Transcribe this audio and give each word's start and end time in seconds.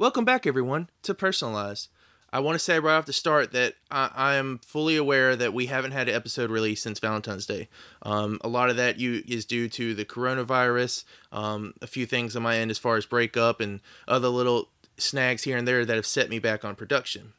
Welcome 0.00 0.24
back, 0.24 0.46
everyone, 0.46 0.90
to 1.02 1.12
Personalized. 1.12 1.88
I 2.32 2.38
want 2.38 2.54
to 2.54 2.60
say 2.60 2.78
right 2.78 2.94
off 2.94 3.06
the 3.06 3.12
start 3.12 3.50
that 3.50 3.74
I, 3.90 4.10
I 4.14 4.34
am 4.36 4.60
fully 4.64 4.96
aware 4.96 5.34
that 5.34 5.52
we 5.52 5.66
haven't 5.66 5.90
had 5.90 6.08
an 6.08 6.14
episode 6.14 6.52
released 6.52 6.84
since 6.84 7.00
Valentine's 7.00 7.46
Day. 7.46 7.68
Um, 8.02 8.38
a 8.42 8.48
lot 8.48 8.70
of 8.70 8.76
that 8.76 9.00
you 9.00 9.24
is 9.26 9.44
due 9.44 9.68
to 9.70 9.94
the 9.94 10.04
coronavirus, 10.04 11.02
um, 11.32 11.74
a 11.82 11.88
few 11.88 12.06
things 12.06 12.36
on 12.36 12.44
my 12.44 12.58
end 12.58 12.70
as 12.70 12.78
far 12.78 12.96
as 12.96 13.06
breakup 13.06 13.60
and 13.60 13.80
other 14.06 14.28
little 14.28 14.68
snags 14.98 15.42
here 15.42 15.56
and 15.56 15.66
there 15.66 15.84
that 15.84 15.96
have 15.96 16.06
set 16.06 16.30
me 16.30 16.38
back 16.38 16.64
on 16.64 16.76
production. 16.76 17.32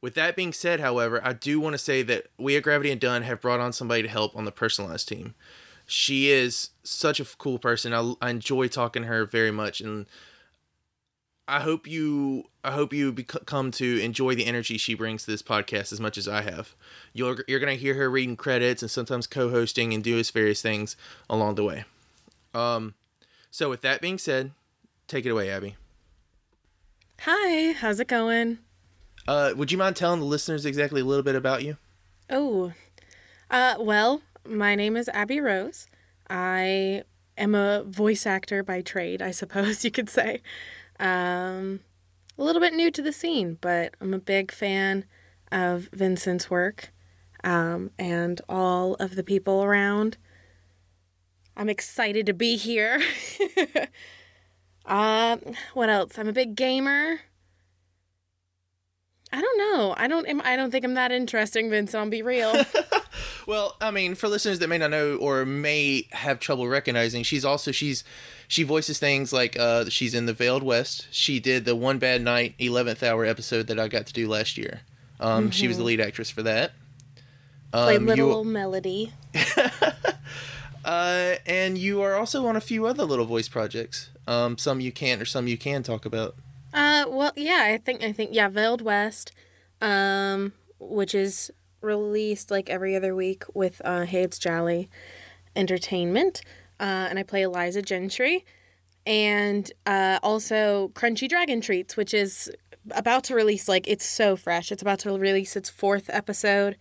With 0.00 0.14
that 0.14 0.34
being 0.34 0.54
said, 0.54 0.80
however, 0.80 1.20
I 1.22 1.34
do 1.34 1.60
want 1.60 1.74
to 1.74 1.78
say 1.78 2.02
that 2.04 2.28
we 2.38 2.56
at 2.56 2.62
Gravity 2.62 2.90
and 2.90 3.00
Dunn 3.02 3.20
have 3.20 3.42
brought 3.42 3.60
on 3.60 3.74
somebody 3.74 4.00
to 4.00 4.08
help 4.08 4.34
on 4.34 4.46
the 4.46 4.50
personalized 4.50 5.08
team. 5.08 5.34
She 5.84 6.30
is 6.30 6.70
such 6.82 7.20
a 7.20 7.26
cool 7.36 7.58
person. 7.58 7.92
I, 7.92 8.14
I 8.22 8.30
enjoy 8.30 8.68
talking 8.68 9.02
to 9.02 9.08
her 9.08 9.26
very 9.26 9.50
much, 9.50 9.82
and 9.82 10.06
I 11.48 11.60
hope 11.60 11.86
you 11.86 12.44
I 12.64 12.72
hope 12.72 12.92
you 12.92 13.12
bec- 13.12 13.46
come 13.46 13.70
to 13.72 14.00
enjoy 14.00 14.34
the 14.34 14.46
energy 14.46 14.78
she 14.78 14.94
brings 14.94 15.24
to 15.24 15.30
this 15.30 15.42
podcast 15.42 15.92
as 15.92 16.00
much 16.00 16.18
as 16.18 16.26
I 16.26 16.42
have. 16.42 16.74
You're 17.12 17.44
you're 17.46 17.60
gonna 17.60 17.74
hear 17.74 17.94
her 17.94 18.10
reading 18.10 18.36
credits 18.36 18.82
and 18.82 18.90
sometimes 18.90 19.26
co-hosting 19.26 19.94
and 19.94 20.02
doing 20.02 20.24
various 20.24 20.60
things 20.60 20.96
along 21.30 21.54
the 21.54 21.64
way. 21.64 21.84
Um, 22.52 22.94
so 23.50 23.70
with 23.70 23.82
that 23.82 24.00
being 24.00 24.18
said, 24.18 24.52
take 25.06 25.24
it 25.24 25.30
away, 25.30 25.50
Abby. 25.50 25.76
Hi, 27.20 27.72
how's 27.72 28.00
it 28.00 28.08
going? 28.08 28.58
Uh, 29.28 29.52
would 29.56 29.72
you 29.72 29.78
mind 29.78 29.96
telling 29.96 30.20
the 30.20 30.26
listeners 30.26 30.66
exactly 30.66 31.00
a 31.00 31.04
little 31.04 31.22
bit 31.22 31.34
about 31.34 31.64
you? 31.64 31.76
Oh, 32.28 32.72
uh, 33.50 33.76
well, 33.78 34.22
my 34.44 34.74
name 34.74 34.96
is 34.96 35.08
Abby 35.10 35.40
Rose. 35.40 35.86
I 36.28 37.02
am 37.38 37.54
a 37.54 37.84
voice 37.84 38.26
actor 38.26 38.62
by 38.62 38.82
trade, 38.82 39.22
I 39.22 39.30
suppose 39.30 39.84
you 39.84 39.90
could 39.90 40.10
say. 40.10 40.42
Um, 40.98 41.80
a 42.38 42.42
little 42.42 42.60
bit 42.60 42.74
new 42.74 42.90
to 42.90 43.02
the 43.02 43.12
scene, 43.12 43.58
but 43.60 43.94
I'm 44.00 44.14
a 44.14 44.18
big 44.18 44.52
fan 44.52 45.04
of 45.50 45.88
Vincent's 45.92 46.50
work 46.50 46.92
um, 47.44 47.90
and 47.98 48.40
all 48.48 48.94
of 48.94 49.14
the 49.14 49.22
people 49.22 49.62
around. 49.62 50.18
I'm 51.56 51.68
excited 51.68 52.26
to 52.26 52.34
be 52.34 52.56
here. 52.56 53.00
uh, 54.86 55.38
what 55.72 55.88
else? 55.88 56.18
I'm 56.18 56.28
a 56.28 56.32
big 56.32 56.54
gamer. 56.54 57.20
I 59.32 59.40
don't 59.40 59.58
know. 59.58 59.94
I 59.96 60.06
don't. 60.06 60.40
I 60.44 60.56
don't 60.56 60.70
think 60.70 60.84
I'm 60.84 60.94
that 60.94 61.12
interesting, 61.12 61.68
Vince. 61.68 61.94
I'll 61.94 62.08
be 62.08 62.22
real. 62.22 62.54
well, 63.46 63.76
I 63.80 63.90
mean, 63.90 64.14
for 64.14 64.28
listeners 64.28 64.60
that 64.60 64.68
may 64.68 64.78
not 64.78 64.90
know 64.90 65.16
or 65.16 65.44
may 65.44 66.06
have 66.12 66.38
trouble 66.38 66.68
recognizing, 66.68 67.22
she's 67.22 67.44
also 67.44 67.72
she's 67.72 68.04
she 68.46 68.62
voices 68.62 68.98
things 68.98 69.32
like 69.32 69.58
uh, 69.58 69.88
she's 69.88 70.14
in 70.14 70.26
the 70.26 70.32
Veiled 70.32 70.62
West. 70.62 71.08
She 71.10 71.40
did 71.40 71.64
the 71.64 71.74
One 71.74 71.98
Bad 71.98 72.22
Night 72.22 72.54
eleventh 72.58 73.02
hour 73.02 73.24
episode 73.24 73.66
that 73.66 73.80
I 73.80 73.88
got 73.88 74.06
to 74.06 74.12
do 74.12 74.28
last 74.28 74.56
year. 74.56 74.82
Um, 75.18 75.44
mm-hmm. 75.44 75.50
She 75.50 75.66
was 75.66 75.76
the 75.76 75.80
mm-hmm. 75.80 75.88
lead 75.88 76.00
actress 76.00 76.30
for 76.30 76.42
that. 76.44 76.72
Um, 77.72 77.84
Played 77.84 78.02
little 78.02 78.44
you... 78.44 78.50
melody. 78.50 79.12
uh, 80.84 81.34
and 81.46 81.76
you 81.76 82.00
are 82.00 82.14
also 82.14 82.46
on 82.46 82.54
a 82.54 82.60
few 82.60 82.86
other 82.86 83.04
little 83.04 83.26
voice 83.26 83.48
projects. 83.48 84.10
Um, 84.28 84.56
some 84.56 84.80
you 84.80 84.92
can't, 84.92 85.20
or 85.20 85.24
some 85.24 85.46
you 85.48 85.58
can 85.58 85.82
talk 85.82 86.06
about. 86.06 86.36
Uh, 86.76 87.06
well, 87.08 87.32
yeah, 87.36 87.62
I 87.64 87.78
think 87.78 88.04
I 88.04 88.12
think 88.12 88.34
yeah, 88.34 88.48
Veiled 88.50 88.82
West, 88.82 89.32
um, 89.80 90.52
which 90.78 91.14
is 91.14 91.50
released 91.80 92.50
like 92.50 92.68
every 92.68 92.94
other 92.94 93.14
week 93.14 93.44
with 93.54 93.80
uh, 93.82 94.02
Hey 94.02 94.22
It's 94.22 94.38
Jolly 94.38 94.90
Entertainment, 95.56 96.42
uh, 96.78 97.08
and 97.08 97.18
I 97.18 97.22
play 97.22 97.40
Eliza 97.40 97.80
Gentry, 97.80 98.44
and 99.06 99.72
uh, 99.86 100.18
also 100.22 100.92
Crunchy 100.94 101.30
Dragon 101.30 101.62
Treats, 101.62 101.96
which 101.96 102.12
is 102.12 102.52
about 102.90 103.24
to 103.24 103.34
release. 103.34 103.68
Like 103.68 103.88
it's 103.88 104.04
so 104.04 104.36
fresh. 104.36 104.70
It's 104.70 104.82
about 104.82 104.98
to 105.00 105.18
release 105.18 105.56
its 105.56 105.70
fourth 105.70 106.10
episode, 106.12 106.76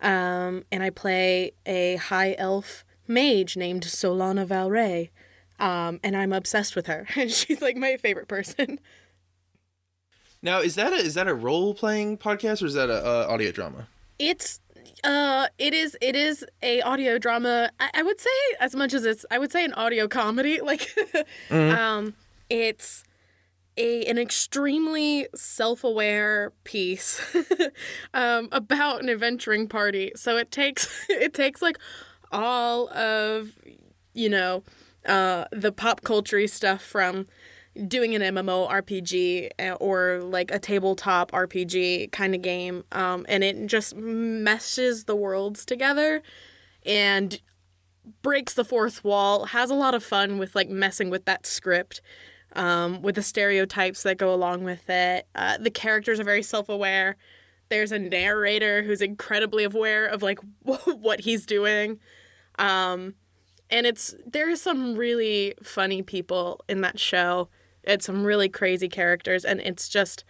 um, 0.00 0.64
and 0.72 0.82
I 0.82 0.88
play 0.88 1.52
a 1.66 1.96
high 1.96 2.34
elf 2.38 2.82
mage 3.06 3.58
named 3.58 3.82
Solana 3.82 4.46
Valray. 4.46 5.10
Um, 5.60 6.00
and 6.02 6.16
I'm 6.16 6.32
obsessed 6.32 6.74
with 6.74 6.86
her. 6.86 7.06
And 7.14 7.30
She's 7.30 7.62
like 7.62 7.76
my 7.76 7.96
favorite 7.98 8.26
person. 8.26 8.80
Now, 10.44 10.60
is 10.60 10.74
that 10.74 10.92
a 10.92 10.96
is 10.96 11.14
that 11.14 11.26
a 11.26 11.34
role 11.34 11.72
playing 11.72 12.18
podcast 12.18 12.62
or 12.62 12.66
is 12.66 12.74
that 12.74 12.90
a, 12.90 13.04
a 13.04 13.28
audio 13.28 13.50
drama? 13.50 13.88
It's 14.18 14.60
uh 15.02 15.48
it 15.58 15.72
is 15.72 15.96
it 16.02 16.14
is 16.14 16.44
a 16.62 16.82
audio 16.82 17.18
drama. 17.18 17.70
I, 17.80 17.90
I, 17.94 18.02
would 18.02 18.20
say 18.20 18.28
as 18.60 18.76
much 18.76 18.92
as 18.92 19.06
it's 19.06 19.24
I 19.30 19.38
would 19.38 19.50
say 19.50 19.64
an 19.64 19.72
audio 19.72 20.06
comedy. 20.06 20.60
Like 20.64 20.90
mm-hmm. 21.48 21.74
um 21.74 22.14
it's 22.50 23.04
a 23.78 24.04
an 24.04 24.18
extremely 24.18 25.28
self-aware 25.34 26.52
piece 26.64 27.22
um, 28.14 28.50
about 28.52 29.02
an 29.02 29.08
adventuring 29.08 29.66
party. 29.66 30.12
So 30.14 30.36
it 30.36 30.50
takes 30.50 31.06
it 31.08 31.32
takes 31.32 31.62
like 31.62 31.78
all 32.30 32.90
of 32.90 33.52
you 34.12 34.28
know 34.28 34.62
uh, 35.06 35.46
the 35.52 35.72
pop 35.72 36.02
culture 36.02 36.46
stuff 36.46 36.82
from 36.82 37.26
doing 37.88 38.14
an 38.14 38.22
MMO 38.22 38.70
RPG 38.70 39.50
eh, 39.58 39.72
or 39.72 40.20
like 40.22 40.50
a 40.50 40.58
tabletop 40.58 41.32
RPG 41.32 42.12
kind 42.12 42.34
of 42.34 42.42
game. 42.42 42.84
Um, 42.92 43.26
and 43.28 43.42
it 43.42 43.66
just 43.66 43.96
meshes 43.96 45.04
the 45.04 45.16
worlds 45.16 45.64
together 45.64 46.22
and 46.86 47.40
breaks 48.22 48.54
the 48.54 48.64
fourth 48.64 49.02
wall, 49.02 49.46
has 49.46 49.70
a 49.70 49.74
lot 49.74 49.94
of 49.94 50.04
fun 50.04 50.38
with 50.38 50.54
like 50.54 50.68
messing 50.68 51.10
with 51.10 51.24
that 51.24 51.46
script. 51.46 52.00
Um, 52.56 53.02
with 53.02 53.16
the 53.16 53.22
stereotypes 53.22 54.04
that 54.04 54.16
go 54.16 54.32
along 54.32 54.62
with 54.62 54.88
it. 54.88 55.26
Uh, 55.34 55.58
the 55.58 55.72
characters 55.72 56.20
are 56.20 56.24
very 56.24 56.44
self 56.44 56.68
aware. 56.68 57.16
There's 57.68 57.90
a 57.90 57.98
narrator 57.98 58.84
who's 58.84 59.02
incredibly 59.02 59.64
aware 59.64 60.06
of 60.06 60.22
like 60.22 60.38
what 60.62 61.22
he's 61.22 61.46
doing. 61.46 61.98
Um, 62.56 63.14
and 63.70 63.86
it's 63.88 64.14
there's 64.24 64.60
some 64.60 64.94
really 64.94 65.54
funny 65.64 66.00
people 66.02 66.60
in 66.68 66.80
that 66.82 67.00
show 67.00 67.48
it's 67.86 68.06
some 68.06 68.24
really 68.24 68.48
crazy 68.48 68.88
characters, 68.88 69.44
and 69.44 69.60
it's 69.60 69.88
just. 69.88 70.24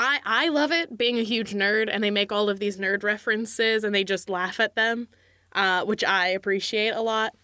I, 0.00 0.20
I 0.24 0.48
love 0.48 0.70
it 0.70 0.96
being 0.96 1.18
a 1.18 1.24
huge 1.24 1.54
nerd 1.54 1.88
and 1.90 2.04
they 2.04 2.12
make 2.12 2.30
all 2.30 2.48
of 2.48 2.60
these 2.60 2.76
nerd 2.76 3.02
references 3.02 3.82
and 3.82 3.92
they 3.92 4.04
just 4.04 4.30
laugh 4.30 4.60
at 4.60 4.76
them, 4.76 5.08
uh, 5.54 5.84
which 5.86 6.04
I 6.04 6.28
appreciate 6.28 6.90
a 6.90 7.00
lot. 7.00 7.34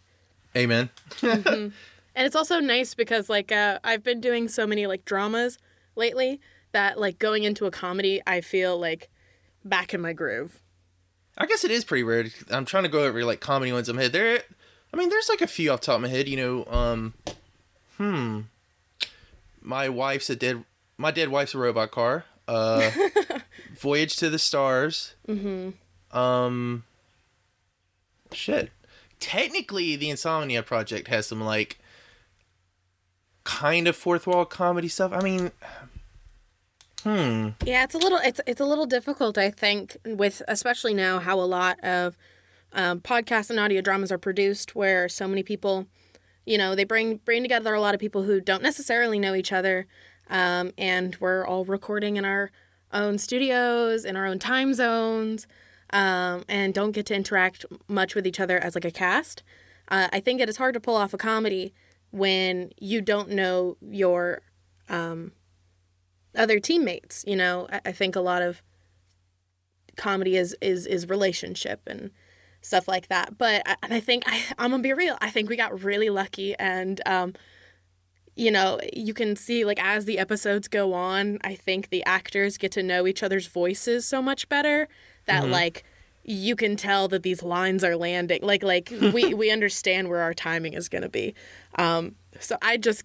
Amen. 0.56 0.88
mm-hmm. 1.16 1.70
And 2.16 2.26
it's 2.26 2.36
also 2.36 2.60
nice 2.60 2.94
because 2.94 3.28
like 3.28 3.50
uh, 3.50 3.80
I've 3.82 4.04
been 4.04 4.20
doing 4.20 4.48
so 4.48 4.66
many 4.66 4.86
like 4.86 5.04
dramas 5.04 5.58
lately 5.96 6.40
that 6.72 6.98
like 6.98 7.18
going 7.18 7.44
into 7.44 7.66
a 7.66 7.70
comedy 7.70 8.22
I 8.26 8.40
feel 8.40 8.78
like 8.78 9.10
back 9.64 9.94
in 9.94 10.00
my 10.00 10.12
groove. 10.12 10.60
I 11.36 11.46
guess 11.46 11.64
it 11.64 11.70
is 11.70 11.84
pretty 11.84 12.04
weird. 12.04 12.32
I'm 12.50 12.64
trying 12.64 12.84
to 12.84 12.88
go 12.88 13.04
over 13.04 13.24
like 13.24 13.40
comedy 13.40 13.72
ones 13.72 13.88
in 13.88 13.96
my 13.96 14.02
head. 14.02 14.12
There, 14.12 14.40
I 14.92 14.96
mean, 14.96 15.08
there's 15.08 15.28
like 15.28 15.40
a 15.40 15.48
few 15.48 15.72
off 15.72 15.80
top 15.80 15.96
of 15.96 16.02
my 16.02 16.08
head. 16.08 16.28
You 16.28 16.36
know, 16.36 16.64
um, 16.66 17.14
hmm, 17.96 18.40
my 19.64 19.88
wife's 19.88 20.30
a 20.30 20.36
dead 20.36 20.64
my 20.96 21.10
dead 21.10 21.28
wife's 21.30 21.54
a 21.54 21.58
robot 21.58 21.90
car. 21.90 22.24
Uh, 22.46 22.90
Voyage 23.78 24.16
to 24.16 24.30
the 24.30 24.38
Stars. 24.38 25.14
Mm-hmm. 25.26 26.16
Um, 26.16 26.84
shit. 28.32 28.70
Technically, 29.18 29.96
the 29.96 30.10
Insomnia 30.10 30.62
Project 30.62 31.08
has 31.08 31.26
some 31.26 31.40
like 31.40 31.78
kind 33.42 33.88
of 33.88 33.96
fourth 33.96 34.26
wall 34.26 34.44
comedy 34.44 34.88
stuff. 34.88 35.12
I 35.12 35.20
mean, 35.20 35.50
hmm. 37.02 37.48
Yeah, 37.64 37.84
it's 37.84 37.94
a 37.94 37.98
little 37.98 38.18
it's 38.18 38.40
it's 38.46 38.60
a 38.60 38.66
little 38.66 38.86
difficult, 38.86 39.38
I 39.38 39.50
think, 39.50 39.96
with 40.04 40.42
especially 40.46 40.94
now 40.94 41.18
how 41.18 41.40
a 41.40 41.42
lot 41.42 41.82
of 41.82 42.16
um, 42.72 43.00
podcasts 43.00 43.50
and 43.50 43.58
audio 43.58 43.80
dramas 43.80 44.12
are 44.12 44.18
produced, 44.18 44.74
where 44.74 45.08
so 45.08 45.26
many 45.26 45.42
people 45.42 45.86
you 46.44 46.58
know 46.58 46.74
they 46.74 46.84
bring 46.84 47.16
bring 47.18 47.42
together 47.42 47.74
a 47.74 47.80
lot 47.80 47.94
of 47.94 48.00
people 48.00 48.22
who 48.22 48.40
don't 48.40 48.62
necessarily 48.62 49.18
know 49.18 49.34
each 49.34 49.52
other 49.52 49.86
um, 50.28 50.72
and 50.78 51.16
we're 51.20 51.46
all 51.46 51.64
recording 51.64 52.16
in 52.16 52.24
our 52.24 52.50
own 52.92 53.18
studios 53.18 54.04
in 54.04 54.16
our 54.16 54.26
own 54.26 54.38
time 54.38 54.74
zones 54.74 55.46
um, 55.90 56.44
and 56.48 56.74
don't 56.74 56.92
get 56.92 57.06
to 57.06 57.14
interact 57.14 57.64
much 57.88 58.14
with 58.14 58.26
each 58.26 58.40
other 58.40 58.58
as 58.58 58.74
like 58.74 58.84
a 58.84 58.90
cast. 58.90 59.42
Uh, 59.88 60.08
i 60.12 60.20
think 60.20 60.40
it 60.40 60.48
is 60.48 60.56
hard 60.56 60.74
to 60.74 60.80
pull 60.80 60.96
off 60.96 61.12
a 61.12 61.18
comedy 61.18 61.74
when 62.10 62.70
you 62.78 63.00
don't 63.00 63.30
know 63.30 63.76
your 63.80 64.40
um, 64.88 65.32
other 66.36 66.58
teammates 66.58 67.24
you 67.26 67.36
know? 67.36 67.66
I, 67.70 67.80
I 67.86 67.92
think 67.92 68.16
a 68.16 68.20
lot 68.20 68.42
of 68.42 68.62
comedy 69.96 70.36
is 70.36 70.56
is 70.60 70.86
is 70.86 71.08
relationship 71.08 71.80
and 71.86 72.10
stuff 72.64 72.88
like 72.88 73.08
that. 73.08 73.36
But 73.38 73.62
I, 73.66 73.76
I 73.82 74.00
think 74.00 74.24
I, 74.26 74.42
I'm 74.58 74.70
gonna 74.70 74.82
be 74.82 74.92
real. 74.92 75.16
I 75.20 75.30
think 75.30 75.48
we 75.48 75.56
got 75.56 75.82
really 75.82 76.10
lucky, 76.10 76.54
and 76.58 77.00
um, 77.06 77.34
you 78.36 78.50
know, 78.50 78.80
you 78.92 79.14
can 79.14 79.36
see 79.36 79.64
like 79.64 79.82
as 79.82 80.06
the 80.06 80.18
episodes 80.18 80.66
go 80.68 80.92
on, 80.94 81.38
I 81.44 81.54
think 81.54 81.90
the 81.90 82.04
actors 82.04 82.58
get 82.58 82.72
to 82.72 82.82
know 82.82 83.06
each 83.06 83.22
other's 83.22 83.46
voices 83.46 84.06
so 84.06 84.20
much 84.20 84.48
better 84.48 84.88
that 85.26 85.44
mm-hmm. 85.44 85.52
like 85.52 85.84
you 86.24 86.56
can 86.56 86.74
tell 86.76 87.06
that 87.08 87.22
these 87.22 87.42
lines 87.42 87.84
are 87.84 87.96
landing. 87.96 88.40
Like 88.42 88.62
like 88.62 88.92
we 89.12 89.34
we 89.34 89.50
understand 89.50 90.08
where 90.08 90.20
our 90.20 90.34
timing 90.34 90.72
is 90.72 90.88
gonna 90.88 91.08
be. 91.08 91.34
Um, 91.78 92.16
so 92.40 92.56
I 92.62 92.76
just 92.76 93.04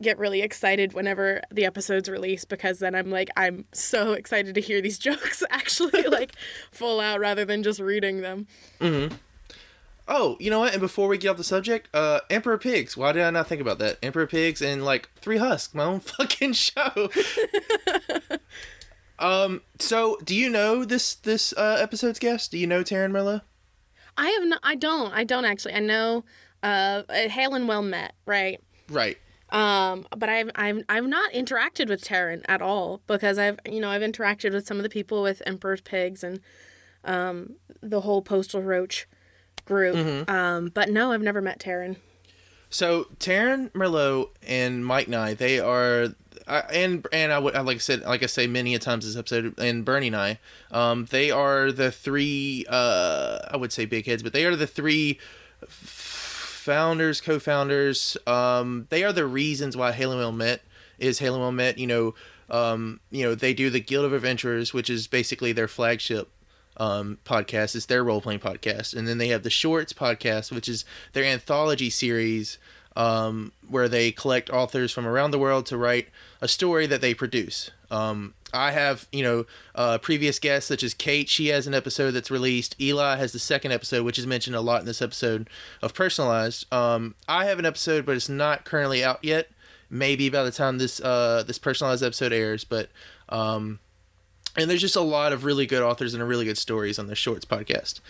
get 0.00 0.18
really 0.18 0.42
excited 0.42 0.92
whenever 0.92 1.40
the 1.50 1.64
episodes 1.64 2.08
release 2.08 2.44
because 2.44 2.80
then 2.80 2.94
I'm 2.94 3.10
like 3.10 3.30
I'm 3.36 3.64
so 3.72 4.12
excited 4.14 4.54
to 4.54 4.60
hear 4.60 4.80
these 4.80 4.98
jokes 5.10 5.42
actually 5.50 6.02
like 6.08 6.32
full 6.70 7.00
out 7.00 7.20
rather 7.20 7.44
than 7.44 7.62
just 7.62 7.80
reading 7.80 8.20
them. 8.20 8.46
Mm-hmm. 8.80 9.14
Oh, 10.06 10.36
you 10.38 10.50
know 10.50 10.60
what? 10.60 10.72
And 10.72 10.82
before 10.82 11.08
we 11.08 11.16
get 11.16 11.30
off 11.30 11.38
the 11.38 11.44
subject, 11.44 11.88
uh, 11.94 12.20
Emperor 12.28 12.58
Pigs. 12.58 12.94
Why 12.94 13.12
did 13.12 13.22
I 13.22 13.30
not 13.30 13.48
think 13.48 13.62
about 13.62 13.78
that? 13.78 13.96
Emperor 14.02 14.26
Pigs 14.26 14.60
and 14.60 14.84
like 14.84 15.08
Three 15.16 15.38
Husks, 15.38 15.74
my 15.74 15.84
own 15.84 16.00
fucking 16.00 16.52
show. 16.52 17.10
um. 19.18 19.62
So, 19.78 20.18
do 20.22 20.34
you 20.34 20.50
know 20.50 20.84
this 20.84 21.14
this 21.14 21.54
uh, 21.54 21.78
episode's 21.80 22.18
guest? 22.18 22.50
Do 22.50 22.58
you 22.58 22.66
know 22.66 22.82
Taryn 22.82 23.12
Merlo? 23.12 23.40
I 24.18 24.28
have 24.28 24.44
no. 24.44 24.58
I 24.62 24.74
don't. 24.74 25.12
I 25.14 25.24
don't 25.24 25.46
actually. 25.46 25.72
I 25.72 25.80
know. 25.80 26.24
Uh, 26.62 27.02
Hail 27.08 27.54
and 27.54 27.66
well 27.66 27.82
met, 27.82 28.12
right? 28.26 28.60
Right. 28.90 29.16
Um, 29.50 30.06
but 30.16 30.28
I've 30.28 30.50
I've 30.54 30.84
I've 30.88 31.06
not 31.06 31.32
interacted 31.32 31.88
with 31.88 32.02
Taryn 32.02 32.42
at 32.46 32.62
all 32.62 33.02
because 33.06 33.38
I've 33.38 33.58
you 33.68 33.80
know 33.80 33.90
I've 33.90 34.02
interacted 34.02 34.52
with 34.52 34.66
some 34.66 34.78
of 34.78 34.82
the 34.82 34.88
people 34.88 35.22
with 35.22 35.42
Emperor's 35.46 35.80
Pigs 35.80 36.24
and 36.24 36.40
um 37.04 37.56
the 37.80 38.00
whole 38.00 38.22
Postal 38.22 38.62
Roach 38.62 39.06
group. 39.64 39.96
Mm-hmm. 39.96 40.30
Um, 40.30 40.70
but 40.74 40.88
no, 40.90 41.12
I've 41.12 41.22
never 41.22 41.40
met 41.40 41.58
Taryn. 41.58 41.96
So 42.70 43.04
Taryn 43.18 43.70
Merlo 43.70 44.30
and 44.46 44.84
Mike 44.84 45.08
Nye, 45.08 45.34
they 45.34 45.60
are 45.60 46.08
uh, 46.46 46.62
and 46.72 47.06
and 47.12 47.32
I 47.32 47.38
would 47.38 47.54
like 47.54 47.76
I 47.76 47.78
said 47.78 48.02
like 48.02 48.22
I 48.22 48.26
say 48.26 48.46
many 48.46 48.74
a 48.74 48.78
times 48.78 49.06
this 49.06 49.16
episode 49.16 49.58
and 49.58 49.84
Bernie 49.84 50.08
and 50.08 50.16
I, 50.16 50.38
um, 50.70 51.06
they 51.06 51.30
are 51.30 51.70
the 51.70 51.92
three 51.92 52.66
uh 52.68 53.38
I 53.50 53.56
would 53.56 53.72
say 53.72 53.84
big 53.84 54.06
heads, 54.06 54.22
but 54.22 54.32
they 54.32 54.44
are 54.44 54.56
the 54.56 54.66
three 54.66 55.18
founders, 56.64 57.20
co-founders. 57.20 58.16
Um, 58.26 58.86
they 58.88 59.04
are 59.04 59.12
the 59.12 59.26
reasons 59.26 59.76
why 59.76 59.92
Hail 59.92 60.10
and 60.10 60.18
Well 60.18 60.32
Met 60.32 60.62
is 60.98 61.18
Hail 61.18 61.34
and 61.34 61.42
Well 61.42 61.52
Met. 61.52 61.78
You 61.78 61.86
know, 61.86 62.14
um, 62.48 63.00
you 63.10 63.22
know 63.22 63.34
they 63.34 63.52
do 63.52 63.68
the 63.68 63.80
Guild 63.80 64.06
of 64.06 64.14
Adventurers, 64.14 64.72
which 64.72 64.88
is 64.88 65.06
basically 65.06 65.52
their 65.52 65.68
flagship 65.68 66.30
um, 66.78 67.18
podcast. 67.26 67.74
It's 67.76 67.86
their 67.86 68.02
role 68.02 68.22
playing 68.22 68.40
podcast, 68.40 68.96
and 68.96 69.06
then 69.06 69.18
they 69.18 69.28
have 69.28 69.42
the 69.42 69.50
Shorts 69.50 69.92
podcast, 69.92 70.50
which 70.52 70.68
is 70.68 70.86
their 71.12 71.24
anthology 71.24 71.90
series 71.90 72.56
um, 72.96 73.52
where 73.68 73.88
they 73.88 74.10
collect 74.10 74.48
authors 74.48 74.90
from 74.90 75.06
around 75.06 75.32
the 75.32 75.38
world 75.38 75.66
to 75.66 75.76
write 75.76 76.08
a 76.40 76.48
story 76.48 76.86
that 76.86 77.02
they 77.02 77.12
produce. 77.12 77.70
Um, 77.90 78.32
I 78.54 78.70
have, 78.70 79.08
you 79.12 79.22
know, 79.22 79.46
uh, 79.74 79.98
previous 79.98 80.38
guests 80.38 80.68
such 80.68 80.82
as 80.82 80.94
Kate. 80.94 81.28
She 81.28 81.48
has 81.48 81.66
an 81.66 81.74
episode 81.74 82.12
that's 82.12 82.30
released. 82.30 82.80
Eli 82.80 83.16
has 83.16 83.32
the 83.32 83.38
second 83.38 83.72
episode, 83.72 84.04
which 84.04 84.18
is 84.18 84.26
mentioned 84.26 84.56
a 84.56 84.60
lot 84.60 84.80
in 84.80 84.86
this 84.86 85.02
episode 85.02 85.48
of 85.82 85.92
Personalized. 85.92 86.72
Um, 86.72 87.14
I 87.28 87.46
have 87.46 87.58
an 87.58 87.66
episode, 87.66 88.06
but 88.06 88.16
it's 88.16 88.28
not 88.28 88.64
currently 88.64 89.04
out 89.04 89.18
yet. 89.22 89.48
Maybe 89.90 90.28
by 90.30 90.42
the 90.44 90.50
time 90.50 90.78
this 90.78 91.00
uh, 91.00 91.44
this 91.46 91.58
personalized 91.58 92.02
episode 92.02 92.32
airs, 92.32 92.64
but 92.64 92.88
um, 93.28 93.78
and 94.56 94.70
there's 94.70 94.80
just 94.80 94.96
a 94.96 95.00
lot 95.00 95.32
of 95.32 95.44
really 95.44 95.66
good 95.66 95.82
authors 95.82 96.14
and 96.14 96.26
really 96.26 96.44
good 96.44 96.58
stories 96.58 96.98
on 96.98 97.06
the 97.06 97.14
Shorts 97.14 97.44
podcast. 97.44 98.00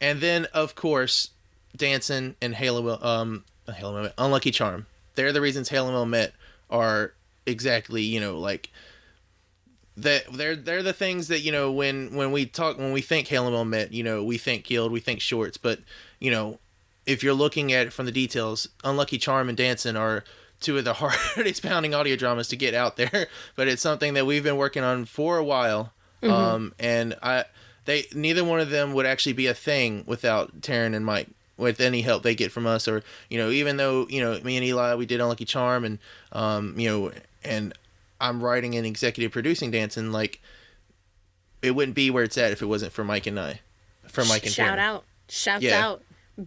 And 0.00 0.20
then, 0.20 0.46
of 0.52 0.74
course, 0.74 1.30
Danson 1.76 2.36
and 2.40 2.54
Halo, 2.54 3.00
um, 3.02 3.44
Halo 3.72 4.10
Unlucky 4.18 4.50
Charm. 4.50 4.86
They're 5.14 5.32
the 5.32 5.40
reasons 5.40 5.68
Hail 5.68 5.86
and 5.86 5.94
Well 5.94 6.06
met 6.06 6.32
are 6.70 7.12
exactly, 7.46 8.02
you 8.02 8.20
know, 8.20 8.38
like 8.38 8.70
that 10.02 10.24
they're 10.32 10.56
they're 10.56 10.82
the 10.82 10.92
things 10.92 11.28
that 11.28 11.40
you 11.40 11.52
know 11.52 11.70
when 11.70 12.14
when 12.14 12.32
we 12.32 12.46
talk 12.46 12.78
when 12.78 12.92
we 12.92 13.00
think 13.00 13.28
Hail 13.28 13.46
and 13.46 13.54
Well 13.54 13.64
met, 13.64 13.92
you 13.92 14.02
know, 14.02 14.22
we 14.24 14.38
think 14.38 14.64
Guild, 14.64 14.92
we 14.92 15.00
think 15.00 15.20
Shorts, 15.20 15.56
but 15.56 15.80
you 16.18 16.30
know, 16.30 16.58
if 17.06 17.22
you're 17.22 17.34
looking 17.34 17.72
at 17.72 17.86
it 17.88 17.92
from 17.92 18.06
the 18.06 18.12
details, 18.12 18.68
Unlucky 18.84 19.18
Charm 19.18 19.48
and 19.48 19.56
Dancing 19.56 19.96
are 19.96 20.24
two 20.60 20.78
of 20.78 20.84
the 20.84 20.92
hardest 20.98 21.62
pounding 21.62 21.94
audio 21.94 22.16
dramas 22.16 22.48
to 22.48 22.56
get 22.56 22.74
out 22.74 22.96
there, 22.96 23.28
but 23.56 23.68
it's 23.68 23.82
something 23.82 24.14
that 24.14 24.26
we've 24.26 24.44
been 24.44 24.56
working 24.56 24.82
on 24.82 25.04
for 25.04 25.38
a 25.38 25.44
while. 25.44 25.92
Mm-hmm. 26.22 26.32
Um, 26.32 26.74
and 26.78 27.16
I, 27.22 27.44
they, 27.86 28.04
neither 28.14 28.44
one 28.44 28.60
of 28.60 28.70
them 28.70 28.92
would 28.92 29.06
actually 29.06 29.32
be 29.32 29.46
a 29.46 29.54
thing 29.54 30.04
without 30.06 30.60
Taryn 30.60 30.94
and 30.94 31.04
Mike, 31.04 31.28
with 31.56 31.80
any 31.80 32.02
help 32.02 32.22
they 32.22 32.34
get 32.34 32.52
from 32.52 32.66
us, 32.66 32.86
or 32.86 33.02
you 33.28 33.38
know, 33.38 33.50
even 33.50 33.76
though 33.78 34.06
you 34.08 34.22
know 34.22 34.38
me 34.42 34.56
and 34.56 34.64
Eli 34.64 34.94
we 34.94 35.06
did 35.06 35.20
Unlucky 35.20 35.46
Charm, 35.46 35.84
and 35.84 35.98
um, 36.32 36.78
you 36.78 36.88
know, 36.88 37.12
and 37.42 37.72
I'm 38.20 38.42
writing 38.42 38.74
and 38.76 38.86
executive 38.86 39.32
producing 39.32 39.70
Danson, 39.70 40.12
like 40.12 40.40
it 41.62 41.72
wouldn't 41.72 41.94
be 41.94 42.10
where 42.10 42.24
it's 42.24 42.38
at 42.38 42.52
if 42.52 42.62
it 42.62 42.66
wasn't 42.66 42.92
for 42.92 43.04
Mike 43.04 43.26
and 43.26 43.38
I, 43.38 43.60
for 44.06 44.24
Mike 44.24 44.44
and 44.44 44.52
shout 44.52 44.78
Taryn. 44.78 44.82
out, 44.82 45.04
shouts 45.28 45.62
yeah. 45.62 45.84
out, 45.84 46.02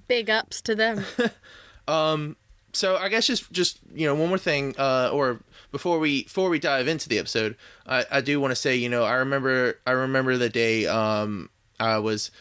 big 0.08 0.30
ups 0.30 0.62
to 0.64 0.75
them. 0.75 1.06
um, 1.88 2.36
so 2.74 2.98
I 2.98 3.10
guess 3.10 3.28
just 3.28 3.52
just 3.52 3.80
you 3.94 4.08
know 4.08 4.16
one 4.16 4.30
more 4.30 4.38
thing, 4.38 4.75
uh, 4.78 5.10
or 5.14 5.40
before 5.72 6.00
we 6.00 6.24
before 6.24 6.50
we 6.50 6.60
dive 6.60 6.88
into 6.88 7.08
the 7.08 7.20
episode, 7.20 7.56
I, 7.88 8.06
I 8.12 8.22
do 8.22 8.40
want 8.40 8.52
to 8.52 8.56
say 8.56 8.75
you 8.75 8.90
know 8.90 9.04
I 9.04 9.14
remember 9.14 9.80
I 9.86 9.92
remember 9.92 10.38
the 10.38 10.50
day 10.50 10.88
um 10.88 11.50
I 11.80 11.98
was 12.00 12.31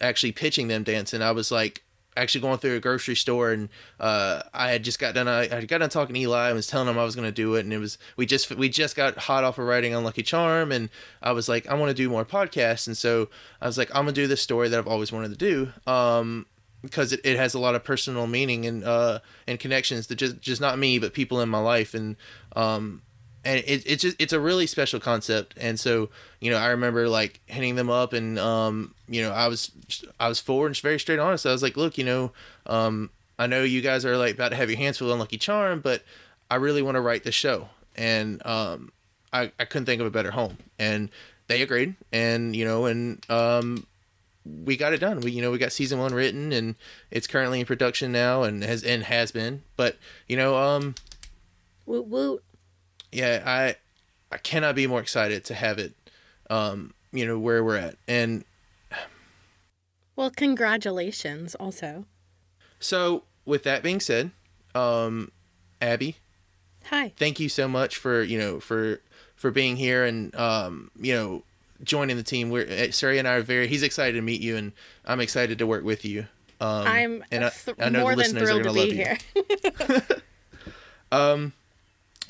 actually 0.00 0.32
pitching 0.32 0.68
them 0.68 0.82
Danson. 0.82 1.22
I 1.22 1.32
was 1.32 1.50
like 1.50 1.82
actually 2.16 2.40
going 2.40 2.58
through 2.58 2.76
a 2.76 2.80
grocery 2.80 3.16
store 3.16 3.52
and 3.52 3.68
uh, 3.98 4.42
I 4.52 4.70
had 4.70 4.82
just 4.82 4.98
got 4.98 5.14
done. 5.14 5.28
I, 5.28 5.42
I 5.42 5.64
got 5.64 5.78
done 5.78 5.90
talking 5.90 6.14
to 6.14 6.20
Eli. 6.20 6.48
I 6.48 6.52
was 6.52 6.66
telling 6.66 6.88
him 6.88 6.98
I 6.98 7.04
was 7.04 7.14
going 7.14 7.28
to 7.28 7.32
do 7.32 7.54
it, 7.54 7.60
and 7.60 7.72
it 7.72 7.78
was 7.78 7.98
we 8.16 8.26
just 8.26 8.50
we 8.50 8.68
just 8.68 8.96
got 8.96 9.16
hot 9.16 9.44
off 9.44 9.58
of 9.58 9.66
writing 9.66 9.94
Unlucky 9.94 10.22
Charm, 10.22 10.72
and 10.72 10.88
I 11.22 11.32
was 11.32 11.48
like, 11.48 11.66
I 11.66 11.74
want 11.74 11.90
to 11.90 11.94
do 11.94 12.08
more 12.08 12.24
podcasts, 12.24 12.86
and 12.86 12.96
so 12.96 13.28
I 13.60 13.66
was 13.66 13.78
like, 13.78 13.90
I'm 13.94 14.04
gonna 14.04 14.12
do 14.12 14.26
this 14.26 14.42
story 14.42 14.68
that 14.68 14.78
I've 14.78 14.88
always 14.88 15.12
wanted 15.12 15.30
to 15.30 15.36
do. 15.36 15.72
Um, 15.90 16.46
because 16.82 17.12
it, 17.12 17.20
it 17.24 17.36
has 17.36 17.54
a 17.54 17.58
lot 17.58 17.74
of 17.74 17.84
personal 17.84 18.26
meaning 18.26 18.64
and 18.64 18.84
uh 18.84 19.18
and 19.46 19.60
connections 19.60 20.06
to 20.06 20.14
just 20.14 20.40
just 20.40 20.62
not 20.62 20.78
me 20.78 20.98
but 20.98 21.12
people 21.12 21.40
in 21.42 21.48
my 21.48 21.58
life 21.58 21.92
and 21.92 22.16
um 22.56 23.02
and 23.44 23.58
it, 23.66 23.82
it's 23.86 24.02
just 24.02 24.16
it's 24.18 24.32
a 24.32 24.40
really 24.40 24.66
special 24.66 25.00
concept 25.00 25.54
and 25.56 25.78
so 25.78 26.08
you 26.40 26.50
know 26.50 26.56
i 26.56 26.68
remember 26.68 27.08
like 27.08 27.40
hitting 27.46 27.74
them 27.74 27.88
up 27.88 28.12
and 28.12 28.38
um 28.38 28.94
you 29.08 29.22
know 29.22 29.32
i 29.32 29.48
was 29.48 29.70
i 30.18 30.28
was 30.28 30.40
forward 30.40 30.66
and 30.66 30.76
very 30.78 30.98
straight 30.98 31.18
honest 31.18 31.46
i 31.46 31.52
was 31.52 31.62
like 31.62 31.76
look 31.76 31.96
you 31.96 32.04
know 32.04 32.32
um 32.66 33.10
i 33.38 33.46
know 33.46 33.62
you 33.62 33.80
guys 33.80 34.04
are 34.04 34.16
like 34.16 34.34
about 34.34 34.50
to 34.50 34.56
have 34.56 34.68
your 34.68 34.78
hands 34.78 34.98
full 34.98 35.12
unlucky 35.12 35.38
charm 35.38 35.80
but 35.80 36.02
i 36.50 36.56
really 36.56 36.82
want 36.82 36.96
to 36.96 37.00
write 37.00 37.24
the 37.24 37.32
show 37.32 37.68
and 37.96 38.44
um 38.46 38.92
i 39.32 39.50
i 39.58 39.64
couldn't 39.64 39.86
think 39.86 40.00
of 40.00 40.06
a 40.06 40.10
better 40.10 40.30
home 40.30 40.58
and 40.78 41.08
they 41.48 41.62
agreed 41.62 41.94
and 42.12 42.54
you 42.54 42.64
know 42.64 42.86
and 42.86 43.24
um 43.30 43.86
we 44.64 44.76
got 44.76 44.92
it 44.92 44.98
done. 44.98 45.20
We 45.20 45.32
you 45.32 45.42
know 45.42 45.50
we 45.50 45.58
got 45.58 45.72
season 45.72 45.98
one 45.98 46.14
written 46.14 46.52
and 46.52 46.74
it's 47.10 47.26
currently 47.26 47.60
in 47.60 47.66
production 47.66 48.12
now 48.12 48.42
and 48.42 48.62
has 48.62 48.82
and 48.82 49.02
has 49.04 49.32
been. 49.32 49.62
But 49.76 49.96
you 50.26 50.36
know 50.36 50.56
um, 50.56 50.94
woot 51.86 52.06
woot. 52.06 52.42
Yeah, 53.12 53.42
I 53.44 53.76
I 54.32 54.38
cannot 54.38 54.74
be 54.74 54.86
more 54.86 55.00
excited 55.00 55.44
to 55.46 55.54
have 55.54 55.78
it. 55.78 55.94
Um, 56.48 56.94
you 57.12 57.26
know 57.26 57.38
where 57.38 57.64
we're 57.64 57.76
at 57.76 57.96
and. 58.06 58.44
Well, 60.16 60.30
congratulations, 60.30 61.54
also. 61.54 62.04
So, 62.78 63.22
with 63.46 63.62
that 63.62 63.82
being 63.82 64.00
said, 64.00 64.32
um, 64.74 65.32
Abby. 65.80 66.16
Hi. 66.86 67.12
Thank 67.16 67.40
you 67.40 67.48
so 67.48 67.68
much 67.68 67.96
for 67.96 68.22
you 68.22 68.38
know 68.38 68.60
for 68.60 69.00
for 69.36 69.50
being 69.50 69.76
here 69.76 70.04
and 70.04 70.34
um 70.34 70.90
you 71.00 71.14
know 71.14 71.42
joining 71.82 72.16
the 72.16 72.22
team. 72.22 72.50
We're 72.50 72.66
eh, 72.68 72.90
Sari 72.90 73.18
and 73.18 73.26
I 73.26 73.34
are 73.34 73.42
very. 73.42 73.68
He's 73.68 73.82
excited 73.82 74.12
to 74.12 74.22
meet 74.22 74.40
you, 74.40 74.56
and 74.56 74.72
I'm 75.04 75.20
excited 75.20 75.58
to 75.58 75.66
work 75.66 75.84
with 75.84 76.04
you. 76.04 76.26
Um, 76.60 76.86
I'm 76.86 77.24
and 77.30 77.44
I, 77.46 77.50
th- 77.50 77.76
I 77.80 77.88
know 77.88 78.02
more 78.02 78.14
the 78.14 78.24
than 78.24 78.36
thrilled 78.36 78.64
to 78.64 78.72
be 78.72 78.94
here. 78.94 79.18
um, 81.12 81.52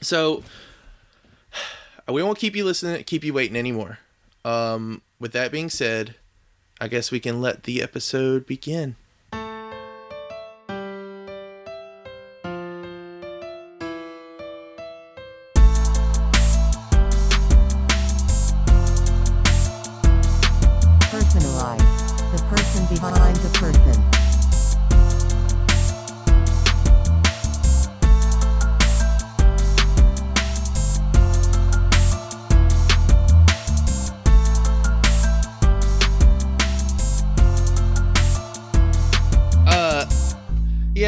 so 0.00 0.45
we 2.11 2.23
won't 2.23 2.38
keep 2.38 2.57
you 2.57 2.64
listening, 2.64 3.02
keep 3.05 3.25
you 3.25 3.33
waiting 3.33 3.57
anymore. 3.57 3.99
Um, 4.45 5.02
with 5.19 5.33
that 5.33 5.52
being 5.52 5.71
said, 5.71 6.14
I 6.81 6.88
guess 6.88 7.11
we 7.11 7.21
can 7.21 7.40
let 7.40 7.64
the 7.64 7.83
episode 7.83 8.47
begin. 8.47 8.97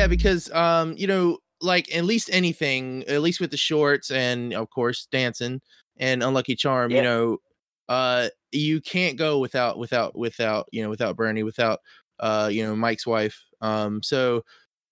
Because 0.07 0.51
um 0.53 0.95
you 0.97 1.07
know 1.07 1.39
like 1.61 1.95
at 1.95 2.05
least 2.05 2.31
anything 2.33 3.05
at 3.05 3.23
least 3.23 3.41
with 3.41 3.51
the 3.51 3.57
shorts 3.57 4.11
and 4.11 4.53
of 4.53 4.69
course 4.71 5.07
dancing 5.11 5.61
and 5.99 6.23
unlucky 6.23 6.57
charm 6.57 6.91
yeah. 6.91 6.97
you 6.97 7.03
know 7.03 7.39
uh 7.89 8.29
you 8.51 8.81
can't 8.81 9.17
go 9.17 9.39
without 9.39 9.79
without 9.79 10.17
without 10.17 10.67
you 10.73 10.83
know 10.83 10.91
without 10.91 11.17
bernie 11.17 11.43
without 11.43 11.81
uh 12.21 12.49
you 12.51 12.65
know 12.65 12.75
mike's 12.75 13.07
wife 13.07 13.41
um 13.61 14.03
so 14.03 14.43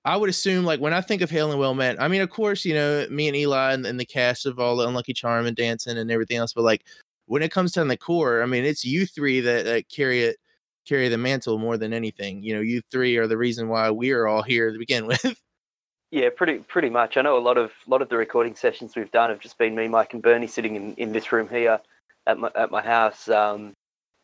I 0.05 0.17
would 0.17 0.31
assume 0.31 0.65
like 0.65 0.81
when 0.81 0.95
I 0.95 1.03
think 1.03 1.21
of 1.21 1.31
Hail 1.31 1.51
and 1.51 1.61
Well 1.61 1.75
Met, 1.75 2.01
I 2.01 2.09
mean, 2.09 2.23
of 2.23 2.31
course, 2.31 2.65
you 2.65 2.73
know, 2.73 3.07
me 3.11 3.29
and 3.29 3.37
Eli 3.37 3.75
and, 3.75 3.85
and 3.85 4.01
the 4.01 4.07
cast 4.07 4.47
of 4.47 4.59
all 4.59 4.77
the 4.77 4.89
Unlucky 4.89 5.13
Charm 5.13 5.45
and 5.45 5.57
dancing 5.57 5.99
and 5.99 6.11
everything 6.11 6.39
else, 6.39 6.55
but 6.55 6.65
like 6.65 6.87
when 7.27 7.43
it 7.43 7.53
comes 7.53 7.73
down 7.73 7.89
the 7.89 7.97
core, 7.99 8.43
I 8.43 8.47
mean, 8.47 8.65
it's 8.65 8.85
you 8.85 9.05
three 9.05 9.41
that, 9.41 9.65
that 9.67 9.91
carry 9.91 10.23
it, 10.23 10.37
carry 10.87 11.09
the 11.09 11.19
mantle 11.19 11.59
more 11.59 11.77
than 11.77 11.93
anything. 11.93 12.43
You 12.43 12.55
know, 12.55 12.61
you 12.61 12.83
three 12.91 13.17
are 13.17 13.27
the 13.27 13.37
reason 13.37 13.69
why 13.69 13.91
we 13.91 14.13
are 14.13 14.27
all 14.27 14.43
here 14.43 14.73
to 14.73 14.79
begin 14.79 15.07
with. 15.09 15.41
Yeah, 16.11 16.29
pretty 16.35 16.59
pretty 16.59 16.91
much. 16.91 17.17
I 17.17 17.23
know 17.23 17.39
a 17.39 17.41
lot 17.41 17.57
of 17.57 17.73
lot 17.87 18.03
of 18.03 18.09
the 18.09 18.17
recording 18.17 18.57
sessions 18.57 18.97
we've 18.97 19.13
done 19.13 19.31
have 19.31 19.39
just 19.39 19.59
been 19.59 19.77
me, 19.77 19.87
Mike, 19.87 20.13
and 20.13 20.23
Bernie 20.23 20.49
sitting 20.49 20.75
in, 20.75 20.95
in 20.95 21.13
this 21.13 21.31
room 21.31 21.49
here 21.49 21.81
at 22.27 22.39
my 22.39 22.51
at 22.57 22.71
my 22.71 22.83
house. 22.83 23.29
Um, 23.29 23.75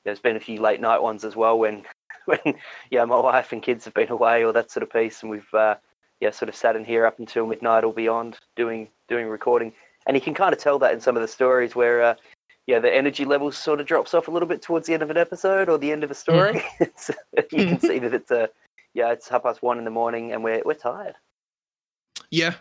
there's 0.04 0.20
been 0.20 0.36
a 0.36 0.40
few 0.40 0.60
late 0.60 0.80
night 0.80 1.02
ones 1.02 1.24
as 1.24 1.36
well 1.36 1.58
when 1.58 1.84
when 2.24 2.40
yeah 2.90 3.04
my 3.04 3.20
wife 3.20 3.52
and 3.52 3.62
kids 3.62 3.84
have 3.84 3.94
been 3.94 4.10
away 4.10 4.44
or 4.44 4.52
that 4.52 4.70
sort 4.70 4.82
of 4.82 4.90
piece, 4.90 5.22
and 5.22 5.30
we've 5.30 5.54
uh, 5.54 5.76
yeah 6.20 6.30
sort 6.30 6.48
of 6.48 6.56
sat 6.56 6.74
in 6.74 6.84
here 6.84 7.06
up 7.06 7.20
until 7.20 7.46
midnight 7.46 7.84
or 7.84 7.92
beyond 7.92 8.36
doing 8.56 8.88
doing 9.08 9.28
recording. 9.28 9.72
And 10.06 10.16
you 10.16 10.20
can 10.20 10.34
kind 10.34 10.52
of 10.52 10.60
tell 10.60 10.78
that 10.80 10.92
in 10.92 11.00
some 11.00 11.16
of 11.16 11.22
the 11.22 11.28
stories 11.28 11.74
where 11.74 12.02
uh, 12.02 12.14
yeah 12.66 12.78
the 12.78 12.92
energy 12.92 13.24
level 13.24 13.50
sort 13.52 13.80
of 13.80 13.86
drops 13.86 14.14
off 14.14 14.28
a 14.28 14.30
little 14.30 14.48
bit 14.48 14.62
towards 14.62 14.86
the 14.86 14.94
end 14.94 15.02
of 15.02 15.10
an 15.10 15.16
episode 15.16 15.68
or 15.68 15.78
the 15.78 15.92
end 15.92 16.04
of 16.04 16.10
a 16.10 16.14
story. 16.14 16.62
you 16.80 17.66
can 17.66 17.80
see 17.80 17.98
that 17.98 18.14
it's 18.14 18.30
a 18.30 18.48
yeah 18.94 19.12
it's 19.12 19.28
half 19.28 19.42
past 19.42 19.62
one 19.62 19.78
in 19.78 19.84
the 19.84 19.90
morning 19.90 20.32
and 20.32 20.42
we're 20.42 20.62
we're 20.64 20.74
tired. 20.74 21.14
Yeah. 22.30 22.54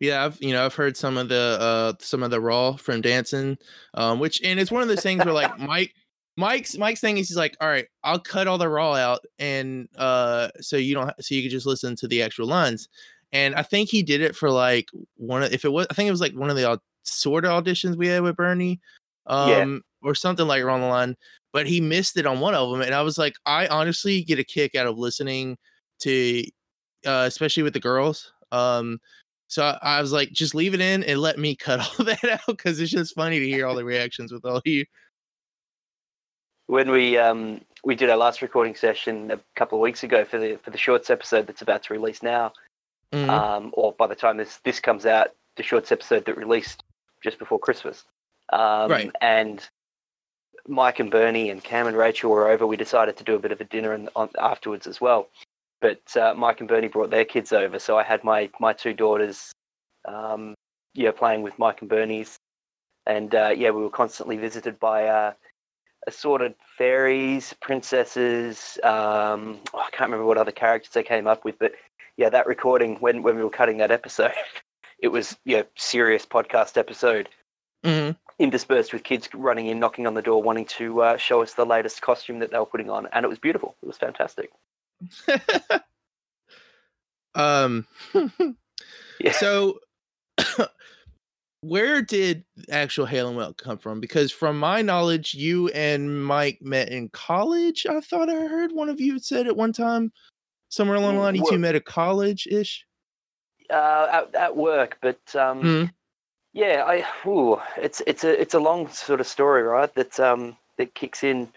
Yeah, 0.00 0.24
I've 0.24 0.36
you 0.42 0.52
know 0.52 0.64
I've 0.64 0.74
heard 0.74 0.96
some 0.96 1.16
of 1.16 1.28
the 1.28 1.58
uh 1.60 1.92
some 2.00 2.24
of 2.24 2.32
the 2.32 2.40
raw 2.40 2.72
from 2.72 3.02
dancing, 3.02 3.56
um, 3.94 4.18
which 4.18 4.42
and 4.42 4.58
it's 4.58 4.72
one 4.72 4.82
of 4.82 4.88
those 4.88 5.02
things 5.02 5.24
where 5.24 5.32
like 5.32 5.56
Mike 5.60 5.94
Mike's 6.36 6.76
Mike's 6.76 7.00
thing 7.00 7.18
is 7.18 7.28
he's 7.28 7.36
like, 7.36 7.56
all 7.60 7.68
right, 7.68 7.86
I'll 8.02 8.18
cut 8.18 8.48
all 8.48 8.58
the 8.58 8.68
raw 8.68 8.94
out 8.94 9.20
and 9.38 9.88
uh 9.96 10.48
so 10.60 10.76
you 10.76 10.96
don't 10.96 11.12
so 11.22 11.36
you 11.36 11.42
can 11.42 11.52
just 11.52 11.66
listen 11.66 11.94
to 11.96 12.08
the 12.08 12.20
actual 12.20 12.48
lines. 12.48 12.88
And 13.30 13.54
I 13.54 13.62
think 13.62 13.90
he 13.90 14.02
did 14.02 14.22
it 14.22 14.34
for 14.34 14.50
like 14.50 14.88
one 15.18 15.44
of 15.44 15.52
if 15.52 15.64
it 15.64 15.72
was 15.72 15.86
I 15.88 15.94
think 15.94 16.08
it 16.08 16.12
was 16.12 16.20
like 16.20 16.34
one 16.34 16.50
of 16.50 16.56
the 16.56 16.80
sort 17.04 17.44
of 17.44 17.64
auditions 17.64 17.96
we 17.96 18.08
had 18.08 18.22
with 18.22 18.36
Bernie, 18.36 18.80
um, 19.26 19.48
yeah. 19.48 20.08
or 20.08 20.14
something 20.14 20.46
like 20.46 20.62
around 20.62 20.80
the 20.80 20.86
line. 20.86 21.16
But 21.52 21.66
he 21.66 21.80
missed 21.80 22.16
it 22.16 22.26
on 22.26 22.40
one 22.40 22.54
of 22.54 22.70
them, 22.70 22.80
and 22.80 22.94
I 22.94 23.02
was 23.02 23.18
like, 23.18 23.34
I 23.44 23.66
honestly 23.66 24.22
get 24.22 24.38
a 24.38 24.44
kick 24.44 24.74
out 24.74 24.86
of 24.86 24.96
listening 24.96 25.58
to, 26.00 26.44
uh, 27.06 27.24
especially 27.26 27.62
with 27.62 27.74
the 27.74 27.80
girls, 27.80 28.32
um, 28.52 28.98
so 29.52 29.64
I, 29.64 29.78
I, 29.82 30.00
was 30.00 30.12
like, 30.12 30.32
just 30.32 30.54
leave 30.54 30.72
it 30.72 30.80
in 30.80 31.04
and 31.04 31.20
let 31.20 31.38
me 31.38 31.54
cut 31.56 31.80
all 31.80 32.06
that 32.06 32.24
out 32.24 32.40
because 32.46 32.80
it's 32.80 32.90
just 32.90 33.14
funny 33.14 33.38
to 33.38 33.46
hear 33.46 33.66
all 33.66 33.74
the 33.74 33.84
reactions 33.94 34.32
with 34.32 34.46
all 34.46 34.56
of 34.56 34.62
you. 34.64 34.86
When 36.68 36.90
we 36.90 37.18
um 37.18 37.60
we 37.84 37.94
did 37.94 38.08
our 38.08 38.16
last 38.16 38.40
recording 38.40 38.74
session 38.74 39.30
a 39.30 39.38
couple 39.56 39.76
of 39.76 39.82
weeks 39.82 40.04
ago 40.04 40.24
for 40.24 40.38
the 40.38 40.58
for 40.62 40.70
the 40.70 40.78
shorts 40.78 41.10
episode 41.10 41.46
that's 41.46 41.60
about 41.60 41.82
to 41.82 41.92
release 41.92 42.22
now, 42.22 42.52
mm-hmm. 43.12 43.28
um, 43.28 43.70
or 43.74 43.92
by 43.92 44.06
the 44.06 44.14
time 44.14 44.38
this 44.38 44.58
this 44.64 44.80
comes 44.80 45.04
out, 45.04 45.32
the 45.56 45.62
shorts 45.62 45.92
episode 45.92 46.24
that 46.24 46.36
released 46.38 46.82
just 47.22 47.38
before 47.38 47.58
Christmas, 47.58 48.04
um, 48.52 48.90
right? 48.90 49.10
And 49.20 49.66
Mike 50.66 51.00
and 51.00 51.10
Bernie 51.10 51.50
and 51.50 51.62
Cam 51.62 51.86
and 51.86 51.96
Rachel 51.96 52.30
were 52.30 52.48
over. 52.48 52.66
We 52.66 52.76
decided 52.76 53.16
to 53.16 53.24
do 53.24 53.34
a 53.34 53.38
bit 53.38 53.52
of 53.52 53.60
a 53.60 53.64
dinner 53.64 53.92
and 53.92 54.08
on, 54.14 54.30
afterwards 54.38 54.86
as 54.86 55.00
well 55.00 55.28
but 55.82 56.16
uh, 56.16 56.32
Mike 56.34 56.60
and 56.60 56.68
Bernie 56.68 56.88
brought 56.88 57.10
their 57.10 57.26
kids 57.26 57.52
over, 57.52 57.78
so 57.78 57.98
I 57.98 58.04
had 58.04 58.24
my 58.24 58.48
my 58.58 58.72
two 58.72 58.94
daughters, 58.94 59.52
um, 60.06 60.54
yeah, 60.94 61.10
playing 61.10 61.42
with 61.42 61.58
Mike 61.58 61.80
and 61.82 61.90
Bernie's, 61.90 62.38
and 63.04 63.34
uh, 63.34 63.52
yeah, 63.54 63.70
we 63.70 63.82
were 63.82 63.90
constantly 63.90 64.36
visited 64.38 64.78
by 64.78 65.08
uh, 65.08 65.32
assorted 66.06 66.54
fairies, 66.78 67.52
princesses. 67.60 68.78
Um, 68.84 69.60
oh, 69.74 69.80
I 69.80 69.90
can't 69.90 70.08
remember 70.10 70.24
what 70.24 70.38
other 70.38 70.52
characters 70.52 70.94
they 70.94 71.02
came 71.02 71.26
up 71.26 71.44
with, 71.44 71.58
but 71.58 71.72
yeah, 72.16 72.30
that 72.30 72.46
recording 72.46 72.96
when 73.00 73.22
when 73.22 73.36
we 73.36 73.42
were 73.42 73.50
cutting 73.50 73.78
that 73.78 73.90
episode, 73.90 74.32
it 75.00 75.08
was 75.08 75.36
yeah 75.44 75.64
serious 75.76 76.24
podcast 76.24 76.78
episode. 76.78 77.28
Mm-hmm. 77.84 78.12
Interspersed 78.42 78.92
with 78.92 79.04
kids 79.04 79.28
running 79.32 79.68
in, 79.68 79.78
knocking 79.78 80.04
on 80.04 80.14
the 80.14 80.22
door, 80.22 80.42
wanting 80.42 80.64
to 80.64 81.00
uh, 81.00 81.16
show 81.16 81.42
us 81.42 81.54
the 81.54 81.64
latest 81.64 82.02
costume 82.02 82.40
that 82.40 82.50
they 82.50 82.58
were 82.58 82.66
putting 82.66 82.90
on, 82.90 83.06
and 83.12 83.24
it 83.24 83.28
was 83.28 83.38
beautiful. 83.38 83.76
It 83.82 83.86
was 83.86 83.96
fantastic. 83.96 84.50
um 87.34 87.86
yeah. 89.20 89.32
so 89.32 89.78
where 91.60 92.02
did 92.02 92.44
actual 92.70 93.06
Hail 93.06 93.28
and 93.28 93.36
Well 93.36 93.54
come 93.54 93.78
from? 93.78 94.00
Because 94.00 94.32
from 94.32 94.58
my 94.58 94.82
knowledge, 94.82 95.34
you 95.34 95.68
and 95.68 96.24
Mike 96.24 96.58
met 96.60 96.88
in 96.88 97.10
college. 97.10 97.86
I 97.88 98.00
thought 98.00 98.28
I 98.28 98.34
heard 98.34 98.72
one 98.72 98.88
of 98.88 99.00
you 99.00 99.20
said 99.20 99.46
at 99.46 99.56
one 99.56 99.72
time, 99.72 100.12
somewhere 100.68 100.96
along 100.96 101.14
the 101.14 101.20
line, 101.20 101.36
you 101.36 101.46
two 101.48 101.58
met 101.58 101.76
at 101.76 101.84
college 101.84 102.48
ish. 102.50 102.84
Uh, 103.70 104.08
at, 104.12 104.34
at 104.34 104.56
work, 104.56 104.98
but 105.00 105.20
um, 105.36 105.62
mm-hmm. 105.62 105.84
Yeah, 106.52 106.84
I 106.86 107.04
ooh, 107.26 107.60
it's 107.76 108.02
it's 108.06 108.24
a 108.24 108.40
it's 108.40 108.54
a 108.54 108.60
long 108.60 108.88
sort 108.88 109.20
of 109.20 109.26
story, 109.26 109.62
right? 109.62 109.92
That 109.94 110.18
um 110.20 110.56
that 110.78 110.94
kicks 110.94 111.22
in 111.22 111.48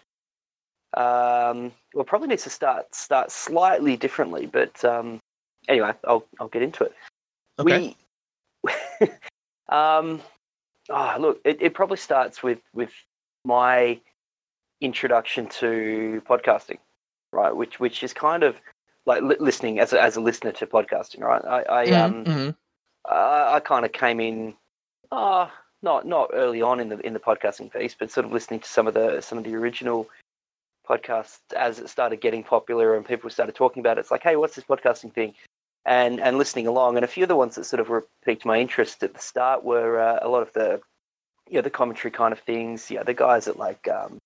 um, 0.95 1.73
well, 1.93 2.05
probably 2.05 2.29
needs 2.29 2.43
to 2.43 2.49
start 2.49 2.93
start 2.95 3.31
slightly 3.31 3.97
differently, 3.97 4.45
but 4.45 4.83
um, 4.85 5.19
anyway, 5.67 5.91
I'll 6.07 6.25
I'll 6.39 6.47
get 6.47 6.61
into 6.61 6.85
it. 6.85 6.93
Okay. 7.59 7.95
We, 8.63 8.71
um, 9.69 10.21
oh, 10.89 11.15
look, 11.19 11.41
it, 11.43 11.61
it 11.61 11.73
probably 11.73 11.97
starts 11.97 12.41
with 12.41 12.59
with 12.73 12.91
my 13.43 13.99
introduction 14.79 15.47
to 15.47 16.21
podcasting, 16.27 16.79
right? 17.33 17.53
Which 17.53 17.79
which 17.79 18.01
is 18.01 18.13
kind 18.13 18.43
of 18.43 18.55
like 19.05 19.21
li- 19.21 19.37
listening 19.39 19.79
as 19.79 19.91
a, 19.91 20.01
as 20.01 20.15
a 20.15 20.21
listener 20.21 20.53
to 20.53 20.65
podcasting, 20.65 21.21
right? 21.21 21.43
I, 21.43 21.81
I 21.81 21.85
mm-hmm. 21.85 22.03
um 22.03 22.25
mm-hmm. 22.25 22.49
I, 23.13 23.55
I 23.55 23.59
kind 23.59 23.85
of 23.85 23.91
came 23.91 24.21
in, 24.21 24.53
uh 25.11 25.47
not 25.81 26.05
not 26.05 26.31
early 26.33 26.61
on 26.61 26.79
in 26.79 26.89
the 26.89 26.99
in 27.05 27.13
the 27.13 27.19
podcasting 27.19 27.71
piece, 27.71 27.95
but 27.97 28.11
sort 28.11 28.25
of 28.25 28.33
listening 28.33 28.59
to 28.59 28.67
some 28.67 28.87
of 28.87 28.93
the 28.93 29.21
some 29.21 29.37
of 29.37 29.43
the 29.43 29.55
original 29.55 30.07
podcasts 30.87 31.39
as 31.55 31.79
it 31.79 31.89
started 31.89 32.21
getting 32.21 32.43
popular 32.43 32.95
and 32.95 33.05
people 33.05 33.29
started 33.29 33.55
talking 33.55 33.79
about 33.79 33.97
it. 33.97 34.01
It's 34.01 34.11
like, 34.11 34.23
hey, 34.23 34.35
what's 34.35 34.55
this 34.55 34.65
podcasting 34.65 35.13
thing? 35.13 35.33
And 35.85 36.19
and 36.19 36.37
listening 36.37 36.67
along, 36.67 36.95
and 36.95 37.05
a 37.05 37.07
few 37.07 37.23
of 37.23 37.29
the 37.29 37.35
ones 37.35 37.55
that 37.55 37.65
sort 37.65 37.79
of 37.79 37.89
were, 37.89 38.07
piqued 38.25 38.45
my 38.45 38.59
interest 38.59 39.03
at 39.03 39.13
the 39.13 39.19
start 39.19 39.63
were 39.63 39.99
uh, 39.99 40.19
a 40.21 40.27
lot 40.27 40.41
of 40.41 40.51
the, 40.53 40.81
you 41.47 41.55
know, 41.55 41.61
the 41.61 41.69
commentary 41.69 42.11
kind 42.11 42.33
of 42.33 42.39
things. 42.39 42.89
Yeah, 42.89 43.03
the 43.03 43.13
guys 43.13 43.45
that 43.45 43.59
like 43.59 43.87
um, 43.87 44.17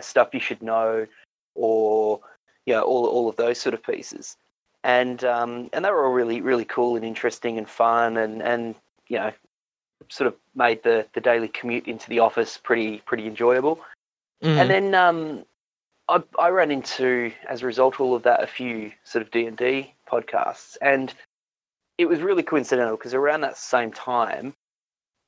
stuff 0.00 0.32
you 0.32 0.38
should 0.38 0.62
know, 0.62 1.06
or 1.56 2.20
you 2.66 2.74
know, 2.74 2.82
all 2.82 3.06
all 3.06 3.28
of 3.28 3.34
those 3.34 3.58
sort 3.58 3.74
of 3.74 3.82
pieces. 3.82 4.36
And 4.84 5.24
um, 5.24 5.68
and 5.72 5.84
they 5.84 5.90
were 5.90 6.06
all 6.06 6.12
really 6.12 6.40
really 6.40 6.64
cool 6.64 6.94
and 6.94 7.04
interesting 7.04 7.58
and 7.58 7.68
fun, 7.68 8.16
and 8.16 8.40
and 8.40 8.76
you 9.08 9.18
know, 9.18 9.32
sort 10.08 10.28
of 10.28 10.34
made 10.54 10.82
the 10.82 11.06
the 11.14 11.20
daily 11.20 11.48
commute 11.48 11.86
into 11.86 12.08
the 12.08 12.18
office 12.18 12.58
pretty 12.62 12.98
pretty 12.98 13.26
enjoyable. 13.26 13.80
Mm. 14.42 14.56
And 14.56 14.70
then 14.70 14.94
um, 14.94 15.44
I, 16.08 16.22
I 16.38 16.48
ran 16.50 16.70
into, 16.70 17.32
as 17.48 17.62
a 17.62 17.66
result, 17.66 18.00
all 18.00 18.14
of 18.14 18.22
that, 18.22 18.42
a 18.42 18.46
few 18.46 18.92
sort 19.04 19.22
of 19.22 19.30
D 19.30 19.46
and 19.46 19.56
D 19.56 19.94
podcasts, 20.10 20.76
and 20.80 21.12
it 21.98 22.06
was 22.06 22.20
really 22.20 22.42
coincidental 22.42 22.96
because 22.96 23.14
around 23.14 23.42
that 23.42 23.58
same 23.58 23.92
time, 23.92 24.54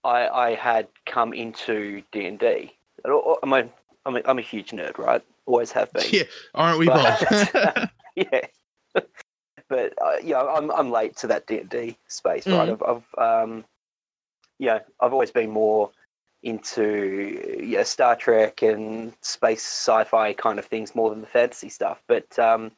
I, 0.05 0.29
I 0.29 0.55
had 0.55 0.89
come 1.07 1.33
into 1.33 2.03
D 2.13 2.27
and 2.27 2.39
D. 2.39 2.73
I'm 3.05 3.53
a, 3.53 3.69
I'm 4.07 4.17
a, 4.17 4.23
I'm 4.25 4.39
a 4.39 4.43
huge 4.43 4.71
nerd, 4.71 4.97
right? 4.97 5.23
Always 5.47 5.73
have 5.73 5.93
been. 5.93 6.05
Yeah, 6.11 6.23
aren't 6.55 6.79
we 6.79 6.87
but, 6.87 7.21
both? 7.21 7.55
yeah, 8.17 8.41
but 9.69 9.95
uh, 10.03 10.17
yeah, 10.23 10.41
I'm 10.41 10.71
I'm 10.71 10.91
late 10.91 11.17
to 11.19 11.27
that 11.27 11.47
D 11.47 11.59
and 11.59 11.69
D 11.69 11.97
space, 12.09 12.47
right? 12.47 12.69
Mm. 12.69 12.73
I've, 12.73 13.03
I've 13.19 13.45
um, 13.45 13.65
yeah, 14.61 14.81
I've 15.01 15.13
always 15.13 15.33
been 15.33 15.51
more 15.51 15.91
into 16.43 17.59
yeah 17.63 17.83
Star 17.83 18.15
Trek 18.15 18.63
and 18.63 19.13
space 19.21 19.63
sci-fi 19.63 20.33
kind 20.35 20.59
of 20.59 20.65
things 20.65 20.95
more 20.95 21.11
than 21.11 21.23
the 21.23 21.27
fantasy 21.27 21.69
stuff. 21.69 22.03
But 22.07 22.39
um, 22.39 22.71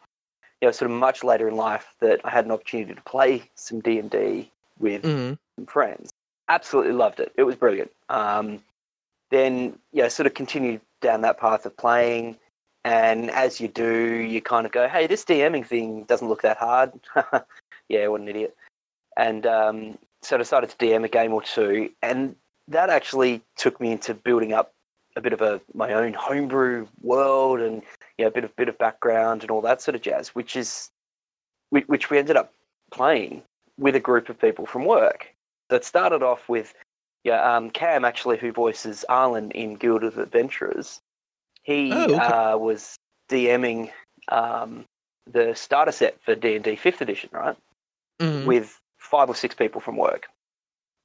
you 0.60 0.68
know, 0.68 0.72
sort 0.72 0.90
of 0.90 0.96
much 0.96 1.24
later 1.24 1.48
in 1.48 1.56
life, 1.56 1.94
that 2.00 2.20
I 2.24 2.30
had 2.30 2.46
an 2.46 2.52
opportunity 2.52 2.94
to 2.94 3.02
play 3.02 3.50
some 3.56 3.80
D 3.80 3.98
and 3.98 4.10
D 4.10 4.50
with 4.78 5.02
some 5.04 5.66
friends. 5.66 6.10
Absolutely 6.48 6.92
loved 6.92 7.20
it. 7.20 7.32
It 7.36 7.42
was 7.42 7.56
brilliant. 7.56 7.90
Um, 8.08 8.62
then 9.30 9.78
yeah, 9.92 10.08
sort 10.08 10.28
of 10.28 10.34
continued 10.34 10.80
down 11.00 11.20
that 11.22 11.38
path 11.38 11.66
of 11.66 11.76
playing. 11.76 12.38
And 12.84 13.30
as 13.30 13.60
you 13.60 13.68
do, 13.68 14.06
you 14.06 14.40
kind 14.40 14.66
of 14.66 14.72
go, 14.72 14.88
"Hey, 14.88 15.06
this 15.08 15.24
DMing 15.24 15.66
thing 15.66 16.04
doesn't 16.04 16.28
look 16.28 16.42
that 16.42 16.58
hard." 16.58 16.92
yeah, 17.88 18.06
what 18.06 18.20
an 18.20 18.28
idiot. 18.28 18.56
And 19.16 19.46
um, 19.46 19.98
so 20.22 20.36
I 20.36 20.38
decided 20.38 20.70
to 20.70 20.76
DM 20.76 21.04
a 21.04 21.08
game 21.08 21.32
or 21.32 21.42
two, 21.42 21.90
and 22.02 22.36
that 22.68 22.90
actually 22.90 23.42
took 23.56 23.80
me 23.80 23.92
into 23.92 24.14
building 24.14 24.52
up 24.52 24.72
a 25.16 25.20
bit 25.20 25.32
of 25.32 25.42
a 25.42 25.60
my 25.74 25.92
own 25.92 26.14
homebrew 26.14 26.86
world 27.02 27.60
and 27.60 27.82
you 28.16 28.24
know, 28.24 28.28
a 28.28 28.30
bit 28.30 28.44
of 28.44 28.54
bit 28.56 28.68
of 28.68 28.78
background 28.78 29.42
and 29.42 29.50
all 29.50 29.60
that 29.60 29.82
sort 29.82 29.94
of 29.94 30.00
jazz, 30.00 30.28
which 30.28 30.56
is 30.56 30.90
which 31.70 32.10
we 32.10 32.18
ended 32.18 32.36
up 32.36 32.52
playing 32.90 33.42
with 33.78 33.96
a 33.96 34.00
group 34.00 34.28
of 34.28 34.38
people 34.38 34.66
from 34.66 34.84
work. 34.84 35.28
That 35.70 35.84
started 35.84 36.22
off 36.22 36.48
with 36.48 36.74
yeah, 37.24 37.56
um, 37.56 37.70
Cam 37.70 38.04
actually, 38.04 38.36
who 38.36 38.52
voices 38.52 39.04
Arlen 39.08 39.50
in 39.52 39.76
Guild 39.76 40.04
of 40.04 40.18
Adventurers. 40.18 41.00
He 41.62 41.92
oh, 41.92 42.04
okay. 42.04 42.14
uh, 42.16 42.56
was 42.56 42.96
DMing 43.30 43.90
um, 44.28 44.84
the 45.30 45.54
starter 45.54 45.92
set 45.92 46.20
for 46.22 46.34
D 46.34 46.56
and 46.56 46.64
D 46.64 46.76
Fifth 46.76 47.00
Edition, 47.00 47.30
right? 47.32 47.56
Mhm. 48.20 48.44
with 48.44 48.78
five 49.12 49.28
or 49.28 49.34
six 49.34 49.54
people 49.54 49.80
from 49.80 49.96
work. 49.96 50.26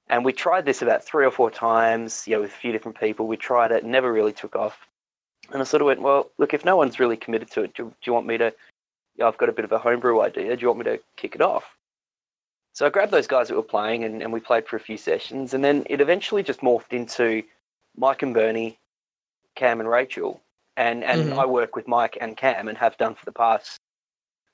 And 0.10 0.24
we 0.24 0.32
tried 0.32 0.66
this 0.66 0.82
about 0.82 1.04
three 1.04 1.26
or 1.26 1.32
four 1.32 1.52
times, 1.52 2.26
you 2.26 2.36
know, 2.36 2.42
with 2.42 2.52
a 2.52 2.62
few 2.64 2.72
different 2.72 2.98
people. 2.98 3.28
We 3.28 3.36
tried 3.36 3.72
it, 3.74 3.84
never 3.84 4.14
really 4.14 4.32
took 4.32 4.56
off. 4.56 4.78
And 5.52 5.62
I 5.62 5.66
sort 5.66 5.82
of 5.82 5.88
went, 5.88 6.02
well, 6.02 6.32
look, 6.38 6.54
if 6.54 6.64
no 6.64 6.78
one's 6.78 7.00
really 7.02 7.18
committed 7.18 7.52
to 7.52 7.64
it, 7.64 7.74
do, 7.74 7.84
do 7.84 7.94
you 8.06 8.14
want 8.14 8.26
me 8.26 8.38
to? 8.38 8.46
You 9.16 9.20
know, 9.20 9.28
I've 9.28 9.38
got 9.38 9.50
a 9.50 9.58
bit 9.58 9.66
of 9.66 9.74
a 9.74 9.78
homebrew 9.78 10.22
idea. 10.22 10.56
Do 10.56 10.62
you 10.62 10.68
want 10.68 10.80
me 10.80 10.86
to 10.86 11.00
kick 11.18 11.36
it 11.36 11.42
off? 11.42 11.66
So 12.74 12.86
I 12.86 12.90
grabbed 12.90 13.12
those 13.12 13.28
guys 13.28 13.48
that 13.50 13.56
were 13.56 13.64
playing, 13.64 14.04
and, 14.06 14.22
and 14.22 14.32
we 14.32 14.40
played 14.40 14.68
for 14.68 14.78
a 14.78 14.80
few 14.88 14.98
sessions, 14.98 15.54
and 15.54 15.64
then 15.64 15.84
it 15.90 16.00
eventually 16.00 16.44
just 16.44 16.62
morphed 16.62 16.94
into 16.94 17.44
Mike 17.98 18.22
and 18.22 18.34
Bernie, 18.34 18.78
Cam 19.56 19.80
and 19.80 19.90
Rachel, 19.90 20.40
and 20.78 21.04
and 21.04 21.32
Mhm. 21.32 21.40
I 21.40 21.46
work 21.46 21.76
with 21.76 21.88
Mike 21.88 22.18
and 22.22 22.38
Cam, 22.38 22.68
and 22.68 22.78
have 22.78 22.96
done 22.98 23.16
for 23.16 23.26
the 23.26 23.32
past 23.32 23.80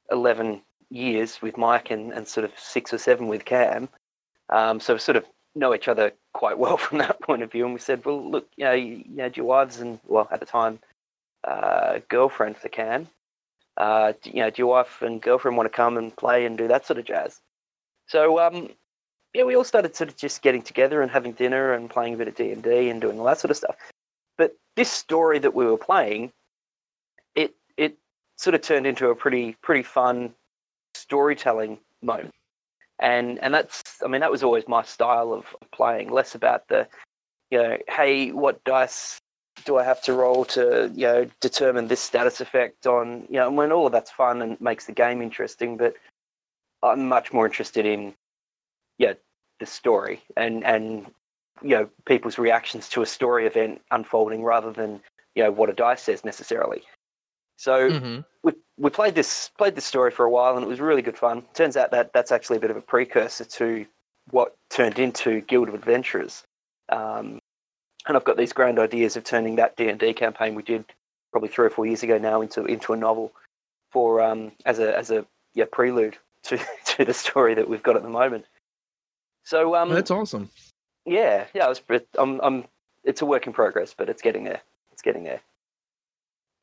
eleven 0.10 0.64
years 0.94 1.42
with 1.42 1.58
Mike, 1.58 1.92
and, 1.92 2.12
and 2.14 2.28
sort 2.28 2.46
of 2.46 2.52
six 2.58 2.94
or 2.94 2.98
seven 2.98 3.28
with 3.28 3.46
Cam. 3.46 3.90
Um, 4.50 4.80
so 4.80 4.94
we 4.94 5.00
sort 5.00 5.16
of 5.18 5.26
know 5.56 5.74
each 5.74 5.88
other 5.88 6.12
quite 6.34 6.58
well 6.64 6.78
from 6.78 7.00
that 7.00 7.22
point 7.22 7.44
of 7.44 7.52
view. 7.52 7.66
And 7.66 7.74
we 7.74 7.80
said, 7.80 8.06
well, 8.06 8.30
look, 8.30 8.48
you 8.58 8.66
know, 8.66 8.74
you, 8.74 9.04
you 9.08 9.22
had 9.22 9.38
your 9.38 9.46
wives 9.46 9.80
and 9.80 10.00
well, 10.06 10.28
at 10.32 10.40
the 10.40 10.46
time, 10.46 10.80
uh, 11.44 12.00
girlfriend 12.10 12.58
for 12.58 12.70
Cam. 12.70 13.08
Uh, 13.76 14.14
you 14.24 14.42
know, 14.42 14.50
do 14.50 14.62
your 14.62 14.68
wife 14.68 15.02
and 15.02 15.22
girlfriend 15.22 15.58
want 15.58 15.66
to 15.72 15.76
come 15.76 15.98
and 15.98 16.16
play 16.16 16.46
and 16.46 16.58
do 16.58 16.68
that 16.68 16.86
sort 16.86 17.00
of 17.00 17.06
jazz? 17.06 17.42
So 18.08 18.40
um, 18.40 18.70
yeah, 19.34 19.44
we 19.44 19.56
all 19.56 19.64
started 19.64 19.96
sort 19.96 20.10
of 20.10 20.18
just 20.18 20.42
getting 20.42 20.62
together 20.62 21.02
and 21.02 21.10
having 21.10 21.32
dinner 21.34 21.74
and 21.74 21.90
playing 21.90 22.14
a 22.14 22.18
bit 22.18 22.28
of 22.28 22.36
D 22.36 22.52
and 22.52 22.62
D 22.62 22.90
and 22.90 23.02
doing 23.02 23.20
all 23.20 23.26
that 23.26 23.40
sort 23.40 23.52
of 23.52 23.58
stuff. 23.58 23.76
But 24.38 24.56
this 24.76 24.92
story 24.92 25.40
that 25.40 25.56
we 25.56 25.66
were 25.66 25.78
playing, 25.78 26.32
it 27.36 27.56
it 27.78 27.98
sort 28.38 28.54
of 28.54 28.62
turned 28.62 28.86
into 28.86 29.10
a 29.10 29.16
pretty 29.16 29.56
pretty 29.64 29.84
fun 29.84 30.34
storytelling 31.04 31.78
moment. 32.02 32.34
And 33.00 33.40
and 33.44 33.54
that's 33.54 33.82
I 34.04 34.08
mean 34.08 34.22
that 34.22 34.32
was 34.32 34.44
always 34.44 34.68
my 34.68 34.84
style 34.84 35.34
of 35.34 35.46
playing, 35.72 36.10
less 36.10 36.36
about 36.36 36.68
the 36.70 36.88
you 37.52 37.58
know, 37.62 37.78
hey, 37.90 38.32
what 38.32 38.64
dice 38.64 39.20
do 39.66 39.78
I 39.78 39.84
have 39.84 40.02
to 40.04 40.14
roll 40.14 40.46
to, 40.46 40.92
you 40.96 41.06
know, 41.08 41.30
determine 41.42 41.88
this 41.88 42.00
status 42.00 42.42
effect 42.42 42.88
on 42.88 43.28
you 43.30 43.38
know, 43.40 43.52
when 43.52 43.72
all 43.72 43.86
of 43.88 43.92
that's 43.92 44.12
fun 44.12 44.42
and 44.42 44.60
makes 44.62 44.86
the 44.86 44.94
game 44.94 45.22
interesting, 45.22 45.78
but 45.78 45.94
I'm 46.82 47.08
much 47.08 47.34
more 47.34 47.46
interested 47.46 47.86
in 47.86 48.14
yeah, 48.98 49.14
the 49.60 49.66
story 49.66 50.22
and 50.38 50.64
and 50.64 51.08
you 51.62 51.76
know, 51.76 51.90
people's 52.06 52.38
reactions 52.38 52.90
to 52.90 53.02
a 53.02 53.06
story 53.06 53.46
event 53.48 53.82
unfolding 53.92 54.44
rather 54.44 54.72
than, 54.72 55.02
you 55.36 55.44
know, 55.44 55.52
what 55.52 55.70
a 55.70 55.74
dice 55.74 56.02
says 56.04 56.26
necessarily. 56.26 56.84
So 57.58 57.90
Mhm. 57.90 58.26
we 58.44 58.54
we 58.84 58.90
played 58.90 59.16
this 59.16 59.50
played 59.58 59.76
this 59.76 59.86
story 59.86 60.12
for 60.12 60.26
a 60.26 60.30
while 60.30 60.56
and 60.56 60.64
it 60.64 60.68
was 60.68 60.82
really 60.82 61.02
good 61.02 61.18
fun. 61.18 61.44
Turns 61.54 61.78
out 61.78 61.92
that 61.92 62.12
that's 62.12 62.34
actually 62.34 62.58
a 62.58 62.60
bit 62.60 62.70
of 62.70 62.76
a 62.76 62.82
precursor 62.82 63.46
to 63.46 63.86
what 64.32 64.56
turned 64.70 65.00
into 65.00 65.40
Guild 65.42 65.70
of 65.70 65.74
Adventurers. 65.74 66.44
Um, 66.90 67.40
and 68.06 68.18
I've 68.18 68.26
got 68.26 68.36
these 68.36 68.52
grand 68.52 68.80
ideas 68.80 69.16
of 69.16 69.24
turning 69.24 69.56
that 69.56 69.78
D 69.78 69.88
and 69.88 69.98
D 69.98 70.14
campaign 70.14 70.54
we 70.54 70.64
did 70.64 70.84
probably 71.32 71.48
three 71.48 71.66
or 71.66 71.70
four 71.70 71.86
years 71.86 72.04
ago 72.04 72.18
now 72.18 72.42
into 72.42 72.66
into 72.66 72.92
a 72.92 72.98
novel 72.98 73.32
for 73.90 74.22
um, 74.22 74.52
as 74.66 74.80
a 74.80 74.98
as 74.98 75.12
a 75.12 75.26
yeah 75.54 75.66
prelude 75.72 76.18
to 76.44 76.60
to 76.86 77.06
the 77.06 77.14
story 77.14 77.54
that 77.54 77.70
we've 77.70 77.84
got 77.84 77.96
at 77.96 78.04
the 78.04 78.10
moment. 78.10 78.46
So 79.46 79.76
um, 79.76 79.90
That's 79.90 80.12
awesome. 80.12 80.50
yeah, 81.06 81.46
yeah, 81.54 81.70
it's, 81.70 81.82
it, 81.90 82.08
I'm, 82.18 82.40
I'm, 82.42 82.66
it's 83.04 83.22
a 83.22 83.26
work 83.26 83.46
in 83.46 83.52
progress, 83.52 83.94
but 83.98 84.10
it's 84.10 84.22
getting 84.22 84.44
there. 84.46 84.62
It's 84.92 85.02
getting 85.02 85.24
there. 85.24 85.42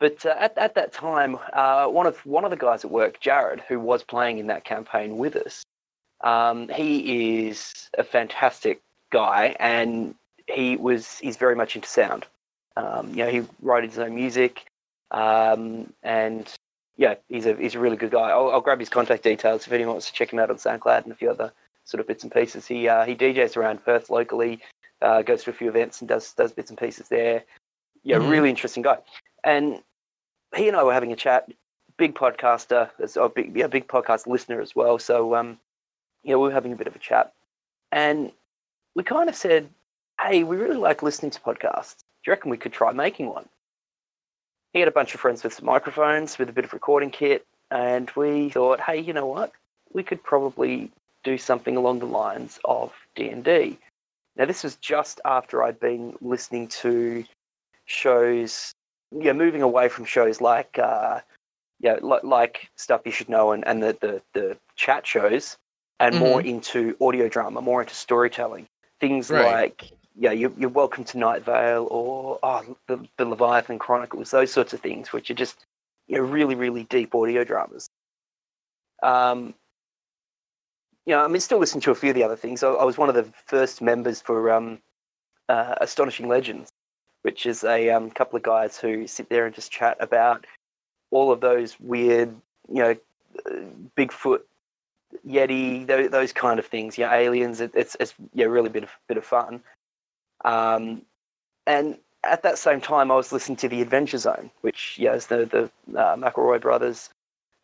But 0.01 0.25
uh, 0.25 0.35
at, 0.39 0.57
at 0.59 0.75
that 0.75 0.93
time, 0.93 1.39
uh, 1.53 1.87
one 1.87 2.07
of 2.07 2.25
one 2.27 2.45
of 2.45 2.51
the 2.51 2.57
guys 2.57 2.85
at 2.85 2.91
work, 2.91 3.21
Jared, 3.21 3.61
who 3.69 3.79
was 3.79 4.03
playing 4.03 4.39
in 4.39 4.47
that 4.49 4.65
campaign 4.65 5.19
with 5.19 5.37
us, 5.37 5.63
um, 6.23 6.69
he 6.69 7.49
is 7.49 7.91
a 7.99 8.03
fantastic 8.03 8.81
guy, 9.13 9.55
and 9.61 10.15
he 10.49 10.77
was 10.77 11.19
he's 11.19 11.37
very 11.37 11.55
much 11.55 11.77
into 11.77 11.89
sound. 11.89 12.27
Um, 12.77 13.11
you 13.11 13.25
know, 13.25 13.31
he 13.31 13.43
wrote 13.61 13.85
his 13.85 13.99
own 13.99 14.15
music, 14.15 14.65
um, 15.11 15.93
and 16.03 16.51
yeah, 16.97 17.17
he's 17.29 17.45
a 17.45 17.55
he's 17.57 17.75
a 17.75 17.79
really 17.79 17.97
good 17.97 18.11
guy. 18.11 18.31
I'll, 18.31 18.51
I'll 18.51 18.61
grab 18.63 18.81
his 18.81 18.89
contact 18.89 19.23
details 19.23 19.67
if 19.67 19.73
anyone 19.73 19.95
wants 19.95 20.07
to 20.07 20.15
check 20.15 20.33
him 20.33 20.39
out 20.39 20.51
on 20.51 20.57
SoundCloud 20.57 21.03
and 21.03 21.13
a 21.13 21.17
few 21.17 21.31
other 21.31 21.53
sort 21.85 22.01
of 22.01 22.07
bits 22.07 22.23
and 22.23 22.33
pieces. 22.33 22.67
He 22.67 22.89
uh, 22.89 23.05
he 23.05 23.15
DJs 23.15 23.57
around 23.59 23.85
Perth 23.85 24.09
locally, 24.09 24.61
uh, 25.03 25.21
goes 25.21 25.45
to 25.45 25.51
a 25.51 25.53
few 25.53 25.69
events 25.69 26.01
and 26.01 26.09
does 26.09 26.33
does 26.33 26.53
bits 26.53 26.71
and 26.71 26.79
pieces 26.79 27.09
there. 27.09 27.45
Yeah, 28.03 28.17
Mhm. 28.17 28.31
really 28.31 28.49
interesting 28.49 28.83
guy. 28.83 28.97
And 29.45 29.83
he 30.57 30.69
and 30.69 30.77
I 30.77 30.83
were 30.83 30.93
having 30.93 31.13
a 31.13 31.17
chat. 31.17 31.51
Big 31.97 32.15
podcaster, 32.15 32.91
as 32.99 33.17
a 33.17 33.29
big 33.29 33.55
yeah, 33.57 33.67
big 33.67 33.87
podcast 33.87 34.27
listener 34.27 34.61
as 34.61 34.75
well. 34.75 34.99
So 34.99 35.35
um, 35.35 35.59
we 36.25 36.35
were 36.35 36.51
having 36.51 36.73
a 36.73 36.77
bit 36.77 36.87
of 36.87 36.97
a 36.97 36.99
chat, 36.99 37.33
and 37.93 38.33
we 38.95 39.03
kind 39.03 39.29
of 39.29 39.37
said, 39.37 39.69
"Hey, 40.21 40.45
we 40.45 40.57
really 40.57 40.77
like 40.77 41.03
listening 41.03 41.31
to 41.33 41.41
podcasts. 41.41 41.97
Do 41.99 42.29
you 42.29 42.33
reckon 42.33 42.51
we 42.51 42.57
could 42.57 42.73
try 42.73 42.93
making 42.93 43.27
one?" 43.27 43.49
He 44.73 44.79
had 44.79 44.89
a 44.89 44.93
bunch 44.93 45.15
of 45.15 45.21
friends 45.21 45.43
with 45.43 45.53
some 45.53 45.67
microphones, 45.67 46.39
with 46.39 46.49
a 46.49 46.53
bit 46.53 46.65
of 46.65 46.73
recording 46.73 47.11
kit, 47.11 47.45
and 47.71 48.11
we 48.17 48.49
thought, 48.51 48.81
"Hey, 48.81 48.99
you 48.99 49.13
know 49.13 49.27
what? 49.27 49.53
We 49.93 50.03
could 50.03 50.23
probably 50.23 50.91
do 51.23 51.37
something 51.39 51.77
along 51.77 51.99
the 51.99 52.07
lines 52.07 52.59
of 52.65 52.93
D&D. 53.15 53.79
Now 54.37 54.45
this 54.47 54.63
was 54.63 54.77
just 54.77 55.21
after 55.25 55.63
I'd 55.63 55.81
been 55.81 56.17
listening 56.21 56.69
to 56.69 57.25
shows, 57.85 58.73
yeah, 59.13 59.33
moving 59.33 59.63
away 59.63 59.89
from 59.89 60.05
shows 60.05 60.41
like, 60.41 60.79
uh, 60.79 61.21
yeah, 61.81 61.97
like, 62.01 62.25
like 62.25 62.71
stuff 62.77 63.03
you 63.05 63.13
should 63.13 63.29
know 63.29 63.53
and, 63.53 63.67
and 63.67 63.83
the, 63.83 63.97
the, 64.01 64.23
the 64.35 64.57
chat 64.77 65.07
shows, 65.07 65.57
and 65.99 66.17
more 66.17 66.41
into 66.41 66.97
audio 67.01 67.29
drama, 67.29 67.61
more 67.61 67.83
into 67.83 67.95
storytelling. 67.95 68.67
Things 69.01 69.31
Right. 69.31 69.45
like, 69.45 69.93
yeah, 70.17 70.33
you're, 70.33 70.53
you're 70.57 70.71
welcome 70.71 71.05
to 71.05 71.19
Night 71.19 71.45
Vale 71.45 71.87
or 71.91 72.39
oh, 72.43 72.77
the, 72.87 73.07
the 73.17 73.25
Leviathan 73.25 73.79
Chronicles, 73.79 74.31
those 74.31 74.53
sorts 74.53 74.73
of 74.73 74.81
things, 74.81 75.13
which 75.13 75.31
are 75.31 75.35
just 75.35 75.67
you 76.07 76.17
know, 76.17 76.23
really, 76.23 76.55
really 76.55 76.85
deep 76.85 77.15
audio 77.15 77.45
dramas. 77.45 77.89
Um, 79.03 79.55
you 81.07 81.15
know, 81.15 81.25
I 81.25 81.29
mean, 81.29 81.41
still 81.41 81.59
listen 81.59 81.81
to 81.83 81.91
a 81.91 81.95
few 81.95 82.11
of 82.11 82.17
the 82.17 82.25
other 82.25 82.37
things. 82.37 82.63
I, 82.63 82.69
I 82.69 82.85
was 82.85 82.99
one 82.99 83.09
of 83.09 83.15
the 83.15 83.27
first 83.47 83.81
members 83.81 84.21
for 84.21 84.51
um, 84.53 84.81
uh, 85.49 85.75
Astonishing 85.81 86.29
Legends, 86.29 86.71
which 87.23 87.47
is 87.47 87.65
a 87.65 87.91
um, 87.91 88.11
couple 88.11 88.37
of 88.37 88.43
guys 88.43 88.79
who 88.79 89.07
sit 89.07 89.29
there 89.29 89.47
and 89.47 89.55
just 89.55 89.71
chat 89.71 89.97
about 90.01 90.47
all 91.11 91.33
of 91.33 91.41
those 91.41 91.79
weird, 91.81 92.35
you 92.69 92.83
know, 92.83 92.97
uh, 93.47 93.51
Bigfoot, 93.97 94.41
Yeti, 95.27 95.87
those, 95.87 96.11
those 96.11 96.33
kind 96.33 96.59
of 96.59 96.67
things. 96.67 96.97
Yeah, 96.97 97.13
aliens. 97.15 97.61
It, 97.61 97.73
it's 97.75 97.97
it's 98.01 98.15
yeah, 98.33 98.47
really 98.47 98.69
bit 98.69 98.85
of 98.85 98.91
bit 99.09 99.17
of 99.17 99.25
fun. 99.25 99.63
Um, 100.45 101.03
and 101.67 101.99
at 102.25 102.43
that 102.43 102.59
same 102.59 102.81
time, 102.81 103.11
I 103.11 103.17
was 103.17 103.33
listening 103.33 103.57
to 103.57 103.69
the 103.69 103.83
Adventure 103.83 104.19
Zone, 104.19 104.51
which 104.61 104.97
yeah, 104.99 105.15
is 105.15 105.27
the 105.27 105.47
the 105.47 105.99
uh, 105.99 106.17
McElroy 106.17 106.61
brothers, 106.61 107.11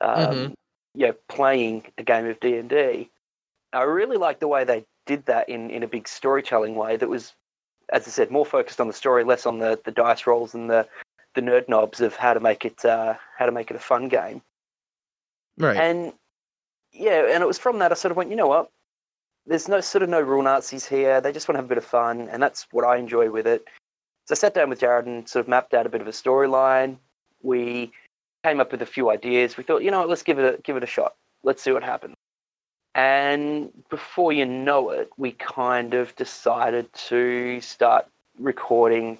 um, 0.00 0.36
Mhm. 0.36 0.54
yeah, 0.94 1.12
playing 1.28 1.84
a 1.98 2.02
game 2.02 2.26
of 2.26 2.40
D 2.40 2.56
and 2.56 2.68
D. 2.68 3.10
I 3.72 3.82
really 3.82 4.16
liked 4.16 4.40
the 4.40 4.48
way 4.48 4.64
they 4.64 4.84
did 5.06 5.26
that 5.26 5.48
in, 5.48 5.70
in 5.70 5.82
a 5.82 5.88
big 5.88 6.08
storytelling 6.08 6.74
way 6.74 6.96
that 6.96 7.08
was, 7.08 7.34
as 7.92 8.06
I 8.06 8.10
said, 8.10 8.30
more 8.30 8.46
focused 8.46 8.80
on 8.80 8.88
the 8.88 8.92
story, 8.92 9.24
less 9.24 9.46
on 9.46 9.58
the, 9.58 9.80
the 9.84 9.92
dice 9.92 10.26
rolls 10.26 10.54
and 10.54 10.68
the, 10.68 10.86
the 11.34 11.40
nerd 11.40 11.68
knobs 11.68 12.00
of 12.00 12.16
how 12.16 12.34
to 12.34 12.40
make 12.40 12.64
it 12.64 12.84
uh, 12.84 13.14
how 13.38 13.46
to 13.46 13.52
make 13.52 13.70
it 13.70 13.76
a 13.76 13.80
fun 13.80 14.08
game. 14.08 14.42
Right. 15.58 15.76
And 15.76 16.12
yeah, 16.92 17.26
and 17.30 17.42
it 17.42 17.46
was 17.46 17.58
from 17.58 17.78
that 17.78 17.92
I 17.92 17.94
sort 17.94 18.10
of 18.10 18.16
went, 18.16 18.30
you 18.30 18.36
know 18.36 18.48
what? 18.48 18.70
There's 19.46 19.68
no 19.68 19.80
sort 19.80 20.02
of 20.02 20.08
no 20.08 20.20
rule 20.20 20.42
Nazis 20.42 20.86
here. 20.86 21.20
They 21.20 21.32
just 21.32 21.46
want 21.46 21.54
to 21.56 21.58
have 21.58 21.66
a 21.66 21.68
bit 21.68 21.78
of 21.78 21.84
fun, 21.84 22.28
and 22.28 22.42
that's 22.42 22.66
what 22.72 22.84
I 22.84 22.96
enjoy 22.96 23.30
with 23.30 23.46
it. 23.46 23.64
So 24.24 24.32
I 24.32 24.34
sat 24.34 24.54
down 24.54 24.70
with 24.70 24.80
Jared 24.80 25.06
and 25.06 25.28
sort 25.28 25.44
of 25.44 25.48
mapped 25.48 25.72
out 25.72 25.86
a 25.86 25.88
bit 25.88 26.00
of 26.00 26.08
a 26.08 26.10
storyline. 26.10 26.96
We 27.42 27.92
came 28.42 28.58
up 28.58 28.72
with 28.72 28.82
a 28.82 28.86
few 28.86 29.08
ideas. 29.10 29.56
We 29.56 29.62
thought, 29.62 29.82
you 29.82 29.90
know 29.92 30.00
what, 30.00 30.08
let's 30.08 30.24
give 30.24 30.40
it 30.40 30.54
a 30.58 30.60
give 30.62 30.76
it 30.76 30.82
a 30.82 30.86
shot. 30.86 31.14
Let's 31.44 31.62
see 31.62 31.70
what 31.70 31.84
happens. 31.84 32.15
And 32.96 33.70
before 33.90 34.32
you 34.32 34.46
know 34.46 34.88
it, 34.88 35.10
we 35.18 35.32
kind 35.32 35.92
of 35.92 36.16
decided 36.16 36.90
to 36.94 37.60
start 37.60 38.06
recording, 38.38 39.18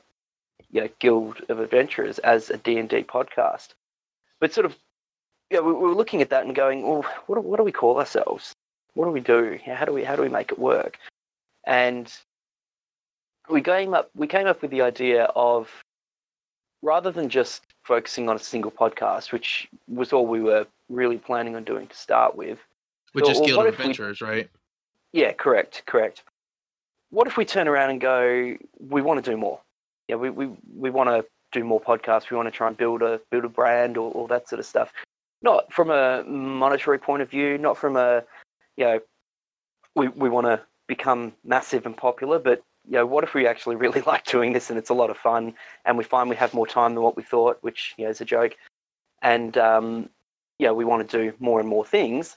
you 0.71 0.81
know, 0.81 0.89
Guild 0.99 1.43
of 1.51 1.61
Adventurers 1.61 2.19
as 2.21 2.49
a 2.49 2.57
D 2.57 2.79
and 2.79 2.89
D 2.89 3.03
podcast. 3.03 3.75
But 4.41 4.55
sort 4.55 4.65
of, 4.65 4.75
yeah, 5.51 5.61
we, 5.61 5.75
we 5.75 5.79
were 5.79 5.95
looking 5.95 6.23
at 6.23 6.31
that 6.31 6.47
and 6.47 6.57
going, 6.57 6.89
well, 6.89 7.05
what 7.27 7.45
what 7.45 7.59
do 7.59 7.65
we 7.65 7.71
call 7.71 7.99
ourselves? 7.99 8.55
What 8.95 9.05
do 9.05 9.11
we 9.11 9.21
do? 9.21 9.59
How 9.67 9.85
do 9.85 9.93
we 9.93 10.05
how 10.05 10.17
do 10.17 10.23
we 10.23 10.31
make 10.31 10.53
it 10.53 10.59
work? 10.59 10.99
And 11.67 12.11
we 13.51 13.61
came 13.61 13.93
up 13.93 14.09
we 14.15 14.27
came 14.27 14.47
up 14.47 14.63
with 14.63 14.71
the 14.71 14.81
idea 14.81 15.25
of 15.37 15.69
rather 16.81 17.11
than 17.11 17.29
just 17.29 17.63
focusing 17.85 18.31
on 18.31 18.37
a 18.37 18.39
single 18.39 18.71
podcast, 18.71 19.33
which 19.33 19.69
was 19.87 20.15
all 20.15 20.27
we 20.27 20.41
were 20.41 20.67
really 20.89 21.19
planning 21.19 21.57
on 21.57 21.65
doing 21.65 21.89
to 21.89 21.97
start 21.97 22.37
with. 22.37 22.59
Which 23.17 23.31
is 23.31 23.41
Guild 23.41 23.61
of 23.61 23.67
if 23.67 23.79
we- 23.79 23.85
Adventurers, 23.85 24.21
right? 24.21 24.51
Yeah, 25.13 25.33
correct, 25.33 25.83
correct. 25.87 26.23
What 27.09 27.27
if 27.27 27.39
we 27.39 27.47
turn 27.47 27.67
around 27.67 27.89
and 27.89 27.99
go, 27.99 28.57
we 28.79 29.01
want 29.01 29.25
to 29.25 29.31
do 29.31 29.39
more? 29.39 29.59
Yeah, 30.07 30.17
we, 30.17 30.29
we, 30.29 30.51
we 30.77 30.91
want 30.91 31.09
to 31.09 31.25
do 31.51 31.65
more 31.65 31.81
podcasts. 31.81 32.31
We 32.31 32.37
want 32.37 32.47
to 32.47 32.51
try 32.51 32.69
and 32.69 32.77
build 32.77 33.01
a 33.01 33.19
build 33.31 33.47
a 33.47 33.49
brand 33.49 33.97
or 33.97 34.11
all 34.13 34.27
that 34.27 34.51
sort 34.51 34.61
of 34.61 34.67
stuff. 34.67 34.93
Not 35.41 35.73
from 35.73 35.91
a 35.91 36.25
monetary 36.25 36.99
point 36.99 37.23
of 37.23 37.31
view, 37.31 37.57
not 37.57 37.79
from 37.79 37.97
a 37.97 38.23
you 38.77 38.85
know, 38.85 39.01
we 39.95 40.09
we 40.09 40.29
want 40.29 40.47
to 40.47 40.61
become 40.87 41.33
massive 41.43 41.87
and 41.87 41.97
popular, 41.97 42.39
but 42.39 42.63
you 42.87 42.93
know, 42.93 43.07
what 43.07 43.25
if 43.25 43.33
we 43.33 43.47
actually 43.47 43.77
really 43.85 44.03
like 44.03 44.27
doing 44.27 44.53
this 44.53 44.69
and 44.69 44.79
it's 44.79 44.91
a 44.91 44.95
lot 44.95 45.09
of 45.09 45.17
fun, 45.17 45.55
and 45.87 45.97
we 45.97 46.05
find 46.05 46.29
we 46.29 46.37
have 46.37 46.53
more 46.53 46.67
time 46.67 46.95
than 46.95 47.03
what 47.03 47.17
we 47.17 47.23
thought, 47.23 47.57
which 47.63 47.95
you 47.97 48.05
know 48.05 48.11
is 48.11 48.21
a 48.21 48.27
joke, 48.27 48.55
and 49.23 49.57
um, 49.57 50.11
you 50.59 50.67
know, 50.67 50.75
we 50.75 50.85
want 50.85 51.09
to 51.09 51.19
do 51.19 51.33
more 51.39 51.61
and 51.61 51.69
more 51.69 51.85
things. 51.87 52.37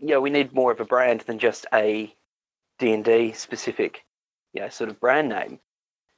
Know, 0.00 0.20
we 0.20 0.30
need 0.30 0.52
more 0.52 0.72
of 0.72 0.80
a 0.80 0.84
brand 0.84 1.22
than 1.22 1.38
just 1.38 1.66
a 1.72 2.14
D 2.78 2.92
and 2.92 3.04
D 3.04 3.32
specific, 3.32 4.04
you 4.52 4.60
know, 4.60 4.68
sort 4.68 4.90
of 4.90 5.00
brand 5.00 5.28
name. 5.28 5.58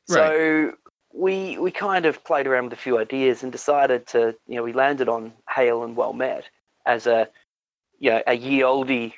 Right. 0.08 0.16
So 0.16 0.72
we 1.12 1.58
we 1.58 1.70
kind 1.70 2.06
of 2.06 2.22
played 2.24 2.46
around 2.46 2.64
with 2.64 2.72
a 2.72 2.76
few 2.76 2.98
ideas 2.98 3.42
and 3.42 3.52
decided 3.52 4.06
to, 4.08 4.34
you 4.46 4.56
know, 4.56 4.62
we 4.62 4.72
landed 4.72 5.08
on 5.08 5.32
Hail 5.48 5.84
and 5.84 5.96
Well 5.96 6.12
Met 6.12 6.48
as 6.86 7.06
a, 7.06 7.28
you 7.98 8.10
know, 8.10 8.22
a 8.26 8.34
year 8.34 8.64
oldie 8.64 9.14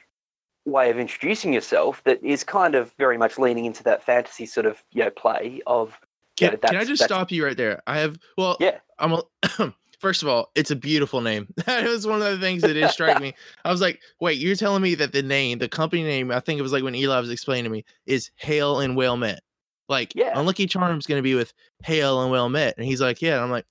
way 0.66 0.90
of 0.90 0.98
introducing 0.98 1.52
yourself 1.52 2.02
that 2.04 2.22
is 2.22 2.44
kind 2.44 2.74
of 2.74 2.92
very 2.98 3.16
much 3.16 3.38
leaning 3.38 3.64
into 3.64 3.82
that 3.82 4.04
fantasy 4.04 4.46
sort 4.46 4.66
of 4.66 4.82
you 4.92 5.02
know 5.02 5.10
play 5.10 5.60
of. 5.66 5.98
you 6.38 6.48
Can, 6.48 6.52
know, 6.52 6.68
can 6.68 6.76
I 6.76 6.84
just 6.84 7.02
stop 7.02 7.32
you 7.32 7.44
right 7.44 7.56
there? 7.56 7.82
I 7.86 7.98
have 7.98 8.18
well, 8.36 8.56
Yeah. 8.60 8.78
I'm 8.98 9.12
a, 9.12 9.22
first 10.00 10.22
of 10.22 10.28
all, 10.28 10.50
it's 10.54 10.70
a 10.70 10.76
beautiful 10.76 11.20
name. 11.20 11.46
That 11.66 11.84
was 11.84 12.06
one 12.06 12.20
of 12.22 12.28
the 12.32 12.38
things 12.38 12.62
that 12.62 12.72
did 12.74 12.90
strike 12.90 13.20
me. 13.20 13.34
I 13.64 13.70
was 13.70 13.80
like, 13.80 14.00
wait, 14.20 14.38
you're 14.38 14.56
telling 14.56 14.82
me 14.82 14.94
that 14.96 15.12
the 15.12 15.22
name, 15.22 15.58
the 15.58 15.68
company 15.68 16.02
name, 16.02 16.30
I 16.32 16.40
think 16.40 16.58
it 16.58 16.62
was 16.62 16.72
like 16.72 16.82
when 16.82 16.94
Eli 16.94 17.20
was 17.20 17.30
explaining 17.30 17.64
to 17.64 17.70
me, 17.70 17.84
is 18.06 18.30
Hail 18.36 18.80
and 18.80 18.96
Well 18.96 19.16
Met. 19.16 19.40
Like, 19.88 20.14
Yeah. 20.14 20.32
Unlucky 20.38 20.66
Charm's 20.66 21.06
gonna 21.06 21.22
be 21.22 21.34
with 21.34 21.52
Hail 21.84 22.22
and 22.22 22.30
Well 22.30 22.48
Met, 22.48 22.74
and 22.76 22.86
he's 22.86 23.00
like, 23.00 23.20
yeah. 23.22 23.34
And 23.36 23.44
I'm 23.44 23.50
like, 23.50 23.66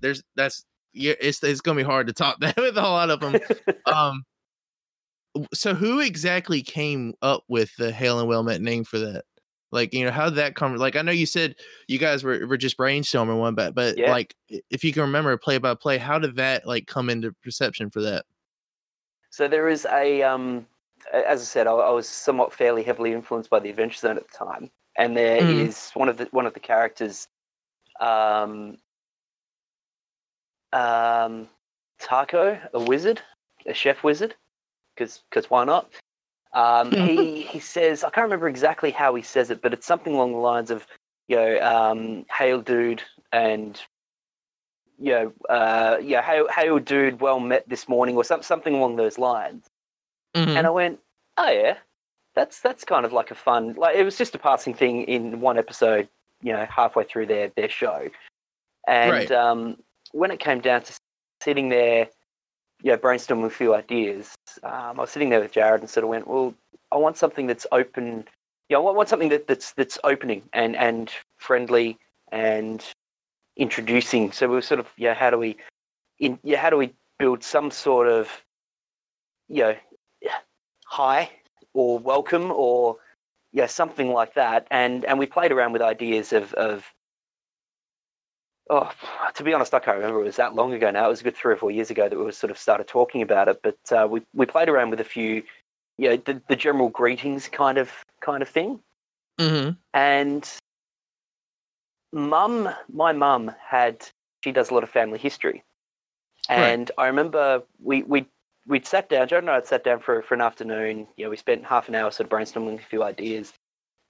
there's 0.00 0.22
that's 0.36 0.64
yeah, 0.92 1.14
it's 1.20 1.42
it's 1.42 1.60
gonna 1.60 1.76
be 1.76 1.82
hard 1.82 2.06
to 2.06 2.12
top 2.12 2.38
that 2.40 2.56
with 2.56 2.78
a 2.78 2.82
lot 2.82 3.10
of 3.10 3.20
them. 3.20 3.36
um, 3.86 4.24
so 5.52 5.74
who 5.74 6.00
exactly 6.00 6.62
came 6.62 7.12
up 7.22 7.42
with 7.48 7.74
the 7.76 7.92
Hail 7.92 8.18
and 8.18 8.28
Well 8.28 8.42
Met 8.42 8.60
name 8.62 8.84
for 8.84 8.98
that? 8.98 9.24
Like, 9.76 9.92
you 9.92 10.04
know, 10.04 10.10
how 10.10 10.24
did 10.24 10.36
that 10.36 10.56
come? 10.56 10.74
Like, 10.76 10.96
I 10.96 11.02
know 11.02 11.12
you 11.12 11.26
said 11.26 11.54
you 11.86 11.98
guys 11.98 12.24
were, 12.24 12.46
were 12.46 12.56
just 12.56 12.78
brainstorming 12.78 13.38
one, 13.38 13.54
but 13.54 13.74
but 13.74 13.98
Yeah. 13.98 14.10
like, 14.10 14.34
if 14.48 14.82
you 14.82 14.92
can 14.92 15.02
remember 15.02 15.36
play 15.36 15.58
by 15.58 15.74
play, 15.74 15.98
how 15.98 16.18
did 16.18 16.36
that 16.36 16.66
like 16.66 16.86
come 16.86 17.10
into 17.10 17.32
perception 17.44 17.90
for 17.90 18.00
that? 18.00 18.24
So 19.30 19.46
there 19.46 19.68
is 19.68 19.86
a, 19.92 20.22
um, 20.22 20.66
as 21.12 21.42
I 21.42 21.44
said, 21.44 21.66
I, 21.66 21.72
I 21.72 21.90
was 21.90 22.08
somewhat 22.08 22.54
fairly 22.54 22.82
heavily 22.82 23.12
influenced 23.12 23.50
by 23.50 23.60
the 23.60 23.68
Adventure 23.68 23.98
Zone 23.98 24.16
at 24.16 24.26
the 24.26 24.36
time, 24.36 24.70
and 24.96 25.14
there 25.14 25.36
is 25.36 25.76
Mhm. 25.76 25.96
one 25.96 26.08
of 26.08 26.16
the 26.16 26.24
one 26.30 26.46
of 26.46 26.54
the 26.54 26.60
characters, 26.60 27.28
um, 28.00 28.78
um, 30.72 31.48
Taako, 32.00 32.58
a 32.72 32.80
wizard, 32.80 33.20
a 33.66 33.74
chef 33.74 34.02
wizard, 34.02 34.34
because 34.94 35.22
because 35.28 35.50
why 35.50 35.64
not? 35.64 35.90
Um, 36.56 36.90
he 37.06 37.42
he 37.42 37.60
says 37.60 38.02
I 38.02 38.10
can't 38.10 38.24
remember 38.24 38.48
exactly 38.48 38.90
how 38.90 39.14
he 39.14 39.22
says 39.22 39.50
it, 39.50 39.62
but 39.62 39.72
it's 39.72 39.86
something 39.86 40.14
along 40.14 40.32
the 40.32 40.38
lines 40.38 40.70
of, 40.72 40.86
you 41.28 41.36
know, 41.36 41.60
um, 41.60 42.26
hail 42.36 42.60
dude 42.60 43.02
and 43.32 43.80
you 44.98 45.12
know, 45.12 45.32
uh, 45.50 45.98
yeah, 46.02 46.22
hail, 46.22 46.48
hail, 46.48 46.78
dude, 46.78 47.20
well 47.20 47.38
met 47.38 47.68
this 47.68 47.86
morning, 47.86 48.16
or 48.16 48.24
some, 48.24 48.42
something 48.42 48.74
along 48.74 48.96
those 48.96 49.18
lines. 49.18 49.66
Mhm. 50.34 50.56
And 50.56 50.66
I 50.66 50.70
went, 50.70 50.98
oh 51.36 51.50
yeah, 51.50 51.76
that's 52.34 52.60
that's 52.60 52.84
kind 52.84 53.04
of 53.04 53.12
like 53.12 53.30
a 53.30 53.34
fun, 53.34 53.74
like 53.74 53.96
it 53.96 54.04
was 54.04 54.16
just 54.16 54.34
a 54.34 54.38
passing 54.38 54.72
thing 54.74 55.02
in 55.02 55.40
one 55.40 55.58
episode, 55.58 56.08
you 56.42 56.52
know, 56.52 56.66
halfway 56.70 57.04
through 57.04 57.26
their 57.26 57.48
their 57.56 57.68
show. 57.68 58.08
And 58.86 59.10
Right. 59.12 59.30
um, 59.30 59.76
when 60.12 60.30
it 60.30 60.40
came 60.40 60.60
down 60.60 60.82
to 60.82 60.92
sitting 61.42 61.68
there, 61.68 62.08
know, 62.82 62.98
brainstorming 62.98 63.46
a 63.46 63.50
few 63.50 63.74
ideas, 63.74 64.34
um, 64.62 64.98
I 64.98 65.00
was 65.00 65.10
sitting 65.10 65.30
there 65.30 65.40
with 65.40 65.52
Jared 65.52 65.80
and 65.80 65.90
sort 65.90 66.04
of 66.04 66.10
went, 66.10 66.26
well, 66.28 66.54
I 66.92 66.96
want 66.96 67.16
something 67.16 67.46
that's 67.46 67.66
open. 67.72 68.24
Know, 68.70 68.78
I 68.78 68.80
want, 68.80 68.96
want 68.96 69.08
something 69.08 69.28
that, 69.30 69.46
that's 69.46 69.72
that's 69.72 69.98
opening 70.04 70.42
and 70.52 70.76
and 70.76 71.10
friendly 71.38 71.98
and 72.32 72.84
introducing. 73.56 74.32
So 74.32 74.48
we 74.48 74.54
were 74.54 74.62
sort 74.62 74.80
of, 74.80 74.88
yeah, 74.96 75.14
how 75.14 75.30
do 75.30 75.38
we, 75.38 75.56
in, 76.18 76.38
yeah, 76.42 76.60
how 76.60 76.70
do 76.70 76.76
we 76.76 76.92
build 77.18 77.42
some 77.42 77.70
sort 77.70 78.08
of, 78.08 78.28
you 79.48 79.62
know, 79.62 79.76
hi 80.86 81.30
or 81.74 81.98
welcome 81.98 82.50
or 82.50 82.96
yeah, 83.52 83.66
something 83.66 84.12
like 84.12 84.34
that. 84.34 84.66
And 84.70 85.04
and 85.04 85.18
we 85.18 85.26
played 85.26 85.52
around 85.52 85.72
with 85.72 85.82
ideas 85.82 86.32
of 86.32 86.52
of. 86.54 86.84
Oh, 88.68 88.90
to 89.34 89.44
be 89.44 89.54
honest, 89.54 89.74
I 89.74 89.78
can't 89.78 89.96
remember. 89.98 90.20
It 90.20 90.24
was 90.24 90.36
that 90.36 90.54
long 90.54 90.72
ago 90.72 90.90
now. 90.90 91.06
It 91.06 91.10
was 91.10 91.20
a 91.20 91.24
good 91.24 91.36
three 91.36 91.52
or 91.52 91.56
four 91.56 91.70
years 91.70 91.90
ago 91.90 92.08
that 92.08 92.18
we 92.18 92.32
sort 92.32 92.50
of 92.50 92.58
started 92.58 92.88
talking 92.88 93.22
about 93.22 93.48
it. 93.48 93.60
But 93.62 93.78
uh, 93.92 94.08
we 94.08 94.22
we 94.34 94.46
played 94.46 94.68
around 94.68 94.90
with 94.90 95.00
a 95.00 95.04
few, 95.04 95.44
you 95.98 96.08
know, 96.08 96.16
the, 96.16 96.42
the 96.48 96.56
general 96.56 96.88
greetings 96.88 97.48
kind 97.48 97.78
of 97.78 97.92
kind 98.20 98.42
of 98.42 98.48
thing. 98.48 98.80
Mhm. 99.38 99.76
And 99.94 100.50
mum, 102.12 102.68
my 102.92 103.12
mum 103.12 103.54
had, 103.62 104.08
she 104.42 104.50
does 104.50 104.70
a 104.70 104.74
lot 104.74 104.82
of 104.82 104.90
family 104.90 105.18
history. 105.18 105.62
Right. 106.48 106.58
And 106.58 106.90
I 106.96 107.06
remember 107.06 107.62
we, 107.82 108.02
we, 108.04 108.26
we'd 108.66 108.86
sat 108.86 109.08
down, 109.08 109.28
Joe 109.28 109.38
and 109.38 109.50
I 109.50 109.54
had 109.54 109.66
sat 109.66 109.84
down 109.84 110.00
for, 110.00 110.22
for 110.22 110.34
an 110.34 110.40
afternoon. 110.40 111.06
You 111.16 111.24
know, 111.24 111.30
we 111.30 111.36
spent 111.36 111.64
half 111.64 111.88
an 111.88 111.94
hour 111.94 112.10
sort 112.10 112.32
of 112.32 112.38
brainstorming 112.38 112.78
a 112.78 112.86
few 112.86 113.02
ideas. 113.02 113.52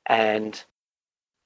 And, 0.06 0.62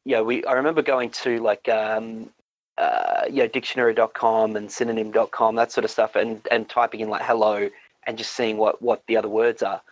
yeah, 0.04 0.20
we, 0.20 0.44
I 0.44 0.52
remember 0.52 0.82
going 0.82 1.10
to 1.10 1.38
like, 1.38 1.68
um, 1.68 2.30
uh, 2.80 3.24
you 3.28 3.36
know, 3.36 3.46
dictionary.com 3.46 4.56
and 4.56 4.72
synonym.com, 4.72 5.54
that 5.56 5.70
sort 5.70 5.84
of 5.84 5.90
stuff, 5.90 6.16
and, 6.16 6.46
and 6.50 6.68
typing 6.68 7.00
in 7.00 7.10
like 7.10 7.22
hello 7.22 7.68
and 8.06 8.16
just 8.16 8.32
seeing 8.32 8.56
what, 8.56 8.80
what 8.80 9.02
the 9.06 9.16
other 9.18 9.28
words 9.28 9.62
are. 9.62 9.82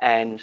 And 0.00 0.40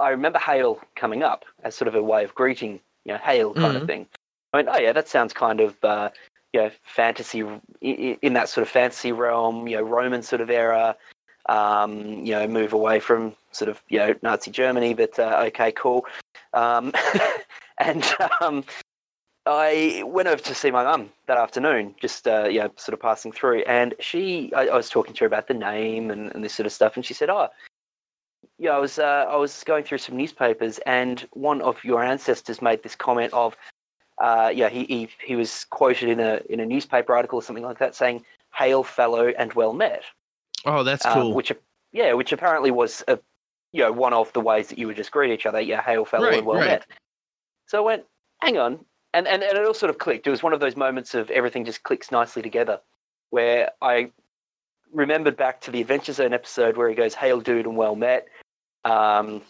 I 0.00 0.10
remember 0.10 0.40
hail 0.40 0.80
coming 0.96 1.22
up 1.22 1.44
as 1.62 1.76
sort 1.76 1.86
of 1.86 1.94
a 1.94 2.02
way 2.02 2.24
of 2.24 2.34
greeting, 2.34 2.80
you 3.04 3.12
know, 3.12 3.18
hail 3.18 3.54
kind 3.54 3.76
of 3.76 3.84
Mhm. 3.84 3.86
thing. 3.86 4.06
I 4.52 4.56
went, 4.58 4.68
oh 4.70 4.78
yeah, 4.78 4.92
that 4.92 5.08
sounds 5.08 5.32
kind 5.32 5.60
of, 5.60 5.76
uh, 5.84 6.10
you 6.52 6.60
know, 6.62 6.70
fantasy 6.82 7.44
in 7.80 8.32
that 8.32 8.48
sort 8.48 8.62
of 8.62 8.68
fantasy 8.68 9.12
realm, 9.12 9.68
you 9.68 9.76
know, 9.76 9.82
Roman 9.82 10.22
sort 10.22 10.40
of 10.40 10.50
era. 10.50 10.96
Um, 11.48 12.26
you 12.26 12.32
know, 12.32 12.46
move 12.46 12.74
away 12.74 13.00
from 13.00 13.34
sort 13.52 13.70
of 13.70 13.80
you 13.88 13.98
know 13.98 14.14
Nazi 14.20 14.50
Germany, 14.50 14.92
but 14.92 15.18
uh, 15.18 15.44
okay, 15.46 15.72
cool. 15.72 16.04
Um, 16.52 16.92
and 17.78 18.04
um, 18.42 18.64
I 19.48 20.02
went 20.04 20.28
over 20.28 20.42
to 20.42 20.54
see 20.54 20.70
my 20.70 20.84
mum 20.84 21.10
that 21.26 21.38
afternoon, 21.38 21.94
just 21.98 22.28
uh, 22.28 22.48
you 22.48 22.60
know, 22.60 22.70
sort 22.76 22.92
of 22.92 23.00
passing 23.00 23.32
through, 23.32 23.60
and 23.62 23.94
she, 23.98 24.52
I, 24.54 24.68
I 24.68 24.76
was 24.76 24.90
talking 24.90 25.14
to 25.14 25.20
her 25.20 25.26
about 25.26 25.48
the 25.48 25.54
name 25.54 26.10
and, 26.10 26.30
and 26.34 26.44
this 26.44 26.54
sort 26.54 26.66
of 26.66 26.72
stuff, 26.72 26.96
and 26.96 27.04
she 27.04 27.14
said, 27.14 27.30
"Oh, 27.30 27.48
yeah, 28.58 28.72
I 28.72 28.78
was 28.78 28.98
uh, 28.98 29.24
I 29.26 29.36
was 29.36 29.64
going 29.64 29.84
through 29.84 29.98
some 29.98 30.18
newspapers, 30.18 30.78
and 30.84 31.26
one 31.32 31.62
of 31.62 31.82
your 31.82 32.02
ancestors 32.02 32.60
made 32.60 32.82
this 32.82 32.94
comment 32.94 33.32
of, 33.32 33.56
uh, 34.18 34.52
yeah, 34.54 34.68
he, 34.68 34.84
he 34.84 35.08
he 35.24 35.34
was 35.34 35.64
quoted 35.70 36.10
in 36.10 36.20
a 36.20 36.42
in 36.50 36.60
a 36.60 36.66
newspaper 36.66 37.16
article 37.16 37.38
or 37.38 37.42
something 37.42 37.64
like 37.64 37.78
that, 37.78 37.94
saying, 37.94 38.24
"Hail, 38.54 38.84
fellow, 38.84 39.28
and 39.28 39.54
well 39.54 39.72
met." 39.72 40.02
Oh, 40.66 40.82
that's 40.82 41.06
um, 41.06 41.14
cool. 41.14 41.32
which 41.32 41.52
yeah, 41.92 42.12
which 42.12 42.32
apparently 42.32 42.70
was 42.70 43.02
a, 43.08 43.18
you 43.72 43.82
know 43.82 43.92
one 43.92 44.12
of 44.12 44.30
the 44.34 44.40
ways 44.40 44.68
that 44.68 44.78
you 44.78 44.88
would 44.88 44.96
just 44.96 45.10
greet 45.10 45.32
each 45.32 45.46
other. 45.46 45.60
Yeah, 45.60 45.80
hail, 45.80 46.04
fellow, 46.04 46.26
Right, 46.26 46.38
and 46.38 46.46
well 46.46 46.58
right. 46.58 46.66
met. 46.66 46.86
So 47.64 47.78
I 47.78 47.80
went, 47.80 48.04
hang 48.42 48.58
on, 48.58 48.84
and, 49.14 49.26
and 49.26 49.42
and 49.42 49.58
it 49.58 49.64
all 49.66 49.74
sort 49.74 49.90
of 49.90 49.98
clicked. 49.98 50.26
It 50.26 50.30
was 50.30 50.42
one 50.42 50.52
of 50.52 50.60
those 50.60 50.76
moments 50.76 51.14
of 51.14 51.30
everything 51.30 51.64
just 51.64 51.82
clicks 51.82 52.10
nicely 52.10 52.42
together, 52.42 52.80
where 53.30 53.70
I 53.80 54.10
remembered 54.92 55.36
back 55.36 55.60
to 55.62 55.70
the 55.70 55.80
Adventure 55.80 56.12
Zone 56.12 56.32
episode 56.32 56.76
where 56.76 56.88
he 56.88 56.94
goes, 56.94 57.14
"Hail, 57.14 57.40
dude, 57.40 57.66
and 57.66 57.76
well 57.76 57.94
met." 57.96 58.28
Um, 58.84 59.42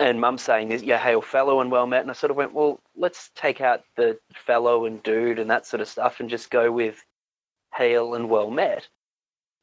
and 0.00 0.20
Mum 0.20 0.38
saying, 0.38 0.70
"Yeah, 0.84 0.98
hail, 0.98 1.22
fellow, 1.22 1.60
and 1.60 1.70
well 1.70 1.86
met." 1.86 2.02
And 2.02 2.10
I 2.10 2.14
sort 2.14 2.30
of 2.30 2.36
went, 2.36 2.52
"Well, 2.52 2.80
let's 2.96 3.30
take 3.34 3.60
out 3.60 3.84
the 3.96 4.18
fellow 4.34 4.84
and 4.86 5.02
dude 5.02 5.38
and 5.38 5.50
that 5.50 5.66
sort 5.66 5.80
of 5.80 5.88
stuff, 5.88 6.20
and 6.20 6.28
just 6.28 6.50
go 6.50 6.70
with 6.72 7.04
hail 7.74 8.14
and 8.14 8.28
well 8.28 8.50
met." 8.50 8.88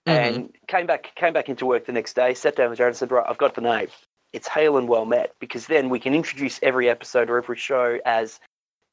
Mhm. 0.08 0.14
and 0.14 0.58
came 0.68 0.88
back 0.88 1.14
came 1.14 1.32
back 1.32 1.48
into 1.48 1.64
work 1.66 1.86
the 1.86 1.92
next 1.92 2.14
day, 2.14 2.34
sat 2.34 2.56
down 2.56 2.70
with 2.72 2.78
Jared 2.78 2.92
and 2.92 2.98
said, 2.98 3.12
Right, 3.12 3.26
I've 3.28 3.38
got 3.38 3.54
the 3.54 3.62
name. 3.62 3.88
It's 4.34 4.48
Hail 4.48 4.78
and 4.78 4.90
Well 4.90 5.06
Met, 5.06 5.36
because 5.40 5.68
then 5.68 5.90
we 5.90 6.00
can 6.00 6.16
introduce 6.16 6.60
every 6.64 6.90
episode 6.90 7.30
or 7.30 7.38
every 7.38 7.58
show 7.58 8.00
as, 8.04 8.40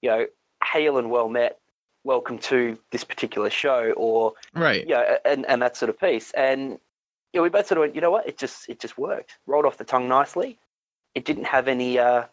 you 0.02 0.10
know, 0.10 0.26
Hail 0.64 0.98
and 0.98 1.10
Well 1.10 1.28
Met, 1.28 1.58
welcome 2.04 2.38
to 2.38 2.78
this 2.90 3.04
particular 3.04 3.50
show, 3.50 3.92
or 3.96 4.32
right. 4.54 4.86
you 4.86 4.94
know, 4.94 5.16
and, 5.24 5.46
and 5.46 5.62
that 5.62 5.76
sort 5.76 5.90
of 5.90 5.98
piece. 5.98 6.30
And 6.32 6.78
you 7.32 7.40
know, 7.40 7.42
we 7.42 7.48
both 7.48 7.66
sort 7.66 7.78
of 7.78 7.82
went, 7.82 7.94
you 7.94 8.00
know 8.00 8.10
what, 8.10 8.26
it 8.26 8.38
just 8.38 8.68
it 8.68 8.80
just 8.80 8.98
worked. 8.98 9.38
Rolled 9.46 9.66
off 9.66 9.78
the 9.78 9.84
tongue 9.84 10.08
nicely. 10.08 10.58
It 11.14 11.24
didn't 11.24 11.44
have 11.44 11.68
any 11.68 11.98
uh, 11.98 12.24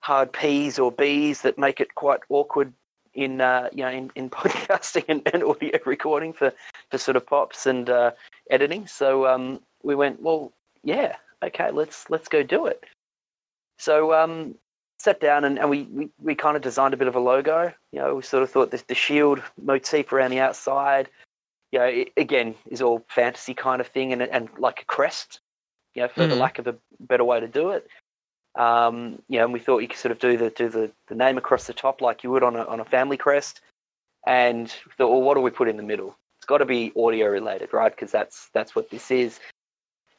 hard 0.00 0.32
P's 0.32 0.78
or 0.78 0.90
B's 0.90 1.42
that 1.42 1.58
make 1.58 1.80
it 1.80 1.94
quite 1.94 2.20
awkward 2.28 2.72
in 3.14 3.40
uh, 3.40 3.68
you 3.72 3.82
know 3.82 3.90
in, 3.90 4.10
in 4.14 4.30
podcasting 4.30 5.04
and, 5.08 5.22
and 5.32 5.42
audio 5.42 5.78
recording 5.84 6.32
for, 6.32 6.52
for 6.90 6.98
sort 6.98 7.16
of 7.16 7.26
pops 7.26 7.66
and 7.66 7.90
uh, 7.90 8.12
editing. 8.50 8.86
So 8.86 9.26
um, 9.26 9.60
we 9.82 9.94
went, 9.94 10.22
well, 10.22 10.52
yeah, 10.82 11.16
okay, 11.42 11.70
let's 11.70 12.08
let's 12.10 12.28
go 12.28 12.42
do 12.42 12.66
it. 12.66 12.84
So 13.78 14.12
um, 14.14 14.54
sat 15.00 15.20
down 15.20 15.44
and, 15.44 15.58
and 15.58 15.70
we, 15.70 15.84
we, 15.84 16.08
we 16.20 16.34
kind 16.34 16.56
of 16.56 16.62
designed 16.62 16.94
a 16.94 16.96
bit 16.96 17.08
of 17.08 17.16
a 17.16 17.20
logo. 17.20 17.72
You 17.92 18.00
know, 18.00 18.14
we 18.16 18.22
sort 18.22 18.42
of 18.42 18.50
thought 18.50 18.70
the, 18.70 18.82
the 18.86 18.94
shield 18.94 19.42
motif 19.60 20.12
around 20.12 20.30
the 20.30 20.40
outside, 20.40 21.08
you 21.72 21.78
know, 21.78 21.86
it, 21.86 22.12
again, 22.16 22.54
is 22.68 22.82
all 22.82 23.04
fantasy 23.08 23.54
kind 23.54 23.80
of 23.80 23.86
thing 23.86 24.12
and, 24.12 24.22
and 24.22 24.48
like 24.58 24.82
a 24.82 24.84
crest 24.84 25.40
you 25.94 26.02
know, 26.02 26.08
for 26.08 26.26
the 26.26 26.34
Mhm. 26.34 26.38
lack 26.38 26.58
of 26.58 26.66
a 26.66 26.76
better 27.00 27.24
way 27.24 27.40
to 27.40 27.48
do 27.48 27.70
it. 27.70 27.88
Um, 28.54 29.22
you 29.28 29.38
know, 29.38 29.44
and 29.44 29.52
we 29.52 29.60
thought 29.60 29.78
you 29.78 29.88
could 29.88 29.98
sort 29.98 30.12
of 30.12 30.18
do 30.18 30.36
the 30.36 30.50
do 30.50 30.68
the, 30.68 30.92
the 31.08 31.14
name 31.14 31.38
across 31.38 31.66
the 31.66 31.72
top 31.72 32.00
like 32.00 32.24
you 32.24 32.30
would 32.30 32.42
on 32.42 32.56
a 32.56 32.64
on 32.64 32.80
a 32.80 32.84
family 32.84 33.16
crest, 33.16 33.60
and 34.26 34.74
we 34.86 34.92
thought, 34.96 35.10
well, 35.10 35.22
what 35.22 35.34
do 35.34 35.40
we 35.40 35.50
put 35.50 35.68
in 35.68 35.76
the 35.76 35.82
middle? 35.82 36.16
It's 36.38 36.46
got 36.46 36.58
to 36.58 36.64
be 36.64 36.92
audio 36.96 37.28
related, 37.28 37.72
right? 37.72 37.94
Because 37.94 38.10
that's 38.10 38.50
that's 38.52 38.74
what 38.74 38.90
this 38.90 39.10
is. 39.10 39.38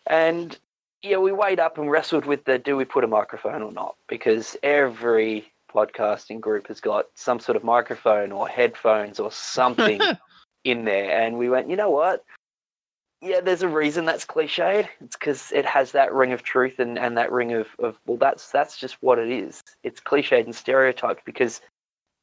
And 0.07 0.57
yeah, 1.03 1.17
we 1.17 1.31
weighed 1.31 1.59
up 1.59 1.77
and 1.77 1.89
wrestled 1.89 2.25
with 2.25 2.45
the 2.45 2.59
do 2.59 2.77
we 2.77 2.85
put 2.85 3.03
a 3.03 3.07
microphone 3.07 3.61
or 3.61 3.71
not? 3.71 3.95
Because 4.07 4.55
every 4.61 5.51
podcasting 5.73 6.39
group 6.39 6.67
has 6.67 6.79
got 6.79 7.07
some 7.15 7.39
sort 7.39 7.55
of 7.55 7.63
microphone 7.63 8.31
or 8.31 8.47
headphones 8.47 9.19
or 9.19 9.31
something 9.31 9.99
in 10.63 10.85
there. 10.85 11.19
And 11.19 11.37
we 11.37 11.49
went, 11.49 11.69
you 11.69 11.75
know 11.75 11.89
what? 11.89 12.23
Yeah, 13.21 13.39
there's 13.39 13.61
a 13.61 13.67
reason 13.67 14.05
that's 14.05 14.25
cliched. 14.25 14.87
It's 14.99 15.15
because 15.15 15.51
it 15.51 15.65
has 15.65 15.91
that 15.91 16.13
ring 16.13 16.33
of 16.33 16.43
truth 16.43 16.79
and, 16.79 16.97
and 16.97 17.17
that 17.17 17.31
ring 17.31 17.53
of, 17.53 17.67
of 17.79 17.97
well, 18.05 18.17
that's 18.17 18.51
that's 18.51 18.77
just 18.77 18.97
what 19.01 19.19
it 19.19 19.29
is. 19.29 19.61
It's 19.83 19.99
cliched 19.99 20.43
and 20.43 20.55
stereotyped 20.55 21.23
because 21.23 21.61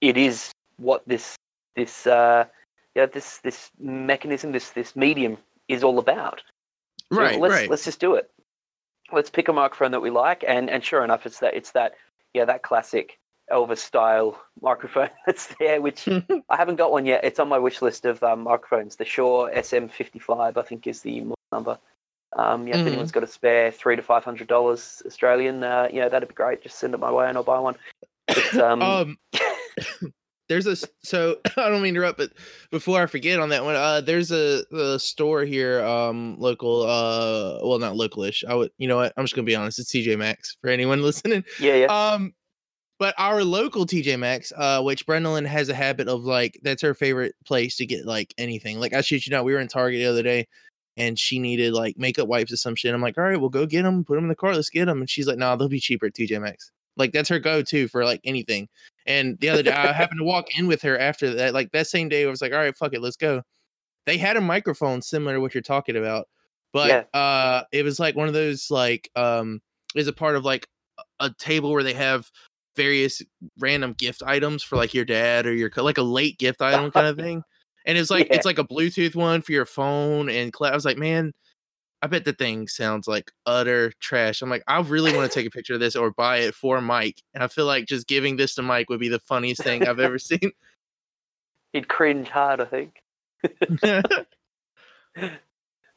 it 0.00 0.16
is 0.16 0.50
what 0.76 1.02
this 1.06 1.36
this 1.76 2.06
uh, 2.06 2.46
yeah 2.96 3.06
this 3.06 3.38
this 3.38 3.70
mechanism 3.78 4.50
this 4.50 4.70
this 4.70 4.96
medium 4.96 5.38
is 5.68 5.84
all 5.84 6.00
about. 6.00 6.42
So 7.12 7.20
right, 7.20 7.38
let's 7.38 7.54
right. 7.54 7.70
let's 7.70 7.84
just 7.84 8.00
do 8.00 8.14
it. 8.14 8.28
Let's 9.12 9.30
pick 9.30 9.48
a 9.48 9.52
microphone 9.52 9.92
that 9.92 10.00
we 10.00 10.10
like, 10.10 10.44
and 10.46 10.68
and 10.70 10.84
sure 10.84 11.04
enough, 11.04 11.26
it's 11.26 11.40
that 11.40 11.54
it's 11.54 11.72
that 11.72 11.94
yeah 12.34 12.44
that 12.44 12.62
classic 12.62 13.18
Elvis 13.50 13.78
style 13.78 14.40
microphone 14.60 15.10
that's 15.26 15.48
there, 15.58 15.80
which 15.80 16.08
I 16.48 16.56
haven't 16.56 16.76
got 16.76 16.92
one 16.92 17.06
yet. 17.06 17.24
It's 17.24 17.38
on 17.40 17.48
my 17.48 17.58
wish 17.58 17.80
list 17.82 18.04
of 18.04 18.22
um, 18.22 18.42
microphones. 18.42 18.96
The 18.96 19.04
Shure 19.04 19.50
SM55, 19.54 20.56
I 20.56 20.62
think, 20.62 20.86
is 20.86 21.00
the 21.02 21.24
number. 21.52 21.78
Um, 22.36 22.66
yeah, 22.68 22.74
if 22.74 22.82
Mhm. 22.82 22.88
anyone's 22.88 23.12
got 23.12 23.22
a 23.22 23.26
spare 23.26 23.70
three 23.70 23.96
to 23.96 24.02
five 24.02 24.24
hundred 24.24 24.48
dollars 24.48 25.02
Australian, 25.06 25.62
uh, 25.64 25.88
yeah, 25.90 26.08
that'd 26.08 26.28
be 26.28 26.34
great. 26.34 26.62
Just 26.62 26.78
send 26.78 26.92
it 26.94 27.00
my 27.00 27.10
way 27.10 27.26
and 27.28 27.38
I'll 27.38 27.44
buy 27.44 27.58
one. 27.58 27.76
But, 28.26 28.54
um, 28.60 28.82
um 28.82 29.18
there's 30.48 30.66
a 30.66 30.76
so 31.02 31.36
i 31.56 31.68
don't 31.68 31.82
mean 31.82 31.94
to 31.94 32.00
interrupt 32.00 32.18
but 32.18 32.32
before 32.70 33.02
i 33.02 33.06
forget 33.06 33.38
on 33.38 33.50
that 33.50 33.64
one 33.64 33.76
uh 33.76 34.00
there's 34.00 34.30
a, 34.30 34.64
a 34.72 34.98
store 34.98 35.44
here 35.44 35.82
um 35.84 36.36
local 36.38 36.82
uh 36.82 37.58
well 37.66 37.78
not 37.78 37.94
localish 37.94 38.44
i 38.48 38.54
would 38.54 38.70
you 38.78 38.88
know 38.88 38.96
what 38.96 39.12
i'm 39.16 39.24
just 39.24 39.34
gonna 39.34 39.44
be 39.44 39.56
honest 39.56 39.78
it's 39.78 39.92
tj 39.92 40.16
maxx 40.16 40.56
for 40.60 40.70
anyone 40.70 41.02
listening. 41.08 41.44
Yeah, 41.60 41.74
yeah, 41.74 41.86
um 41.86 42.32
but 42.98 43.14
our 43.18 43.44
local 43.44 43.86
tj 43.86 44.18
maxx 44.18 44.52
uh 44.56 44.82
which 44.82 45.06
brendan 45.06 45.44
has 45.44 45.68
a 45.68 45.74
habit 45.74 46.08
of 46.08 46.24
like 46.24 46.58
that's 46.62 46.82
her 46.82 46.94
favorite 46.94 47.34
place 47.46 47.76
to 47.76 47.86
get 47.86 48.06
like 48.06 48.34
anything. 48.38 48.80
Like 48.80 48.92
i 48.92 49.00
shoot 49.00 49.26
you 49.26 49.30
know 49.30 49.42
we 49.42 49.52
were 49.52 49.60
in 49.60 49.68
target 49.68 50.00
the 50.00 50.06
other 50.06 50.22
day 50.22 50.46
and 50.96 51.16
she 51.16 51.38
needed 51.38 51.74
like 51.74 51.96
makeup 51.96 52.26
wipes 52.26 52.52
or 52.52 52.56
some 52.56 52.74
shit. 52.74 52.94
I'm 52.94 53.02
like 53.02 53.18
all 53.18 53.24
right 53.24 53.40
we'll 53.40 53.50
go 53.50 53.66
get 53.66 53.82
them 53.82 54.04
put 54.04 54.14
them 54.14 54.24
in 54.24 54.28
the 54.28 54.36
car 54.36 54.54
let's 54.54 54.70
get 54.70 54.86
them 54.86 55.00
and 55.00 55.10
she's 55.10 55.26
like 55.26 55.38
nah 55.38 55.56
they'll 55.56 55.68
be 55.68 55.80
cheaper 55.80 56.06
at 56.06 56.14
tj 56.14 56.40
maxx. 56.40 56.70
Like 56.96 57.12
that's 57.12 57.28
her 57.28 57.38
go-to 57.38 57.86
for 57.88 58.04
like 58.04 58.20
anything 58.24 58.68
and 59.08 59.36
the 59.40 59.48
other 59.48 59.62
day 59.64 59.72
i 59.72 59.90
happened 59.92 60.18
to 60.20 60.24
walk 60.24 60.56
in 60.56 60.68
with 60.68 60.82
her 60.82 60.96
after 60.98 61.34
that 61.34 61.52
like 61.54 61.72
that 61.72 61.86
same 61.88 62.08
day 62.08 62.24
i 62.24 62.30
was 62.30 62.40
like 62.40 62.52
all 62.52 62.58
right 62.58 62.76
fuck 62.76 62.92
it 62.94 63.00
let's 63.02 63.16
go 63.16 63.42
they 64.06 64.16
had 64.16 64.36
a 64.36 64.40
microphone 64.40 65.02
similar 65.02 65.34
to 65.34 65.40
what 65.40 65.54
you're 65.54 65.62
talking 65.62 65.96
about 65.96 66.28
but 66.72 67.08
uh 67.14 67.62
it 67.72 67.82
was 67.84 67.98
like 67.98 68.14
one 68.14 68.28
of 68.28 68.34
those 68.34 68.70
like 68.70 69.10
um 69.16 69.60
is 69.96 70.06
a 70.06 70.12
part 70.12 70.36
of 70.36 70.44
like 70.44 70.68
a- 71.18 71.30
table 71.38 71.72
where 71.72 71.82
they 71.82 71.94
have 71.94 72.30
various 72.76 73.22
random 73.58 73.92
gift 73.94 74.22
items 74.24 74.62
for 74.62 74.76
like 74.76 74.94
your 74.94 75.04
dad 75.04 75.46
or 75.46 75.52
your 75.52 75.70
like 75.78 75.98
a 75.98 76.02
late 76.02 76.38
gift 76.38 76.62
item 76.62 76.90
kind 76.92 77.06
of 77.06 77.16
thing 77.16 77.42
and 77.86 77.98
it's 77.98 78.10
like 78.10 78.26
Yeah. 78.30 78.36
it's 78.36 78.46
like 78.46 78.58
a 78.58 78.64
bluetooth 78.64 79.16
one 79.16 79.42
for 79.42 79.52
your 79.52 79.64
phone 79.66 80.28
and 80.30 80.52
cla- 80.52 80.70
i 80.70 80.74
was 80.74 80.84
like 80.84 80.98
man 80.98 81.32
i 82.02 82.06
bet 82.06 82.24
the 82.24 82.32
thing 82.32 82.68
sounds 82.68 83.06
like 83.08 83.30
utter 83.46 83.92
trash 84.00 84.40
i'm 84.42 84.50
like 84.50 84.62
i 84.68 84.80
really 84.80 85.14
want 85.16 85.30
to 85.30 85.34
take 85.38 85.46
a 85.46 85.50
picture 85.50 85.74
of 85.74 85.80
this 85.80 85.96
or 85.96 86.10
buy 86.12 86.38
it 86.38 86.54
for 86.54 86.80
mike 86.80 87.20
and 87.34 87.42
i 87.42 87.48
feel 87.48 87.66
like 87.66 87.86
just 87.86 88.06
giving 88.06 88.36
this 88.36 88.54
to 88.54 88.62
mike 88.62 88.88
would 88.88 89.00
be 89.00 89.08
the 89.08 89.18
funniest 89.20 89.62
thing 89.62 89.86
i've 89.86 89.98
ever 90.00 90.18
seen 90.18 90.52
he'd 91.72 91.88
cringe 91.88 92.28
hard, 92.30 92.60
I 92.60 92.64
think. 92.64 93.02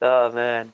Oh 0.04 0.32
man, 0.32 0.74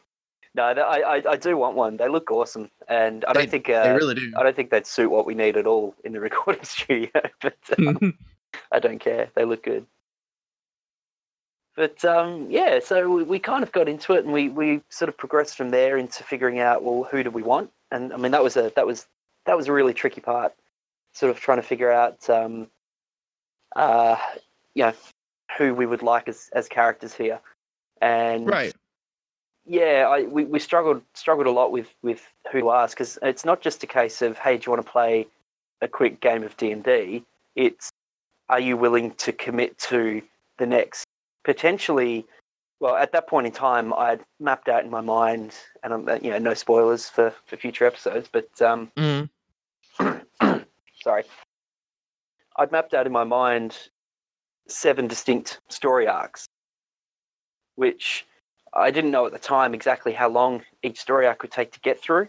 no, 0.56 0.63
I, 0.63 1.18
I 1.18 1.32
I 1.32 1.36
do 1.36 1.58
want 1.58 1.76
one. 1.76 1.98
They 1.98 2.08
look 2.08 2.32
awesome, 2.32 2.72
and 2.88 3.26
I 3.26 3.34
They- 3.34 3.40
don't 3.42 3.52
think 3.52 3.66
they 3.68 3.74
uh, 3.76 3.94
really 3.96 4.16
do 4.16 4.32
I 4.38 4.44
don't 4.44 4.56
think 4.56 4.70
they'd 4.70 4.88
suit 4.88 5.12
what 5.12 5.26
we 5.26 5.36
need 5.36 5.58
at 5.58 5.68
all 5.68 5.94
in 6.06 6.13
the 6.13 6.20
recording 6.30 6.63
studio. 6.63 7.10
but 7.42 7.58
uh, 7.78 8.12
I 8.72 8.80
don't 8.80 9.00
care. 9.00 9.30
They 9.36 9.44
look 9.44 9.63
good. 9.63 9.86
But 11.78 12.04
um, 12.04 12.48
yeah, 12.50 12.80
so 12.84 13.08
we, 13.08 13.24
we 13.24 13.38
kind 13.38 13.62
of 13.62 13.72
got 13.72 13.88
into 13.88 14.13
it, 14.13 14.26
and 14.26 14.34
we, 14.34 14.50
we 14.50 14.82
sort 14.90 15.10
of 15.10 15.18
progressed 15.18 15.56
from 15.56 15.70
there 15.70 15.96
into 15.96 16.24
figuring 16.24 16.60
out 16.60 16.84
well 16.84 17.04
who 17.04 17.22
do 17.22 17.30
we 17.30 17.44
want, 17.44 17.70
and 17.92 18.12
I 18.12 18.18
mean 18.18 18.32
that 18.32 18.44
was 18.44 18.58
a 18.58 18.74
that 18.76 18.88
was 18.88 19.06
that 19.46 19.56
was 19.56 19.68
a 19.68 19.72
really 19.72 19.94
tricky 19.94 20.20
part, 20.20 20.56
sort 21.13 21.30
of 21.30 21.40
trying 21.40 21.60
to 21.60 21.62
figure 21.62 21.92
out 21.92 22.28
um, 22.32 22.68
uh, 23.76 24.18
you 24.74 24.86
know 24.86 24.94
who 25.56 25.76
we 25.76 25.86
would 25.86 26.02
like 26.02 26.28
as 26.28 26.50
as 26.54 26.68
characters 26.68 27.13
here, 27.13 27.40
and 28.02 28.50
right. 28.50 28.74
yeah, 29.68 30.08
I, 30.10 30.24
we, 30.24 30.46
we 30.46 30.58
struggled 30.58 31.04
struggled 31.13 31.46
a 31.46 31.52
lot 31.52 31.72
with, 31.72 31.94
with 32.02 32.28
who 32.52 32.62
to 32.62 32.72
ask 32.72 32.98
because 32.98 33.20
it's 33.22 33.46
not 33.46 33.62
just 33.62 33.84
a 33.84 33.88
case 33.88 34.24
of 34.24 34.40
hey, 34.40 34.58
do 34.58 34.63
you 34.66 34.72
want 34.72 34.84
to 34.84 34.92
play 34.92 35.28
a 35.84 35.88
quick 35.88 36.22
game 36.22 36.42
of 36.42 36.58
D 36.58 36.72
and 36.72 36.84
D? 36.84 37.24
It's 37.56 37.92
are 38.50 38.60
you 38.60 38.78
willing 38.78 39.12
to 39.12 39.32
commit 39.32 39.78
to 39.78 40.24
the 40.58 40.66
next 40.66 41.07
potentially? 41.48 42.26
Well, 42.82 42.96
at 42.96 43.14
that 43.14 43.28
point 43.28 43.48
in 43.48 43.54
time, 43.54 43.94
I 43.94 44.10
had 44.10 44.26
mapped 44.40 44.68
out 44.68 44.84
in 44.84 44.92
my 44.92 45.02
mind, 45.02 45.56
and 45.82 45.94
I'm 45.94 46.08
you 46.24 46.30
know 46.30 46.38
no 46.38 46.54
spoilers 46.54 47.10
for, 47.10 47.34
for 47.48 47.58
future 47.58 47.88
episodes, 47.88 48.30
but 48.32 48.50
um, 48.62 48.92
Mhm. 48.96 49.30
sorry, 51.02 51.24
I'd 52.58 52.72
mapped 52.72 52.94
out 52.94 53.08
in 53.08 53.14
my 53.14 53.24
mind 53.24 53.90
seven 54.68 55.08
distinct 55.08 55.62
story 55.70 56.06
arcs, 56.06 56.46
which 57.76 58.26
I 58.74 58.92
didn't 58.92 59.12
know 59.12 59.26
at 59.26 59.32
the 59.32 59.40
time 59.40 59.74
exactly 59.74 60.12
how 60.12 60.28
long 60.28 60.64
each 60.84 61.00
story 61.00 61.26
arc 61.26 61.42
would 61.42 61.52
take 61.52 61.72
to 61.72 61.80
get 61.80 62.00
through. 62.00 62.28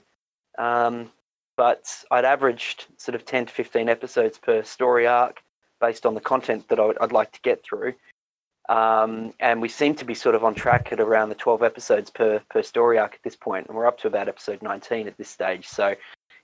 Um, 0.57 1.11
but 1.57 2.05
I'd 2.13 2.25
averaged 2.25 2.87
sort 2.97 3.17
of 3.17 3.25
10 3.25 3.47
to 3.47 3.53
15 3.53 3.89
episodes 3.89 4.39
per 4.39 4.63
story 4.63 5.09
arc 5.09 5.43
based 5.81 6.07
on 6.07 6.15
the 6.15 6.21
content 6.21 6.69
that 6.69 6.79
I 6.79 6.87
would, 6.87 6.99
I'd 7.01 7.13
like 7.13 7.33
to 7.33 7.41
get 7.43 7.65
through. 7.65 7.95
Um, 8.69 9.33
and 9.41 9.63
we 9.63 9.69
seem 9.69 9.95
to 9.95 10.05
be 10.05 10.15
sort 10.15 10.35
of 10.35 10.45
on 10.45 10.55
track 10.55 10.93
at 10.93 11.01
around 11.01 11.31
the 11.31 11.35
12 11.35 11.63
episodes 11.63 12.11
per, 12.11 12.41
per 12.51 12.63
story 12.63 12.99
arc 12.99 13.15
at 13.15 13.23
this 13.23 13.37
point, 13.37 13.67
and 13.67 13.77
we're 13.77 13.87
up 13.87 13.99
to 14.01 14.07
about 14.07 14.29
episode 14.29 14.61
19 14.61 15.09
at 15.09 15.17
this 15.17 15.31
stage. 15.31 15.67
So, 15.67 15.95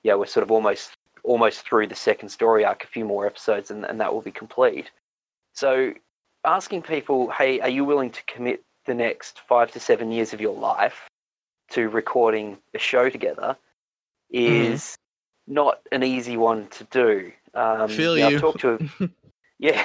yeah, 0.02 0.14
we're 0.14 0.26
sort 0.26 0.42
of 0.42 0.50
almost 0.50 0.96
almost 1.22 1.66
through 1.66 1.86
the 1.86 1.94
second 1.94 2.28
story 2.28 2.64
arc, 2.64 2.84
a 2.84 2.86
few 2.86 3.04
more 3.04 3.26
episodes, 3.26 3.70
and, 3.70 3.84
and 3.84 4.00
that 4.00 4.12
will 4.12 4.20
be 4.20 4.30
complete. 4.30 4.90
So, 5.54 5.94
asking 6.44 6.82
people, 6.82 7.30
hey, 7.30 7.60
are 7.60 7.68
you 7.68 7.84
willing 7.84 8.10
to 8.10 8.22
commit 8.24 8.62
the 8.86 8.94
next 8.94 9.40
five 9.40 9.70
to 9.72 9.80
seven 9.80 10.12
years 10.12 10.32
of 10.32 10.40
your 10.40 10.54
life 10.54 11.08
to 11.70 11.88
recording 11.88 12.58
a 12.74 12.78
show 12.78 13.08
together 13.08 13.56
is 14.30 14.96
not 15.46 15.80
an 15.92 16.02
easy 16.02 16.36
one 16.36 16.66
to 16.68 16.84
do. 16.84 17.32
Um, 17.54 17.88
Feel 17.88 18.18
you. 18.18 18.26
I've 18.26 18.40
talked 18.40 18.60
to, 18.60 18.78
yeah, 19.58 19.84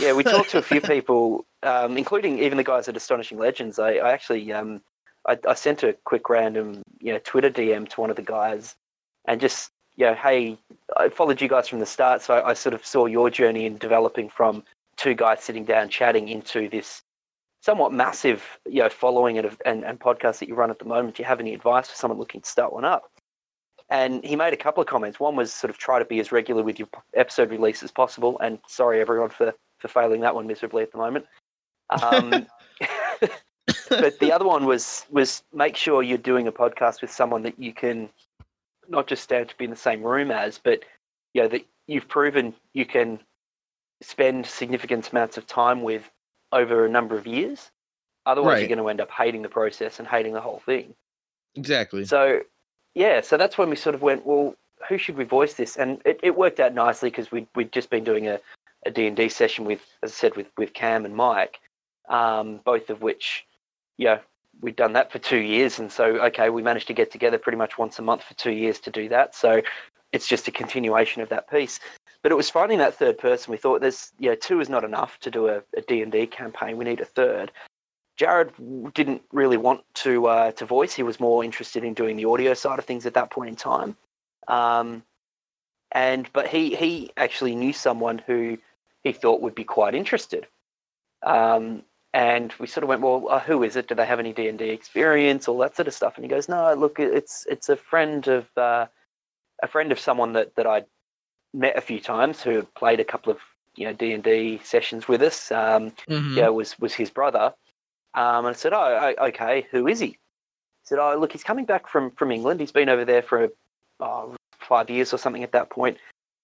yeah, 0.00 0.12
we 0.12 0.24
talked 0.24 0.50
to 0.50 0.58
a 0.58 0.62
few 0.62 0.80
people, 0.94 1.46
um, 1.62 1.96
including 1.96 2.38
even 2.38 2.58
the 2.58 2.64
guys 2.64 2.88
at 2.88 2.96
Astonishing 2.96 3.38
Legends. 3.38 3.78
I, 3.78 3.94
I 3.94 4.12
actually, 4.12 4.52
um, 4.52 4.80
I, 5.28 5.38
I 5.46 5.54
sent 5.54 5.82
a 5.82 5.92
quick 6.04 6.28
random, 6.28 6.82
you 7.00 7.12
know, 7.12 7.20
Twitter 7.22 7.50
DM 7.50 7.88
to 7.90 8.00
one 8.00 8.10
of 8.10 8.16
the 8.16 8.22
guys, 8.22 8.76
and 9.26 9.40
just, 9.40 9.70
you 9.96 10.06
know, 10.06 10.14
hey, 10.14 10.58
I 10.96 11.08
followed 11.08 11.40
you 11.40 11.48
guys 11.48 11.68
from 11.68 11.80
the 11.80 11.86
start, 11.86 12.22
so 12.22 12.34
I, 12.34 12.50
I 12.50 12.54
sort 12.54 12.74
of 12.74 12.84
saw 12.84 13.06
your 13.06 13.30
journey 13.30 13.66
in 13.66 13.76
developing 13.76 14.28
from 14.28 14.64
two 14.96 15.14
guys 15.14 15.42
sitting 15.42 15.64
down 15.64 15.88
chatting 15.88 16.28
into 16.28 16.68
this 16.68 17.02
somewhat 17.62 17.92
massive, 17.92 18.42
you 18.66 18.82
know, 18.82 18.88
following 18.88 19.38
and, 19.38 19.56
and, 19.66 19.84
and 19.84 20.00
podcast 20.00 20.38
that 20.38 20.48
you 20.48 20.54
run 20.54 20.70
at 20.70 20.78
the 20.78 20.84
moment. 20.84 21.16
Do 21.16 21.22
you 21.22 21.26
have 21.26 21.40
any 21.40 21.54
advice 21.54 21.88
for 21.88 21.94
someone 21.94 22.18
looking 22.18 22.40
to 22.40 22.48
start 22.48 22.72
one 22.72 22.84
up? 22.84 23.10
And 23.90 24.24
he 24.24 24.36
made 24.36 24.52
a 24.52 24.56
couple 24.56 24.80
of 24.80 24.86
comments. 24.86 25.18
One 25.18 25.36
was 25.36 25.52
sort 25.52 25.70
of 25.70 25.76
try 25.76 25.98
to 25.98 26.04
be 26.04 26.20
as 26.20 26.32
regular 26.32 26.62
with 26.62 26.78
your 26.78 26.88
episode 27.14 27.50
release 27.50 27.82
as 27.82 27.90
possible. 27.90 28.38
And 28.40 28.60
sorry, 28.66 29.00
everyone, 29.00 29.30
for, 29.30 29.52
for 29.80 29.88
failing 29.88 30.20
that 30.20 30.34
one 30.34 30.46
miserably 30.46 30.82
at 30.82 30.92
the 30.92 30.98
moment. 30.98 31.26
Um, 32.02 32.46
but 33.88 34.18
the 34.20 34.32
other 34.32 34.46
one 34.46 34.66
was 34.66 35.06
was 35.10 35.42
make 35.52 35.76
sure 35.76 36.02
you're 36.02 36.18
doing 36.18 36.46
a 36.46 36.52
podcast 36.52 37.00
with 37.00 37.10
someone 37.10 37.42
that 37.42 37.58
you 37.58 37.72
can 37.72 38.08
not 38.88 39.06
just 39.06 39.22
stand 39.22 39.48
to 39.48 39.56
be 39.56 39.64
in 39.64 39.70
the 39.70 39.76
same 39.76 40.02
room 40.02 40.30
as, 40.30 40.58
but 40.62 40.84
you 41.34 41.42
know 41.42 41.48
that 41.48 41.66
you've 41.86 42.08
proven 42.08 42.54
you 42.72 42.84
can 42.86 43.18
spend 44.02 44.46
significant 44.46 45.10
amounts 45.10 45.36
of 45.36 45.46
time 45.46 45.82
with 45.82 46.10
over 46.52 46.84
a 46.84 46.88
number 46.88 47.16
of 47.16 47.26
years. 47.26 47.70
Otherwise, 48.26 48.52
Right. 48.54 48.58
you're 48.60 48.68
going 48.68 48.78
to 48.78 48.88
end 48.88 49.00
up 49.00 49.10
hating 49.10 49.42
the 49.42 49.48
process 49.48 49.98
and 49.98 50.06
hating 50.06 50.32
the 50.34 50.40
whole 50.40 50.60
thing. 50.64 50.94
exactly 51.56 52.04
So, 52.04 52.40
yeah, 52.94 53.20
so 53.20 53.36
that's 53.36 53.58
when 53.58 53.70
we 53.70 53.76
sort 53.76 53.94
of 53.94 54.02
went, 54.02 54.26
well, 54.26 54.54
who 54.88 54.98
should 54.98 55.16
we 55.16 55.24
voice 55.24 55.54
this? 55.54 55.76
And 55.76 56.00
it, 56.04 56.20
it 56.22 56.36
worked 56.36 56.60
out 56.60 56.74
nicely 56.74 57.10
because 57.10 57.30
we'd, 57.30 57.46
we'd 57.54 57.72
just 57.72 57.90
been 57.90 58.04
doing 58.04 58.28
a, 58.28 58.38
a 58.86 58.90
D&D 58.90 59.28
session 59.28 59.64
with, 59.64 59.82
as 60.02 60.12
I 60.12 60.14
said, 60.14 60.36
with, 60.36 60.48
with 60.56 60.72
Cam 60.72 61.04
and 61.04 61.14
Mike, 61.14 61.60
um, 62.08 62.60
both 62.64 62.90
of 62.90 63.02
which, 63.02 63.44
know, 64.06 64.20
we'd 64.60 64.76
done 64.76 64.92
that 64.94 65.10
for 65.10 65.18
two 65.18 65.38
years, 65.38 65.78
and 65.78 65.90
so 65.90 66.04
okay, 66.26 66.50
we 66.50 66.62
managed 66.62 66.86
to 66.88 66.94
get 66.94 67.10
together 67.10 67.38
pretty 67.38 67.58
much 67.58 67.78
once 67.78 67.98
a 67.98 68.02
month 68.02 68.22
for 68.22 68.34
two 68.34 68.52
years 68.52 68.78
to 68.80 68.90
do 68.90 69.08
that. 69.08 69.34
So 69.34 69.62
it's 70.12 70.26
just 70.26 70.48
a 70.48 70.50
continuation 70.50 71.22
of 71.22 71.28
that 71.28 71.48
piece. 71.50 71.80
But 72.22 72.32
it 72.32 72.34
was 72.34 72.50
finding 72.50 72.78
that 72.78 72.94
third 72.94 73.16
person. 73.16 73.50
We 73.50 73.56
thought 73.56 73.80
there's 73.80 74.12
you 74.18 74.30
know 74.30 74.34
two 74.34 74.60
is 74.60 74.68
not 74.68 74.84
enough 74.84 75.18
to 75.20 75.30
do 75.30 75.48
a, 75.48 75.62
a 75.76 75.80
D&D 75.86 76.26
campaign. 76.26 76.76
We 76.76 76.84
need 76.84 77.00
a 77.00 77.04
third. 77.04 77.50
Jared 78.16 78.52
didn't 78.92 79.22
really 79.32 79.56
want 79.56 79.82
to 79.94 80.26
uh, 80.26 80.52
to 80.52 80.66
voice. 80.66 80.94
He 80.94 81.02
was 81.02 81.20
more 81.20 81.42
interested 81.42 81.84
in 81.84 81.94
doing 81.94 82.16
the 82.16 82.26
audio 82.26 82.54
side 82.54 82.78
of 82.78 82.84
things 82.84 83.06
at 83.06 83.14
that 83.14 83.30
point 83.30 83.50
in 83.50 83.56
time. 83.56 83.96
Um, 84.48 85.02
and 85.92 86.28
but 86.32 86.46
he 86.46 86.74
he 86.74 87.12
actually 87.16 87.54
knew 87.54 87.72
someone 87.72 88.18
who 88.26 88.58
he 89.04 89.12
thought 89.12 89.40
would 89.40 89.54
be 89.54 89.64
quite 89.64 89.94
interested. 89.94 90.46
Um, 91.22 91.82
and 92.12 92.52
we 92.58 92.66
sort 92.66 92.82
of 92.82 92.88
went, 92.88 93.02
well, 93.02 93.28
uh, 93.28 93.38
who 93.38 93.62
is 93.62 93.76
it? 93.76 93.88
Do 93.88 93.94
they 93.94 94.06
have 94.06 94.18
any 94.18 94.32
D 94.32 94.48
and 94.48 94.58
D 94.58 94.70
experience? 94.70 95.46
All 95.46 95.58
that 95.58 95.76
sort 95.76 95.88
of 95.88 95.94
stuff. 95.94 96.16
And 96.16 96.24
he 96.24 96.28
goes, 96.28 96.48
no, 96.48 96.74
look, 96.74 96.98
it's 96.98 97.46
it's 97.48 97.68
a 97.68 97.76
friend 97.76 98.26
of 98.26 98.48
uh, 98.56 98.86
a 99.62 99.68
friend 99.68 99.92
of 99.92 100.00
someone 100.00 100.32
that 100.32 100.54
that 100.56 100.66
I 100.66 100.84
met 101.54 101.76
a 101.76 101.80
few 101.80 102.00
times 102.00 102.42
who 102.42 102.62
played 102.76 103.00
a 103.00 103.04
couple 103.04 103.32
of 103.32 103.38
you 103.76 103.86
know 103.86 103.92
D 103.92 104.12
and 104.12 104.24
D 104.24 104.60
sessions 104.64 105.06
with 105.06 105.22
us. 105.22 105.52
Um, 105.52 105.92
Mhm. 106.08 106.36
Yeah, 106.36 106.48
was 106.48 106.78
was 106.80 106.94
his 106.94 107.10
brother. 107.10 107.54
Um, 108.14 108.44
and 108.46 108.48
I 108.48 108.52
said, 108.54 108.72
oh, 108.72 109.14
okay, 109.28 109.68
who 109.70 109.86
is 109.86 110.00
he? 110.00 110.08
He 110.08 110.16
said, 110.82 110.98
oh, 110.98 111.16
look, 111.16 111.30
he's 111.30 111.44
coming 111.44 111.64
back 111.64 111.88
from 111.88 112.10
from 112.12 112.32
England. 112.32 112.58
He's 112.58 112.72
been 112.72 112.88
over 112.88 113.04
there 113.04 113.22
for 113.22 113.50
oh, 114.00 114.34
five 114.58 114.90
years 114.90 115.14
or 115.14 115.18
something 115.18 115.44
at 115.44 115.52
that 115.52 115.70
point, 115.70 115.98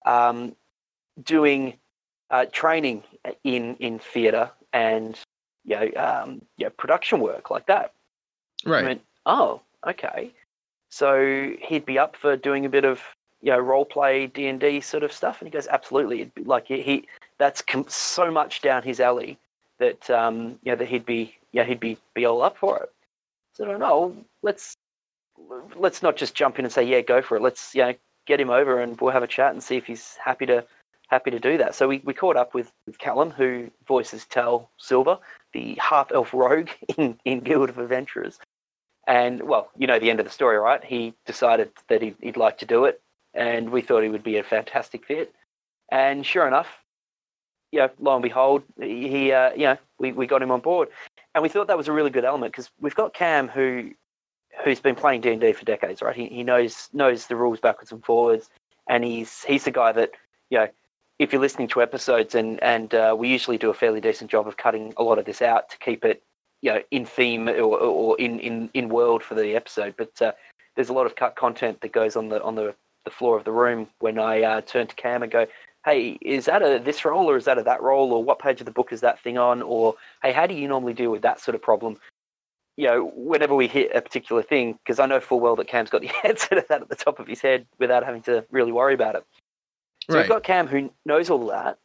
um, 0.05 0.55
doing 1.21 1.77
uh, 2.29 2.45
training 2.51 3.03
in 3.43 3.75
in 3.75 3.99
theatre 3.99 4.51
and 4.73 5.19
you 5.67 5.75
know, 5.75 5.91
um, 6.01 6.41
yeah, 6.57 6.69
production 6.69 7.19
work 7.19 7.51
like 7.51 7.67
that. 7.67 7.93
Right. 8.65 8.83
I 8.83 8.87
went, 8.87 9.01
oh, 9.25 9.61
okay. 9.85 10.31
So 10.89 11.51
he'd 11.61 11.85
be 11.85 11.99
up 11.99 12.15
for 12.15 12.37
doing 12.37 12.65
a 12.65 12.69
bit 12.69 12.85
of 12.85 13.01
you 13.41 13.51
know 13.51 13.59
role 13.59 13.85
play 13.85 14.27
D 14.27 14.47
and 14.47 14.59
D 14.59 14.79
sort 14.81 15.03
of 15.03 15.11
stuff, 15.11 15.41
and 15.41 15.47
he 15.47 15.51
goes, 15.51 15.67
absolutely. 15.67 16.21
It'd 16.21 16.33
be 16.33 16.43
like 16.43 16.67
he, 16.67 16.81
he 16.81 17.07
that's 17.37 17.61
com- 17.61 17.85
so 17.89 18.31
much 18.31 18.61
down 18.61 18.81
his 18.81 18.99
alley 18.99 19.37
that 19.79 20.09
um, 20.09 20.57
you 20.63 20.71
know 20.71 20.75
that 20.77 20.87
he'd 20.87 21.05
be 21.05 21.35
yeah 21.51 21.65
he'd 21.65 21.81
be 21.81 21.97
be 22.15 22.25
all 22.25 22.41
up 22.41 22.57
for 22.57 22.77
it. 22.79 22.91
So 23.53 23.65
I 23.65 23.67
don't 23.67 23.79
know. 23.79 24.15
Let's 24.41 24.77
let's 25.75 26.01
not 26.01 26.15
just 26.15 26.33
jump 26.33 26.57
in 26.57 26.65
and 26.65 26.73
say 26.73 26.83
yeah 26.83 27.01
go 27.01 27.21
for 27.21 27.35
it. 27.35 27.41
Let's 27.41 27.75
you 27.75 27.81
know 27.83 27.93
get 28.25 28.39
him 28.39 28.49
over 28.49 28.81
and 28.81 28.99
we'll 28.99 29.11
have 29.11 29.23
a 29.23 29.27
chat 29.27 29.53
and 29.53 29.61
see 29.63 29.77
if 29.77 29.85
he's 29.85 30.17
happy 30.23 30.45
to 30.45 30.65
happy 31.07 31.31
to 31.31 31.39
do 31.39 31.57
that. 31.57 31.75
So 31.75 31.87
we, 31.87 32.01
we 32.03 32.13
caught 32.13 32.37
up 32.37 32.53
with, 32.53 32.71
with 32.85 32.99
Callum 32.99 33.31
who 33.31 33.71
voices 33.87 34.25
Tal 34.25 34.69
Silver, 34.77 35.17
the 35.53 35.77
half 35.81 36.11
elf 36.11 36.33
rogue 36.33 36.69
in, 36.97 37.19
in 37.25 37.39
Guild 37.39 37.69
of 37.69 37.77
Adventurers. 37.77 38.39
And 39.07 39.43
well, 39.43 39.71
you 39.77 39.87
know 39.87 39.99
the 39.99 40.09
end 40.09 40.19
of 40.19 40.25
the 40.25 40.31
story, 40.31 40.57
right? 40.57 40.83
He 40.83 41.13
decided 41.25 41.71
that 41.87 42.01
he'd, 42.01 42.15
he'd 42.21 42.35
like 42.35 42.57
to 42.57 42.65
do 42.65 42.83
it, 42.83 43.01
and 43.33 43.69
we 43.69 43.81
thought 43.81 44.03
he 44.03 44.09
would 44.09 44.23
be 44.23 44.37
a 44.37 44.43
fantastic 44.43 45.05
fit. 45.05 45.33
And 45.89 46.25
sure 46.25 46.45
enough, 46.45 46.67
you 47.71 47.79
know, 47.79 47.89
lo 47.99 48.15
and 48.15 48.23
behold, 48.23 48.63
he, 48.81 49.31
uh, 49.31 49.51
you 49.53 49.63
know, 49.63 49.77
we, 49.97 50.11
we 50.11 50.27
got 50.27 50.41
him 50.41 50.51
on 50.51 50.59
board, 50.59 50.89
and 51.33 51.41
we 51.41 51.47
thought 51.47 51.67
that 51.67 51.77
was 51.77 51.87
a 51.87 51.93
really 51.93 52.09
good 52.09 52.25
element 52.25 52.51
because 52.51 52.69
we've 52.81 52.95
got 52.95 53.13
Cam 53.13 53.47
who 53.47 53.91
who's 54.65 54.81
been 54.81 54.95
playing 54.95 55.21
D 55.21 55.31
and 55.31 55.39
D 55.39 55.53
for 55.53 55.63
decades, 55.63 56.01
right? 56.01 56.15
He 56.15 56.27
he 56.27 56.43
knows 56.43 56.89
knows 56.91 57.27
the 57.27 57.37
rules 57.37 57.61
backwards 57.61 57.93
and 57.93 58.03
forwards, 58.03 58.49
and 58.89 59.05
he's 59.05 59.43
he's 59.43 59.63
the 59.63 59.71
guy 59.71 59.93
that 59.93 60.11
you 60.49 60.59
know. 60.59 60.67
If 61.19 61.33
you're 61.33 61.41
listening 61.41 61.67
to 61.69 61.81
episodes, 61.81 62.35
and 62.35 62.61
and 62.63 62.93
uh, 62.93 63.15
we 63.17 63.29
usually 63.29 63.57
do 63.57 63.69
a 63.69 63.73
fairly 63.73 64.01
decent 64.01 64.29
job 64.29 64.47
of 64.47 64.57
cutting 64.57 64.93
a 64.97 65.03
lot 65.03 65.17
of 65.17 65.25
this 65.25 65.41
out 65.41 65.69
to 65.69 65.77
keep 65.79 66.05
it 66.05 66.21
you 66.61 66.71
know 66.71 66.81
in 66.91 67.05
theme 67.05 67.47
or, 67.47 67.61
or 67.61 68.19
in, 68.19 68.39
in 68.39 68.69
in 68.73 68.89
world 68.89 69.23
for 69.23 69.35
the 69.35 69.55
episode. 69.55 69.95
But 69.97 70.21
uh, 70.21 70.31
there's 70.75 70.89
a 70.89 70.93
lot 70.93 71.05
of 71.05 71.15
cut 71.15 71.35
content 71.35 71.81
that 71.81 71.91
goes 71.91 72.15
on 72.15 72.29
the 72.29 72.41
on 72.43 72.55
the, 72.55 72.73
the 73.03 73.11
floor 73.11 73.37
of 73.37 73.43
the 73.43 73.51
room 73.51 73.87
when 73.99 74.19
i 74.19 74.41
uh, 74.41 74.61
turn 74.61 74.87
to 74.87 74.95
cam 74.95 75.23
and 75.23 75.31
go 75.31 75.47
hey 75.85 76.17
is 76.21 76.45
that 76.45 76.61
a 76.61 76.79
this 76.83 77.03
role 77.03 77.29
or 77.29 77.37
is 77.37 77.45
that 77.45 77.57
a 77.57 77.63
that 77.63 77.81
role? 77.81 78.13
Or 78.13 78.23
what 78.23 78.39
page 78.39 78.59
of 78.59 78.65
the 78.65 78.71
book 78.71 78.93
is 78.93 79.01
that 79.01 79.21
thing 79.21 79.37
on? 79.37 79.61
Or 79.61 79.95
hey 80.21 80.31
how 80.31 80.45
do 80.47 80.53
you 80.53 80.67
normally 80.67 80.93
deal 80.93 81.11
with 81.11 81.23
that 81.23 81.39
sort 81.39 81.55
of 81.55 81.61
problem? 81.61 81.97
You 82.77 82.87
know 82.87 83.11
whenever 83.15 83.55
we 83.55 83.67
hit 83.67 83.91
a 83.95 84.01
particular 84.01 84.43
thing 84.43 84.73
because 84.73 84.99
i 84.99 85.07
know 85.07 85.19
full 85.19 85.39
well 85.39 85.55
that 85.55 85.67
cam's 85.67 85.89
got 85.89 86.01
the 86.01 86.11
answer 86.23 86.49
to 86.49 86.65
that 86.69 86.81
at 86.83 86.89
the 86.89 86.95
top 86.95 87.19
of 87.19 87.27
his 87.27 87.41
head 87.41 87.65
without 87.79 88.05
having 88.05 88.21
to 88.23 88.45
really 88.51 88.71
worry 88.71 88.93
about 88.93 89.15
it 89.15 89.25
so 90.09 90.15
Right. 90.15 90.21
we've 90.21 90.29
got 90.29 90.43
cam 90.43 90.67
who 90.67 90.91
knows 91.05 91.29
all 91.29 91.47
that 91.47 91.77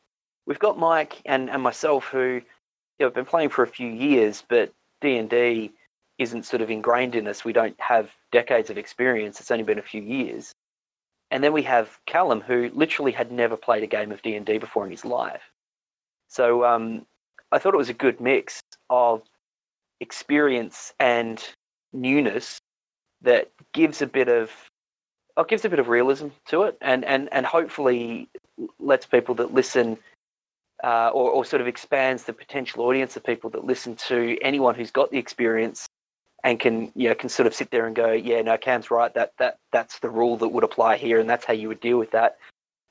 we've 0.47 0.59
got 0.59 0.79
mike 0.79 1.21
and, 1.25 1.51
and 1.51 1.63
myself 1.63 2.07
who 2.07 2.41
you 2.99 3.07
know, 3.07 3.07
have 3.07 3.15
been 3.15 3.25
playing 3.25 3.49
for 3.49 3.63
a 3.63 3.67
few 3.67 3.89
years, 3.89 4.45
but 4.49 4.73
D 5.01 5.17
and 5.17 5.29
D 5.29 5.73
isn't 6.19 6.45
sort 6.45 6.63
of 6.63 6.71
ingrained 6.71 7.17
in 7.17 7.27
us. 7.27 7.45
We 7.45 7.53
don't 7.53 7.75
have 7.81 8.11
decades 8.31 8.71
of 8.71 8.79
experience. 8.79 9.41
It's 9.41 9.51
only 9.51 9.65
been 9.65 9.79
a 9.79 9.83
few 9.83 10.03
years. 10.03 10.55
And 11.31 11.43
then 11.43 11.53
we 11.53 11.63
have 11.63 11.99
Callum, 12.07 12.43
who 12.43 12.71
literally 12.75 13.11
had 13.13 13.33
never 13.33 13.57
played 13.57 13.83
a 13.83 13.89
game 13.89 14.13
of 14.13 14.23
D 14.23 14.37
and 14.37 14.47
D 14.47 14.59
before 14.59 14.85
in 14.85 14.91
his 14.91 15.05
life. 15.05 15.43
So 16.29 16.65
um, 16.65 17.07
I 17.51 17.59
thought 17.59 17.75
it 17.75 17.79
was 17.79 17.89
a 17.89 17.95
good 17.95 18.21
mix 18.21 18.63
of 18.91 19.23
experience 20.01 20.93
and 21.01 21.43
newness 21.93 22.61
that 23.23 23.51
gives 23.73 24.03
a 24.03 24.07
bit 24.07 24.29
of 24.29 24.51
oh, 25.37 25.45
gives 25.45 25.65
a 25.65 25.69
bit 25.69 25.79
of 25.79 25.89
realism 25.89 26.29
to 26.49 26.65
it, 26.65 26.77
and 26.81 27.05
and 27.05 27.29
and 27.33 27.47
hopefully 27.47 28.29
lets 28.79 29.07
people 29.07 29.35
that 29.37 29.55
listen 29.55 29.99
uh, 30.85 31.09
or, 31.09 31.31
or 31.31 31.45
sort 31.45 31.61
of 31.61 31.69
expands 31.69 32.25
the 32.25 32.33
potential 32.33 32.85
audience 32.85 33.17
of 33.17 33.25
people 33.25 33.51
that 33.51 33.65
listen 33.65 33.95
to 33.95 34.37
anyone 34.43 34.75
who's 34.75 34.91
got 34.91 35.11
the 35.11 35.19
experience 35.19 35.87
and 36.45 36.59
can 36.59 36.91
you 36.95 37.09
know 37.09 37.15
can 37.15 37.29
sort 37.29 37.47
of 37.47 37.55
sit 37.55 37.71
there 37.71 37.87
and 37.87 37.95
go, 37.95 38.13
yeah, 38.13 38.43
no, 38.43 38.57
Cam's 38.59 38.91
right. 38.91 39.13
That 39.15 39.33
that 39.39 39.59
that's 39.71 40.01
the 40.01 40.11
rule 40.11 40.37
that 40.39 40.49
would 40.49 40.65
apply 40.65 40.97
here, 40.97 41.21
and 41.21 41.31
that's 41.31 41.45
how 41.45 41.53
you 41.53 41.69
would 41.69 41.81
deal 41.81 41.99
with 41.99 42.11
that. 42.13 42.39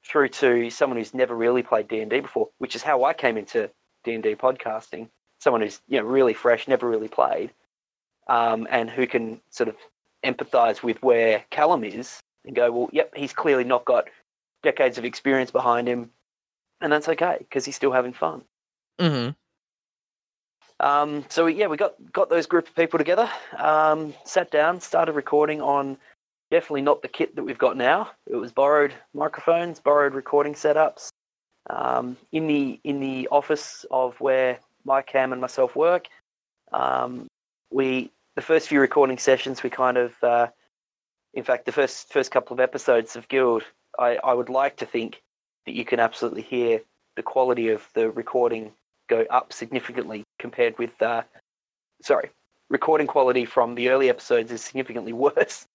Through 0.04 0.30
to 0.30 0.70
someone 0.70 0.98
who's 0.98 1.14
never 1.14 1.36
really 1.36 1.62
played 1.62 1.88
D 1.88 2.00
and 2.00 2.10
D 2.10 2.22
before, 2.22 2.50
which 2.58 2.76
is 2.76 2.82
how 2.82 3.04
I 3.04 3.14
came 3.14 3.38
into 3.38 3.70
D 4.04 4.14
and 4.14 4.24
D 4.24 4.36
podcasting. 4.36 5.10
Someone 5.40 5.62
who's 5.62 5.82
you 5.88 6.00
know 6.00 6.06
really 6.06 6.34
fresh, 6.34 6.68
never 6.68 6.90
really 6.90 7.08
played, 7.10 7.52
um, 8.28 8.68
and 8.72 8.90
who 8.90 9.06
can 9.06 9.42
sort 9.50 9.70
of 9.70 9.76
empathise 10.26 10.82
with 10.82 11.02
where 11.04 11.44
Callum 11.52 11.84
is 11.84 12.22
and 12.46 12.56
go, 12.56 12.72
well, 12.72 12.90
yep, 12.92 13.14
he's 13.16 13.34
clearly 13.34 13.64
not 13.64 13.86
got 13.86 14.08
decades 14.64 14.98
of 14.98 15.06
experience 15.06 15.52
behind 15.52 15.88
him 15.88 16.12
and 16.82 16.92
that's 16.92 17.08
okay 17.08 17.38
because 17.40 17.64
he's 17.64 17.76
still 17.76 17.92
having 17.92 18.14
fun. 18.14 18.42
hmm 19.00 19.30
Um, 20.80 21.26
so 21.30 21.46
yeah, 21.46 21.68
we 21.68 21.78
got 21.78 21.94
got 22.12 22.30
those 22.30 22.48
group 22.48 22.68
of 22.68 22.76
people 22.76 22.98
together, 22.98 23.30
um, 23.58 24.14
sat 24.26 24.52
down, 24.52 24.82
started 24.82 25.14
recording 25.14 25.62
on 25.62 25.98
definitely 26.50 26.82
not 26.82 27.02
the 27.02 27.08
kit 27.08 27.36
that 27.36 27.44
we've 27.44 27.58
got 27.58 27.78
now. 27.78 28.12
It 28.28 28.36
was 28.36 28.52
borrowed 28.52 28.94
microphones, 29.14 29.80
borrowed 29.80 30.14
recording 30.14 30.54
setups. 30.54 31.10
Um, 31.70 32.18
in 32.32 32.48
the 32.48 32.80
in 32.84 33.00
the 33.00 33.28
office 33.32 33.86
of 33.92 34.20
where 34.20 34.60
Mike 34.84 35.06
Cam 35.06 35.32
and 35.32 35.40
myself 35.40 35.76
work, 35.76 36.08
um, 36.74 37.28
we 37.72 38.12
the 38.36 38.42
first 38.42 38.68
few 38.68 38.80
recording 38.80 39.20
sessions 39.20 39.62
we 39.62 39.70
kind 39.70 39.98
of, 39.98 40.14
uh, 40.24 40.48
in 41.34 41.44
fact, 41.44 41.66
the 41.66 41.72
first 41.72 42.12
first 42.12 42.32
couple 42.32 42.54
of 42.54 42.60
episodes 42.60 43.16
of 43.16 43.28
Guild, 43.30 43.64
I, 43.98 44.18
I 44.24 44.34
would 44.34 44.50
like 44.50 44.78
to 44.78 44.86
think 44.86 45.22
that 45.66 45.76
you 45.76 45.86
can 45.86 46.00
absolutely 46.00 46.42
hear 46.42 46.82
the 47.16 47.24
quality 47.24 47.70
of 47.70 47.88
the 47.94 48.10
recording 48.12 48.72
go 49.10 49.26
up 49.30 49.54
significantly 49.54 50.24
compared 50.40 50.78
with 50.78 51.00
uh, 51.02 51.24
sorry 52.02 52.30
recording 52.70 53.08
quality 53.08 53.46
from 53.46 53.76
the 53.76 53.90
early 53.90 54.10
episodes 54.10 54.52
is 54.52 54.62
significantly 54.64 55.14
worse 55.28 55.66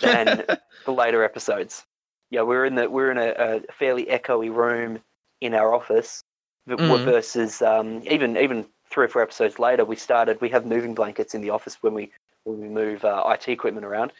than 0.00 0.44
the 0.86 0.92
later 0.92 1.22
episodes 1.22 1.84
yeah 2.30 2.42
we're 2.42 2.64
in 2.64 2.74
the 2.74 2.88
we're 2.88 3.10
in 3.10 3.18
a, 3.18 3.34
a 3.38 3.72
fairly 3.72 4.06
echoey 4.06 4.54
room 4.54 4.98
in 5.40 5.54
our 5.54 5.74
office 5.74 6.22
Mhm. 6.66 7.04
versus 7.04 7.60
um, 7.60 8.02
even 8.08 8.36
even 8.36 8.66
three 8.88 9.04
or 9.04 9.08
four 9.08 9.22
episodes 9.22 9.58
later 9.58 9.84
we 9.84 9.96
started 9.96 10.40
we 10.40 10.48
have 10.48 10.64
moving 10.64 10.94
blankets 10.94 11.34
in 11.34 11.42
the 11.42 11.50
office 11.50 11.78
when 11.82 11.92
we 11.92 12.10
when 12.44 12.60
we 12.60 12.68
move 12.68 13.04
uh, 13.04 13.22
IT 13.26 13.48
equipment 13.48 13.84
around 13.84 14.12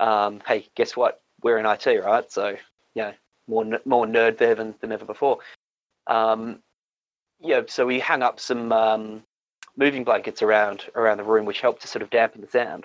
um, 0.00 0.40
hey 0.46 0.66
guess 0.74 0.96
what 0.96 1.20
we're 1.42 1.58
in 1.58 1.66
IT 1.66 1.86
right 2.04 2.30
so 2.32 2.56
yeah 2.94 3.12
more 3.46 3.64
more 3.84 4.06
nerd 4.06 4.38
there 4.38 4.54
than, 4.54 4.74
than 4.80 4.92
ever 4.92 5.04
before 5.04 5.38
um, 6.06 6.60
yeah, 7.40 7.62
so 7.68 7.86
we 7.86 7.98
hung 7.98 8.22
up 8.22 8.38
some 8.38 8.72
um, 8.72 9.22
moving 9.76 10.04
blankets 10.04 10.42
around 10.42 10.84
around 10.94 11.18
the 11.18 11.24
room, 11.24 11.46
which 11.46 11.60
helped 11.60 11.82
to 11.82 11.88
sort 11.88 12.02
of 12.02 12.10
dampen 12.10 12.40
the 12.42 12.48
sound. 12.48 12.84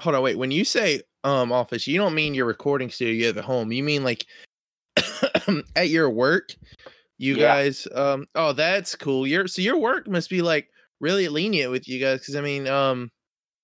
Hold 0.00 0.16
on, 0.16 0.22
wait. 0.22 0.38
When 0.38 0.50
you 0.50 0.64
say 0.64 1.02
um 1.24 1.52
office, 1.52 1.86
you 1.86 1.98
don't 1.98 2.14
mean 2.14 2.34
your 2.34 2.46
recording 2.46 2.90
studio 2.90 3.32
you 3.32 3.38
at 3.38 3.44
home. 3.44 3.70
You 3.72 3.82
mean 3.82 4.02
like 4.02 4.26
at 5.76 5.88
your 5.88 6.10
work. 6.10 6.54
You 7.18 7.36
Yeah. 7.36 7.46
guys, 7.46 7.88
um, 7.94 8.26
oh, 8.34 8.52
that's 8.52 8.94
cool. 8.96 9.26
Your 9.26 9.46
so 9.46 9.62
your 9.62 9.78
work 9.78 10.08
must 10.08 10.30
be 10.30 10.42
like 10.42 10.68
really 11.00 11.28
lenient 11.28 11.70
with 11.70 11.88
you 11.88 12.00
guys, 12.00 12.20
because 12.20 12.36
I 12.36 12.40
mean, 12.40 12.66
um, 12.66 13.10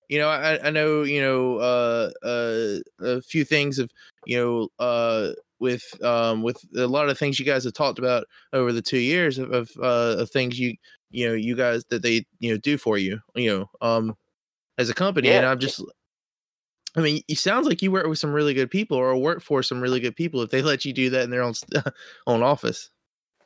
you 0.09 0.17
know, 0.19 0.29
I 0.29 0.67
I 0.67 0.69
know 0.69 1.03
you 1.03 1.21
know 1.21 1.57
uh 1.57 2.11
uh 2.23 2.79
a 2.99 3.21
few 3.21 3.45
things 3.45 3.79
of 3.79 3.91
you 4.25 4.37
know 4.37 4.69
uh 4.85 5.31
with 5.59 5.83
um 6.03 6.41
with 6.43 6.57
a 6.75 6.87
lot 6.87 7.09
of 7.09 7.17
things 7.17 7.39
you 7.39 7.45
guys 7.45 7.63
have 7.63 7.73
talked 7.73 7.99
about 7.99 8.25
over 8.53 8.73
the 8.73 8.81
two 8.81 8.99
years 8.99 9.37
of, 9.37 9.51
of 9.51 9.69
uh 9.81 10.15
of 10.19 10.29
things 10.29 10.59
you 10.59 10.75
you 11.11 11.27
know 11.27 11.33
you 11.33 11.55
guys 11.55 11.85
that 11.89 12.01
they 12.01 12.25
you 12.39 12.51
know 12.51 12.57
do 12.57 12.77
for 12.77 12.97
you 12.97 13.19
you 13.35 13.49
know 13.49 13.69
um 13.81 14.15
as 14.77 14.89
a 14.89 14.93
company, 14.93 15.29
Yeah. 15.29 15.37
and 15.37 15.45
I'm 15.45 15.59
just. 15.59 15.81
I 16.97 17.01
mean, 17.01 17.21
it 17.27 17.37
sounds 17.37 17.67
like 17.67 17.81
you 17.81 17.91
work 17.91 18.07
with 18.07 18.19
some 18.19 18.31
really 18.31 18.53
good 18.53 18.71
people, 18.71 18.97
or 18.97 19.15
work 19.17 19.41
for 19.41 19.61
some 19.61 19.81
really 19.81 19.99
good 19.99 20.15
people 20.15 20.41
if 20.41 20.49
they 20.49 20.61
let 20.61 20.85
you 20.85 20.93
do 20.93 21.09
that 21.09 21.23
in 21.23 21.29
their 21.29 21.41
own 21.41 21.53
own 22.27 22.41
office. 22.41 22.89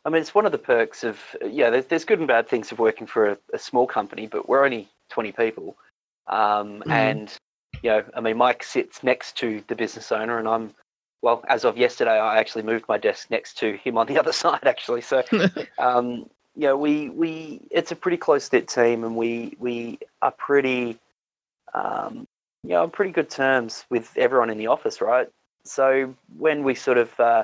I 0.05 0.09
mean, 0.09 0.21
it's 0.21 0.35
one 0.35 0.45
of 0.45 0.51
the 0.51 0.57
perks 0.59 1.03
of 1.03 1.19
yeah. 1.43 1.69
There's, 1.69 1.85
there's 1.85 2.05
good 2.05 2.19
and 2.19 2.27
bad 2.27 2.47
things 2.47 2.71
of 2.71 2.79
working 2.79 3.07
for 3.07 3.31
a, 3.31 3.37
a 3.53 3.59
small 3.59 3.87
company, 3.87 4.27
but 4.27 4.47
we're 4.47 4.63
only 4.63 4.87
20 5.09 5.31
people, 5.31 5.77
um, 6.29 6.83
Mhm. 6.85 6.91
and 6.91 7.37
you 7.81 7.89
know, 7.91 8.03
I 8.13 8.19
mean, 8.21 8.37
Mike 8.37 8.63
sits 8.63 9.03
next 9.03 9.37
to 9.37 9.63
the 9.67 9.75
business 9.75 10.11
owner, 10.11 10.37
and 10.37 10.47
I'm 10.47 10.73
well. 11.21 11.43
As 11.47 11.63
of 11.65 11.77
yesterday, 11.77 12.17
I 12.19 12.37
actually 12.37 12.63
moved 12.63 12.85
my 12.87 12.97
desk 12.97 13.29
next 13.31 13.57
to 13.59 13.77
him 13.77 13.97
on 13.97 14.07
the 14.07 14.17
other 14.19 14.33
side, 14.33 14.65
actually. 14.65 15.01
So, 15.01 15.23
um, 15.77 16.29
you 16.55 16.67
know, 16.67 16.77
we 16.77 17.09
we 17.09 17.61
it's 17.71 17.91
a 17.91 17.95
pretty 17.95 18.17
close 18.17 18.51
knit 18.51 18.67
team, 18.67 19.03
and 19.03 19.15
we 19.15 19.55
we 19.59 19.99
are 20.21 20.31
pretty, 20.31 20.99
um, 21.73 22.27
you 22.63 22.71
know, 22.71 22.83
on 22.83 22.91
pretty 22.91 23.11
good 23.11 23.29
terms 23.29 23.85
with 23.89 24.11
everyone 24.17 24.49
in 24.49 24.57
the 24.57 24.67
office, 24.67 25.01
right? 25.01 25.29
So 25.63 26.13
when 26.37 26.63
we 26.63 26.75
sort 26.75 26.97
of 26.97 27.17
uh, 27.19 27.43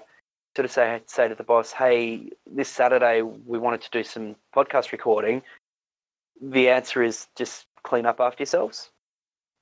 sort 0.56 0.66
of 0.66 0.72
say 0.72 1.02
say 1.06 1.28
to 1.30 1.36
the 1.36 1.44
boss, 1.44 1.72
"Hey, 1.72 2.30
this 2.46 2.70
Saturday 2.70 3.22
we 3.22 3.58
wanted 3.58 3.82
to 3.82 3.90
do 3.92 4.04
some 4.04 4.36
podcast 4.54 4.92
recording," 4.92 5.44
the 6.42 6.70
answer 6.70 7.02
is 7.02 7.28
just 7.36 7.68
clean 7.86 8.06
up 8.06 8.20
after 8.20 8.42
yourselves. 8.42 8.90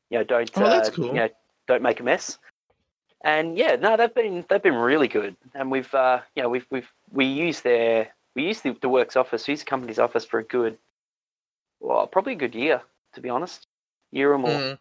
You 0.09 0.17
know, 0.19 0.23
don't 0.23 0.49
Oh, 0.55 0.69
that's 0.69 0.89
uh, 0.89 0.93
cool. 0.93 1.07
you 1.07 1.13
know, 1.13 1.29
don't 1.67 1.81
make 1.83 1.99
a 1.99 2.03
mess. 2.03 2.39
And 3.23 3.57
yeah, 3.57 3.75
no, 3.75 3.95
they've 3.95 4.13
been 4.13 4.45
they've 4.49 4.61
been 4.61 4.75
really 4.75 5.07
good, 5.07 5.35
and 5.53 5.71
we've 5.71 5.93
uh, 5.93 6.21
you 6.35 6.43
know 6.43 6.49
we've 6.49 6.65
we've 6.71 6.91
we 7.11 7.25
use 7.25 7.61
their 7.61 8.09
we 8.35 8.43
use 8.43 8.61
the, 8.61 8.75
the 8.81 8.89
works 8.89 9.15
office, 9.15 9.47
we 9.47 9.53
use 9.53 9.59
the 9.61 9.65
company's 9.65 9.99
office 9.99 10.25
for 10.25 10.39
a 10.39 10.43
good, 10.43 10.77
well, 11.79 12.07
probably 12.07 12.33
a 12.33 12.37
good 12.37 12.55
year 12.55 12.81
to 13.13 13.21
be 13.21 13.29
honest, 13.29 13.67
year 14.11 14.33
or 14.33 14.37
more. 14.39 14.51
Mhm. 14.51 14.77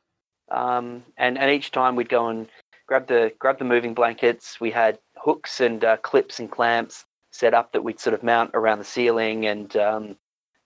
Um, 0.51 1.05
and 1.17 1.39
and 1.39 1.51
each 1.51 1.71
time 1.71 1.95
we'd 1.97 2.09
go 2.09 2.29
and 2.29 2.49
grab 2.87 3.07
the 3.07 3.33
grab 3.39 3.59
the 3.59 3.65
moving 3.65 3.95
blankets. 3.95 4.61
We 4.61 4.71
had 4.71 4.99
hooks 5.17 5.61
and 5.61 5.85
uh, 5.85 5.97
clips 5.99 6.41
and 6.41 6.51
clamps 6.51 7.05
set 7.31 7.55
up 7.55 7.73
that 7.73 7.85
we'd 7.85 8.01
sort 8.01 8.15
of 8.15 8.23
mount 8.23 8.51
around 8.55 8.79
the 8.79 8.85
ceiling 8.85 9.47
and 9.47 9.77
um, 9.77 10.17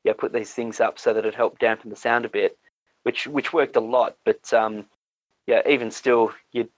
yeah, 0.02 0.14
put 0.16 0.32
these 0.32 0.52
things 0.54 0.80
up 0.80 0.98
so 0.98 1.12
that 1.12 1.26
it 1.26 1.34
helped 1.34 1.60
dampen 1.60 1.90
the 1.90 1.96
sound 1.96 2.24
a 2.24 2.28
bit, 2.28 2.56
which 3.06 3.28
which 3.28 3.52
worked 3.52 3.76
a 3.76 3.80
lot. 3.80 4.16
But 4.24 4.52
um, 4.52 4.84
yeah, 5.46 5.62
even 5.68 5.92
still, 5.92 6.32
you 6.52 6.68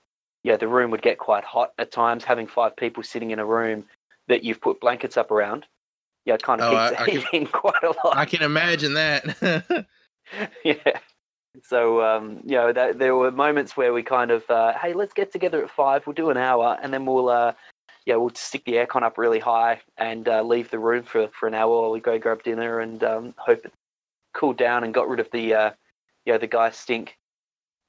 yeah, 0.44 0.58
the 0.58 0.68
room 0.68 0.90
would 0.90 1.00
get 1.00 1.16
quite 1.16 1.42
hot 1.42 1.72
at 1.78 1.90
times. 1.90 2.22
Having 2.22 2.48
five 2.48 2.76
people 2.76 3.02
sitting 3.02 3.30
in 3.30 3.38
a 3.38 3.46
room 3.46 3.84
that 4.28 4.44
you've 4.44 4.60
put 4.60 4.78
blankets 4.78 5.16
up 5.16 5.30
around, 5.30 5.64
yeah, 6.26 6.34
it 6.34 6.42
kind 6.42 6.60
of 6.60 6.70
Oh, 6.70 6.76
I- 6.76 6.88
keeps 6.90 7.00
I 7.00 7.04
the 7.06 7.10
can- 7.12 7.20
heat 7.32 7.40
in 7.40 7.46
quite 7.46 7.82
a 7.82 7.94
lot. 8.04 8.14
I 8.16 8.26
can 8.26 8.42
imagine 8.42 8.92
that. 8.92 9.86
yeah. 10.64 10.98
So 11.64 12.02
um, 12.02 12.40
you 12.44 12.56
know, 12.56 12.72
that, 12.74 12.98
there 12.98 13.16
were 13.16 13.30
moments 13.30 13.74
where 13.74 13.94
we 13.94 14.02
kind 14.02 14.30
of, 14.30 14.48
uh, 14.50 14.74
hey, 14.78 14.92
let's 14.92 15.14
get 15.14 15.32
together 15.32 15.64
at 15.64 15.70
five. 15.70 16.06
We'll 16.06 16.12
do 16.12 16.28
an 16.28 16.36
hour, 16.36 16.78
and 16.82 16.92
then 16.92 17.06
we'll, 17.06 17.30
uh, 17.30 17.54
yeah, 18.04 18.16
we'll 18.16 18.34
stick 18.34 18.64
the 18.66 18.74
aircon 18.74 19.02
up 19.02 19.16
really 19.16 19.38
high 19.40 19.80
and 19.96 20.28
uh, 20.28 20.42
leave 20.42 20.70
the 20.70 20.78
room 20.78 21.02
for, 21.04 21.28
for 21.28 21.48
an 21.48 21.54
hour 21.54 21.80
while 21.80 21.90
we 21.90 22.00
go 22.00 22.18
grab 22.18 22.42
dinner 22.42 22.80
and 22.80 23.02
um, 23.02 23.34
hope 23.38 23.64
it 23.64 23.72
cooled 24.34 24.58
down 24.58 24.84
and 24.84 24.92
got 24.92 25.08
rid 25.08 25.20
of 25.20 25.30
the, 25.32 25.54
uh, 25.54 25.70
you 26.28 26.34
know, 26.34 26.38
the 26.38 26.46
guy 26.46 26.70
stink. 26.70 27.16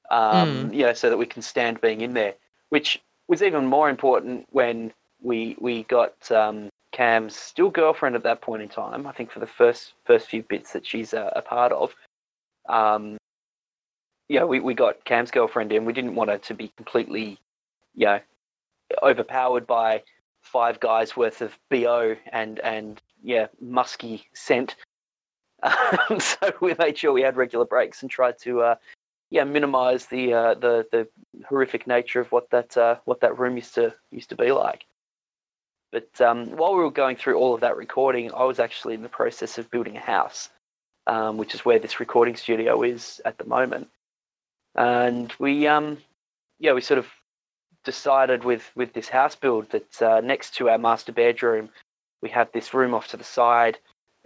Um, 0.09 0.73
You 0.73 0.85
know, 0.85 0.93
so 0.93 1.09
that 1.09 1.17
we 1.17 1.27
can 1.27 1.43
stand 1.43 1.81
being 1.81 2.01
in 2.01 2.13
there, 2.13 2.33
which 2.69 2.99
was 3.27 3.43
even 3.43 3.67
more 3.67 3.89
important 3.89 4.47
when 4.49 4.91
we 5.21 5.55
we 5.59 5.83
got 5.83 6.31
um, 6.31 6.69
Cam's 6.91 7.35
still 7.35 7.69
girlfriend 7.69 8.15
at 8.15 8.23
that 8.23 8.41
point 8.41 8.63
in 8.63 8.69
time. 8.69 9.05
I 9.05 9.11
think 9.11 9.29
for 9.29 9.39
the 9.39 9.53
first 9.59 9.93
first 10.05 10.27
few 10.27 10.41
bits 10.41 10.73
that 10.73 10.85
she's 10.85 11.13
a, 11.13 11.31
a 11.35 11.41
part 11.41 11.71
of. 11.73 11.93
Um, 12.67 13.17
yeah, 14.29 14.45
we, 14.45 14.59
we 14.59 14.73
got 14.73 15.03
Cam's 15.05 15.31
girlfriend 15.31 15.71
in. 15.71 15.85
We 15.85 15.93
didn't 15.93 16.15
want 16.15 16.29
her 16.29 16.37
to 16.37 16.53
be 16.53 16.71
completely, 16.77 17.37
you 17.95 18.05
know, 18.05 18.19
overpowered 19.03 19.67
by 19.67 20.03
five 20.41 20.79
guys 20.79 21.17
worth 21.17 21.41
of 21.41 21.57
bo 21.69 22.15
and 22.31 22.59
and 22.59 23.01
yeah, 23.21 23.47
musky 23.59 24.27
scent. 24.33 24.75
Um, 25.63 26.19
so 26.19 26.53
we 26.61 26.75
made 26.79 26.97
sure 26.97 27.11
we 27.11 27.21
had 27.21 27.37
regular 27.37 27.65
breaks 27.65 28.01
and 28.01 28.11
tried 28.11 28.37
to 28.39 28.61
uh, 28.61 28.75
yeah 29.29 29.43
minimize 29.43 30.05
the 30.07 30.33
uh, 30.33 30.53
the 30.55 30.85
the 30.91 31.07
horrific 31.47 31.87
nature 31.87 32.19
of 32.19 32.31
what 32.31 32.49
that 32.51 32.75
uh, 32.77 32.95
what 33.05 33.21
that 33.21 33.37
room 33.37 33.55
used 33.55 33.75
to 33.75 33.93
used 34.11 34.29
to 34.29 34.35
be 34.35 34.51
like. 34.51 34.85
But 35.91 36.21
um, 36.21 36.55
while 36.55 36.75
we 36.75 36.83
were 36.83 36.91
going 36.91 37.15
through 37.15 37.35
all 37.35 37.55
of 37.55 37.61
that 37.61 37.77
recording, 37.77 38.31
I 38.33 38.43
was 38.43 38.59
actually 38.59 38.93
in 38.93 39.01
the 39.01 39.09
process 39.09 39.57
of 39.57 39.71
building 39.71 39.97
a 39.97 40.01
house, 40.01 40.49
um, 41.07 41.37
which 41.37 41.55
is 41.55 41.65
where 41.65 41.79
this 41.79 41.99
recording 41.99 42.35
studio 42.35 42.83
is 42.83 43.19
at 43.25 43.39
the 43.39 43.45
moment. 43.45 43.89
And 44.75 45.33
we, 45.39 45.65
um, 45.65 45.97
yeah, 46.59 46.73
we 46.73 46.81
sort 46.81 46.99
of 46.99 47.07
decided 47.85 48.43
with 48.43 48.69
with 48.75 48.93
this 48.93 49.09
house 49.09 49.35
build 49.35 49.71
that 49.71 50.01
uh, 50.01 50.21
next 50.21 50.55
to 50.55 50.69
our 50.69 50.77
master 50.77 51.11
bedroom, 51.11 51.69
we 52.21 52.29
have 52.29 52.51
this 52.51 52.73
room 52.73 52.93
off 52.93 53.07
to 53.07 53.17
the 53.17 53.23
side 53.23 53.79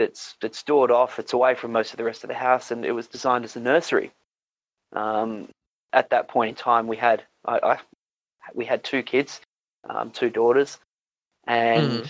that's 0.03 0.35
that's 0.41 0.57
stored 0.57 0.91
off. 0.91 1.19
It's 1.19 1.33
away 1.33 1.55
from 1.55 1.71
most 1.71 1.91
of 1.91 1.97
the 1.97 2.03
rest 2.03 2.23
of 2.23 2.27
the 2.27 2.33
house, 2.33 2.71
and 2.71 2.85
it 2.85 2.91
was 2.91 3.07
designed 3.07 3.45
as 3.45 3.55
a 3.55 3.59
nursery. 3.59 4.11
Um, 4.91 5.49
at 5.93 6.09
that 6.09 6.27
point 6.27 6.49
in 6.49 6.55
time, 6.55 6.87
we 6.87 6.97
had 6.97 7.23
I, 7.45 7.59
I 7.63 7.79
we 8.53 8.65
had 8.65 8.83
two 8.83 9.01
kids, 9.01 9.39
um, 9.89 10.11
two 10.11 10.29
daughters, 10.29 10.77
and 11.47 12.09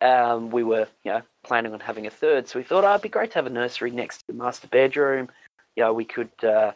um, 0.00 0.50
we 0.50 0.64
were 0.64 0.88
you 1.04 1.12
know 1.12 1.22
planning 1.44 1.74
on 1.74 1.80
having 1.80 2.06
a 2.06 2.10
third. 2.10 2.48
So 2.48 2.58
we 2.58 2.64
thought, 2.64 2.84
oh, 2.84 2.90
it'd 2.90 3.02
be 3.02 3.08
great 3.08 3.32
to 3.32 3.36
have 3.36 3.46
a 3.46 3.50
nursery 3.50 3.90
next 3.90 4.18
to 4.18 4.24
the 4.28 4.32
master 4.32 4.68
bedroom. 4.68 5.28
You 5.76 5.84
know, 5.84 5.92
we 5.92 6.04
could 6.04 6.32
uh, 6.42 6.72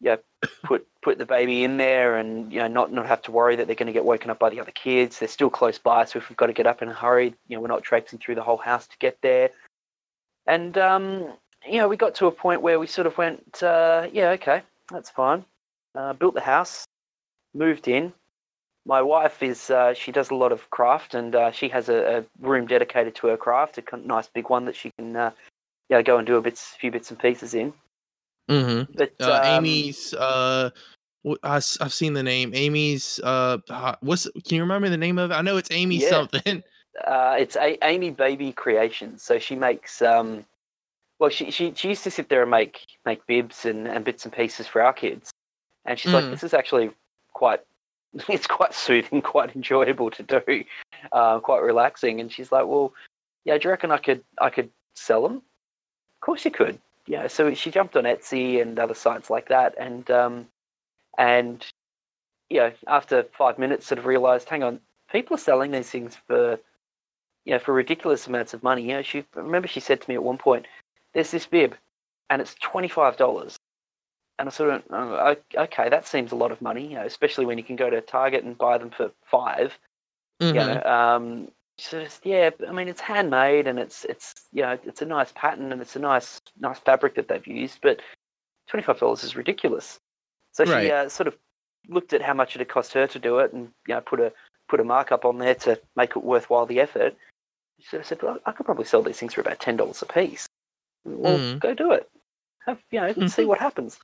yeah 0.00 0.16
put 0.64 0.86
put 1.02 1.18
the 1.18 1.26
baby 1.26 1.64
in 1.64 1.76
there, 1.76 2.16
and 2.16 2.52
you 2.52 2.58
know 2.58 2.68
not 2.68 2.92
not 2.92 3.06
have 3.06 3.22
to 3.22 3.30
worry 3.30 3.56
that 3.56 3.66
they're 3.66 3.76
going 3.76 3.86
to 3.86 3.92
get 3.92 4.04
woken 4.04 4.30
up 4.30 4.38
by 4.38 4.50
the 4.50 4.60
other 4.60 4.72
kids. 4.72 5.18
They're 5.18 5.28
still 5.28 5.50
close 5.50 5.78
by, 5.78 6.04
so 6.04 6.18
if 6.18 6.28
we've 6.28 6.36
got 6.36 6.46
to 6.46 6.52
get 6.52 6.66
up 6.66 6.82
in 6.82 6.88
a 6.88 6.94
hurry, 6.94 7.34
you 7.48 7.56
know, 7.56 7.60
we're 7.60 7.68
not 7.68 7.82
traipsing 7.82 8.18
through 8.18 8.34
the 8.34 8.42
whole 8.42 8.56
house 8.56 8.86
to 8.86 8.96
get 8.98 9.18
there. 9.22 9.50
And 10.46 10.76
um, 10.78 11.32
you 11.66 11.78
know, 11.78 11.88
we 11.88 11.96
got 11.96 12.14
to 12.16 12.26
a 12.26 12.32
point 12.32 12.62
where 12.62 12.78
we 12.78 12.86
sort 12.86 13.06
of 13.06 13.16
went, 13.18 13.62
uh, 13.62 14.08
yeah, 14.12 14.30
okay, 14.30 14.62
that's 14.90 15.10
fine. 15.10 15.44
Uh, 15.94 16.12
built 16.12 16.34
the 16.34 16.40
house, 16.40 16.86
moved 17.54 17.88
in. 17.88 18.12
My 18.84 19.02
wife 19.02 19.42
is 19.42 19.70
uh, 19.70 19.94
she 19.94 20.12
does 20.12 20.30
a 20.30 20.34
lot 20.34 20.52
of 20.52 20.70
craft, 20.70 21.14
and 21.14 21.34
uh, 21.34 21.50
she 21.50 21.68
has 21.70 21.88
a, 21.88 22.18
a 22.18 22.24
room 22.46 22.66
dedicated 22.66 23.16
to 23.16 23.28
her 23.28 23.36
craft, 23.36 23.78
a 23.78 23.96
nice 23.96 24.28
big 24.28 24.48
one 24.48 24.64
that 24.66 24.76
she 24.76 24.90
can 24.98 25.16
uh, 25.16 25.30
yeah 25.88 26.02
go 26.02 26.18
and 26.18 26.26
do 26.26 26.36
a 26.36 26.42
bits, 26.42 26.74
few 26.78 26.90
bits 26.90 27.10
and 27.10 27.18
pieces 27.18 27.54
in. 27.54 27.72
Mm-hmm. 28.48 28.92
But 28.94 29.12
uh, 29.20 29.32
um, 29.32 29.44
Amy's 29.44 30.14
uh 30.14 30.70
I, 31.42 31.54
have 31.54 31.92
seen 31.92 32.12
the 32.12 32.22
name 32.22 32.52
Amy's 32.54 33.18
uh 33.24 33.58
what's 34.00 34.28
can 34.46 34.56
you 34.56 34.62
remember 34.62 34.88
the 34.88 34.96
name 34.96 35.18
of 35.18 35.30
it? 35.30 35.34
I 35.34 35.42
know 35.42 35.56
it's 35.56 35.70
Amy 35.72 35.96
Yeah. 35.96 36.10
something. 36.10 36.62
uh, 37.06 37.36
it's 37.38 37.56
a- 37.56 37.78
Amy 37.84 38.10
Baby 38.10 38.52
Creations. 38.52 39.22
So 39.22 39.38
she 39.38 39.56
makes 39.56 40.00
um, 40.02 40.44
well, 41.18 41.30
she, 41.30 41.50
she 41.50 41.72
she 41.74 41.88
used 41.88 42.04
to 42.04 42.10
sit 42.10 42.28
there 42.28 42.42
and 42.42 42.50
make 42.50 42.86
make 43.04 43.26
bibs 43.26 43.64
and, 43.64 43.88
and 43.88 44.04
bits 44.04 44.24
and 44.24 44.32
pieces 44.32 44.66
for 44.66 44.82
our 44.82 44.92
kids, 44.92 45.30
and 45.84 45.98
she's 45.98 46.12
like, 46.12 46.24
Mm. 46.24 46.30
this 46.30 46.44
is 46.44 46.54
actually 46.54 46.90
quite. 47.32 47.60
It's 48.28 48.46
quite 48.46 48.72
soothing, 48.72 49.20
quite 49.20 49.54
enjoyable 49.54 50.10
to 50.10 50.22
do, 50.22 50.64
uh, 51.12 51.38
quite 51.40 51.60
relaxing. 51.62 52.20
And 52.20 52.32
she's 52.32 52.50
like, 52.50 52.66
"Well, 52.66 52.94
yeah, 53.44 53.58
do 53.58 53.64
you 53.64 53.70
reckon 53.70 53.90
I 53.90 53.98
could 53.98 54.22
I 54.40 54.48
could 54.50 54.70
sell 54.94 55.22
them?" 55.22 55.36
Of 55.36 56.20
course 56.20 56.44
you 56.44 56.50
could. 56.50 56.78
Yeah. 57.06 57.26
So 57.28 57.54
she 57.54 57.70
jumped 57.70 57.96
on 57.96 58.04
Etsy 58.04 58.60
and 58.60 58.78
other 58.78 58.94
sites 58.94 59.30
like 59.30 59.48
that, 59.48 59.74
and 59.78 60.10
um, 60.10 60.48
and 61.18 61.64
you 62.50 62.60
know, 62.60 62.72
after 62.86 63.24
five 63.36 63.58
minutes, 63.58 63.86
sort 63.86 63.98
of 63.98 64.06
realised, 64.06 64.48
hang 64.48 64.62
on, 64.62 64.80
people 65.10 65.34
are 65.34 65.38
selling 65.38 65.70
these 65.72 65.90
things 65.90 66.16
for 66.26 66.58
you 67.44 67.52
know, 67.52 67.58
for 67.58 67.72
ridiculous 67.72 68.26
amounts 68.26 68.54
of 68.54 68.62
money. 68.62 68.82
You 68.82 68.94
know, 68.94 69.02
she 69.02 69.20
I 69.36 69.40
remember 69.40 69.68
she 69.68 69.80
said 69.80 70.00
to 70.00 70.10
me 70.10 70.16
at 70.16 70.22
one 70.22 70.38
point, 70.38 70.66
"There's 71.14 71.30
this 71.30 71.46
bib, 71.46 71.76
and 72.28 72.42
it's 72.42 72.54
twenty 72.56 72.88
five 72.88 73.16
dollars." 73.16 73.58
And 74.38 74.48
I 74.48 74.52
sort 74.52 74.70
of, 74.70 74.82
oh, 74.90 75.36
okay, 75.56 75.88
that 75.88 76.06
seems 76.06 76.30
a 76.30 76.36
lot 76.36 76.52
of 76.52 76.60
money, 76.60 76.88
you 76.88 76.96
know, 76.96 77.06
especially 77.06 77.46
when 77.46 77.56
you 77.56 77.64
can 77.64 77.76
go 77.76 77.88
to 77.88 78.02
Target 78.02 78.44
and 78.44 78.58
buy 78.58 78.76
them 78.76 78.90
for 78.90 79.10
five. 79.24 79.78
Mhm. 80.42 80.48
You 80.48 80.54
know, 80.54 80.82
um, 80.82 81.52
so 81.78 82.06
yeah, 82.24 82.50
I 82.66 82.72
mean, 82.72 82.88
it's 82.88 83.00
handmade 83.00 83.66
and 83.66 83.78
it's 83.78 84.04
it's 84.06 84.34
you 84.52 84.62
know, 84.62 84.78
it's 84.84 85.02
a 85.02 85.06
nice 85.06 85.32
pattern 85.34 85.72
and 85.72 85.80
it's 85.82 85.96
a 85.96 86.00
nice 86.00 86.40
nice 86.58 86.78
fabric 86.78 87.14
that 87.16 87.28
they've 87.28 87.46
used, 87.46 87.80
but 87.82 88.00
twenty 88.66 88.84
five 88.84 88.98
dollars 88.98 89.24
is 89.24 89.36
ridiculous. 89.36 89.98
So 90.52 90.64
Right. 90.64 90.84
she 90.86 90.90
uh, 90.90 91.08
sort 91.08 91.26
of 91.26 91.36
looked 91.88 92.12
at 92.12 92.22
how 92.22 92.34
much 92.34 92.56
it 92.56 92.60
had 92.60 92.68
cost 92.68 92.92
her 92.94 93.06
to 93.06 93.18
do 93.18 93.38
it 93.38 93.52
and 93.52 93.70
you 93.86 93.94
know 93.94 94.00
put 94.00 94.20
a 94.20 94.32
put 94.68 94.80
a 94.80 94.84
markup 94.84 95.24
on 95.24 95.38
there 95.38 95.54
to 95.54 95.80
make 95.96 96.16
it 96.16 96.24
worthwhile 96.24 96.66
the 96.66 96.80
effort. 96.80 97.14
She 97.78 97.88
sort 97.88 98.00
of 98.00 98.06
said, 98.06 98.22
well, 98.22 98.38
I 98.46 98.52
could 98.52 98.66
probably 98.66 98.86
sell 98.86 99.02
these 99.02 99.18
things 99.18 99.34
for 99.34 99.42
about 99.42 99.60
ten 99.60 99.76
dollars 99.76 100.02
a 100.02 100.06
piece. 100.06 100.46
Well, 101.04 101.38
Mhm. 101.38 101.60
go 101.60 101.74
do 101.74 101.92
it. 101.92 102.08
Have 102.64 102.82
you 102.90 103.00
know, 103.00 103.12
see 103.28 103.44
what 103.44 103.58
happens. 103.58 103.98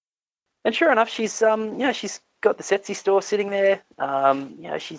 And 0.65 0.75
sure 0.75 0.93
enough, 0.93 1.09
she's 1.09 1.43
um, 1.43 1.73
you 1.73 1.87
know, 1.87 1.93
she's 1.93 2.21
got 2.43 2.59
the 2.59 2.63
Etsy 2.65 2.95
store 2.95 3.23
sitting 3.23 3.51
there. 3.51 3.83
Um, 3.99 4.55
you 4.59 4.69
know, 4.69 4.79
she's 4.79 4.99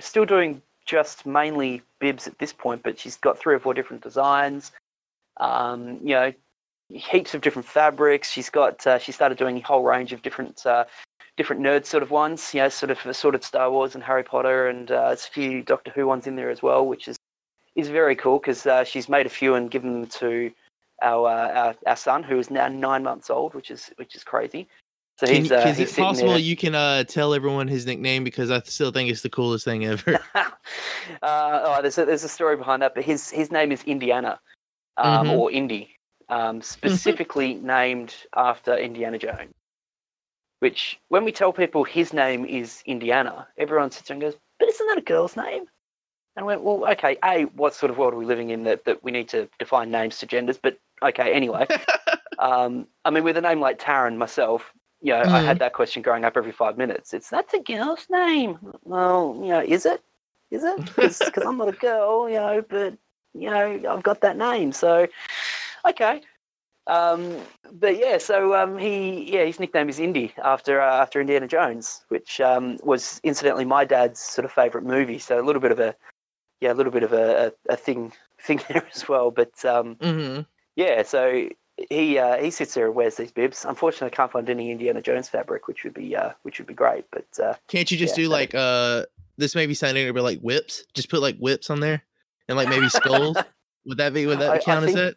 still 0.00 0.26
doing 0.26 0.60
just 0.86 1.26
mainly 1.26 1.82
bibs 1.98 2.26
at 2.26 2.38
this 2.38 2.52
point, 2.52 2.82
but 2.82 2.98
she's 2.98 3.16
got 3.16 3.38
three 3.38 3.54
or 3.54 3.58
four 3.58 3.74
different 3.74 4.02
designs. 4.02 4.72
Um, 5.38 5.98
you 6.02 6.14
know, 6.14 6.32
heaps 6.88 7.34
of 7.34 7.40
different 7.40 7.66
fabrics. 7.66 8.30
She's 8.30 8.48
got 8.48 8.86
uh, 8.86 8.98
she 8.98 9.12
started 9.12 9.36
doing 9.36 9.58
a 9.58 9.60
whole 9.60 9.82
range 9.82 10.12
of 10.12 10.22
different 10.22 10.64
uh, 10.64 10.84
different 11.36 11.60
nerd 11.60 11.84
sort 11.84 12.02
of 12.02 12.10
ones. 12.10 12.54
You 12.54 12.62
know, 12.62 12.68
sort 12.68 12.90
of 12.90 13.04
assorted 13.04 13.44
Star 13.44 13.70
Wars 13.70 13.94
and 13.94 14.04
Harry 14.04 14.22
Potter, 14.22 14.68
and 14.68 14.90
uh, 14.90 15.08
there's 15.08 15.26
a 15.26 15.30
few 15.30 15.62
Doctor 15.62 15.92
Who 15.94 16.06
ones 16.06 16.26
in 16.26 16.36
there 16.36 16.50
as 16.50 16.62
well, 16.62 16.86
which 16.86 17.08
is 17.08 17.16
is 17.74 17.88
very 17.88 18.16
cool 18.16 18.38
because 18.38 18.64
uh, 18.66 18.84
she's 18.84 19.08
made 19.08 19.26
a 19.26 19.30
few 19.30 19.54
and 19.54 19.70
given 19.70 19.92
them 19.92 20.06
to 20.06 20.50
our, 21.02 21.28
uh, 21.28 21.52
our 21.52 21.76
our 21.86 21.96
son, 21.96 22.22
who 22.22 22.38
is 22.38 22.50
now 22.50 22.68
nine 22.68 23.02
months 23.02 23.28
old, 23.28 23.54
which 23.54 23.70
is 23.70 23.90
which 23.96 24.14
is 24.14 24.24
crazy. 24.24 24.68
So 25.18 25.26
Can 25.26 25.50
uh, 25.50 25.64
is 25.68 25.80
it 25.80 25.96
possible 25.96 26.30
there. 26.30 26.38
you 26.38 26.56
can 26.56 26.74
uh, 26.74 27.04
tell 27.04 27.32
everyone 27.32 27.68
his 27.68 27.86
nickname 27.86 28.22
because 28.22 28.50
I 28.50 28.60
still 28.60 28.92
think 28.92 29.10
it's 29.10 29.22
the 29.22 29.30
coolest 29.30 29.64
thing 29.64 29.86
ever. 29.86 30.20
uh, 30.34 30.50
oh, 31.22 31.78
there's 31.80 31.96
a, 31.96 32.04
there's 32.04 32.24
a 32.24 32.28
story 32.28 32.56
behind 32.56 32.82
that, 32.82 32.94
but 32.94 33.02
his 33.02 33.30
his 33.30 33.50
name 33.50 33.72
is 33.72 33.82
Indiana, 33.84 34.38
um, 34.98 35.26
Mhm. 35.26 35.38
or 35.38 35.50
Indy, 35.50 35.96
um, 36.28 36.60
specifically 36.60 37.54
named 37.62 38.14
after 38.34 38.76
Indiana 38.76 39.18
Jones. 39.18 39.54
Which, 40.60 41.00
when 41.08 41.24
we 41.24 41.32
tell 41.32 41.52
people 41.52 41.84
his 41.84 42.12
name 42.12 42.44
is 42.44 42.82
Indiana, 42.84 43.48
everyone 43.56 43.90
sits 43.90 44.08
there 44.08 44.16
and 44.16 44.20
goes, 44.20 44.36
"But 44.58 44.68
isn't 44.68 44.86
that 44.88 44.98
a 44.98 45.02
girl's 45.02 45.34
name?" 45.34 45.64
And 46.36 46.42
I 46.42 46.42
went, 46.42 46.62
"Well, 46.62 46.86
okay. 46.92 47.16
A, 47.24 47.44
what 47.44 47.74
sort 47.74 47.88
of 47.90 47.96
world 47.96 48.12
are 48.12 48.18
we 48.18 48.26
living 48.26 48.50
in 48.50 48.64
that 48.64 48.84
that 48.84 49.02
we 49.02 49.12
need 49.12 49.30
to 49.30 49.48
define 49.58 49.90
names 49.90 50.18
to 50.18 50.26
genders? 50.26 50.58
But 50.58 50.78
okay, 51.02 51.32
anyway. 51.32 51.66
um, 52.38 52.86
I 53.06 53.10
mean, 53.10 53.24
with 53.24 53.38
a 53.38 53.40
name 53.40 53.60
like 53.60 53.78
Taryn, 53.78 54.18
myself, 54.18 54.74
you 55.06 55.12
know, 55.12 55.28
I 55.30 55.40
had 55.40 55.60
that 55.60 55.72
question 55.72 56.02
growing 56.02 56.24
up 56.24 56.36
every 56.36 56.50
five 56.50 56.76
minutes. 56.76 57.14
It's 57.14 57.30
that's 57.30 57.54
a 57.54 57.60
girl's 57.60 58.08
name. 58.10 58.58
Well, 58.82 59.38
you 59.40 59.50
know, 59.50 59.60
is 59.62 59.86
it? 59.86 60.02
Is 60.50 60.64
it? 60.64 60.84
Because 60.96 61.28
I'm 61.44 61.58
not 61.58 61.68
a 61.68 61.72
girl, 61.72 62.28
you 62.28 62.34
know, 62.34 62.64
but 62.68 62.98
you 63.32 63.48
know, 63.48 63.80
I've 63.88 64.02
got 64.02 64.20
that 64.22 64.36
name. 64.36 64.72
So, 64.72 65.06
okay. 65.88 66.22
Um, 66.88 67.36
but 67.72 67.96
yeah, 67.98 68.18
so 68.18 68.56
um, 68.56 68.78
he, 68.78 69.32
yeah, 69.32 69.44
his 69.44 69.60
nickname 69.60 69.88
is 69.88 70.00
Indy 70.00 70.34
after 70.42 70.80
uh, 70.80 71.00
after 71.00 71.20
Indiana 71.20 71.46
Jones, 71.46 72.04
which 72.08 72.40
um, 72.40 72.76
was 72.82 73.20
incidentally 73.22 73.64
my 73.64 73.84
dad's 73.84 74.18
sort 74.18 74.44
of 74.44 74.50
favorite 74.50 74.84
movie. 74.84 75.20
So 75.20 75.40
a 75.40 75.46
little 75.46 75.62
bit 75.62 75.70
of 75.70 75.78
a, 75.78 75.94
yeah, 76.60 76.72
a 76.72 76.74
little 76.74 76.92
bit 76.92 77.04
of 77.04 77.12
a, 77.12 77.52
a, 77.68 77.74
a 77.74 77.76
thing 77.76 78.12
thing 78.40 78.60
there 78.68 78.84
as 78.92 79.08
well. 79.08 79.30
But 79.30 79.64
um, 79.64 79.94
hmm 80.02 80.40
yeah, 80.74 81.04
so 81.04 81.48
he 81.90 82.18
uh, 82.18 82.36
he 82.38 82.50
sits 82.50 82.74
there 82.74 82.86
and 82.86 82.94
wears 82.94 83.16
these 83.16 83.30
bibs. 83.32 83.64
Unfortunately, 83.64 84.06
I 84.06 84.16
can't 84.16 84.32
find 84.32 84.48
any 84.48 84.70
Indiana 84.70 85.02
Jones 85.02 85.28
fabric, 85.28 85.68
which 85.68 85.84
would 85.84 85.94
be 85.94 86.16
uh, 86.16 86.30
which 86.42 86.58
would 86.58 86.66
be 86.66 86.74
great. 86.74 87.04
But 87.10 87.26
uh, 87.42 87.54
Can't 87.68 87.90
you 87.90 87.98
just 87.98 88.16
Yeah, 88.16 88.24
do 88.24 88.30
like 88.30 88.54
uh 88.54 89.04
this 89.36 89.54
may 89.54 89.66
be 89.66 89.74
sounding 89.74 90.12
but 90.14 90.22
like 90.22 90.40
whips? 90.40 90.84
Just 90.94 91.10
put 91.10 91.20
like 91.20 91.36
whips 91.38 91.68
on 91.70 91.80
there 91.80 92.02
and 92.48 92.56
like 92.56 92.68
maybe 92.68 92.88
skulls. 92.88 93.36
would 93.84 93.98
that 93.98 94.14
be 94.14 94.26
would 94.26 94.38
that 94.38 94.50
I- 94.50 94.54
I 94.54 94.58
count 94.58 94.84
as 94.84 94.94
think- 94.94 94.98
it? 95.10 95.16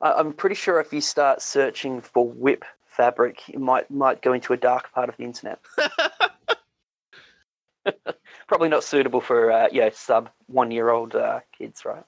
I, 0.00 0.12
I'm 0.12 0.32
pretty 0.32 0.56
sure 0.56 0.80
if 0.80 0.92
you 0.92 1.00
start 1.00 1.42
searching 1.42 2.00
for 2.00 2.26
whip 2.28 2.64
fabric, 2.86 3.42
it 3.48 3.60
might 3.60 3.90
might 3.90 4.22
go 4.22 4.32
into 4.32 4.52
a 4.52 4.56
dark 4.56 4.92
part 4.92 5.08
of 5.08 5.16
the 5.16 5.24
internet. 5.24 5.60
Probably 8.48 8.68
not 8.70 8.84
suitable 8.84 9.20
for 9.20 9.50
uh, 9.52 9.68
yeah 9.70 9.90
sub 9.92 10.30
one 10.46 10.70
year 10.70 10.88
old 10.90 11.14
uh, 11.14 11.40
kids, 11.56 11.84
right? 11.84 12.04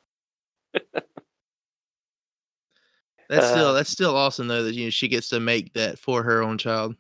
That's 3.28 3.48
still 3.48 3.68
Uh, 3.68 3.72
that's 3.72 3.90
still 3.90 4.16
awesome 4.16 4.48
though 4.48 4.62
that 4.62 4.74
you 4.74 4.84
know 4.84 4.90
she 4.90 5.08
gets 5.08 5.28
to 5.30 5.40
make 5.40 5.72
that 5.74 5.98
for 5.98 6.22
her 6.22 6.42
own 6.42 6.58
child. 6.58 6.96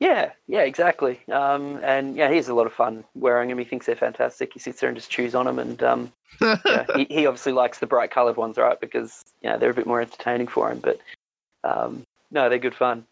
Yeah, 0.00 0.30
yeah, 0.48 0.62
exactly. 0.62 1.20
Um, 1.30 1.78
and 1.82 2.16
yeah, 2.16 2.32
he's 2.32 2.48
a 2.48 2.54
lot 2.54 2.66
of 2.66 2.72
fun 2.72 3.04
wearing 3.14 3.50
them. 3.50 3.58
He 3.58 3.64
thinks 3.64 3.84
they're 3.84 3.94
fantastic. 3.94 4.52
He 4.54 4.58
sits 4.58 4.80
there 4.80 4.88
and 4.88 4.96
just 4.96 5.10
chews 5.10 5.34
on 5.34 5.44
them, 5.44 5.58
and 5.58 5.82
um, 5.82 6.12
yeah, 6.40 6.86
he, 6.96 7.06
he 7.10 7.26
obviously 7.26 7.52
likes 7.52 7.80
the 7.80 7.86
bright 7.86 8.10
coloured 8.10 8.38
ones, 8.38 8.56
right? 8.56 8.80
Because 8.80 9.22
yeah, 9.42 9.58
they're 9.58 9.70
a 9.70 9.74
bit 9.74 9.86
more 9.86 10.00
entertaining 10.00 10.46
for 10.46 10.70
him. 10.70 10.78
But 10.78 11.00
um, 11.64 12.02
no, 12.30 12.48
they're 12.48 12.58
good 12.58 12.74
fun. 12.74 13.04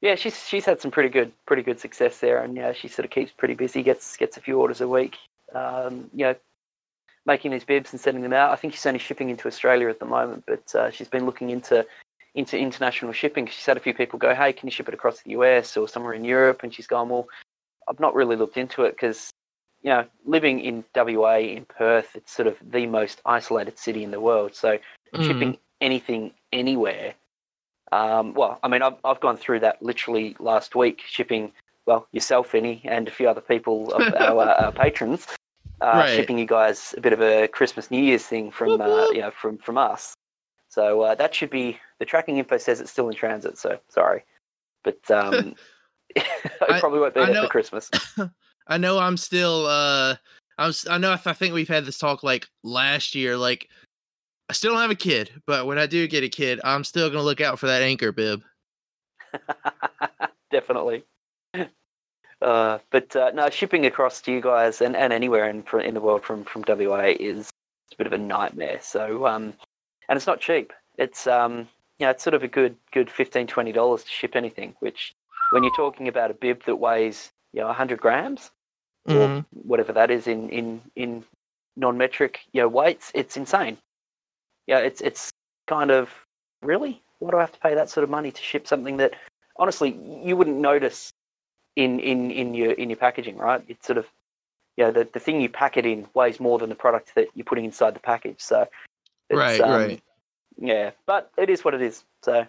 Yeah, 0.00 0.14
she's 0.14 0.48
she's 0.48 0.64
had 0.64 0.80
some 0.80 0.90
pretty 0.90 1.10
good 1.10 1.32
pretty 1.44 1.62
good 1.62 1.78
success 1.78 2.18
there, 2.18 2.42
and 2.42 2.56
yeah, 2.56 2.72
she 2.72 2.88
sort 2.88 3.04
of 3.04 3.10
keeps 3.10 3.30
pretty 3.30 3.54
busy. 3.54 3.82
gets 3.82 4.16
gets 4.16 4.38
a 4.38 4.40
few 4.40 4.58
orders 4.58 4.80
a 4.80 4.88
week. 4.88 5.18
Um, 5.54 6.10
you 6.14 6.24
know, 6.24 6.34
making 7.26 7.50
these 7.50 7.64
bibs 7.64 7.92
and 7.92 8.00
sending 8.00 8.22
them 8.22 8.32
out. 8.32 8.50
I 8.50 8.56
think 8.56 8.74
she's 8.74 8.86
only 8.86 8.98
shipping 8.98 9.30
into 9.30 9.46
Australia 9.48 9.88
at 9.88 9.98
the 10.00 10.06
moment, 10.06 10.44
but 10.46 10.74
uh, 10.74 10.90
she's 10.90 11.08
been 11.08 11.26
looking 11.26 11.50
into 11.50 11.86
into 12.34 12.56
international 12.58 13.12
shipping. 13.12 13.46
She's 13.46 13.66
had 13.66 13.76
a 13.76 13.80
few 13.80 13.94
people 13.94 14.18
go, 14.18 14.34
"Hey, 14.34 14.52
can 14.52 14.66
you 14.66 14.72
ship 14.72 14.88
it 14.88 14.94
across 14.94 15.22
the 15.22 15.30
US 15.32 15.76
or 15.76 15.88
somewhere 15.88 16.14
in 16.14 16.24
Europe?" 16.24 16.62
And 16.62 16.74
she's 16.74 16.86
gone, 16.86 17.08
"Well, 17.08 17.28
I've 17.88 18.00
not 18.00 18.14
really 18.14 18.36
looked 18.36 18.56
into 18.56 18.84
it 18.84 18.92
because 18.92 19.32
you 19.82 19.90
know, 19.90 20.06
living 20.24 20.60
in 20.60 20.84
WA 20.94 21.38
in 21.38 21.64
Perth, 21.64 22.14
it's 22.14 22.32
sort 22.32 22.46
of 22.46 22.56
the 22.62 22.86
most 22.86 23.20
isolated 23.26 23.78
city 23.78 24.04
in 24.04 24.12
the 24.12 24.20
world. 24.20 24.54
So 24.54 24.78
Mhm. 25.12 25.24
shipping 25.24 25.58
anything 25.80 26.32
anywhere. 26.52 27.14
Um, 27.90 28.32
well, 28.32 28.58
I 28.62 28.68
mean, 28.68 28.82
I've 28.82 28.96
I've 29.04 29.20
gone 29.20 29.36
through 29.36 29.60
that 29.60 29.82
literally 29.82 30.36
last 30.38 30.74
week, 30.74 31.02
shipping 31.06 31.52
well 31.84 32.06
yourself, 32.12 32.52
Vinny, 32.52 32.80
and 32.84 33.08
a 33.08 33.10
few 33.10 33.28
other 33.28 33.40
people 33.40 33.92
of 33.92 34.02
our, 34.16 34.48
our 34.48 34.72
patrons, 34.72 35.26
uh, 35.82 35.98
Right. 35.98 36.14
shipping 36.16 36.38
you 36.38 36.46
guys 36.46 36.94
a 36.96 37.00
bit 37.00 37.12
of 37.12 37.20
a 37.20 37.48
Christmas 37.48 37.90
New 37.90 38.02
Year's 38.02 38.24
thing 38.24 38.50
from 38.50 38.80
uh, 38.80 39.08
you 39.10 39.20
know 39.20 39.30
from 39.30 39.58
from 39.58 39.76
us. 39.78 40.14
So 40.68 41.02
uh, 41.02 41.14
that 41.16 41.34
should 41.34 41.50
be 41.50 41.78
the 41.98 42.04
tracking 42.06 42.38
info 42.38 42.56
says 42.58 42.80
it's 42.80 42.90
still 42.90 43.08
in 43.08 43.14
transit. 43.14 43.58
So 43.58 43.78
sorry, 43.88 44.24
but 44.84 44.98
um, 45.10 45.54
it 46.16 46.24
I- 46.68 46.80
probably 46.80 47.00
won't 47.00 47.14
be 47.14 47.20
I 47.20 47.26
there 47.26 47.34
know- 47.34 47.42
for 47.42 47.48
Christmas. 47.56 47.90
I 48.68 48.78
know 48.78 48.98
I'm 48.98 49.16
still 49.16 49.66
uh 49.66 50.16
I'm 50.58 50.72
I 50.88 50.98
know 50.98 51.12
I 51.12 51.16
th- 51.16 51.26
I 51.26 51.32
think 51.32 51.52
we've 51.54 51.68
had 51.68 51.84
this 51.84 51.98
talk 51.98 52.22
like 52.22 52.46
last 52.62 53.14
year 53.14 53.36
like 53.36 53.68
I 54.48 54.52
still 54.54 54.72
don't 54.72 54.82
have 54.82 54.90
a 54.90 54.94
kid, 54.94 55.30
but 55.46 55.66
when 55.66 55.78
I 55.78 55.86
do 55.86 56.06
get 56.06 56.24
a 56.24 56.28
kid, 56.28 56.60
I'm 56.62 56.84
still 56.84 57.08
going 57.08 57.20
to 57.20 57.24
look 57.24 57.40
out 57.40 57.58
for 57.58 57.66
that 57.68 57.80
anchor 57.82 58.12
bib. 58.12 58.42
Definitely. 60.50 61.04
Uh, 62.42 62.78
but 62.90 63.14
uh, 63.16 63.30
no, 63.32 63.48
shipping 63.50 63.86
across 63.86 64.20
to 64.22 64.32
you 64.32 64.40
guys 64.40 64.80
and, 64.80 64.96
and 64.96 65.12
anywhere 65.12 65.48
in 65.48 65.64
in 65.80 65.94
the 65.94 66.00
world 66.00 66.24
from 66.24 66.44
from 66.44 66.64
WA 66.66 67.12
is 67.18 67.50
a 67.92 67.96
bit 67.96 68.06
of 68.06 68.12
a 68.12 68.18
nightmare. 68.18 68.78
So 68.82 69.26
um, 69.26 69.54
and 70.08 70.16
it's 70.16 70.26
not 70.26 70.40
cheap. 70.40 70.72
It's 70.98 71.26
um, 71.26 71.68
you 71.98 72.06
know, 72.06 72.10
it's 72.10 72.24
sort 72.24 72.34
of 72.34 72.42
a 72.42 72.48
good 72.48 72.76
good 72.92 73.10
15 73.10 73.46
20 73.46 73.72
dollars 73.72 74.04
to 74.04 74.10
ship 74.10 74.36
anything. 74.36 74.74
Which 74.80 75.14
when 75.50 75.62
you're 75.62 75.72
talking 75.72 76.08
about 76.08 76.30
a 76.30 76.34
bib 76.34 76.64
that 76.64 76.76
weighs 76.76 77.32
you 77.52 77.60
know 77.60 77.66
100 77.68 78.00
grams 78.00 78.50
or 79.06 79.12
Mhm. 79.14 79.44
whatever 79.52 79.92
that 79.92 80.10
is 80.10 80.26
in 80.26 80.48
in 80.50 80.82
in 80.96 81.24
non-metric 81.76 82.40
you 82.52 82.62
know 82.62 82.68
weights, 82.68 83.12
it's 83.14 83.36
insane. 83.36 83.78
Yeah, 84.66 84.78
it's 84.78 85.00
it's 85.00 85.30
kind 85.68 85.90
of 85.90 86.10
really 86.62 87.02
why 87.18 87.30
do 87.30 87.36
I 87.36 87.40
have 87.40 87.52
to 87.52 87.60
pay 87.60 87.74
that 87.74 87.88
sort 87.90 88.04
of 88.04 88.10
money 88.10 88.32
to 88.32 88.42
ship 88.42 88.66
something 88.66 88.96
that 88.98 89.14
honestly 89.56 89.90
you 90.24 90.36
wouldn't 90.36 90.56
notice 90.58 91.12
in 91.76 92.00
in 92.00 92.30
in 92.30 92.54
your 92.54 92.72
in 92.72 92.90
your 92.90 92.96
packaging, 92.96 93.36
right? 93.36 93.62
It's 93.68 93.86
sort 93.86 93.98
of 93.98 94.06
yeah, 94.76 94.90
the 94.90 95.08
the 95.12 95.20
thing 95.20 95.40
you 95.40 95.48
pack 95.48 95.76
it 95.76 95.86
in 95.86 96.06
weighs 96.14 96.40
more 96.40 96.58
than 96.58 96.68
the 96.68 96.74
product 96.74 97.14
that 97.14 97.28
you're 97.34 97.44
putting 97.44 97.64
inside 97.64 97.94
the 97.94 98.00
package. 98.00 98.40
So 98.40 98.68
Right, 99.30 99.60
um, 99.60 99.70
right. 99.70 100.02
yeah, 100.58 100.90
but 101.06 101.30
it 101.38 101.48
is 101.48 101.64
what 101.64 101.74
it 101.74 101.80
is. 101.80 102.04
So 102.22 102.46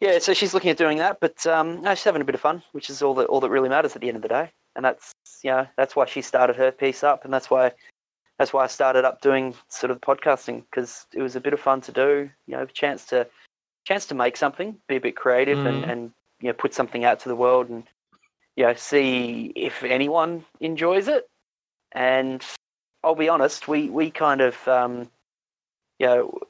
yeah, 0.00 0.18
so 0.18 0.34
she's 0.34 0.52
looking 0.52 0.70
at 0.70 0.76
doing 0.76 0.98
that, 0.98 1.18
but 1.20 1.46
um, 1.46 1.80
no, 1.80 1.94
she's 1.94 2.04
having 2.04 2.20
a 2.22 2.24
bit 2.24 2.34
of 2.34 2.40
fun, 2.40 2.62
which 2.72 2.90
is 2.90 3.02
all 3.02 3.14
that 3.14 3.26
all 3.26 3.40
that 3.40 3.50
really 3.50 3.68
matters 3.68 3.94
at 3.94 4.02
the 4.02 4.08
end 4.08 4.16
of 4.16 4.22
the 4.22 4.28
day. 4.28 4.50
And 4.76 4.84
that's 4.84 5.12
you 5.42 5.50
know 5.50 5.66
that's 5.76 5.96
why 5.96 6.06
she 6.06 6.20
started 6.20 6.56
her 6.56 6.70
piece 6.70 7.02
up, 7.02 7.24
and 7.24 7.32
that's 7.32 7.50
why 7.50 7.72
that's 8.38 8.52
why 8.52 8.64
I 8.64 8.66
started 8.66 9.04
up 9.04 9.20
doing 9.20 9.54
sort 9.68 9.90
of 9.90 10.00
podcasting 10.00 10.64
because 10.70 11.06
it 11.14 11.22
was 11.22 11.36
a 11.36 11.40
bit 11.40 11.52
of 11.52 11.60
fun 11.60 11.80
to 11.82 11.92
do. 11.92 12.30
You 12.46 12.56
know, 12.56 12.62
a 12.62 12.66
chance 12.66 13.06
to 13.06 13.26
chance 13.84 14.06
to 14.06 14.14
make 14.14 14.36
something, 14.36 14.76
be 14.88 14.96
a 14.96 15.00
bit 15.00 15.16
creative, 15.16 15.64
and 15.64 15.84
Mhm. 15.84 15.88
and 15.88 16.12
you 16.40 16.48
know 16.48 16.54
put 16.54 16.74
something 16.74 17.04
out 17.04 17.20
to 17.20 17.28
the 17.28 17.36
world, 17.36 17.68
and 17.68 17.84
you 18.56 18.64
know 18.64 18.74
see 18.74 19.52
if 19.56 19.82
anyone 19.82 20.44
enjoys 20.60 21.08
it. 21.08 21.28
And 21.92 22.44
I'll 23.02 23.14
be 23.14 23.28
honest, 23.28 23.68
we 23.68 23.88
we 23.88 24.10
kind 24.10 24.40
of 24.40 24.66
um, 24.68 25.10
you 25.98 26.06
know, 26.06 26.40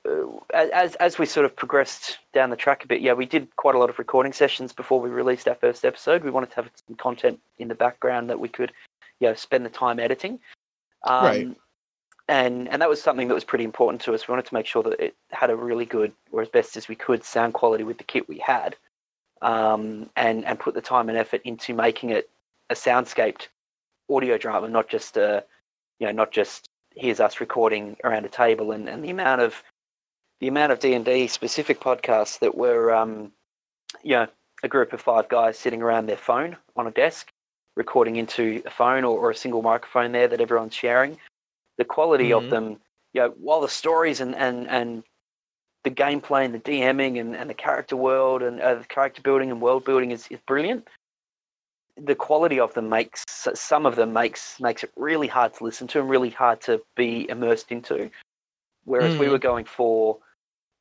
uh, 0.55 0.67
as 0.73 0.95
as 0.97 1.19
we 1.19 1.27
sort 1.27 1.45
of 1.45 1.55
progressed 1.55 2.19
down 2.33 2.51
the 2.51 2.57
track 2.57 2.85
a 2.85 2.87
bit, 2.87 3.03
yeah, 3.03 3.13
we 3.13 3.27
did 3.27 3.55
quite 3.57 3.75
a 3.75 3.79
lot 3.79 3.91
of 3.91 3.99
recording 3.99 4.33
sessions 4.33 4.73
before 4.73 5.01
we 5.01 5.11
released 5.11 5.47
our 5.47 5.55
first 5.55 5.85
episode. 5.85 6.25
We 6.25 6.31
wanted 6.31 6.51
to 6.51 6.57
have 6.57 6.71
some 6.87 6.97
content 6.97 7.41
in 7.59 7.69
the 7.69 7.75
background 7.75 8.31
that 8.31 8.41
we 8.41 8.49
could, 8.49 8.73
you 9.21 9.29
know, 9.29 9.35
spend 9.35 9.67
the 9.67 9.71
time 9.71 10.01
editing. 10.01 10.41
Um, 11.03 11.25
Right. 11.25 11.57
And 12.27 12.69
and 12.71 12.81
that 12.81 12.89
was 12.89 13.03
something 13.03 13.29
that 13.29 13.35
was 13.35 13.45
pretty 13.45 13.65
important 13.65 14.01
to 14.03 14.15
us. 14.15 14.27
We 14.27 14.33
wanted 14.33 14.47
to 14.47 14.55
make 14.55 14.65
sure 14.65 14.83
that 14.83 14.99
it 14.99 15.15
had 15.31 15.51
a 15.51 15.57
really 15.57 15.85
good, 15.85 16.13
or 16.33 16.41
as 16.41 16.49
best 16.49 16.75
as 16.79 16.89
we 16.89 16.95
could, 16.95 17.23
sound 17.23 17.53
quality 17.53 17.85
with 17.85 17.99
the 17.99 18.05
kit 18.05 18.27
we 18.27 18.39
had, 18.39 18.77
um, 19.45 20.11
and 20.17 20.45
and 20.45 20.59
put 20.59 20.75
the 20.75 20.81
time 20.81 21.09
and 21.09 21.19
effort 21.19 21.43
into 21.45 21.75
making 21.75 22.11
it 22.11 22.31
a 22.71 22.75
soundscaped 22.75 23.49
audio 24.11 24.39
drama, 24.39 24.69
not 24.69 24.89
just 24.89 25.17
a, 25.17 25.45
you 26.01 26.07
know, 26.07 26.13
not 26.13 26.33
just 26.33 26.69
here's 26.97 27.21
us 27.21 27.41
recording 27.41 27.97
around 28.05 28.25
a 28.25 28.29
table 28.29 28.73
and, 28.73 28.89
and 28.89 29.05
the 29.05 29.11
amount 29.11 29.41
of 29.41 29.63
the 30.41 30.49
amount 30.49 30.73
of 30.73 30.79
D 30.81 30.95
and 30.95 31.05
D 31.05 31.27
specific 31.27 31.81
podcasts 31.81 32.39
that 32.41 32.57
were 32.57 32.95
um 32.95 33.33
you 34.03 34.13
know 34.17 34.27
a 34.63 34.69
group 34.69 34.93
of 34.93 35.01
five 35.01 35.29
guys 35.29 35.59
sitting 35.59 35.83
around 35.83 36.07
their 36.07 36.17
phone 36.17 36.57
on 36.77 36.87
a 36.87 36.91
desk 36.91 37.33
recording 37.77 38.17
into 38.17 38.63
a 38.65 38.71
phone 38.71 39.05
or, 39.05 39.19
or 39.19 39.31
a 39.31 39.35
single 39.35 39.63
microphone 39.63 40.13
there 40.13 40.29
that 40.29 40.41
everyone's 40.41 40.75
sharing 40.75 41.19
the 41.79 41.85
quality 41.85 42.31
Mhm. 42.31 42.45
of 42.45 42.51
them 42.51 42.81
you 43.13 43.21
know 43.21 43.31
while 43.39 43.61
the 43.61 43.69
stories 43.69 44.21
and 44.21 44.35
and 44.37 44.69
and 44.69 45.03
the 45.85 45.91
gameplay 45.91 46.45
and 46.45 46.55
the 46.55 46.59
DMing 46.59 47.21
and, 47.21 47.37
and 47.37 47.49
the 47.49 47.55
character 47.55 47.97
world 47.97 48.43
and 48.43 48.61
uh, 48.61 48.75
the 48.75 48.85
character 48.85 49.23
building 49.23 49.51
and 49.51 49.61
world 49.61 49.85
building 49.85 50.11
is, 50.11 50.27
is 50.29 50.41
brilliant. 50.47 50.89
The 51.97 52.15
quality 52.15 52.59
of 52.59 52.75
them 52.75 52.89
makes 52.89 53.25
some 53.29 53.87
of 53.87 53.95
them 53.95 54.13
makes 54.13 54.59
makes 54.61 54.83
it 54.83 54.91
really 54.97 55.29
hard 55.29 55.55
to 55.55 55.65
listen 55.65 55.87
to 55.89 56.01
and 56.01 56.11
really 56.11 56.31
hard 56.31 56.61
to 56.63 56.83
be 56.97 57.29
immersed 57.29 57.71
into. 57.71 58.11
Whereas 58.85 59.15
mm. 59.15 59.21
we 59.21 59.29
were 59.29 59.39
going 59.39 59.65
for 59.65 60.19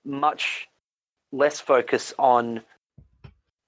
much 0.03 0.67
less 1.31 1.59
focus 1.59 2.13
on 2.17 2.61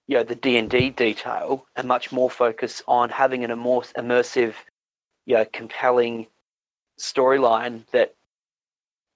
you 0.08 0.18
know 0.18 0.24
the 0.24 0.36
D 0.36 0.58
and 0.58 0.70
D 0.70 0.90
detail 0.90 1.68
and 1.76 1.88
much 1.88 2.12
more 2.12 2.32
focus 2.32 2.82
on 2.88 3.10
having 3.10 3.44
an 3.44 3.52
immersive, 3.52 4.54
you 5.26 5.36
know, 5.36 5.46
compelling 5.54 6.26
storyline 7.00 7.86
that 7.92 8.16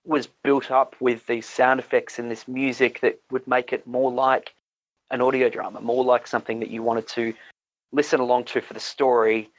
was 0.05 0.27
built 0.43 0.71
up 0.71 0.95
with 0.99 1.25
these 1.27 1.47
sound 1.47 1.79
effects 1.79 2.19
and 2.19 2.31
this 2.31 2.47
music 2.47 3.01
that 3.01 3.19
would 3.31 3.47
make 3.47 3.73
it 3.73 3.85
more 3.85 4.11
like 4.11 4.53
an 5.11 5.21
audio 5.21 5.49
drama, 5.49 5.81
more 5.81 6.03
like 6.03 6.27
something 6.27 6.59
that 6.59 6.69
you 6.69 6.83
wanted 6.83 7.07
to 7.07 7.33
listen 7.91 8.19
along 8.19 8.45
to 8.45 8.61
for 8.61 8.73
the 8.73 8.79
story. 8.79 9.49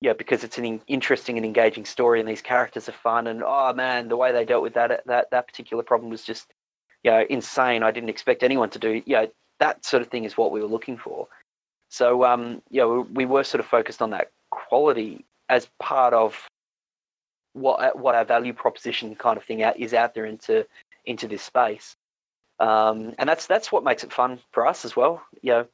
Yeah, 0.00 0.14
because 0.14 0.44
it's 0.44 0.56
an 0.56 0.80
interesting 0.86 1.36
and 1.36 1.44
engaging 1.44 1.84
story, 1.84 2.20
and 2.20 2.28
these 2.28 2.40
characters 2.40 2.88
are 2.88 2.92
fun. 2.92 3.26
And 3.26 3.42
oh 3.44 3.72
man, 3.74 4.08
the 4.08 4.16
way 4.16 4.32
they 4.32 4.46
dealt 4.46 4.62
with 4.62 4.74
that 4.74 5.02
that 5.06 5.30
that 5.30 5.46
particular 5.46 5.82
problem 5.82 6.10
was 6.10 6.24
just, 6.24 6.54
you 7.04 7.10
know, 7.10 7.26
insane. 7.28 7.82
I 7.82 7.90
didn't 7.90 8.08
expect 8.08 8.42
anyone 8.42 8.70
to 8.70 8.78
do. 8.78 9.02
You 9.04 9.14
know, 9.16 9.28
that 9.58 9.84
sort 9.84 10.00
of 10.02 10.08
thing 10.08 10.24
is 10.24 10.38
what 10.38 10.52
we 10.52 10.60
were 10.60 10.66
looking 10.66 10.96
for. 10.96 11.28
So, 11.90 12.24
um, 12.24 12.62
you 12.70 12.80
know, 12.80 13.06
we 13.12 13.26
were 13.26 13.44
sort 13.44 13.60
of 13.60 13.66
focused 13.66 14.00
on 14.00 14.10
that 14.10 14.30
quality 14.50 15.26
as 15.50 15.68
part 15.80 16.14
of 16.14 16.48
what 17.52 17.98
what 17.98 18.14
our 18.14 18.24
value 18.24 18.52
proposition 18.52 19.14
kind 19.14 19.36
of 19.36 19.44
thing 19.44 19.62
out 19.62 19.78
is 19.78 19.94
out 19.94 20.14
there 20.14 20.26
into 20.26 20.66
into 21.06 21.26
this 21.26 21.42
space. 21.42 21.96
Um, 22.58 23.14
and 23.18 23.28
that's 23.28 23.46
that's 23.46 23.72
what 23.72 23.84
makes 23.84 24.04
it 24.04 24.12
fun 24.12 24.38
for 24.52 24.66
us 24.66 24.84
as 24.84 24.94
well. 24.94 25.22
You 25.42 25.52
know, 25.52 25.66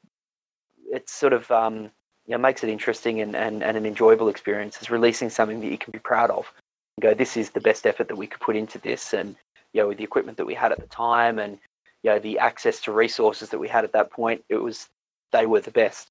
it's 0.90 1.12
sort 1.12 1.32
of 1.32 1.50
um, 1.50 1.90
you 2.26 2.32
know 2.32 2.38
makes 2.38 2.62
it 2.62 2.70
interesting 2.70 3.20
and, 3.20 3.34
and, 3.34 3.62
and 3.62 3.76
an 3.76 3.86
enjoyable 3.86 4.28
experience. 4.28 4.80
Is 4.80 4.90
releasing 4.90 5.30
something 5.30 5.60
that 5.60 5.70
you 5.70 5.78
can 5.78 5.90
be 5.90 5.98
proud 5.98 6.30
of. 6.30 6.52
And 6.96 7.02
go, 7.02 7.14
this 7.14 7.36
is 7.36 7.50
the 7.50 7.60
best 7.60 7.86
effort 7.86 8.08
that 8.08 8.16
we 8.16 8.26
could 8.26 8.40
put 8.40 8.56
into 8.56 8.78
this, 8.78 9.12
and 9.12 9.36
you 9.72 9.82
know, 9.82 9.88
with 9.88 9.98
the 9.98 10.04
equipment 10.04 10.38
that 10.38 10.46
we 10.46 10.54
had 10.54 10.72
at 10.72 10.80
the 10.80 10.86
time, 10.86 11.38
and 11.38 11.58
you 12.02 12.10
know, 12.10 12.18
the 12.18 12.38
access 12.38 12.80
to 12.82 12.92
resources 12.92 13.50
that 13.50 13.58
we 13.58 13.68
had 13.68 13.84
at 13.84 13.92
that 13.92 14.10
point, 14.10 14.44
it 14.48 14.56
was 14.56 14.88
they 15.32 15.46
were 15.46 15.60
the 15.60 15.72
best 15.72 16.08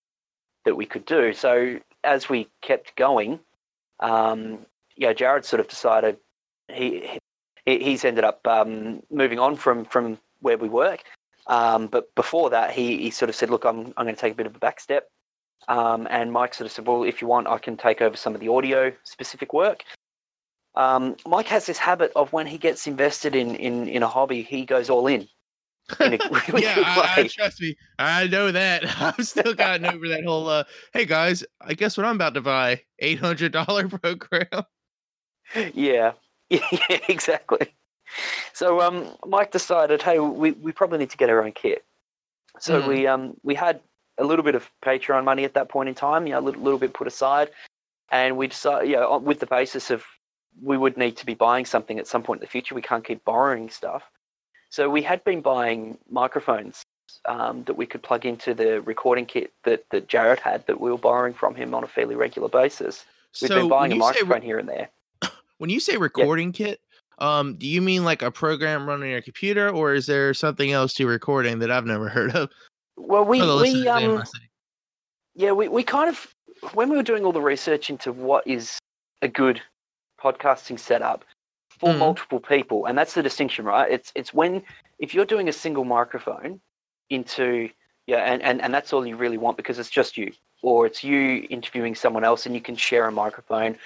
that 0.66 0.76
we 0.76 0.86
could 0.86 1.06
do. 1.06 1.32
So 1.32 1.80
as 2.04 2.28
we 2.28 2.50
kept 2.62 2.96
going, 2.98 3.40
um, 4.02 4.66
yeah, 4.96 5.14
Jared 5.14 5.46
sort 5.46 5.60
of 5.60 5.68
decided 5.68 6.18
he, 6.68 7.20
he 7.66 7.80
he's 7.80 8.06
ended 8.06 8.24
up 8.24 8.46
um, 8.48 9.02
moving 9.10 9.40
on 9.40 9.56
from 9.56 9.86
from 9.86 10.18
where 10.42 10.58
we 10.58 10.70
work. 10.70 11.04
Um, 11.48 11.88
but 11.88 12.14
before 12.16 12.50
that, 12.50 12.72
he, 12.72 12.98
he 12.98 13.12
sort 13.12 13.30
of 13.30 13.36
said, 13.36 13.50
"Look, 13.50 13.66
I'm 13.66 13.94
I'm 13.98 14.06
going 14.06 14.16
to 14.16 14.22
take 14.22 14.34
a 14.34 14.38
bit 14.38 14.48
of 14.48 14.56
a 14.56 14.60
back 14.60 14.80
step." 14.80 15.10
Um, 15.68 16.08
and 16.10 16.32
Mike 16.32 16.54
sort 16.54 16.66
of 16.66 16.72
said, 16.72 16.88
"Well, 16.88 17.04
if 17.04 17.22
you 17.22 17.28
want, 17.28 17.48
I 17.48 17.58
can 17.58 17.78
take 17.78 18.02
over 18.02 18.18
some 18.18 18.34
of 18.34 18.42
the 18.42 18.50
audio 18.50 18.92
specific 19.04 19.54
work." 19.54 19.84
Um, 20.76 21.16
Mike 21.26 21.48
has 21.48 21.66
this 21.66 21.78
habit 21.78 22.12
of 22.16 22.34
when 22.34 22.48
he 22.48 22.58
gets 22.58 22.88
invested 22.88 23.36
in 23.36 23.56
in 23.56 23.88
in 23.88 24.04
a 24.04 24.08
hobby, 24.08 24.42
he 24.44 24.66
goes 24.66 24.90
all 24.90 25.08
in. 25.08 25.28
Really 26.00 26.64
yeah, 26.64 26.76
I, 26.78 27.14
I, 27.18 27.28
trust 27.28 27.62
me. 27.62 27.78
I 28.00 28.26
know 28.28 28.52
that. 28.52 28.84
I've 29.02 29.28
still 29.28 29.54
gotten 29.54 29.86
over 29.86 30.08
that 30.10 30.24
whole. 30.26 30.50
Uh, 30.50 30.64
hey 30.94 31.06
guys, 31.06 31.44
I 31.62 31.76
guess 31.76 31.96
what 31.96 32.08
I'm 32.08 32.16
about 32.16 32.34
to 32.34 32.42
buy 32.42 32.82
eight 33.00 33.20
hundred 33.20 33.52
dollar 33.52 33.88
program. 33.88 34.66
Yeah, 35.74 36.14
yeah, 36.50 36.60
exactly. 37.08 37.74
So 38.54 38.82
um, 38.82 39.10
Mike 39.26 39.52
decided, 39.52 40.02
hey, 40.02 40.20
we, 40.20 40.52
we 40.52 40.72
probably 40.72 41.00
need 41.00 41.10
to 41.10 41.18
get 41.18 41.30
our 41.30 41.44
own 41.44 41.52
kit. 41.52 41.84
So 42.60 42.82
mm. 42.82 42.88
we 42.88 43.08
um 43.08 43.36
we 43.44 43.54
had 43.54 43.82
a 44.18 44.24
little 44.24 44.44
bit 44.44 44.56
of 44.56 44.70
Patreon 44.82 45.26
money 45.26 45.44
at 45.44 45.54
that 45.56 45.68
point 45.68 45.90
in 45.90 45.96
time, 45.96 46.26
you 46.26 46.34
know, 46.34 46.40
a 46.40 46.42
little, 46.42 46.62
little 46.62 46.80
bit 46.80 46.94
put 46.94 47.08
aside, 47.08 47.50
and 48.12 48.38
we 48.38 48.48
decided, 48.48 48.90
yeah, 48.90 49.18
with 49.18 49.40
the 49.40 49.46
basis 49.46 49.92
of 49.92 50.06
we 50.62 50.78
would 50.78 50.96
need 50.96 51.18
to 51.18 51.26
be 51.26 51.34
buying 51.34 51.66
something 51.66 52.00
at 52.00 52.08
some 52.08 52.24
point 52.24 52.40
in 52.40 52.46
the 52.46 52.50
future. 52.50 52.76
We 52.76 52.82
can't 52.82 53.04
keep 53.04 53.26
borrowing 53.26 53.70
stuff. 53.70 54.04
So 54.70 54.90
we 54.90 55.02
had 55.02 55.24
been 55.24 55.42
buying 55.42 55.98
microphones 56.10 56.84
um, 57.26 57.64
that 57.64 57.76
we 57.76 57.86
could 57.86 58.04
plug 58.04 58.26
into 58.26 58.54
the 58.54 58.82
recording 58.82 59.26
kit 59.26 59.54
that, 59.64 59.86
that 59.92 60.08
Jared 60.08 60.40
had 60.40 60.66
that 60.68 60.80
we 60.80 60.92
were 60.92 60.98
borrowing 60.98 61.34
from 61.34 61.56
him 61.56 61.74
on 61.74 61.84
a 61.84 61.88
fairly 61.88 62.16
regular 62.16 62.50
basis. 62.50 63.06
We've 63.42 63.50
so 63.50 63.60
been 63.62 63.70
buying 63.70 63.92
a 63.92 63.96
microphone 63.96 64.42
re- 64.42 64.46
here 64.46 64.60
and 64.60 64.70
there. 64.70 64.90
When 65.58 65.70
you 65.70 65.80
say 65.80 65.98
recording 65.98 66.52
kit, 66.52 66.80
um, 67.20 67.56
do 67.56 67.68
you 67.68 67.82
mean 67.82 68.04
like 68.04 68.22
a 68.22 68.32
program 68.32 68.88
running 68.88 69.12
your 69.12 69.22
computer, 69.22 69.70
or 69.70 69.94
is 69.94 70.06
there 70.06 70.34
something 70.34 70.72
else 70.72 70.94
to 70.96 71.08
recording 71.08 71.60
that 71.60 71.72
I've 71.72 71.86
never 71.86 72.10
heard 72.18 72.36
of? 72.36 72.50
Well, 72.98 73.26
we 73.26 73.42
we 73.42 73.88
um, 73.88 74.24
yeah, 75.36 75.52
we, 75.52 75.68
we 75.68 75.84
kind 75.84 76.10
of 76.10 76.34
when 76.74 76.90
we 76.90 76.98
were 76.98 77.04
doing 77.04 77.26
all 77.26 77.32
the 77.32 77.42
research 77.42 77.90
into 77.90 78.12
what 78.12 78.46
is 78.48 78.78
a 79.22 79.28
good 79.28 79.62
podcasting 80.22 80.80
setup, 80.80 81.26
for 81.80 81.94
mm. 81.94 82.00
multiple 82.00 82.40
people, 82.40 82.86
and 82.86 82.98
that's 82.98 83.14
the 83.14 83.24
distinction, 83.24 83.66
right? 83.66 83.92
It's 83.92 84.12
it's 84.16 84.34
when 84.34 84.62
if 85.00 85.14
you're 85.14 85.26
doing 85.26 85.50
a 85.50 85.54
single 85.54 85.84
microphone 85.84 86.60
into 87.10 87.70
yeah, 88.08 88.18
and, 88.18 88.42
and, 88.44 88.62
and 88.62 88.74
that's 88.74 88.94
all 88.94 89.06
you 89.06 89.16
really 89.16 89.38
want 89.38 89.58
because 89.58 89.80
it's 89.80 89.90
just 89.90 90.18
you, 90.18 90.32
or 90.62 90.86
it's 90.86 91.04
you 91.04 91.48
interviewing 91.50 91.96
someone 91.96 92.24
else 92.24 92.46
and 92.46 92.54
you 92.54 92.62
can 92.62 92.76
share 92.76 93.08
a 93.08 93.12
microphone, 93.12 93.78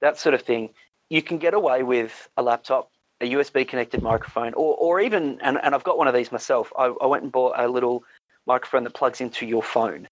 that 0.00 0.18
sort 0.18 0.34
of 0.34 0.42
thing. 0.42 0.70
You 1.10 1.22
can 1.22 1.38
get 1.38 1.54
away 1.54 1.82
with 1.82 2.28
a 2.36 2.42
laptop, 2.42 2.90
a 3.20 3.32
USB 3.32 3.66
connected 3.66 4.02
microphone, 4.02 4.54
or 4.54 4.74
or 4.76 5.00
even 5.00 5.40
and, 5.42 5.58
and 5.62 5.74
I've 5.74 5.84
got 5.84 5.98
one 5.98 6.08
of 6.08 6.14
these 6.14 6.32
myself. 6.32 6.72
I, 6.78 6.86
I 6.86 7.06
went 7.06 7.22
and 7.22 7.32
bought 7.32 7.54
a 7.58 7.68
little 7.68 8.04
microphone 8.46 8.84
that 8.84 8.94
plugs 8.94 9.20
into 9.20 9.46
your 9.46 9.62
phone. 9.62 10.08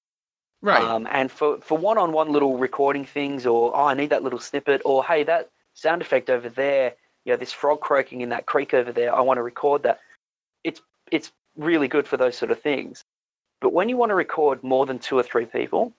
Right. 0.62 0.82
Um, 0.82 1.06
and 1.10 1.30
for, 1.30 1.58
for 1.60 1.76
one-on-one 1.76 2.32
little 2.32 2.56
recording 2.56 3.04
things, 3.04 3.46
or 3.46 3.76
oh, 3.76 3.84
I 3.84 3.94
need 3.94 4.10
that 4.10 4.22
little 4.22 4.38
snippet, 4.38 4.82
or 4.84 5.04
hey, 5.04 5.22
that 5.24 5.50
sound 5.74 6.02
effect 6.02 6.30
over 6.30 6.48
there 6.48 6.94
you 7.26 7.32
know, 7.32 7.36
this 7.36 7.52
frog 7.52 7.80
croaking 7.80 8.22
in 8.22 8.30
that 8.30 8.46
creek 8.46 8.72
over 8.72 8.92
there. 8.92 9.14
I 9.14 9.20
want 9.20 9.36
to 9.36 9.42
record 9.42 9.82
that. 9.82 10.00
It's 10.64 10.80
it's 11.12 11.32
really 11.56 11.88
good 11.88 12.06
for 12.06 12.16
those 12.16 12.36
sort 12.36 12.52
of 12.52 12.62
things. 12.62 13.04
But 13.60 13.72
when 13.72 13.88
you 13.88 13.96
want 13.96 14.10
to 14.10 14.14
record 14.14 14.62
more 14.62 14.86
than 14.86 14.98
two 14.98 15.18
or 15.18 15.22
three 15.22 15.44
people, 15.44 15.92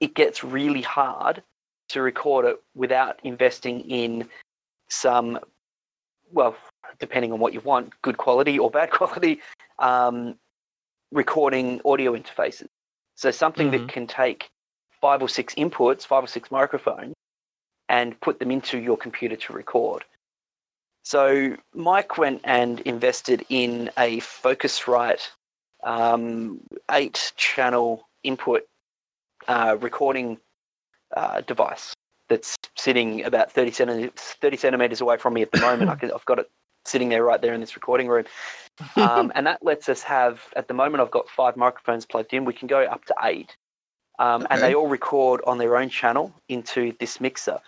it 0.00 0.14
gets 0.14 0.44
really 0.44 0.82
hard 0.82 1.42
to 1.88 2.02
record 2.02 2.44
it 2.44 2.56
without 2.74 3.20
investing 3.22 3.80
in 3.80 4.28
some, 4.88 5.38
well, 6.32 6.56
depending 6.98 7.32
on 7.32 7.38
what 7.38 7.52
you 7.52 7.60
want, 7.60 7.92
good 8.02 8.16
quality 8.16 8.58
or 8.58 8.70
bad 8.70 8.90
quality, 8.98 9.40
um, 9.78 10.36
recording 11.12 11.80
audio 11.84 12.16
interfaces. 12.16 12.68
So 13.14 13.30
something 13.30 13.70
mm-hmm. 13.70 13.86
that 13.86 13.92
can 13.92 14.06
take 14.06 14.50
five 15.00 15.22
or 15.22 15.28
six 15.28 15.54
inputs, 15.54 16.06
five 16.06 16.24
or 16.24 16.28
six 16.28 16.50
microphones, 16.50 17.14
and 17.88 18.20
put 18.20 18.38
them 18.38 18.50
into 18.50 18.78
your 18.78 18.96
computer 18.96 19.36
to 19.36 19.52
record. 19.52 20.04
So 21.02 21.56
Mike 21.72 22.18
went 22.18 22.40
and 22.44 22.80
invested 22.80 23.46
in 23.48 23.90
a 23.96 24.18
Focusrite 24.18 25.28
um, 25.84 26.60
eight 26.90 27.32
channel 27.36 28.08
input 28.24 28.66
uh, 29.46 29.76
recording 29.80 30.38
uh, 31.16 31.40
device 31.42 31.92
that's 32.28 32.56
sitting 32.76 33.24
about 33.24 33.50
30, 33.52 33.70
centi- 33.70 34.16
30 34.16 34.56
centimeters 34.56 35.00
away 35.00 35.16
from 35.16 35.34
me 35.34 35.42
at 35.42 35.50
the 35.52 35.60
moment. 35.60 35.90
I 35.90 36.06
have 36.06 36.24
got 36.24 36.38
it 36.38 36.50
sitting 36.84 37.08
there 37.08 37.24
right 37.24 37.40
there 37.40 37.54
in 37.54 37.60
this 37.60 37.74
recording 37.74 38.08
room. 38.08 38.24
Um, 38.96 39.32
and 39.34 39.46
that 39.46 39.64
lets 39.64 39.88
us 39.88 40.02
have, 40.02 40.40
at 40.54 40.68
the 40.68 40.74
moment, 40.74 41.00
I've 41.00 41.10
got 41.10 41.28
five 41.28 41.56
microphones 41.56 42.06
plugged 42.06 42.32
in. 42.32 42.44
We 42.44 42.52
can 42.52 42.68
go 42.68 42.82
up 42.82 43.04
to 43.06 43.14
eight. 43.24 43.56
Um, 44.18 44.42
okay. 44.42 44.46
And 44.50 44.62
they 44.62 44.74
all 44.74 44.86
record 44.88 45.40
on 45.46 45.58
their 45.58 45.76
own 45.76 45.88
channel 45.88 46.32
into 46.48 46.94
this 47.00 47.20
mixer 47.20 47.60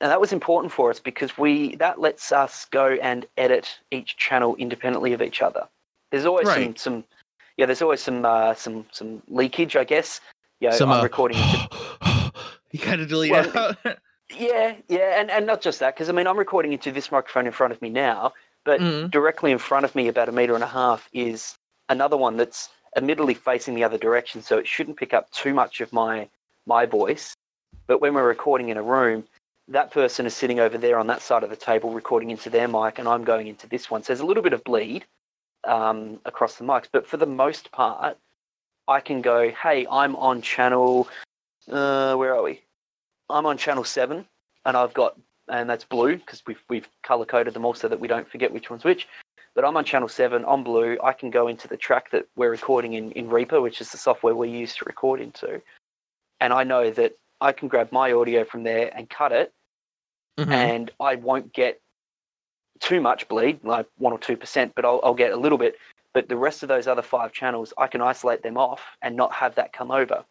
and 0.00 0.10
that 0.10 0.20
was 0.20 0.32
important 0.32 0.72
for 0.72 0.90
us 0.90 1.00
because 1.00 1.36
we 1.36 1.74
that 1.76 2.00
lets 2.00 2.30
us 2.30 2.66
go 2.66 2.96
and 3.02 3.26
edit 3.36 3.78
each 3.90 4.16
channel 4.16 4.54
independently 4.56 5.12
of 5.12 5.22
each 5.22 5.42
other. 5.42 5.66
There's 6.10 6.24
always 6.24 6.46
right. 6.46 6.64
some 6.64 6.76
some 6.76 7.04
yeah, 7.56 7.66
there's 7.66 7.82
always 7.82 8.00
some 8.00 8.24
uh, 8.24 8.54
some 8.54 8.86
some 8.92 9.22
leakage, 9.28 9.76
I 9.76 9.84
guess. 9.84 10.20
Yeah, 10.60 10.70
some, 10.70 10.90
I'm 10.90 11.00
uh, 11.00 11.02
recording. 11.02 11.38
Into... 11.38 11.68
you 12.72 12.78
kind 12.78 13.00
of 13.00 13.08
delete 13.08 13.32
well, 13.32 13.56
out. 13.56 13.76
yeah, 14.36 14.74
yeah, 14.88 15.20
and 15.20 15.30
and 15.30 15.46
not 15.46 15.60
just 15.60 15.80
that 15.80 15.94
because 15.94 16.08
I 16.08 16.12
mean 16.12 16.26
I'm 16.26 16.38
recording 16.38 16.72
into 16.72 16.92
this 16.92 17.10
microphone 17.10 17.46
in 17.46 17.52
front 17.52 17.72
of 17.72 17.80
me 17.80 17.88
now, 17.88 18.32
but 18.64 18.80
mm. 18.80 19.10
directly 19.10 19.50
in 19.50 19.58
front 19.58 19.84
of 19.84 19.94
me, 19.94 20.08
about 20.08 20.28
a 20.28 20.32
meter 20.32 20.54
and 20.54 20.64
a 20.64 20.68
half, 20.68 21.08
is 21.12 21.56
another 21.88 22.16
one 22.16 22.36
that's 22.36 22.68
admittedly 22.96 23.34
facing 23.34 23.74
the 23.74 23.84
other 23.84 23.98
direction, 23.98 24.42
so 24.42 24.58
it 24.58 24.66
shouldn't 24.66 24.96
pick 24.96 25.14
up 25.14 25.30
too 25.30 25.54
much 25.54 25.80
of 25.80 25.92
my 25.92 26.28
my 26.66 26.84
voice. 26.86 27.34
But 27.86 28.00
when 28.00 28.14
we're 28.14 28.28
recording 28.28 28.68
in 28.68 28.76
a 28.76 28.82
room, 28.82 29.24
that 29.68 29.90
person 29.90 30.26
is 30.26 30.34
sitting 30.34 30.60
over 30.60 30.78
there 30.78 30.98
on 30.98 31.06
that 31.06 31.22
side 31.22 31.42
of 31.42 31.50
the 31.50 31.56
table 31.56 31.92
recording 31.92 32.30
into 32.30 32.50
their 32.50 32.68
mic, 32.68 32.98
and 32.98 33.08
I'm 33.08 33.24
going 33.24 33.46
into 33.46 33.66
this 33.66 33.90
one. 33.90 34.02
So 34.02 34.12
there's 34.12 34.20
a 34.20 34.26
little 34.26 34.42
bit 34.42 34.52
of 34.52 34.64
bleed 34.64 35.04
um, 35.64 36.20
across 36.24 36.56
the 36.56 36.64
mics, 36.64 36.88
but 36.90 37.06
for 37.06 37.16
the 37.16 37.26
most 37.26 37.70
part, 37.72 38.16
I 38.88 39.00
can 39.00 39.20
go, 39.20 39.50
hey, 39.50 39.86
I'm 39.90 40.16
on 40.16 40.40
channel, 40.40 41.08
uh, 41.70 42.14
where 42.16 42.34
are 42.34 42.42
we? 42.42 42.60
I'm 43.30 43.46
on 43.46 43.58
channel 43.58 43.84
seven, 43.84 44.26
and 44.64 44.76
I've 44.76 44.94
got, 44.94 45.18
and 45.48 45.68
that's 45.68 45.84
blue 45.84 46.16
because 46.16 46.42
we've 46.46 46.62
we've 46.68 46.88
color 47.02 47.24
coded 47.26 47.54
them 47.54 47.64
all 47.64 47.74
so 47.74 47.88
that 47.88 48.00
we 48.00 48.08
don't 48.08 48.28
forget 48.30 48.52
which 48.52 48.70
one's 48.70 48.84
which. 48.84 49.08
But 49.54 49.64
I'm 49.64 49.76
on 49.76 49.84
channel 49.84 50.08
seven 50.08 50.44
on 50.44 50.62
Blue. 50.62 50.96
I 51.02 51.12
can 51.12 51.30
go 51.30 51.48
into 51.48 51.66
the 51.66 51.76
track 51.76 52.10
that 52.12 52.26
we're 52.36 52.50
recording 52.50 52.92
in, 52.92 53.10
in 53.12 53.28
Reaper, 53.28 53.60
which 53.60 53.80
is 53.80 53.90
the 53.90 53.98
software 53.98 54.34
we 54.34 54.48
use 54.50 54.76
to 54.76 54.84
record 54.84 55.20
into. 55.20 55.60
And 56.40 56.52
I 56.52 56.62
know 56.62 56.90
that 56.92 57.18
I 57.40 57.50
can 57.52 57.66
grab 57.66 57.90
my 57.90 58.12
audio 58.12 58.44
from 58.44 58.62
there 58.62 58.90
and 58.96 59.10
cut 59.10 59.32
it, 59.32 59.52
Mhm. 60.38 60.52
and 60.52 60.90
I 61.00 61.16
won't 61.16 61.52
get 61.52 61.80
too 62.78 63.00
much 63.00 63.26
bleed, 63.26 63.64
like 63.64 63.86
one 63.96 64.12
or 64.12 64.18
two 64.18 64.36
percent, 64.36 64.72
but 64.76 64.84
I'll, 64.84 65.00
I'll 65.02 65.14
get 65.14 65.32
a 65.32 65.36
little 65.36 65.58
bit. 65.58 65.76
But 66.12 66.28
the 66.28 66.36
rest 66.36 66.62
of 66.62 66.68
those 66.68 66.86
other 66.86 67.02
five 67.02 67.32
channels, 67.32 67.72
I 67.76 67.88
can 67.88 68.00
isolate 68.00 68.42
them 68.42 68.56
off 68.56 68.82
and 69.02 69.16
not 69.16 69.32
have 69.32 69.56
that 69.56 69.72
come 69.72 69.90
over. 69.90 70.24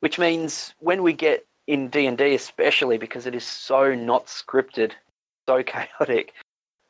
Which 0.00 0.18
means 0.18 0.74
when 0.78 1.02
we 1.02 1.12
get 1.12 1.46
in 1.66 1.88
D 1.88 2.06
and 2.06 2.16
D, 2.16 2.34
especially 2.34 2.98
because 2.98 3.26
it 3.26 3.34
is 3.34 3.44
so 3.44 3.94
not 3.94 4.26
scripted, 4.26 4.92
so 5.46 5.62
chaotic, 5.62 6.34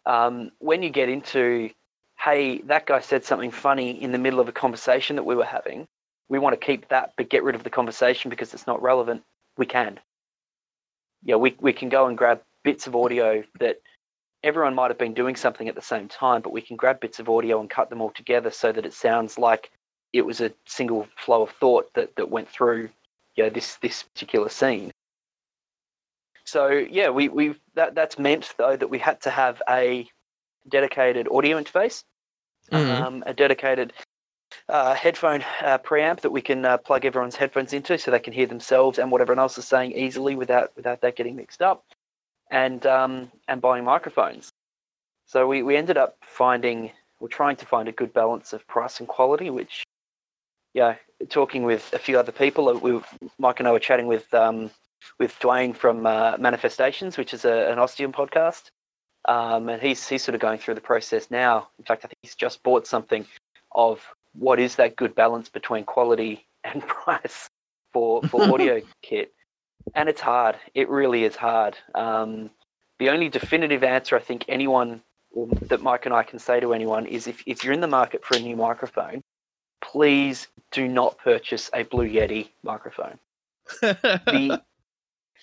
um, 0.07 0.51
when 0.59 0.83
you 0.83 0.91
get 0.91 1.09
into, 1.09 1.71
hey, 2.19 2.61
that 2.63 2.87
guy 2.87 3.01
said 3.01 3.25
something 3.25 3.51
funny 3.51 4.03
in 4.03 4.13
the 4.13 4.19
middle 4.19 4.41
of 4.41 4.49
a 4.49 4.53
conversation 4.53 5.17
that 5.17 5.25
we 5.25 5.35
were 5.35 5.45
having, 5.45 5.87
we 6.29 6.39
want 6.39 6.59
to 6.59 6.67
keep 6.67 6.89
that 6.89 7.13
but 7.17 7.29
get 7.29 7.43
rid 7.43 7.55
of 7.55 7.65
the 7.65 7.71
conversation 7.71 8.29
because 8.31 8.55
it's 8.55 8.67
not 8.67 8.83
relevant. 8.83 9.23
We 9.57 9.67
can. 9.67 9.99
Yeah, 11.25 11.37
we 11.37 11.57
we 11.61 11.73
can 11.73 11.89
go 11.89 12.07
and 12.07 12.17
grab 12.17 12.41
bits 12.63 12.87
of 12.87 12.95
audio 12.95 13.43
that 13.59 13.81
everyone 14.45 14.75
might 14.75 14.91
have 14.91 14.99
been 14.99 15.15
doing 15.15 15.37
something 15.37 15.69
at 15.69 15.75
the 15.75 15.83
same 15.83 16.09
time, 16.09 16.43
but 16.43 16.53
we 16.53 16.61
can 16.61 16.77
grab 16.77 17.01
bits 17.01 17.19
of 17.19 17.29
audio 17.29 17.61
and 17.61 17.69
cut 17.69 17.91
them 17.91 18.01
all 18.01 18.11
together 18.11 18.51
so 18.51 18.71
that 18.71 18.87
it 18.87 18.93
sounds 18.93 19.39
like 19.39 19.71
it 20.13 20.23
was 20.23 20.41
a 20.41 20.53
single 20.67 21.09
flow 21.17 21.43
of 21.43 21.51
thought 21.51 21.93
that, 21.95 22.15
that 22.17 22.31
went 22.31 22.49
through 22.49 22.89
you 23.39 23.45
know, 23.45 23.51
this 23.51 23.77
this 23.77 24.03
particular 24.03 24.49
scene. 24.49 24.91
So 26.45 26.69
yeah, 26.69 27.11
we 27.11 27.29
we 27.29 27.55
that 27.75 27.95
that's 27.95 28.19
meant 28.19 28.53
though 28.59 28.77
that 28.77 28.91
we 28.91 28.99
had 28.99 29.21
to 29.23 29.31
have 29.31 29.63
a 29.69 30.09
dedicated 30.69 31.29
audio 31.31 31.61
interface, 31.63 32.03
Mhm. 32.73 33.01
um, 33.01 33.23
a 33.27 33.33
dedicated 33.33 33.93
uh, 34.69 34.95
headphone 34.95 35.43
uh, 35.63 35.79
preamp 35.79 36.21
that 36.23 36.31
we 36.31 36.43
can 36.43 36.65
uh, 36.65 36.79
plug 36.79 37.05
everyone's 37.05 37.37
headphones 37.37 37.73
into 37.73 37.97
so 37.97 38.11
they 38.11 38.19
can 38.19 38.33
hear 38.33 38.47
themselves 38.47 38.99
and 38.99 39.11
what 39.13 39.21
everyone 39.21 39.39
else 39.39 39.57
is 39.57 39.69
saying 39.69 39.93
easily 39.93 40.35
without 40.35 40.75
without 40.75 41.01
that 41.03 41.15
getting 41.15 41.37
mixed 41.37 41.63
up, 41.63 41.85
and 42.51 42.87
um, 42.87 43.31
and 43.47 43.61
buying 43.61 43.85
microphones. 43.85 44.51
So 45.27 45.47
we, 45.47 45.63
we 45.63 45.77
ended 45.77 45.97
up 45.97 46.17
finding 46.23 46.91
we're 47.21 47.29
trying 47.29 47.57
to 47.57 47.67
find 47.67 47.89
a 47.89 47.93
good 47.93 48.13
balance 48.13 48.53
of 48.53 48.67
price 48.67 48.99
and 48.99 49.09
quality, 49.09 49.51
which 49.51 49.85
yeah, 50.79 50.95
talking 51.29 51.65
with 51.65 51.93
a 51.93 51.99
few 51.99 52.17
other 52.17 52.31
people, 52.31 52.69
uh, 52.69 52.75
we 52.75 53.01
Mike 53.37 53.59
and 53.59 53.67
I 53.67 53.73
were 53.73 53.81
chatting 53.81 54.07
with 54.07 54.33
um, 54.33 54.71
with 55.19 55.37
Dwayne 55.41 55.75
from 55.75 56.07
uh, 56.07 56.37
Manifestations, 56.39 57.19
which 57.19 57.35
is 57.35 57.45
a, 57.45 57.73
an 57.73 57.79
osteum 57.79 58.13
podcast, 58.13 58.71
um, 59.27 59.69
and 59.69 59.83
he's 59.83 60.09
he's 60.09 60.23
sort 60.23 60.37
of 60.37 60.41
going 60.41 60.61
through 60.61 60.75
the 60.75 60.81
process 60.81 61.33
now. 61.33 61.69
In 61.81 61.85
fact, 61.85 62.05
I 62.05 62.07
think 62.09 62.19
he's 62.23 62.37
just 62.37 62.63
bought 62.63 62.87
something 62.87 63.27
of 63.73 64.01
what 64.35 64.61
is 64.61 64.77
that 64.77 64.95
good 64.95 65.17
balance 65.17 65.49
between 65.49 65.83
quality 65.83 66.47
and 66.65 66.81
price 66.87 67.49
for 67.93 68.23
for 68.23 68.41
audio 68.55 68.81
kit, 69.03 69.33
and 69.97 70.09
it's 70.09 70.21
hard. 70.21 70.55
It 70.75 70.89
really 70.89 71.25
is 71.25 71.35
hard. 71.35 71.77
Um, 71.97 72.51
the 73.01 73.11
only 73.11 73.29
definitive 73.29 73.83
answer 73.83 74.15
I 74.15 74.21
think 74.21 74.45
anyone 74.47 75.03
or 75.33 75.49
that 75.63 75.83
Mike 75.83 76.07
and 76.07 76.15
I 76.15 76.23
can 76.23 76.39
say 76.39 76.61
to 76.61 76.73
anyone 76.73 77.05
is 77.07 77.27
if, 77.27 77.43
if 77.47 77.65
you're 77.65 77.75
in 77.75 77.81
the 77.81 77.87
market 77.89 78.25
for 78.25 78.37
a 78.37 78.41
new 78.41 78.57
microphone, 78.57 79.23
please 79.81 80.49
do 80.71 80.89
not 80.89 81.19
purchase 81.19 81.71
a 81.75 81.83
Blue 81.85 82.09
Yeti 82.09 82.49
microphone. 82.63 83.19
The 83.83 84.63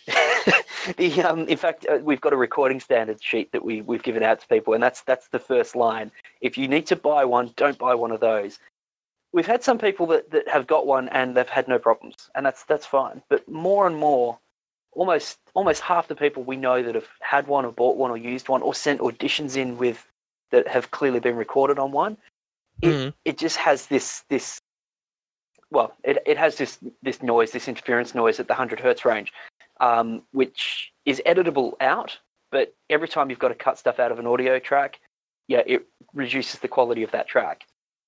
the 0.98 1.22
um, 1.24 1.48
in 1.48 1.58
fact, 1.58 1.86
uh, 1.90 1.98
we've 2.02 2.22
got 2.22 2.34
a 2.34 2.38
recording 2.38 2.80
standard 2.80 3.24
sheet 3.24 3.52
that 3.52 3.64
we 3.64 3.82
we've 3.82 4.04
given 4.04 4.22
out 4.22 4.40
to 4.40 4.48
people, 4.48 4.74
and 4.74 4.84
that's 4.84 5.02
that's 5.02 5.28
the 5.30 5.40
first 5.40 5.76
line. 5.76 6.12
If 6.42 6.58
you 6.58 6.68
need 6.68 6.86
to 6.88 6.96
buy 6.96 7.26
one, 7.26 7.52
don't 7.56 7.78
buy 7.78 7.96
one 7.96 8.12
of 8.12 8.20
those. 8.20 8.60
We've 9.34 9.48
had 9.48 9.64
some 9.64 9.78
people 9.78 10.06
that, 10.08 10.32
that 10.32 10.48
have 10.48 10.66
got 10.68 10.88
one 10.88 11.10
and 11.10 11.36
they've 11.36 11.50
had 11.50 11.68
no 11.68 11.80
problems, 11.80 12.30
and 12.36 12.46
that's 12.46 12.64
that's 12.64 12.86
fine. 12.86 13.22
But 13.30 13.48
more 13.50 13.88
and 13.88 13.98
more, 13.98 14.38
almost 14.92 15.40
almost 15.56 15.82
half 15.82 16.08
the 16.08 16.16
people 16.16 16.44
we 16.44 16.56
know 16.56 16.84
that 16.84 16.96
have 16.96 17.10
had 17.22 17.48
one 17.48 17.66
or 17.66 17.72
bought 17.72 17.98
one 17.98 18.12
or 18.12 18.18
used 18.18 18.48
one 18.48 18.62
or 18.62 18.76
sent 18.76 19.02
auditions 19.02 19.58
in 19.58 19.78
with 19.78 20.08
that 20.52 20.68
have 20.68 20.92
clearly 20.92 21.20
been 21.20 21.36
recorded 21.36 21.80
on 21.80 21.92
one, 21.92 22.18
it, 22.82 22.88
Mhm. 22.88 23.14
it 23.26 23.38
just 23.38 23.58
has 23.58 23.88
this 23.88 24.24
this 24.30 24.60
well 25.72 25.94
it, 26.04 26.18
it 26.26 26.38
has 26.38 26.58
this 26.58 26.80
this 27.02 27.22
noise 27.24 27.52
this 27.52 27.68
interference 27.68 28.14
noise 28.16 28.40
at 28.40 28.48
the 28.48 28.54
100 28.54 28.80
hertz 28.80 29.06
range 29.06 29.34
um, 29.82 30.24
which 30.32 30.92
is 31.06 31.22
editable 31.26 31.74
out 31.82 32.18
but 32.52 32.74
every 32.90 33.08
time 33.08 33.30
you've 33.30 33.40
got 33.40 33.50
to 33.50 33.56
cut 33.56 33.78
stuff 33.78 34.00
out 34.00 34.12
of 34.12 34.20
an 34.20 34.28
audio 34.28 34.60
track 34.60 35.00
yeah 35.48 35.64
it 35.66 35.86
reduces 36.14 36.60
the 36.60 36.68
quality 36.68 37.04
of 37.04 37.12
that 37.12 37.28
track 37.28 37.66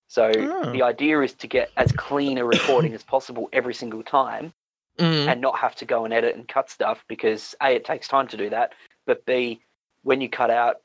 so 0.07 0.31
Oh. 0.37 0.71
the 0.71 0.83
idea 0.83 1.19
is 1.21 1.33
to 1.33 1.47
get 1.47 1.71
as 1.77 1.91
clean 1.91 2.37
a 2.37 2.45
recording 2.45 2.93
as 2.93 3.03
possible 3.03 3.49
every 3.51 3.73
single 3.73 4.03
time 4.03 4.53
Mhm. 4.97 5.27
and 5.27 5.41
not 5.41 5.57
have 5.59 5.75
to 5.75 5.85
go 5.85 6.05
and 6.05 6.13
edit 6.13 6.35
and 6.35 6.47
cut 6.47 6.69
stuff 6.69 7.03
because 7.07 7.55
a 7.61 7.75
it 7.75 7.85
takes 7.85 8.07
time 8.07 8.27
to 8.29 8.37
do 8.37 8.49
that 8.49 8.73
but 9.05 9.25
b 9.25 9.61
when 10.03 10.21
you 10.21 10.29
cut 10.29 10.49
out 10.49 10.81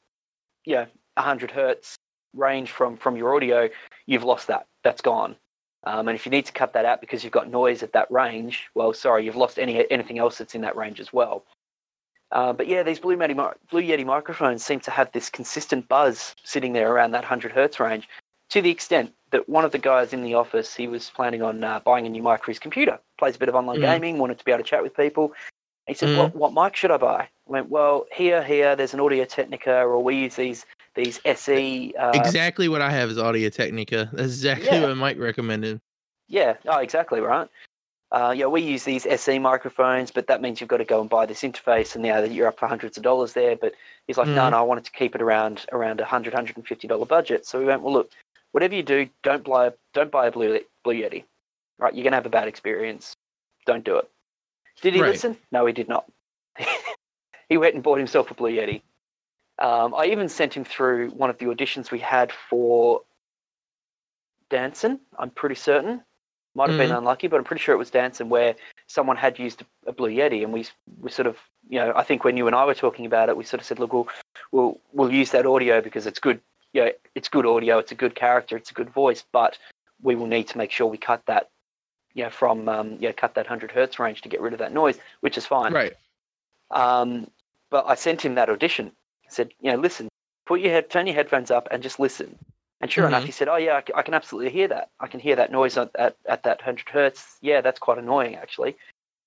you 0.64 0.74
know 0.74 0.86
100 1.16 1.50
hertz 1.50 1.96
range 2.34 2.70
from 2.70 2.96
from 2.96 3.16
your 3.16 3.34
audio 3.34 3.68
you've 4.06 4.24
lost 4.24 4.46
that 4.46 4.66
that's 4.84 5.00
gone 5.00 5.36
um, 5.84 6.08
and 6.08 6.14
if 6.14 6.24
you 6.24 6.30
need 6.30 6.46
to 6.46 6.52
cut 6.52 6.72
that 6.72 6.84
out 6.84 7.00
because 7.00 7.22
you've 7.24 7.32
got 7.32 7.50
noise 7.50 7.82
at 7.82 7.92
that 7.92 8.10
range 8.10 8.68
well 8.74 8.92
sorry 8.92 9.24
you've 9.24 9.36
lost 9.36 9.58
any 9.58 9.90
anything 9.90 10.18
else 10.18 10.38
that's 10.38 10.54
in 10.54 10.60
that 10.62 10.76
range 10.76 11.00
as 11.00 11.12
well 11.12 11.44
uh, 12.32 12.52
but 12.52 12.66
yeah 12.66 12.82
these 12.82 12.98
blue 13.00 13.16
yeti, 13.16 13.54
blue 13.70 13.82
yeti 13.82 14.04
microphones 14.04 14.64
seem 14.64 14.80
to 14.80 14.90
have 14.90 15.10
this 15.12 15.28
consistent 15.28 15.86
buzz 15.88 16.34
sitting 16.44 16.72
there 16.72 16.92
around 16.92 17.10
that 17.10 17.22
100 17.22 17.52
hertz 17.52 17.78
range 17.80 18.08
to 18.50 18.60
the 18.62 18.70
extent 18.70 19.12
that 19.30 19.48
one 19.48 19.64
of 19.64 19.72
the 19.72 19.78
guys 19.78 20.12
in 20.12 20.22
the 20.22 20.34
office 20.34 20.74
he 20.74 20.88
was 20.88 21.10
planning 21.10 21.42
on 21.42 21.62
uh, 21.64 21.80
buying 21.80 22.06
a 22.06 22.08
new 22.08 22.22
mic 22.22 22.44
for 22.44 22.50
his 22.50 22.58
computer 22.58 22.98
plays 23.18 23.36
a 23.36 23.38
bit 23.38 23.48
of 23.48 23.54
online 23.54 23.78
Mhm. 23.78 23.82
gaming 23.82 24.18
wanted 24.18 24.38
to 24.38 24.44
be 24.44 24.52
able 24.52 24.62
to 24.62 24.68
chat 24.68 24.82
with 24.82 24.96
people 24.96 25.32
he 25.86 25.94
said 25.94 26.10
Mhm. 26.10 26.16
what, 26.16 26.34
what 26.34 26.64
mic 26.64 26.76
should 26.76 26.90
i 26.90 26.96
buy 26.96 27.20
i 27.20 27.28
went 27.46 27.68
well 27.70 28.06
here 28.12 28.42
here 28.42 28.76
there's 28.76 28.94
an 28.94 29.00
audio 29.00 29.24
technica 29.24 29.80
or 29.80 30.02
we 30.02 30.16
use 30.16 30.36
these 30.36 30.64
these 30.94 31.20
se 31.24 31.92
uh, 31.98 32.12
exactly 32.14 32.68
what 32.68 32.82
I 32.82 32.90
have 32.90 33.10
is 33.10 33.18
Audio 33.18 33.48
Technica. 33.48 34.10
That's 34.12 34.32
exactly 34.32 34.66
Yeah. 34.66 34.86
what 34.86 34.96
Mike 34.96 35.18
recommended. 35.18 35.80
Yeah, 36.28 36.56
oh, 36.66 36.78
exactly 36.78 37.20
right. 37.20 37.48
Uh, 38.10 38.32
yeah, 38.36 38.44
we 38.46 38.60
use 38.60 38.84
these 38.84 39.06
SE 39.06 39.38
microphones, 39.38 40.10
but 40.10 40.26
that 40.26 40.42
means 40.42 40.60
you've 40.60 40.68
got 40.68 40.76
to 40.78 40.84
go 40.84 41.00
and 41.00 41.08
buy 41.08 41.24
this 41.24 41.40
interface, 41.40 41.94
and 41.94 42.02
now 42.02 42.20
that 42.20 42.30
you're 42.30 42.46
up 42.46 42.58
for 42.58 42.66
hundreds 42.66 42.98
of 42.98 43.02
dollars 43.02 43.32
there. 43.32 43.56
But 43.56 43.72
he's 44.06 44.18
like, 44.18 44.28
no, 44.28 44.48
Mhm. 44.48 44.50
no, 44.50 44.58
I 44.58 44.62
wanted 44.62 44.84
to 44.84 44.92
keep 44.92 45.14
it 45.14 45.22
around 45.22 45.64
around 45.72 46.00
a 46.00 46.04
hundred, 46.04 46.34
hundred 46.34 46.56
and 46.56 46.66
fifty 46.66 46.86
dollar 46.86 47.06
budget. 47.06 47.46
So 47.46 47.58
we 47.58 47.64
went, 47.64 47.80
well, 47.80 47.94
look, 47.94 48.10
whatever 48.52 48.74
you 48.74 48.82
do, 48.82 49.08
don't 49.22 49.44
buy 49.44 49.72
don't 49.94 50.10
buy 50.10 50.26
a 50.26 50.30
Blue 50.32 50.60
Blue 50.84 50.94
Yeti. 50.94 51.24
Right, 51.78 51.94
you're 51.94 52.04
gonna 52.04 52.16
have 52.16 52.26
a 52.26 52.30
bad 52.30 52.48
experience. 52.48 53.16
Don't 53.64 53.84
do 53.84 53.96
it. 53.96 54.10
Did 54.82 54.94
he 54.94 55.00
Right. 55.00 55.12
listen? 55.12 55.38
No, 55.50 55.64
he 55.64 55.72
did 55.72 55.88
not. 55.88 56.04
he 57.48 57.56
went 57.56 57.74
and 57.74 57.82
bought 57.82 57.98
himself 57.98 58.30
a 58.30 58.34
Blue 58.34 58.50
Yeti. 58.50 58.82
Um, 59.62 59.94
I 59.94 60.06
even 60.06 60.28
sent 60.28 60.54
him 60.54 60.64
through 60.64 61.10
one 61.10 61.30
of 61.30 61.38
the 61.38 61.46
auditions 61.46 61.92
we 61.92 62.00
had 62.00 62.32
for 62.32 63.02
Danson. 64.50 64.98
I'm 65.18 65.30
pretty 65.30 65.54
certain. 65.54 66.02
Might 66.54 66.68
have 66.68 66.78
been 66.78 66.90
unlucky, 66.90 67.28
but 67.28 67.38
I'm 67.38 67.44
pretty 67.44 67.62
sure 67.62 67.74
it 67.74 67.78
was 67.78 67.90
Danson 67.90 68.28
where 68.28 68.54
someone 68.86 69.16
had 69.16 69.38
used 69.38 69.62
a 69.86 69.92
Blue 69.92 70.10
Yeti, 70.10 70.42
and 70.42 70.52
we 70.52 70.66
we 71.00 71.10
sort 71.10 71.26
of, 71.26 71.38
you 71.70 71.78
know, 71.78 71.94
I 71.96 72.02
think 72.02 72.24
when 72.24 72.36
you 72.36 72.46
and 72.46 72.54
I 72.54 72.66
were 72.66 72.74
talking 72.74 73.06
about 73.06 73.30
it, 73.30 73.36
we 73.38 73.44
sort 73.44 73.60
of 73.60 73.66
said, 73.66 73.78
look, 73.78 73.94
we'll 73.94 74.08
we'll, 74.50 74.80
we'll 74.92 75.12
use 75.12 75.30
that 75.30 75.46
audio 75.46 75.80
because 75.80 76.06
it's 76.06 76.18
good. 76.18 76.40
You 76.74 76.84
know, 76.84 76.90
it's 77.14 77.30
good 77.30 77.46
audio, 77.46 77.78
it's 77.78 77.92
a 77.92 77.94
good 77.94 78.14
character, 78.14 78.56
it's 78.56 78.70
a 78.70 78.74
good 78.74 78.90
voice, 78.90 79.24
but 79.32 79.56
we 80.02 80.14
will 80.14 80.26
need 80.26 80.48
to 80.48 80.58
make 80.58 80.70
sure 80.70 80.86
we 80.86 80.98
cut 80.98 81.24
that, 81.26 81.48
you 82.12 82.24
know, 82.24 82.30
from 82.30 82.68
um, 82.68 82.96
yeah, 83.00 83.12
cut 83.12 83.34
that 83.36 83.46
hundred 83.46 83.70
hertz 83.70 83.98
range 83.98 84.20
to 84.22 84.28
get 84.28 84.42
rid 84.42 84.52
of 84.52 84.58
that 84.58 84.74
noise, 84.74 84.98
which 85.20 85.38
is 85.38 85.46
fine. 85.46 85.72
Right. 85.72 85.94
Um, 86.70 87.30
but 87.70 87.86
I 87.86 87.94
sent 87.94 88.22
him 88.22 88.34
that 88.34 88.50
audition. 88.50 88.92
Said, 89.32 89.52
you 89.60 89.72
know, 89.72 89.78
listen, 89.78 90.08
put 90.46 90.60
your 90.60 90.70
head, 90.72 90.90
turn 90.90 91.06
your 91.06 91.14
headphones 91.16 91.50
up, 91.50 91.68
and 91.70 91.82
just 91.82 91.98
listen. 91.98 92.38
And 92.80 92.90
sure 92.90 93.06
enough, 93.06 93.22
Mhm. 93.22 93.26
he 93.26 93.32
said, 93.32 93.48
oh 93.48 93.56
yeah, 93.56 93.80
I, 93.94 94.02
can 94.02 94.12
absolutely 94.12 94.50
hear 94.50 94.66
that. 94.68 94.90
I 94.98 95.06
can 95.06 95.20
hear 95.20 95.36
that 95.36 95.52
noise 95.52 95.76
at 95.78 95.90
at, 95.94 96.16
at 96.26 96.42
that 96.42 96.60
hundred 96.60 96.88
hertz. 96.88 97.38
Yeah, 97.40 97.60
that's 97.60 97.78
quite 97.78 97.98
annoying 97.98 98.34
actually. 98.36 98.76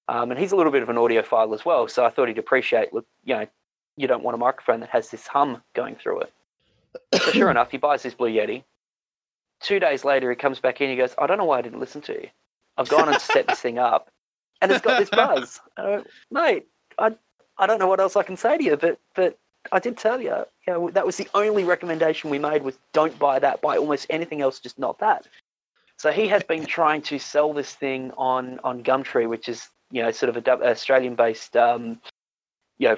Um, 0.07 0.29
and 0.29 0.39
he's 0.39 0.51
a 0.51 0.55
little 0.55 0.71
bit 0.71 0.83
of 0.83 0.89
an 0.89 0.97
audiophile 0.97 1.53
as 1.55 1.65
well, 1.65 1.87
so 1.87 2.05
I 2.05 2.09
thought 2.09 2.27
he'd 2.27 2.37
appreciate. 2.37 2.93
Look, 2.93 3.05
you 3.23 3.33
know, 3.35 3.47
you 3.97 4.07
don't 4.07 4.23
want 4.23 4.35
a 4.35 4.37
microphone 4.37 4.81
that 4.81 4.89
has 4.89 5.09
this 5.09 5.25
hum 5.25 5.63
going 5.73 5.95
through 5.95 6.21
it. 6.21 6.33
So 7.13 7.31
sure 7.31 7.49
enough, 7.55 7.71
he 7.71 7.77
buys 7.77 8.03
this 8.03 8.13
Blue 8.13 8.29
Yeti. 8.29 8.63
Two 9.61 9.79
days 9.79 10.03
later, 10.03 10.29
he 10.29 10.35
comes 10.35 10.59
back 10.59 10.81
in. 10.81 10.89
He 10.89 10.95
goes, 10.97 11.15
I 11.17 11.25
don't 11.25 11.37
know 11.37 11.45
why 11.45 11.59
I 11.59 11.61
didn't 11.61 11.79
listen 11.79 12.01
to 12.03 12.13
you. 12.13 12.27
I've 12.77 12.89
gone 12.89 13.07
and 13.09 13.19
set 13.21 13.47
this 13.47 13.61
thing 13.61 13.79
up, 13.79 14.09
and 14.61 14.69
it's 14.71 14.81
got 14.81 14.99
this 14.99 15.09
buzz. 15.21 15.61
I 15.77 15.89
went, 15.89 16.07
Mate, 16.29 16.67
I 16.99 17.15
I 17.57 17.65
don't 17.67 17.79
know 17.79 17.87
what 17.87 18.01
else 18.01 18.17
I 18.17 18.23
can 18.23 18.35
say 18.37 18.57
to 18.57 18.63
you, 18.63 18.75
but 18.75 18.99
but 19.15 19.39
I 19.71 19.79
did 19.79 19.97
tell 19.97 20.21
you, 20.21 20.45
you 20.67 20.73
know, 20.73 20.89
that 20.91 21.05
was 21.05 21.17
the 21.17 21.27
only 21.33 21.63
recommendation 21.63 22.29
we 22.29 22.39
made 22.39 22.63
was 22.63 22.77
don't 22.93 23.17
buy 23.17 23.39
that, 23.39 23.61
buy 23.61 23.77
almost 23.77 24.07
anything 24.09 24.41
else, 24.41 24.59
just 24.59 24.79
not 24.79 24.99
that. 24.99 25.27
So 25.97 26.11
he 26.11 26.27
has 26.27 26.43
been 26.43 26.65
trying 26.65 27.01
to 27.03 27.19
sell 27.19 27.53
this 27.53 27.73
thing 27.73 28.11
on 28.17 28.59
on 28.63 28.83
Gumtree, 28.83 29.29
which 29.29 29.47
is 29.47 29.69
you 29.91 30.03
know 30.03 30.11
sort 30.11 30.35
of 30.35 30.45
a 30.45 30.69
Australian-based, 30.69 31.55
um, 31.55 32.01
you 32.77 32.89
know, 32.89 32.97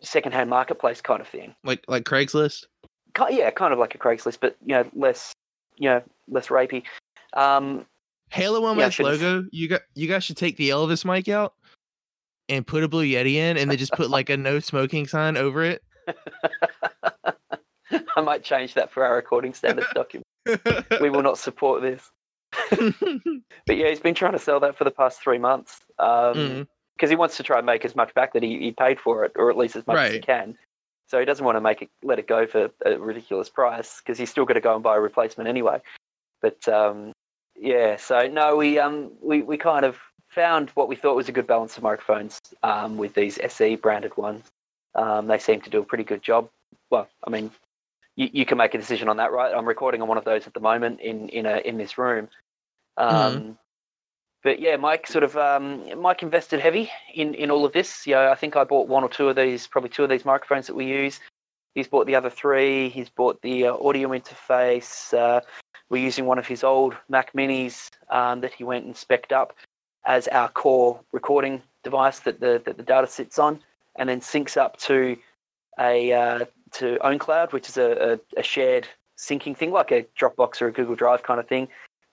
secondhand 0.00 0.48
marketplace 0.50 1.00
kind 1.00 1.20
of 1.20 1.28
thing. 1.28 1.54
Like 1.64 1.84
like 1.88 2.04
Craigslist. 2.04 2.66
yeah, 3.30 3.50
kind 3.50 3.72
of 3.72 3.78
like 3.78 3.94
a 3.94 3.98
Craigslist, 3.98 4.38
but 4.40 4.56
you 4.64 4.74
know, 4.74 4.88
less, 4.94 5.32
you 5.76 5.88
know, 5.88 6.02
less 6.28 6.48
rapey. 6.48 6.84
Um, 7.32 7.84
Halo 8.30 8.60
One 8.60 8.78
Yeah, 8.78 8.90
logo. 9.00 9.44
You 9.50 9.68
got 9.68 9.82
you 9.94 10.08
guys 10.08 10.24
should 10.24 10.36
take 10.36 10.56
the 10.56 10.70
Elvis 10.70 11.04
mic 11.04 11.28
out 11.28 11.54
and 12.48 12.66
put 12.66 12.84
a 12.84 12.88
blue 12.88 13.04
Yeti 13.04 13.34
in, 13.34 13.56
and 13.56 13.70
then 13.70 13.78
just 13.78 13.92
put 13.92 14.10
like 14.10 14.28
a 14.30 14.36
no 14.36 14.60
smoking 14.60 15.06
sign 15.06 15.36
over 15.36 15.64
it. 15.64 15.82
I 18.16 18.20
might 18.20 18.42
change 18.42 18.74
that 18.74 18.90
for 18.90 19.04
our 19.04 19.14
recording 19.14 19.54
standards 19.54 19.88
document. 19.94 20.26
We 21.00 21.10
will 21.10 21.22
not 21.22 21.38
support 21.38 21.82
this. 21.82 22.10
But 23.66 23.76
yeah, 23.78 23.88
he's 23.88 24.00
been 24.00 24.14
trying 24.14 24.32
to 24.32 24.38
sell 24.38 24.60
that 24.60 24.76
for 24.76 24.84
the 24.84 24.90
past 24.90 25.22
three 25.22 25.38
months 25.38 25.80
because 25.96 26.36
Mhm. 26.36 27.08
he 27.08 27.16
wants 27.16 27.36
to 27.38 27.42
try 27.42 27.56
and 27.56 27.64
make 27.66 27.84
as 27.84 27.96
much 27.96 28.12
back 28.14 28.34
that 28.34 28.42
he, 28.42 28.58
he 28.58 28.72
paid 28.72 29.00
for 29.00 29.24
it, 29.24 29.32
or 29.36 29.48
at 29.50 29.56
least 29.56 29.74
as 29.74 29.86
much 29.86 29.96
as 30.08 30.12
he 30.12 30.20
can. 30.20 30.56
So 31.06 31.18
he 31.18 31.24
doesn't 31.24 31.44
want 31.44 31.56
to 31.56 31.60
make 31.62 31.80
it 31.82 31.88
let 32.02 32.18
it 32.18 32.26
go 32.26 32.46
for 32.46 32.70
a 32.84 32.98
ridiculous 32.98 33.48
price 33.48 34.00
because 34.00 34.18
he's 34.18 34.30
still 34.30 34.44
going 34.44 34.56
to 34.56 34.60
go 34.60 34.74
and 34.74 34.82
buy 34.82 34.96
a 34.96 35.00
replacement 35.00 35.48
anyway. 35.48 35.80
But 36.42 36.66
um, 36.68 37.12
yeah, 37.56 37.96
so 37.96 38.26
no, 38.28 38.56
we 38.56 38.78
um 38.78 39.12
we, 39.22 39.40
we 39.42 39.56
kind 39.56 39.84
of 39.86 39.96
found 40.34 40.70
what 40.70 40.88
we 40.88 40.96
thought 40.96 41.16
was 41.16 41.28
a 41.28 41.32
good 41.32 41.46
balance 41.46 41.76
of 41.76 41.82
microphones 41.82 42.40
um, 42.62 42.96
with 42.96 43.14
these 43.14 43.38
SE 43.42 43.76
branded 43.76 44.16
ones. 44.16 44.44
Um, 44.94 45.26
they 45.26 45.38
seem 45.38 45.60
to 45.62 45.70
do 45.70 45.80
a 45.80 45.84
pretty 45.84 46.04
good 46.04 46.22
job. 46.22 46.48
Well, 46.90 47.08
I 47.26 47.30
mean, 47.30 47.50
you, 48.16 48.28
you 48.32 48.46
can 48.46 48.58
make 48.58 48.74
a 48.74 48.78
decision 48.78 49.08
on 49.08 49.16
that, 49.16 49.32
right? 49.32 49.52
I'm 49.54 49.66
recording 49.66 50.02
on 50.02 50.08
one 50.08 50.18
of 50.18 50.24
those 50.24 50.46
at 50.46 50.54
the 50.54 50.60
moment 50.60 51.00
in 51.00 51.28
in 51.30 51.46
a 51.46 51.58
in 51.58 51.78
this 51.78 51.98
room. 51.98 52.28
Um, 52.96 53.58
But 54.44 54.60
yeah, 54.60 54.76
Mike 54.76 55.06
sort 55.06 55.24
of 55.24 55.36
um, 55.38 55.98
Mike 56.00 56.22
invested 56.22 56.60
heavy 56.60 56.90
in 57.14 57.34
in 57.34 57.50
all 57.50 57.64
of 57.64 57.72
this. 57.72 58.06
You 58.06 58.14
know, 58.14 58.30
I 58.30 58.34
think 58.34 58.56
I 58.56 58.64
bought 58.64 58.88
one 58.88 59.02
or 59.02 59.08
two 59.08 59.28
of 59.28 59.36
these, 59.36 59.66
probably 59.66 59.90
two 59.90 60.04
of 60.04 60.10
these 60.10 60.26
microphones 60.26 60.66
that 60.66 60.74
we 60.74 60.84
use. 60.84 61.18
He's 61.74 61.88
bought 61.88 62.06
the 62.06 62.14
other 62.14 62.30
three. 62.30 62.90
He's 62.90 63.08
bought 63.08 63.40
the 63.40 63.68
uh, 63.68 63.76
audio 63.76 64.10
interface. 64.10 65.12
Uh, 65.14 65.40
we're 65.88 66.04
using 66.04 66.26
one 66.26 66.38
of 66.38 66.46
his 66.46 66.62
old 66.62 66.94
Mac 67.08 67.32
Minis 67.32 67.90
um, 68.10 68.42
that 68.42 68.52
he 68.52 68.64
went 68.64 68.84
and 68.84 68.94
specced 68.94 69.32
up 69.32 69.56
as 70.06 70.28
our 70.28 70.48
core 70.48 71.00
recording 71.12 71.62
device 71.82 72.20
that 72.20 72.40
the 72.40 72.62
that 72.64 72.76
the 72.76 72.82
data 72.82 73.06
sits 73.06 73.38
on, 73.38 73.60
and 73.96 74.08
then 74.08 74.20
syncs 74.20 74.56
up 74.56 74.76
to 74.78 75.16
a 75.78 76.12
uh, 76.12 76.44
to 76.72 76.98
OwnCloud, 77.02 77.52
which 77.52 77.68
is 77.68 77.76
a, 77.76 78.18
a, 78.36 78.40
a 78.40 78.42
shared 78.42 78.86
syncing 79.16 79.56
thing, 79.56 79.70
like 79.70 79.92
a 79.92 80.06
Dropbox 80.18 80.60
or 80.60 80.68
a 80.68 80.72
Google 80.72 80.94
Drive 80.94 81.22
kind 81.22 81.40
of 81.40 81.48
thing. 81.48 81.68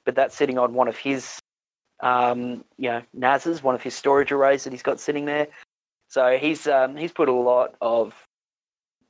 But 0.05 0.15
that's 0.15 0.35
sitting 0.35 0.57
on 0.57 0.73
one 0.73 0.87
of 0.87 0.97
his 0.97 1.39
um, 2.01 2.63
you 2.77 2.89
know, 2.89 3.01
NASs, 3.13 3.63
one 3.63 3.75
of 3.75 3.81
his 3.81 3.95
storage 3.95 4.31
arrays 4.31 4.63
that 4.63 4.73
he's 4.73 4.83
got 4.83 4.99
sitting 4.99 5.25
there. 5.25 5.47
So 6.07 6.37
he's 6.37 6.67
um, 6.67 6.97
he's 6.97 7.11
put 7.11 7.29
a 7.29 7.33
lot 7.33 7.75
of 7.81 8.13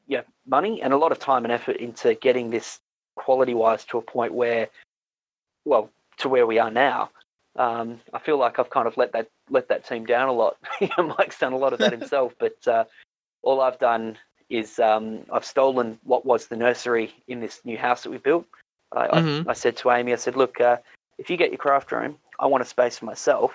yeah 0.07 0.21
money 0.45 0.82
and 0.82 0.93
a 0.93 0.97
lot 0.97 1.11
of 1.11 1.19
time 1.19 1.45
and 1.45 1.51
effort 1.51 1.77
into 1.77 2.13
getting 2.15 2.49
this 2.49 2.79
quality 3.15 3.53
wise 3.53 3.86
to 3.86 3.97
a 3.97 4.01
point 4.01 4.34
where, 4.34 4.67
well, 5.65 5.89
to 6.17 6.29
where 6.29 6.45
we 6.45 6.59
are 6.59 6.71
now. 6.71 7.09
Um, 7.57 7.99
I 8.13 8.19
feel 8.19 8.37
like 8.37 8.59
I've 8.59 8.69
kind 8.69 8.87
of 8.87 8.95
let 8.97 9.11
that 9.11 9.27
let 9.49 9.67
that 9.67 9.85
team 9.85 10.05
down 10.05 10.29
a 10.29 10.33
lot. 10.33 10.57
Mike's 10.97 11.39
done 11.39 11.53
a 11.53 11.57
lot 11.57 11.73
of 11.73 11.79
that 11.79 11.91
himself, 11.99 12.33
but 12.39 12.55
uh, 12.67 12.85
all 13.43 13.61
I've 13.61 13.79
done 13.79 14.17
is 14.49 14.79
um, 14.79 15.19
I've 15.31 15.45
stolen 15.45 15.99
what 16.03 16.25
was 16.25 16.47
the 16.47 16.55
nursery 16.55 17.13
in 17.27 17.39
this 17.39 17.61
new 17.63 17.77
house 17.77 18.03
that 18.03 18.09
we 18.09 18.17
built. 18.17 18.45
I, 18.93 19.07
Mhm. 19.07 19.47
I, 19.47 19.51
I 19.51 19.53
said 19.53 19.77
to 19.77 19.91
Amy, 19.91 20.13
I 20.13 20.17
said, 20.17 20.35
look, 20.35 20.59
uh, 20.59 20.77
if 21.17 21.29
you 21.29 21.37
get 21.37 21.51
your 21.51 21.57
craft 21.57 21.91
room, 21.91 22.17
I 22.39 22.47
want 22.47 22.61
a 22.61 22.65
space 22.65 22.97
for 22.97 23.05
myself. 23.05 23.53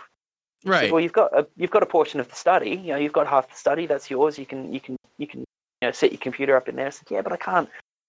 She 0.62 0.68
said, 0.68 0.70
right. 0.70 0.92
well, 0.92 1.00
you've 1.00 1.12
got 1.12 1.36
a, 1.38 1.46
you've 1.56 1.70
got 1.70 1.82
a 1.82 1.86
portion 1.86 2.18
of 2.20 2.28
the 2.28 2.34
study. 2.34 2.70
You 2.70 2.92
know, 2.92 2.96
you've 2.96 3.12
got 3.12 3.26
half 3.26 3.48
the 3.48 3.56
study. 3.56 3.86
That's 3.86 4.10
yours. 4.10 4.38
You 4.38 4.46
can 4.46 4.72
you 4.72 4.80
can 4.80 4.96
you 5.18 5.26
can 5.26 5.40
you 5.40 5.88
know 5.88 5.92
set 5.92 6.12
your 6.12 6.20
computer 6.20 6.56
up 6.56 6.68
in 6.68 6.76
there. 6.76 6.86
I 6.86 6.90
said, 6.90 7.08
yeah, 7.10 7.22
but 7.22 7.32
I 7.32 7.36
can't 7.36 7.68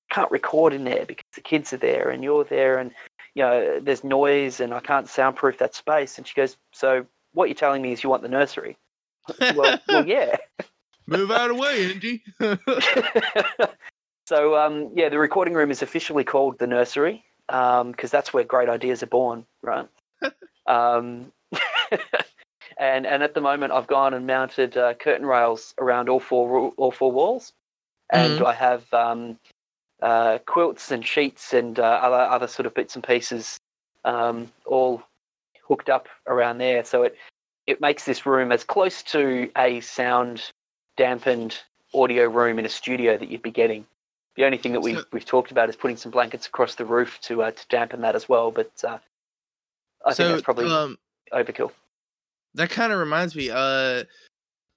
can't 0.09 0.31
record 0.31 0.73
in 0.73 0.85
there 0.85 1.05
because 1.05 1.25
the 1.35 1.41
kids 1.41 1.73
are 1.73 1.77
there 1.77 2.09
and 2.09 2.23
you're 2.23 2.45
there 2.45 2.77
and 2.77 2.91
you 3.37 3.43
know 3.43 3.79
there's 3.79 4.03
noise 4.03 4.59
and 4.59 4.73
I 4.73 4.79
can't 4.79 5.07
soundproof 5.07 5.59
that 5.59 5.75
space. 5.75 6.17
And 6.17 6.25
she 6.25 6.33
goes, 6.33 6.57
so 6.73 7.05
what 7.33 7.49
you're 7.49 7.55
telling 7.55 7.83
me 7.83 7.91
is 7.91 8.03
you 8.03 8.09
want 8.09 8.23
the 8.23 8.29
nursery? 8.29 8.77
well, 9.55 9.79
well, 9.87 10.07
yeah. 10.07 10.37
Move 11.05 11.29
out 11.29 11.51
of 11.51 11.57
the 11.57 11.61
way, 11.61 11.91
Andy. 11.91 12.23
so 14.25 14.57
um, 14.57 14.89
yeah, 14.95 15.09
the 15.09 15.19
recording 15.19 15.53
room 15.53 15.69
is 15.69 15.83
officially 15.83 16.23
called 16.23 16.57
the 16.57 16.65
nursery 16.65 17.23
because 17.47 18.09
that's 18.09 18.33
where 18.33 18.43
great 18.43 18.69
ideas 18.69 19.03
are 19.03 19.07
born, 19.07 19.45
right? 19.61 19.87
um, 20.65 21.31
and 22.79 23.05
and 23.05 23.21
at 23.21 23.35
the 23.35 23.41
moment, 23.41 23.71
I've 23.71 23.87
gone 23.87 24.15
and 24.15 24.25
mounted 24.25 24.75
uh, 24.75 24.95
curtain 24.95 25.27
rails 25.27 25.75
around 25.77 26.09
all 26.09 26.19
four 26.19 26.73
all 26.75 26.91
four 26.91 27.11
walls, 27.11 27.53
and 28.11 28.41
I 28.41 28.53
have 28.53 28.91
um, 28.95 29.37
uh, 30.01 30.37
quilts 30.45 30.91
and 30.91 31.05
sheets 31.05 31.53
and 31.53 31.79
uh, 31.79 31.83
other 31.83 32.15
other 32.15 32.47
sort 32.47 32.65
of 32.65 32.73
bits 32.73 32.95
and 32.95 33.03
pieces 33.03 33.57
um, 34.05 34.51
all 34.65 35.01
hooked 35.67 35.89
up 35.89 36.07
around 36.27 36.59
there. 36.59 36.83
So 36.83 37.03
it 37.03 37.15
it 37.65 37.81
makes 37.81 38.05
this 38.05 38.25
room 38.25 38.51
as 38.51 38.63
close 38.63 39.03
to 39.03 39.49
a 39.57 39.79
sound 39.81 40.51
dampened 40.95 41.59
audio 41.93 42.25
room 42.27 42.59
in 42.59 42.65
a 42.65 42.69
studio 42.69 43.17
that 43.17 43.29
you'd 43.29 43.41
be 43.41 43.51
getting. 43.51 43.85
The 44.35 44.45
only 44.45 44.57
thing 44.57 44.73
that 44.73 44.81
we 44.81 44.97
we've 45.11 45.25
talked 45.25 45.51
about 45.51 45.69
is 45.69 45.75
putting 45.75 45.97
some 45.97 46.11
blankets 46.11 46.47
across 46.47 46.75
the 46.75 46.85
roof 46.85 47.19
to 47.23 47.43
uh, 47.43 47.51
to 47.51 47.65
dampen 47.69 48.01
that 48.01 48.15
as 48.15 48.29
well. 48.29 48.51
But 48.51 48.71
uh, 48.83 48.99
I 50.05 50.13
think 50.13 50.15
so 50.15 50.29
that's 50.29 50.41
probably 50.43 50.67
um, 50.67 50.97
overkill. 51.33 51.71
that 52.53 52.69
kind 52.69 52.93
of 52.93 52.99
reminds 52.99 53.35
me. 53.35 53.49
Uh, 53.51 54.03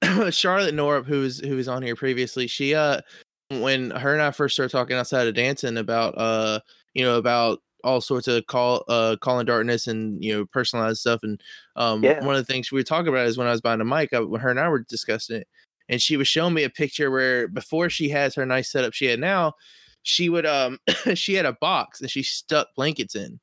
Charlotte 0.30 0.74
Norup, 0.74 1.04
who 1.04 1.20
was 1.20 1.40
who 1.40 1.56
was 1.56 1.68
on 1.68 1.82
here 1.82 1.94
previously, 1.94 2.46
she 2.46 2.74
uh, 2.74 3.02
when 3.50 3.90
her 3.90 4.12
and 4.12 4.22
I 4.22 4.30
first 4.30 4.54
started 4.54 4.70
talking 4.72 4.96
outside 4.96 5.26
of 5.26 5.34
dancing 5.34 5.76
about 5.76 6.16
uh, 6.16 6.60
you 6.94 7.04
know, 7.04 7.18
about 7.18 7.60
all 7.82 8.00
sorts 8.02 8.28
of 8.28 8.46
call 8.46 8.84
uh 8.88 9.16
calling 9.22 9.46
darkness 9.46 9.86
and 9.86 10.22
you 10.22 10.30
know 10.30 10.44
personalized 10.44 11.00
stuff 11.00 11.20
and 11.22 11.40
um 11.76 12.10
Yeah. 12.10 12.18
one 12.18 12.34
of 12.36 12.46
the 12.46 12.52
things 12.52 12.70
we 12.70 12.78
were 12.78 12.84
talking 12.84 13.08
about 13.08 13.26
is 13.26 13.38
when 13.38 13.46
I 13.46 13.52
was 13.52 13.62
buying 13.62 13.80
a 13.80 13.86
mic 13.86 14.12
I, 14.12 14.20
when 14.20 14.38
her 14.42 14.50
and 14.50 14.60
I 14.60 14.68
were 14.68 14.80
discussing 14.80 15.36
it 15.38 15.48
and 15.88 16.02
she 16.02 16.18
was 16.18 16.28
showing 16.28 16.52
me 16.52 16.62
a 16.64 16.68
picture 16.68 17.10
where 17.10 17.48
before 17.48 17.88
she 17.88 18.10
has 18.10 18.34
her 18.34 18.44
nice 18.44 18.70
setup 18.70 18.92
she 18.92 19.06
had 19.06 19.18
now 19.18 19.54
she 20.02 20.28
would 20.28 20.44
um 20.44 20.78
she 21.14 21.32
had 21.34 21.46
a 21.46 21.54
box 21.54 22.02
and 22.02 22.10
she 22.10 22.22
stuck 22.22 22.68
blankets 22.76 23.14
in 23.14 23.40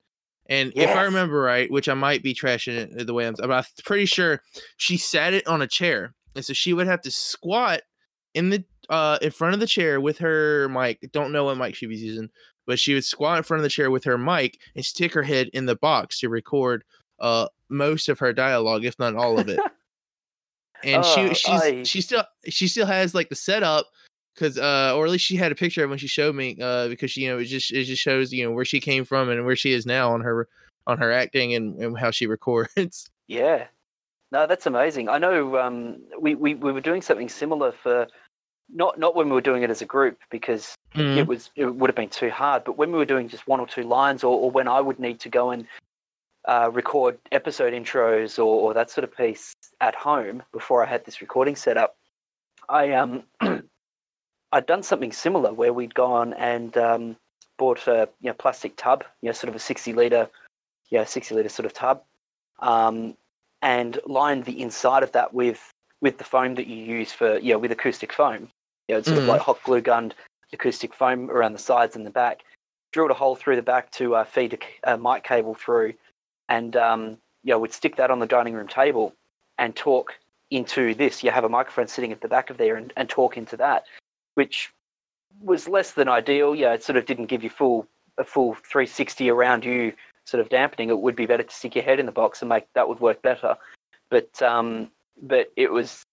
and 0.48 0.72
if 0.78 0.96
I 0.96 1.04
remember 1.04 1.40
right 1.42 1.70
which 1.72 1.90
I 1.90 1.96
might 1.96 2.22
be 2.22 2.36
trashing 2.36 2.76
it 3.00 3.08
the 3.08 3.14
way 3.14 3.28
I'm 3.28 3.34
but 3.34 3.52
I'm 3.52 3.64
pretty 3.84 4.06
sure 4.06 4.42
she 4.78 4.98
sat 4.98 5.34
it 5.34 5.48
on 5.48 5.64
a 5.64 5.68
chair 5.68 6.14
and 6.36 6.46
so 6.46 6.54
she 6.54 6.74
would 6.74 6.86
have 6.86 7.02
to 7.02 7.12
squat 7.12 7.82
in 8.34 8.50
the 8.50 8.64
uh 8.90 9.18
in 9.22 9.32
front 9.32 9.54
of 9.54 9.60
the 9.60 9.68
chair 9.68 10.00
with 10.00 10.18
her 10.18 10.70
mic 10.70 11.00
don't 11.12 11.32
know 11.32 11.46
what 11.46 11.58
mic 11.58 11.76
she 11.76 11.88
was 11.88 12.02
using 12.02 12.30
but 12.66 12.80
she 12.80 12.94
would 12.94 13.04
squat 13.06 13.38
in 13.38 13.44
front 13.44 13.60
of 13.60 13.64
the 13.64 13.70
chair 13.70 13.92
with 13.92 14.04
her 14.04 14.18
mic 14.18 14.60
and 14.76 14.86
stick 14.86 15.14
her 15.14 15.24
head 15.24 15.50
in 15.54 15.66
the 15.66 15.76
box 15.76 16.20
to 16.20 16.30
record 16.30 16.84
uh 17.20 17.48
most 17.70 18.10
of 18.10 18.20
her 18.20 18.32
dialogue 18.34 18.86
if 18.86 18.98
not 19.00 19.16
all 19.16 19.40
of 19.40 19.50
it 19.50 19.60
and 20.84 21.04
Oh, 21.04 21.16
she 21.16 21.34
she's 21.34 21.62
I- 21.62 21.84
she 21.84 22.02
still 22.02 22.24
she 22.48 22.68
still 22.68 22.86
has 22.86 23.16
like 23.16 23.30
the 23.30 23.36
setup 23.36 23.88
because 24.36 24.58
uh 24.58 24.94
or 24.96 25.06
at 25.06 25.12
least 25.12 25.26
she 25.26 25.36
had 25.36 25.52
a 25.52 25.56
picture 25.56 25.84
of 25.84 25.90
when 25.90 26.00
she 26.00 26.08
showed 26.08 26.36
me 26.36 26.58
uh 26.62 26.88
because 26.88 27.12
she, 27.12 27.22
you 27.22 27.30
know 27.30 27.40
it 27.40 27.46
just 27.46 27.72
it 27.72 27.86
just 27.86 28.02
shows 28.02 28.32
you 28.32 28.46
know 28.46 28.52
where 28.52 28.66
she 28.66 28.80
came 28.80 29.04
from 29.04 29.30
and 29.30 29.46
where 29.46 29.56
she 29.56 29.74
is 29.74 29.86
now 29.86 30.14
on 30.14 30.22
her 30.22 30.48
on 30.86 30.98
her 30.98 31.12
acting 31.12 31.56
and, 31.56 31.76
and 31.82 31.98
how 31.98 32.12
she 32.12 32.28
records 32.36 33.10
Yeah. 33.28 33.66
No, 34.30 34.46
that's 34.46 34.66
amazing. 34.66 35.08
I 35.08 35.20
know 35.20 35.58
um, 35.58 36.00
we, 36.20 36.36
we, 36.36 36.54
we 36.54 36.74
were 36.74 36.82
doing 36.82 37.02
something 37.02 37.30
similar 37.30 37.72
for 37.72 38.08
not 38.70 39.00
not 39.00 39.16
when 39.16 39.28
we 39.28 39.34
were 39.34 39.42
doing 39.42 39.64
it 39.64 39.70
as 39.70 39.82
a 39.82 39.86
group 39.86 40.20
because 40.30 40.76
Mhm. 40.94 41.18
it 41.18 41.28
was 41.28 41.52
it 41.56 41.66
would 41.66 41.90
have 41.90 41.96
been 41.96 42.10
too 42.10 42.30
hard, 42.30 42.64
but 42.64 42.78
when 42.78 42.92
we 42.92 42.98
were 42.98 43.06
doing 43.06 43.30
just 43.30 43.48
one 43.48 43.60
or 43.60 43.68
two 43.68 43.84
lines 43.84 44.24
or, 44.24 44.38
or 44.40 44.52
when 44.52 44.68
I 44.68 44.82
would 44.82 45.00
need 45.00 45.20
to 45.22 45.30
go 45.30 45.52
and 45.52 45.68
uh, 46.46 46.70
record 46.74 47.20
episode 47.32 47.74
intros 47.74 48.40
or, 48.40 48.62
or 48.62 48.74
that 48.74 48.90
sort 48.90 49.04
of 49.04 49.16
piece 49.16 49.54
at 49.82 49.96
home 49.96 50.42
before 50.54 50.82
I 50.82 50.88
had 50.88 51.04
this 51.06 51.22
recording 51.22 51.56
set 51.56 51.78
up, 51.78 51.98
I 52.70 52.94
um 52.94 53.24
I'd 54.52 54.66
done 54.66 54.84
something 54.84 55.12
similar 55.12 55.54
where 55.54 55.74
we'd 55.74 55.94
gone 55.94 56.34
and 56.34 56.76
um, 56.78 57.18
bought 57.58 57.88
a 57.88 58.08
you 58.22 58.30
know 58.30 58.34
plastic 58.34 58.76
tub, 58.78 59.04
you 59.22 59.28
know, 59.28 59.34
sort 59.34 59.50
of 59.50 59.56
a 59.56 59.60
sixty 59.60 59.94
liter, 59.94 60.30
yeah, 60.90 61.04
sixty 61.04 61.36
liter 61.36 61.50
sort 61.50 61.66
of 61.66 61.74
tub, 61.74 62.02
um, 62.60 63.16
and 63.62 64.00
lined 64.06 64.46
the 64.46 64.62
inside 64.62 65.04
of 65.04 65.12
that 65.12 65.34
with 65.34 65.74
with 66.02 66.18
the 66.18 66.24
foam 66.24 66.56
that 66.56 66.68
you 66.68 66.78
use 66.78 67.12
for 67.12 67.38
yeah 67.40 67.56
with 67.56 67.72
acoustic 67.72 68.14
foam. 68.14 68.50
You 68.88 68.96
know, 68.96 69.00
it's 69.00 69.08
sort 69.08 69.20
Mhm. 69.20 69.24
of 69.24 69.28
like 69.28 69.42
hot 69.42 69.62
glue 69.64 69.82
gunned 69.82 70.16
acoustic 70.54 70.94
foam 70.94 71.30
around 71.30 71.54
the 71.54 71.60
sides 71.60 71.96
and 71.96 72.06
the 72.06 72.10
back. 72.10 72.44
Drilled 72.92 73.12
a 73.12 73.16
hole 73.16 73.36
through 73.36 73.58
the 73.58 73.62
back 73.62 73.92
to 73.92 74.16
uh, 74.16 74.24
feed 74.24 74.54
a, 74.86 74.94
a 74.94 74.98
mic 74.98 75.24
cable 75.24 75.54
through, 75.56 75.94
and 76.48 76.76
um, 76.78 77.18
yeah, 77.44 77.56
would 77.56 77.74
stick 77.74 77.98
that 77.98 78.12
on 78.12 78.20
the 78.20 78.26
dining 78.26 78.54
room 78.54 78.68
table 78.68 79.14
and 79.58 79.76
talk 79.76 80.16
into 80.52 80.94
this. 80.96 81.24
You 81.24 81.32
have 81.32 81.44
a 81.44 81.50
microphone 81.50 81.88
sitting 81.88 82.14
at 82.14 82.22
the 82.22 82.30
back 82.30 82.50
of 82.50 82.58
there 82.58 82.78
and, 82.78 82.94
and 82.96 83.10
talk 83.10 83.36
into 83.36 83.58
that, 83.58 83.86
which 84.36 84.72
was 85.42 85.68
less 85.68 85.92
than 85.92 86.08
ideal. 86.08 86.56
Yeah, 86.56 86.74
it 86.74 86.84
sort 86.84 86.96
of 86.98 87.06
didn't 87.06 87.26
give 87.26 87.44
you 87.44 87.50
full 87.50 87.88
a 88.18 88.24
full 88.24 88.56
360 88.56 89.30
around 89.30 89.66
you 89.66 89.94
sort 90.26 90.42
of 90.42 90.50
dampening. 90.50 90.90
It 90.90 91.00
would 91.00 91.16
be 91.16 91.26
better 91.26 91.44
to 91.44 91.54
stick 91.54 91.76
your 91.76 91.84
head 91.84 92.00
in 92.00 92.06
the 92.06 92.12
box 92.12 92.42
and 92.42 92.50
make 92.50 92.66
that 92.74 92.88
would 92.88 93.02
work 93.02 93.22
better. 93.22 93.58
But 94.10 94.42
um, 94.42 94.92
but 95.22 95.52
it 95.58 95.72
was. 95.72 96.04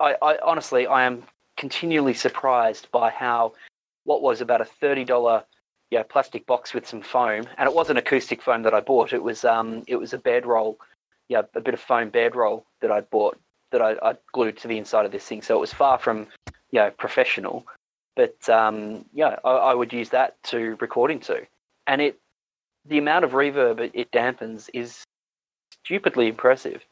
I, 0.00 0.16
I 0.22 0.38
honestly 0.38 0.86
I 0.86 1.04
am 1.04 1.24
continually 1.56 2.14
surprised 2.14 2.90
by 2.90 3.10
how 3.10 3.52
what 4.04 4.22
was 4.22 4.40
about 4.40 4.60
a 4.60 4.64
thirty 4.64 5.04
dollar 5.04 5.44
yeah 5.90 6.02
plastic 6.02 6.46
box 6.46 6.74
with 6.74 6.86
some 6.86 7.02
foam, 7.02 7.46
and 7.56 7.68
it 7.68 7.74
wasn't 7.74 7.98
acoustic 7.98 8.42
foam 8.42 8.62
that 8.62 8.74
I 8.74 8.80
bought. 8.80 9.12
It 9.12 9.22
was 9.22 9.44
um 9.44 9.84
it 9.86 9.96
was 9.96 10.12
a 10.12 10.18
bed 10.18 10.46
roll, 10.46 10.78
yeah, 11.28 11.42
a 11.54 11.60
bit 11.60 11.74
of 11.74 11.80
foam 11.80 12.10
bed 12.10 12.36
roll 12.36 12.66
that 12.80 12.90
I'd 12.90 13.10
bought 13.10 13.38
that 13.72 13.82
I, 13.82 13.96
I 14.02 14.14
glued 14.32 14.58
to 14.58 14.68
the 14.68 14.78
inside 14.78 15.06
of 15.06 15.12
this 15.12 15.24
thing. 15.24 15.42
So 15.42 15.56
it 15.56 15.60
was 15.60 15.72
far 15.72 15.98
from 15.98 16.26
you 16.70 16.80
know 16.80 16.90
professional, 16.90 17.66
but 18.16 18.48
um 18.48 19.04
yeah, 19.12 19.36
I, 19.44 19.50
I 19.50 19.74
would 19.74 19.92
use 19.92 20.10
that 20.10 20.42
to 20.44 20.76
record 20.80 21.10
into, 21.10 21.46
and 21.86 22.00
it 22.00 22.18
the 22.86 22.98
amount 22.98 23.24
of 23.24 23.32
reverb 23.32 23.80
it, 23.80 23.92
it 23.94 24.10
dampens 24.10 24.68
is 24.74 25.04
stupidly 25.84 26.28
impressive. 26.28 26.82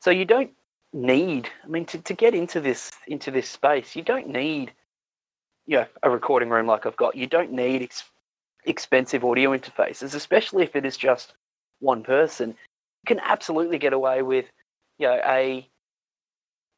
So 0.00 0.10
you 0.10 0.24
don't 0.24 0.50
need 0.92 1.48
i 1.64 1.66
mean 1.68 1.84
to, 1.86 1.98
to 1.98 2.14
get 2.14 2.34
into 2.34 2.60
this 2.60 2.92
into 3.06 3.30
this 3.30 3.48
space 3.48 3.96
you 3.96 4.02
don't 4.02 4.28
need 4.28 4.72
you 5.66 5.78
know 5.78 5.86
a 6.02 6.10
recording 6.10 6.50
room 6.50 6.66
like 6.66 6.86
i've 6.86 6.96
got. 6.96 7.16
You 7.16 7.26
don't 7.26 7.52
need 7.52 7.82
ex- 7.82 8.04
expensive 8.64 9.24
audio 9.24 9.56
interfaces 9.56 10.14
especially 10.14 10.64
if 10.64 10.76
it 10.76 10.84
is 10.84 10.96
just 10.96 11.34
one 11.80 12.02
person. 12.02 12.50
You 12.50 13.06
can 13.06 13.20
absolutely 13.20 13.78
get 13.78 13.92
away 13.92 14.22
with 14.22 14.46
you 14.98 15.06
know 15.08 15.20
a 15.24 15.68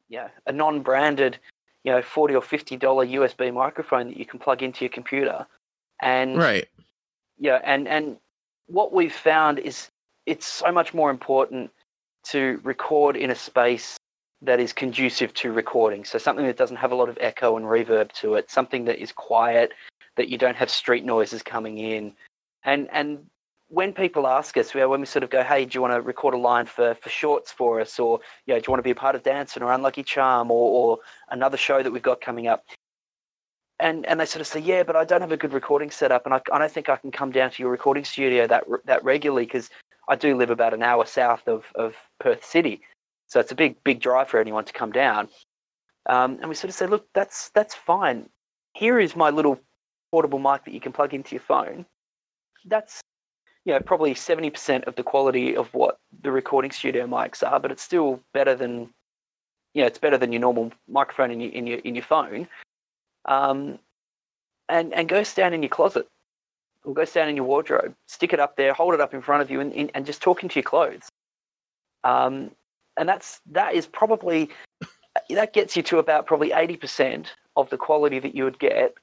you 0.09 0.19
know, 0.19 0.29
a 0.47 0.53
non-branded 0.53 1.39
you 1.83 1.93
know 1.93 2.03
40 2.03 2.35
or 2.35 2.43
50 2.43 2.77
dollar 2.77 3.07
usb 3.07 3.53
microphone 3.55 4.09
that 4.09 4.17
you 4.17 4.27
can 4.27 4.39
plug 4.39 4.63
into 4.63 4.85
your 4.85 4.91
computer. 4.91 5.47
And 6.01 6.37
Right. 6.37 6.69
yeah 7.39 7.61
and 7.65 7.89
and 7.89 8.17
what 8.67 8.93
we've 8.93 9.15
found 9.15 9.59
is 9.59 9.91
it's 10.27 10.47
so 10.47 10.73
much 10.73 10.95
more 10.95 11.11
important 11.11 11.71
to 12.25 12.61
record 12.65 13.17
in 13.17 13.31
a 13.31 13.35
space 13.35 13.97
that 14.45 14.61
is 14.61 14.73
conducive 14.73 15.33
to 15.35 15.53
recording. 15.53 16.05
So 16.05 16.19
something 16.19 16.47
that 16.47 16.57
doesn't 16.57 16.77
have 16.77 16.93
a 16.93 16.95
lot 16.95 17.09
of 17.09 17.19
echo 17.21 17.57
and 17.57 17.67
reverb 17.67 18.13
to 18.13 18.35
it 18.35 18.51
something 18.51 18.85
that 18.85 18.99
is 18.99 19.13
quiet 19.13 19.73
that 20.17 20.29
you 20.29 20.39
don't 20.39 20.57
have 20.57 20.71
street 20.71 21.05
noises 21.05 21.43
coming 21.43 21.79
in. 21.79 22.13
And 22.65 22.89
and 22.93 23.27
when 23.69 23.93
people 23.93 24.27
ask 24.27 24.57
us 24.57 24.75
when 24.75 25.01
we 25.01 25.07
sort 25.07 25.25
of 25.25 25.31
go 25.31 25.43
hey 25.43 25.65
do 25.65 25.77
you 25.77 25.81
want 25.81 25.95
to 25.95 26.01
record 26.01 26.35
a 26.35 26.39
line 26.39 26.67
for 26.67 26.95
for 26.95 27.09
shorts 27.09 27.51
for 27.51 27.81
us? 27.81 27.99
or 27.99 28.21
you 28.47 28.55
know, 28.55 28.61
do 28.61 28.65
you 28.69 28.71
want 28.71 28.79
to 28.79 28.85
be 28.85 28.91
a 28.91 28.95
part 28.95 29.15
of 29.15 29.23
dancing 29.23 29.63
or 29.63 29.73
unlucky 29.73 30.03
charm? 30.03 30.51
or, 30.51 30.71
or 30.71 30.99
another 31.31 31.57
show 31.57 31.83
that 31.83 31.93
we've 31.93 32.03
got 32.03 32.21
coming 32.21 32.47
up. 32.47 32.65
And 33.81 34.07
and 34.07 34.21
they 34.21 34.27
sort 34.27 34.41
of 34.41 34.47
say, 34.47 34.61
yeah, 34.61 34.83
but 34.85 34.95
I 34.95 35.05
don't 35.05 35.21
have 35.21 35.33
a 35.33 35.37
good 35.37 35.53
recording 35.53 35.91
setup, 35.91 36.27
and 36.27 36.35
I, 36.35 36.41
I 36.53 36.59
don't 36.59 36.71
think 36.71 36.89
I 36.89 36.97
can 36.97 37.11
come 37.11 37.33
down 37.33 37.51
to 37.51 37.63
your 37.63 37.73
recording 37.73 38.05
studio 38.05 38.47
that 38.47 38.65
that 38.85 39.03
regularly 39.03 39.47
because 39.47 39.69
I 40.09 40.15
do 40.15 40.37
live 40.37 40.51
about 40.51 40.75
an 40.75 40.83
hour 40.83 41.05
south 41.07 41.49
of 41.49 41.65
of 41.75 41.97
Perth 42.21 42.45
City, 42.45 42.83
so 43.35 43.41
it's 43.41 43.51
a 43.51 43.57
big 43.57 43.83
big 43.83 43.99
drive 43.99 44.29
for 44.29 44.39
anyone 44.39 44.65
to 44.65 44.73
come 44.73 44.93
down. 44.93 45.29
Um, 46.09 46.39
and 46.41 46.49
we 46.49 46.55
sort 46.55 46.69
of 46.69 46.77
say, 46.77 46.87
look, 46.87 47.09
that's 47.15 47.51
that's 47.51 47.75
fine. 47.75 48.29
Here 48.75 49.01
is 49.01 49.17
my 49.17 49.31
little 49.31 49.59
portable 50.13 50.39
mic 50.39 50.65
that 50.65 50.73
you 50.73 50.79
can 50.79 50.93
plug 50.93 51.13
into 51.13 51.35
your 51.35 51.41
phone. 51.41 51.85
That's 52.65 53.01
you 53.65 53.73
know 53.73 53.81
probably 53.81 54.15
seventy 54.15 54.51
percent 54.51 54.85
of 54.85 54.95
the 54.95 55.03
quality 55.03 55.57
of 55.57 55.67
what 55.75 55.99
the 56.23 56.31
recording 56.31 56.71
studio 56.71 57.09
mics 57.09 57.43
are, 57.43 57.59
but 57.59 57.73
it's 57.73 57.83
still 57.83 58.21
better 58.33 58.55
than 58.55 58.89
you 59.75 59.81
know 59.81 59.89
it's 59.89 59.99
better 59.99 60.17
than 60.17 60.31
your 60.31 60.41
normal 60.41 60.71
microphone 60.87 61.33
in 61.33 61.41
your 61.41 61.51
in 61.51 61.67
your 61.67 61.79
in 61.79 61.97
your 61.97 62.05
phone 62.05 62.47
um, 63.25 63.81
and 64.69 64.95
and 64.95 65.09
go 65.09 65.25
stand 65.25 65.57
in 65.57 65.63
your 65.65 65.71
closet 65.71 66.07
or 66.85 66.95
go 66.95 67.05
stand 67.05 67.31
in 67.31 67.35
your 67.35 67.47
wardrobe, 67.47 67.97
stick 68.07 68.33
it 68.33 68.39
up 68.39 68.57
there, 68.57 68.73
hold 68.75 68.95
it 68.95 69.01
up 69.01 69.13
in 69.13 69.23
front 69.23 69.43
of 69.43 69.51
you, 69.51 69.59
and 69.59 69.73
and, 69.73 69.91
and 69.93 70.07
just 70.07 70.23
talk 70.23 70.45
into 70.45 70.61
your 70.61 70.63
clothes. 70.63 71.09
Um, 72.05 72.53
and 72.97 73.09
that's 73.09 73.41
that 73.51 73.75
is 73.75 73.87
probably 73.87 74.51
that 75.31 75.53
gets 75.53 75.77
you 75.77 75.83
to 75.83 75.99
about 75.99 76.27
probably 76.27 76.53
eighty 76.53 76.77
percent 76.77 77.35
of 77.57 77.71
the 77.71 77.77
quality 77.77 78.19
that 78.19 78.35
you 78.35 78.45
would 78.45 78.59
get 78.59 78.95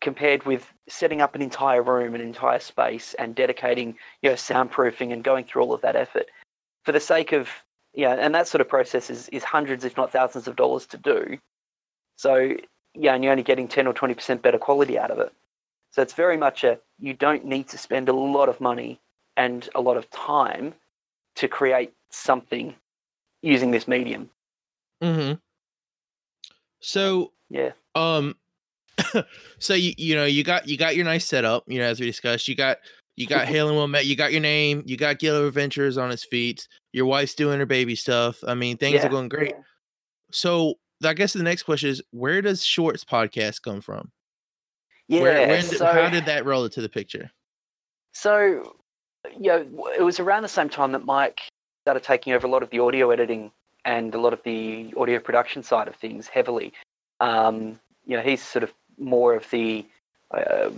compared 0.00 0.44
with 0.44 0.72
setting 0.88 1.20
up 1.20 1.34
an 1.34 1.42
entire 1.42 1.82
room, 1.82 2.14
an 2.14 2.20
entire 2.20 2.60
space, 2.60 3.14
and 3.14 3.34
dedicating 3.34 3.96
you 4.22 4.30
know 4.30 4.36
soundproofing 4.36 5.12
and 5.12 5.24
going 5.24 5.44
through 5.44 5.62
all 5.62 5.72
of 5.72 5.80
that 5.80 5.96
effort 5.96 6.26
for 6.84 6.92
the 6.92 7.00
sake 7.00 7.32
of 7.32 7.48
yeah, 7.94 8.14
and 8.14 8.34
that 8.34 8.46
sort 8.46 8.60
of 8.60 8.68
process 8.68 9.10
is, 9.10 9.28
is 9.30 9.42
hundreds, 9.42 9.84
if 9.84 9.96
not 9.96 10.12
thousands, 10.12 10.46
of 10.46 10.56
dollars 10.56 10.86
to 10.86 10.96
do. 10.96 11.38
So 12.16 12.54
yeah, 12.94 13.14
and 13.14 13.24
you're 13.24 13.32
only 13.32 13.42
getting 13.42 13.68
10 13.68 13.86
or 13.86 13.94
20% 13.94 14.42
better 14.42 14.58
quality 14.58 14.98
out 14.98 15.10
of 15.10 15.18
it. 15.18 15.32
So 15.90 16.02
it's 16.02 16.14
very 16.14 16.36
much 16.36 16.64
a 16.64 16.78
you 16.98 17.14
don't 17.14 17.44
need 17.44 17.68
to 17.68 17.78
spend 17.78 18.08
a 18.08 18.12
lot 18.12 18.48
of 18.48 18.60
money 18.60 19.00
and 19.36 19.68
a 19.74 19.80
lot 19.80 19.96
of 19.96 20.08
time 20.10 20.74
to 21.36 21.48
create 21.48 21.92
something 22.10 22.74
using 23.42 23.70
this 23.70 23.86
medium. 23.88 24.30
Mm-hmm. 25.02 25.34
So 26.80 27.32
Yeah. 27.50 27.72
um 27.94 28.34
so 29.58 29.74
you 29.74 29.92
you 29.96 30.14
know 30.16 30.24
you 30.24 30.42
got 30.42 30.68
you 30.68 30.76
got 30.76 30.96
your 30.96 31.04
nice 31.04 31.24
setup, 31.26 31.64
you 31.66 31.78
know, 31.78 31.84
as 31.84 32.00
we 32.00 32.06
discussed. 32.06 32.48
You 32.48 32.54
got 32.54 32.78
you 33.16 33.26
got 33.26 33.46
Hail 33.46 33.82
and 33.82 33.92
Met. 33.92 34.06
you 34.06 34.14
got 34.16 34.32
your 34.32 34.40
name, 34.40 34.82
you 34.86 34.96
got 34.96 35.18
Guild 35.18 35.40
of 35.40 35.48
Adventurers 35.48 35.98
on 35.98 36.10
its 36.12 36.24
feet, 36.24 36.68
your 36.92 37.06
wife's 37.06 37.34
doing 37.34 37.58
her 37.58 37.66
baby 37.66 37.94
stuff. 37.96 38.38
I 38.46 38.54
mean, 38.54 38.76
things 38.76 39.00
Yeah. 39.00 39.06
are 39.06 39.10
going 39.10 39.28
great. 39.28 39.54
So 40.30 40.74
I 41.04 41.14
guess 41.14 41.32
the 41.32 41.42
next 41.42 41.64
question 41.64 41.90
is 41.90 42.02
where 42.10 42.42
does 42.42 42.64
Shorts 42.64 43.04
podcast 43.04 43.62
come 43.62 43.80
from? 43.80 44.10
Yeah. 45.08 45.22
where, 45.22 45.48
when, 45.48 45.62
so, 45.62 45.86
how 45.86 46.10
did 46.10 46.26
that 46.26 46.44
roll 46.44 46.64
into 46.64 46.80
the 46.82 46.88
picture? 46.88 47.30
So, 48.12 48.74
you 49.38 49.48
know, 49.48 49.88
it 49.96 50.02
was 50.02 50.20
around 50.20 50.42
the 50.42 50.48
same 50.48 50.68
time 50.68 50.92
that 50.92 51.04
Mike 51.04 51.40
started 51.82 52.02
taking 52.02 52.32
over 52.32 52.46
a 52.46 52.50
lot 52.50 52.62
of 52.62 52.70
the 52.70 52.78
audio 52.80 53.10
editing 53.10 53.50
and 53.84 54.14
a 54.14 54.20
lot 54.20 54.32
of 54.32 54.42
the 54.42 54.92
audio 54.96 55.18
production 55.18 55.62
side 55.62 55.88
of 55.88 55.96
things 55.96 56.28
heavily. 56.28 56.72
Um, 57.20 57.78
you 58.06 58.16
know, 58.16 58.22
he's 58.22 58.42
sort 58.42 58.62
of 58.62 58.72
more 58.98 59.34
of 59.34 59.48
the, 59.50 59.86
uh, 60.32 60.70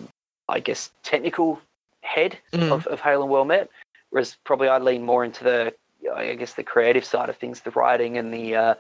I 0.48 0.60
guess, 0.60 0.90
technical 1.02 1.60
head 2.02 2.38
Mhm. 2.52 2.72
of, 2.72 2.86
of 2.86 3.00
Hail 3.00 3.22
and 3.22 3.30
Well 3.30 3.44
Met, 3.44 3.68
whereas 4.10 4.36
probably 4.44 4.68
I 4.68 4.78
lean 4.78 5.02
more 5.02 5.24
into 5.24 5.44
the, 5.44 5.74
I 6.14 6.34
guess, 6.34 6.54
the 6.54 6.62
creative 6.62 7.04
side 7.04 7.28
of 7.28 7.36
things, 7.36 7.60
the 7.60 7.70
writing 7.72 8.16
and 8.16 8.32
the, 8.32 8.54
uh, 8.54 8.74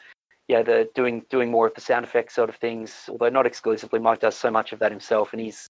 yeah, 0.48 0.62
the 0.62 0.88
doing 0.94 1.24
doing 1.30 1.50
more 1.50 1.66
of 1.66 1.74
the 1.74 1.80
sound 1.80 2.04
effects 2.04 2.34
sort 2.34 2.48
of 2.48 2.56
things. 2.56 3.08
Although 3.08 3.28
not 3.28 3.46
exclusively, 3.46 3.98
Mike 3.98 4.20
does 4.20 4.36
so 4.36 4.50
much 4.50 4.72
of 4.72 4.78
that 4.80 4.90
himself, 4.90 5.32
and 5.32 5.40
he's 5.40 5.68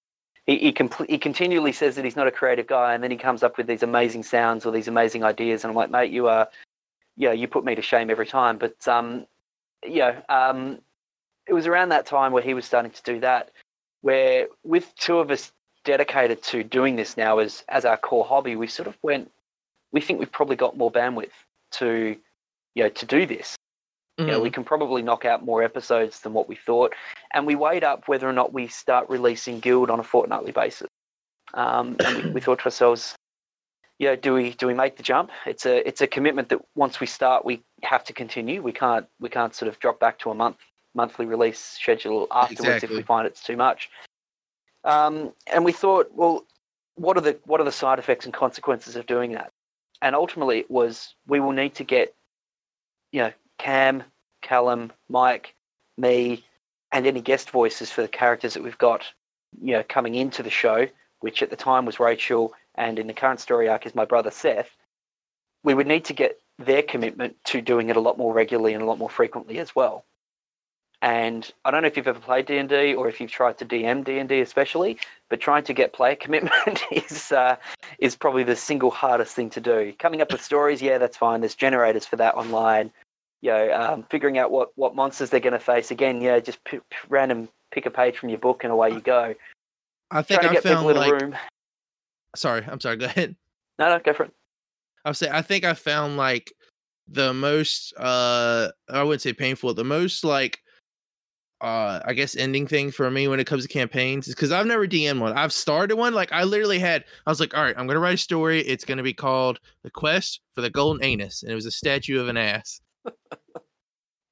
he 0.57 0.71
he, 0.71 0.89
he 1.09 1.17
continually 1.17 1.71
says 1.71 1.95
that 1.95 2.05
he's 2.05 2.15
not 2.15 2.27
a 2.27 2.31
creative 2.31 2.67
guy, 2.67 2.93
and 2.93 3.03
then 3.03 3.11
he 3.11 3.17
comes 3.17 3.43
up 3.43 3.57
with 3.57 3.67
these 3.67 3.83
amazing 3.83 4.23
sounds 4.23 4.65
or 4.65 4.71
these 4.71 4.87
amazing 4.87 5.23
ideas, 5.23 5.63
and 5.63 5.71
I'm 5.71 5.75
like, 5.75 5.91
mate, 5.91 6.11
you 6.11 6.27
are, 6.27 6.47
yeah, 7.17 7.31
you 7.31 7.47
put 7.47 7.63
me 7.63 7.75
to 7.75 7.81
shame 7.81 8.09
every 8.09 8.25
time. 8.25 8.57
But 8.57 8.87
um, 8.87 9.25
yeah, 9.85 10.21
um, 10.29 10.79
it 11.47 11.53
was 11.53 11.67
around 11.67 11.89
that 11.89 12.05
time 12.05 12.31
where 12.31 12.43
he 12.43 12.53
was 12.53 12.65
starting 12.65 12.91
to 12.91 13.03
do 13.03 13.19
that, 13.21 13.51
where 14.01 14.47
with 14.63 14.93
two 14.95 15.19
of 15.19 15.31
us 15.31 15.51
dedicated 15.83 16.43
to 16.43 16.63
doing 16.63 16.95
this 16.95 17.17
now 17.17 17.39
as 17.39 17.63
as 17.69 17.85
our 17.85 17.97
core 17.97 18.25
hobby, 18.25 18.55
we 18.55 18.67
sort 18.67 18.87
of 18.87 18.97
went, 19.01 19.31
we 19.91 20.01
think 20.01 20.19
we've 20.19 20.31
probably 20.31 20.55
got 20.55 20.77
more 20.77 20.91
bandwidth 20.91 21.31
to, 21.71 22.15
you 22.75 22.83
know, 22.83 22.89
to 22.89 23.05
do 23.05 23.25
this. 23.25 23.55
You 24.25 24.31
know, 24.33 24.39
we 24.39 24.51
can 24.51 24.63
probably 24.63 25.01
knock 25.01 25.25
out 25.25 25.43
more 25.43 25.63
episodes 25.63 26.19
than 26.21 26.33
what 26.33 26.47
we 26.47 26.55
thought. 26.55 26.93
And 27.33 27.45
we 27.45 27.55
weighed 27.55 27.83
up 27.83 28.07
whether 28.07 28.27
or 28.27 28.33
not 28.33 28.53
we 28.53 28.67
start 28.67 29.09
releasing 29.09 29.59
Guild 29.59 29.89
on 29.89 29.99
a 29.99 30.03
fortnightly 30.03 30.51
basis. 30.51 30.87
Um, 31.53 31.97
and 32.03 32.17
we, 32.17 32.31
we 32.31 32.41
thought 32.41 32.59
to 32.59 32.65
ourselves, 32.65 33.15
you 33.99 34.07
know, 34.07 34.15
do 34.15 34.33
we 34.33 34.53
do 34.53 34.67
we 34.67 34.73
make 34.73 34.97
the 34.97 35.03
jump? 35.03 35.29
It's 35.45 35.65
a 35.65 35.87
it's 35.87 36.01
a 36.01 36.07
commitment 36.07 36.49
that 36.49 36.59
once 36.75 36.99
we 36.99 37.07
start, 37.07 37.45
we 37.45 37.61
have 37.83 38.03
to 38.05 38.13
continue. 38.13 38.61
We 38.61 38.71
can't 38.71 39.05
we 39.19 39.29
can't 39.29 39.53
sort 39.53 39.69
of 39.69 39.79
drop 39.79 39.99
back 39.99 40.17
to 40.19 40.31
a 40.31 40.35
month 40.35 40.57
monthly 40.93 41.25
release 41.25 41.59
schedule 41.59 42.27
afterwards 42.31 42.83
if 42.83 42.89
we 42.89 43.01
find 43.01 43.27
it's 43.27 43.43
too 43.43 43.55
much. 43.55 43.89
Um, 44.83 45.33
and 45.51 45.63
we 45.63 45.71
thought, 45.71 46.09
well, 46.13 46.45
what 46.95 47.17
are 47.17 47.21
the 47.21 47.39
what 47.45 47.61
are 47.61 47.63
the 47.63 47.71
side 47.71 47.99
effects 47.99 48.25
and 48.25 48.33
consequences 48.33 48.95
of 48.95 49.05
doing 49.05 49.33
that? 49.33 49.51
And 50.01 50.15
ultimately, 50.15 50.59
it 50.59 50.71
was 50.71 51.13
we 51.27 51.39
will 51.39 51.51
need 51.51 51.75
to 51.75 51.83
get, 51.83 52.15
you 53.11 53.21
know, 53.21 53.31
Cam, 53.59 54.03
Callum, 54.41 54.91
Mike, 55.09 55.55
me, 55.97 56.43
and 56.91 57.07
any 57.07 57.21
guest 57.21 57.49
voices 57.49 57.91
for 57.91 58.01
the 58.01 58.07
characters 58.07 58.53
that 58.53 58.63
we've 58.63 58.77
got, 58.77 59.05
you 59.61 59.73
know, 59.73 59.83
coming 59.87 60.15
into 60.15 60.43
the 60.43 60.49
show, 60.49 60.87
which 61.19 61.41
at 61.41 61.49
the 61.49 61.55
time 61.55 61.85
was 61.85 61.99
Rachel, 61.99 62.53
and 62.75 62.99
in 62.99 63.07
the 63.07 63.13
current 63.13 63.39
story 63.39 63.69
arc 63.69 63.85
is 63.85 63.95
my 63.95 64.05
brother 64.05 64.31
Seth. 64.31 64.69
We 65.63 65.73
would 65.73 65.87
need 65.87 66.05
to 66.05 66.13
get 66.13 66.39
their 66.57 66.83
commitment 66.83 67.35
to 67.45 67.61
doing 67.61 67.89
it 67.89 67.95
a 67.95 68.01
lot 68.01 68.17
more 68.17 68.33
regularly 68.33 68.73
and 68.73 68.83
a 68.83 68.85
lot 68.85 68.97
more 68.97 69.09
frequently 69.09 69.59
as 69.59 69.75
well. 69.75 70.05
And 71.03 71.51
I 71.65 71.71
don't 71.71 71.81
know 71.81 71.87
if 71.87 71.97
you've 71.97 72.07
ever 72.07 72.19
played 72.19 72.45
D 72.45 72.57
and 72.57 72.69
D 72.69 72.93
or 72.93 73.09
if 73.09 73.19
you've 73.19 73.31
tried 73.31 73.57
to 73.57 73.65
DM 73.65 74.03
D 74.03 74.19
and 74.19 74.29
D 74.29 74.39
especially, 74.41 74.97
but 75.29 75.39
trying 75.39 75.63
to 75.63 75.73
get 75.73 75.93
player 75.93 76.15
commitment 76.19 76.83
is 76.91 77.31
uh, 77.31 77.55
is 77.97 78.15
probably 78.15 78.43
the 78.43 78.55
single 78.55 78.91
hardest 78.91 79.35
thing 79.35 79.49
to 79.51 79.61
do. 79.61 79.93
Coming 79.97 80.21
up 80.21 80.31
with 80.31 80.43
stories, 80.43 80.81
yeah, 80.81 80.99
that's 80.99 81.17
fine. 81.17 81.41
There's 81.41 81.55
generators 81.55 82.05
for 82.05 82.17
that 82.17 82.35
online. 82.35 82.91
You 83.41 83.51
know, 83.51 83.73
um, 83.73 84.05
figuring 84.09 84.37
out 84.37 84.51
what, 84.51 84.69
what 84.75 84.95
monsters 84.95 85.31
they're 85.31 85.39
going 85.39 85.53
to 85.53 85.59
face. 85.59 85.89
Again, 85.89 86.21
yeah, 86.21 86.39
just 86.39 86.63
p- 86.63 86.77
p- 86.77 86.97
random 87.09 87.49
pick 87.71 87.85
a 87.85 87.91
page 87.91 88.17
from 88.17 88.29
your 88.29 88.37
book 88.37 88.63
and 88.63 88.71
away 88.71 88.91
you 88.91 89.01
go. 89.01 89.33
I 90.11 90.21
think 90.21 90.41
Trying 90.41 90.53
to 90.53 90.59
I 90.59 90.61
found 90.61 90.87
like 90.87 91.21
room. 91.21 91.35
sorry, 92.35 92.63
I'm 92.67 92.79
sorry, 92.79 92.97
go 92.97 93.05
ahead. 93.05 93.35
No, 93.79 93.89
no, 93.89 93.99
go 93.99 94.13
for 94.13 94.25
it. 94.25 94.31
I 95.05 95.11
say 95.13 95.29
I 95.31 95.41
think 95.41 95.63
I 95.63 95.73
found 95.73 96.17
like 96.17 96.53
the 97.07 97.33
most 97.33 97.93
uh 97.97 98.69
I 98.89 99.03
wouldn't 99.03 99.21
say 99.21 99.33
painful, 99.33 99.73
the 99.73 99.83
most 99.83 100.23
like 100.23 100.59
uh 101.61 102.01
I 102.05 102.13
guess 102.13 102.35
ending 102.35 102.67
thing 102.67 102.91
for 102.91 103.09
me 103.09 103.27
when 103.27 103.39
it 103.39 103.47
comes 103.47 103.63
to 103.63 103.69
campaigns 103.69 104.27
is 104.27 104.35
because 104.35 104.51
I've 104.51 104.67
never 104.67 104.85
DM 104.85 105.19
one. 105.19 105.33
I've 105.33 105.53
started 105.53 105.95
one. 105.95 106.13
Like 106.13 106.31
I 106.31 106.43
literally 106.43 106.79
had 106.79 107.05
I 107.25 107.31
was 107.31 107.39
like, 107.39 107.55
all 107.55 107.63
right, 107.63 107.75
I'm 107.77 107.87
gonna 107.87 107.99
write 107.99 108.15
a 108.15 108.17
story. 108.17 108.59
It's 108.61 108.85
gonna 108.85 109.03
be 109.03 109.13
called 109.13 109.59
The 109.83 109.91
Quest 109.91 110.41
for 110.53 110.61
the 110.61 110.69
Golden 110.69 111.03
Anus. 111.03 111.41
And 111.41 111.51
it 111.51 111.55
was 111.55 111.65
a 111.65 111.71
statue 111.71 112.19
of 112.19 112.27
an 112.27 112.37
ass. 112.37 112.81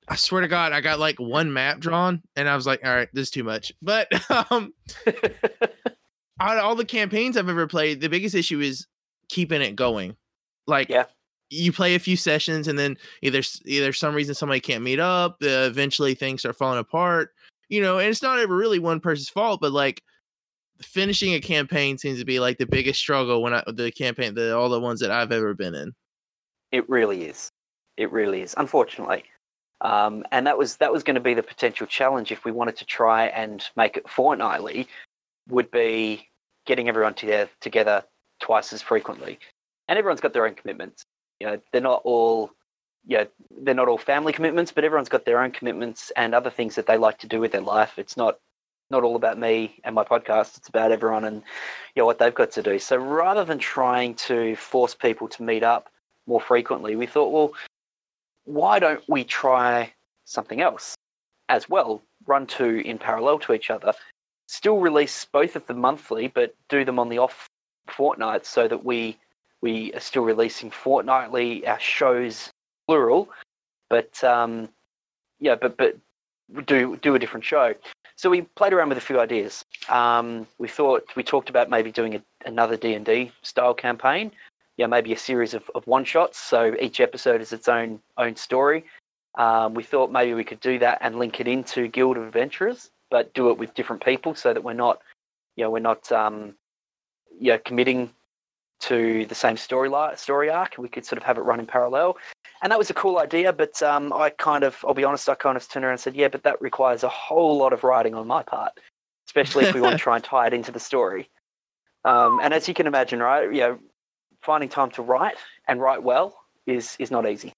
I 0.07 0.15
swear 0.15 0.41
to 0.41 0.47
God, 0.47 0.71
I 0.71 0.81
got 0.81 0.99
like 0.99 1.19
one 1.19 1.53
map 1.53 1.79
drawn 1.79 2.21
and 2.35 2.49
I 2.49 2.55
was 2.55 2.65
like, 2.65 2.81
all 2.83 2.93
right, 2.93 3.09
this 3.13 3.23
is 3.27 3.31
too 3.31 3.43
much. 3.43 3.71
But 3.81 4.07
um 4.51 4.73
out 6.39 6.57
of 6.57 6.63
all 6.63 6.75
the 6.75 6.85
campaigns 6.85 7.37
I've 7.37 7.49
ever 7.49 7.67
played, 7.67 8.01
the 8.01 8.09
biggest 8.09 8.33
issue 8.33 8.59
is 8.59 8.87
keeping 9.29 9.61
it 9.61 9.75
going. 9.75 10.15
Like 10.65 10.89
Yeah. 10.89 11.05
you 11.51 11.71
play 11.71 11.95
a 11.95 11.99
few 11.99 12.17
sessions 12.17 12.67
and 12.67 12.77
then 12.79 12.97
either 13.21 13.41
either 13.65 13.93
some 13.93 14.15
reason 14.15 14.33
somebody 14.33 14.59
can't 14.59 14.83
meet 14.83 14.99
up, 14.99 15.37
uh, 15.43 15.47
eventually 15.69 16.15
things 16.15 16.43
are 16.45 16.53
falling 16.53 16.79
apart. 16.79 17.31
You 17.67 17.81
know, 17.81 17.99
and 17.99 18.09
it's 18.09 18.23
not 18.23 18.39
ever 18.39 18.55
really 18.55 18.79
one 18.79 18.99
person's 18.99 19.29
fault, 19.29 19.61
but 19.61 19.71
like 19.71 20.01
finishing 20.81 21.35
a 21.35 21.39
campaign 21.39 21.99
seems 21.99 22.17
to 22.17 22.25
be 22.25 22.39
like 22.39 22.57
the 22.57 22.65
biggest 22.65 22.99
struggle 22.99 23.43
when 23.43 23.53
I 23.53 23.63
the 23.67 23.91
campaign 23.91 24.33
the 24.33 24.57
all 24.57 24.69
the 24.69 24.79
ones 24.79 25.01
that 25.01 25.11
I've 25.11 25.31
ever 25.31 25.53
been 25.53 25.75
in. 25.75 25.93
It 26.71 26.89
really 26.89 27.25
is. 27.25 27.51
It 27.99 28.13
really 28.13 28.41
is. 28.41 28.55
Unfortunately, 28.57 29.25
um, 29.81 30.25
and 30.31 30.47
that 30.47 30.57
was 30.57 30.77
that 30.77 30.91
was 30.91 31.03
going 31.03 31.15
to 31.15 31.21
be 31.21 31.33
the 31.33 31.43
potential 31.43 31.85
challenge 31.85 32.31
if 32.31 32.45
we 32.45 32.51
wanted 32.51 32.77
to 32.77 32.85
try 32.85 33.25
and 33.25 33.61
make 33.75 33.97
it 33.97 34.09
fortnightly. 34.09 34.87
Would 35.49 35.69
be 35.69 36.29
getting 36.65 36.87
everyone 36.87 37.13
together 37.13 37.49
together 37.59 38.05
twice 38.39 38.71
as 38.71 38.81
frequently, 38.81 39.37
and 39.89 39.99
everyone's 39.99 40.21
got 40.21 40.31
their 40.31 40.45
own 40.45 40.55
commitments. 40.55 41.03
You 41.41 41.47
know, 41.47 41.61
they're 41.73 41.81
not 41.81 42.01
all. 42.05 42.51
Yeah, 43.05 43.25
they're 43.63 43.73
not 43.73 43.89
all 43.89 43.97
family 43.97 44.31
commitments, 44.31 44.71
but 44.71 44.85
everyone's 44.85 45.09
got 45.09 45.25
their 45.25 45.41
own 45.41 45.51
commitments 45.51 46.11
and 46.15 46.33
other 46.33 46.49
things 46.49 46.75
that 46.75 46.85
they 46.85 46.97
like 46.97 47.17
to 47.19 47.27
do 47.27 47.41
with 47.41 47.51
their 47.51 47.61
life. 47.61 47.97
It's 47.97 48.15
not 48.15 48.39
not 48.89 49.03
all 49.03 49.17
about 49.17 49.37
me 49.37 49.79
and 49.83 49.93
my 49.93 50.05
podcast. 50.05 50.57
It's 50.57 50.69
about 50.69 50.93
everyone 50.93 51.25
and 51.25 51.37
you 51.95 52.01
know 52.01 52.05
what 52.05 52.17
they've 52.19 52.33
got 52.33 52.51
to 52.51 52.63
do. 52.63 52.79
So 52.79 52.95
rather 52.95 53.43
than 53.43 53.59
trying 53.59 54.15
to 54.15 54.55
force 54.55 54.95
people 54.95 55.27
to 55.29 55.43
meet 55.43 55.63
up 55.63 55.89
more 56.27 56.39
frequently, 56.41 56.95
we 56.95 57.05
thought, 57.05 57.31
well, 57.31 57.53
why 58.49 58.79
don't 58.79 59.03
we 59.07 59.23
try 59.23 59.93
something 60.25 60.59
else 60.59 60.95
as 61.49 61.69
well? 61.69 62.01
Run 62.25 62.47
two 62.47 62.81
in 62.83 62.97
parallel 62.97 63.37
to 63.39 63.53
each 63.53 63.69
other. 63.69 63.93
Still 64.47 64.79
release 64.79 65.25
both 65.31 65.55
of 65.55 65.67
them 65.67 65.79
monthly, 65.79 66.27
but 66.27 66.55
do 66.67 66.83
them 66.83 66.97
on 66.97 67.09
the 67.09 67.19
off 67.19 67.47
fortnights 67.87 68.49
so 68.49 68.67
that 68.67 68.83
we 68.83 69.17
we 69.61 69.93
are 69.93 69.99
still 69.99 70.23
releasing 70.23 70.71
fortnightly 70.71 71.67
our 71.67 71.79
shows 71.79 72.49
plural, 72.87 73.29
but 73.89 74.23
um, 74.23 74.69
yeah, 75.39 75.55
but 75.55 75.77
but 75.77 75.97
do 76.65 76.97
do 76.97 77.13
a 77.13 77.19
different 77.19 77.45
show. 77.45 77.75
So 78.15 78.29
we 78.29 78.41
played 78.41 78.73
around 78.73 78.89
with 78.89 78.97
a 78.97 79.01
few 79.01 79.19
ideas. 79.19 79.63
Um, 79.89 80.47
we 80.57 80.67
thought 80.67 81.05
we 81.15 81.23
talked 81.23 81.49
about 81.49 81.69
maybe 81.69 81.91
doing 81.91 82.15
a, 82.15 82.21
another 82.45 82.77
D 82.77 82.95
and 82.95 83.05
D 83.05 83.31
style 83.43 83.75
campaign. 83.75 84.31
Yeah, 84.79 84.87
maybe 84.87 85.11
a 85.11 85.17
series 85.17 85.53
of, 85.53 85.69
of 85.75 85.85
one 85.87 86.05
shots. 86.05 86.39
So 86.39 86.73
each 86.79 87.01
episode 87.01 87.41
is 87.41 87.51
its 87.51 87.67
own 87.67 87.99
own 88.17 88.37
story. 88.37 88.85
Um, 89.37 89.73
we 89.73 89.83
thought 89.83 90.09
maybe 90.09 90.33
we 90.33 90.45
could 90.45 90.61
do 90.61 90.79
that 90.79 90.99
and 91.01 91.19
link 91.19 91.41
it 91.41 91.49
into 91.49 91.89
Guild 91.89 92.15
of 92.15 92.23
Adventurers, 92.23 92.89
but 93.11 93.33
do 93.33 93.49
it 93.49 93.57
with 93.57 93.73
different 93.73 94.01
people 94.01 94.35
so 94.35 94.53
that 94.53 94.63
we're 94.63 94.71
not, 94.71 95.01
you 95.57 95.65
know, 95.65 95.69
we're 95.69 95.79
not, 95.79 96.09
um, 96.13 96.55
you 97.37 97.51
know, 97.51 97.57
committing 97.65 98.09
to 98.79 99.25
the 99.25 99.35
same 99.35 99.57
story 99.57 99.89
li- 99.89 100.15
story 100.15 100.49
arc. 100.49 100.75
We 100.77 100.87
could 100.87 101.05
sort 101.05 101.17
of 101.17 101.23
have 101.25 101.37
it 101.37 101.41
run 101.41 101.59
in 101.59 101.65
parallel, 101.65 102.15
and 102.63 102.71
that 102.71 102.79
was 102.79 102.89
a 102.89 102.93
cool 102.93 103.19
idea. 103.19 103.51
But 103.51 103.83
um, 103.83 104.13
I 104.13 104.29
kind 104.29 104.63
of, 104.63 104.77
I'll 104.87 104.93
be 104.93 105.03
honest, 105.03 105.27
I 105.27 105.35
kind 105.35 105.57
of 105.57 105.67
turned 105.67 105.83
around 105.83 105.95
and 105.95 105.99
said, 105.99 106.15
yeah, 106.15 106.29
but 106.29 106.43
that 106.43 106.61
requires 106.61 107.03
a 107.03 107.09
whole 107.09 107.57
lot 107.57 107.73
of 107.73 107.83
writing 107.83 108.15
on 108.15 108.27
my 108.27 108.43
part, 108.43 108.79
especially 109.27 109.65
if 109.65 109.73
we 109.73 109.81
want 109.81 109.97
to 109.97 109.97
try 110.07 110.15
and 110.15 110.23
tie 110.23 110.47
it 110.47 110.53
into 110.53 110.71
the 110.71 110.79
story. 110.79 111.29
Um, 112.05 112.39
and 112.41 112.53
as 112.53 112.69
you 112.69 112.73
can 112.73 112.87
imagine, 112.87 113.19
right, 113.19 113.53
you 113.53 113.59
know, 113.59 113.79
finding 114.41 114.69
time 114.69 114.91
to 114.91 115.01
write 115.01 115.35
and 115.67 115.81
write 115.81 116.03
well 116.03 116.39
is 116.65 116.95
is 116.99 117.11
not 117.11 117.29
easy. 117.29 117.53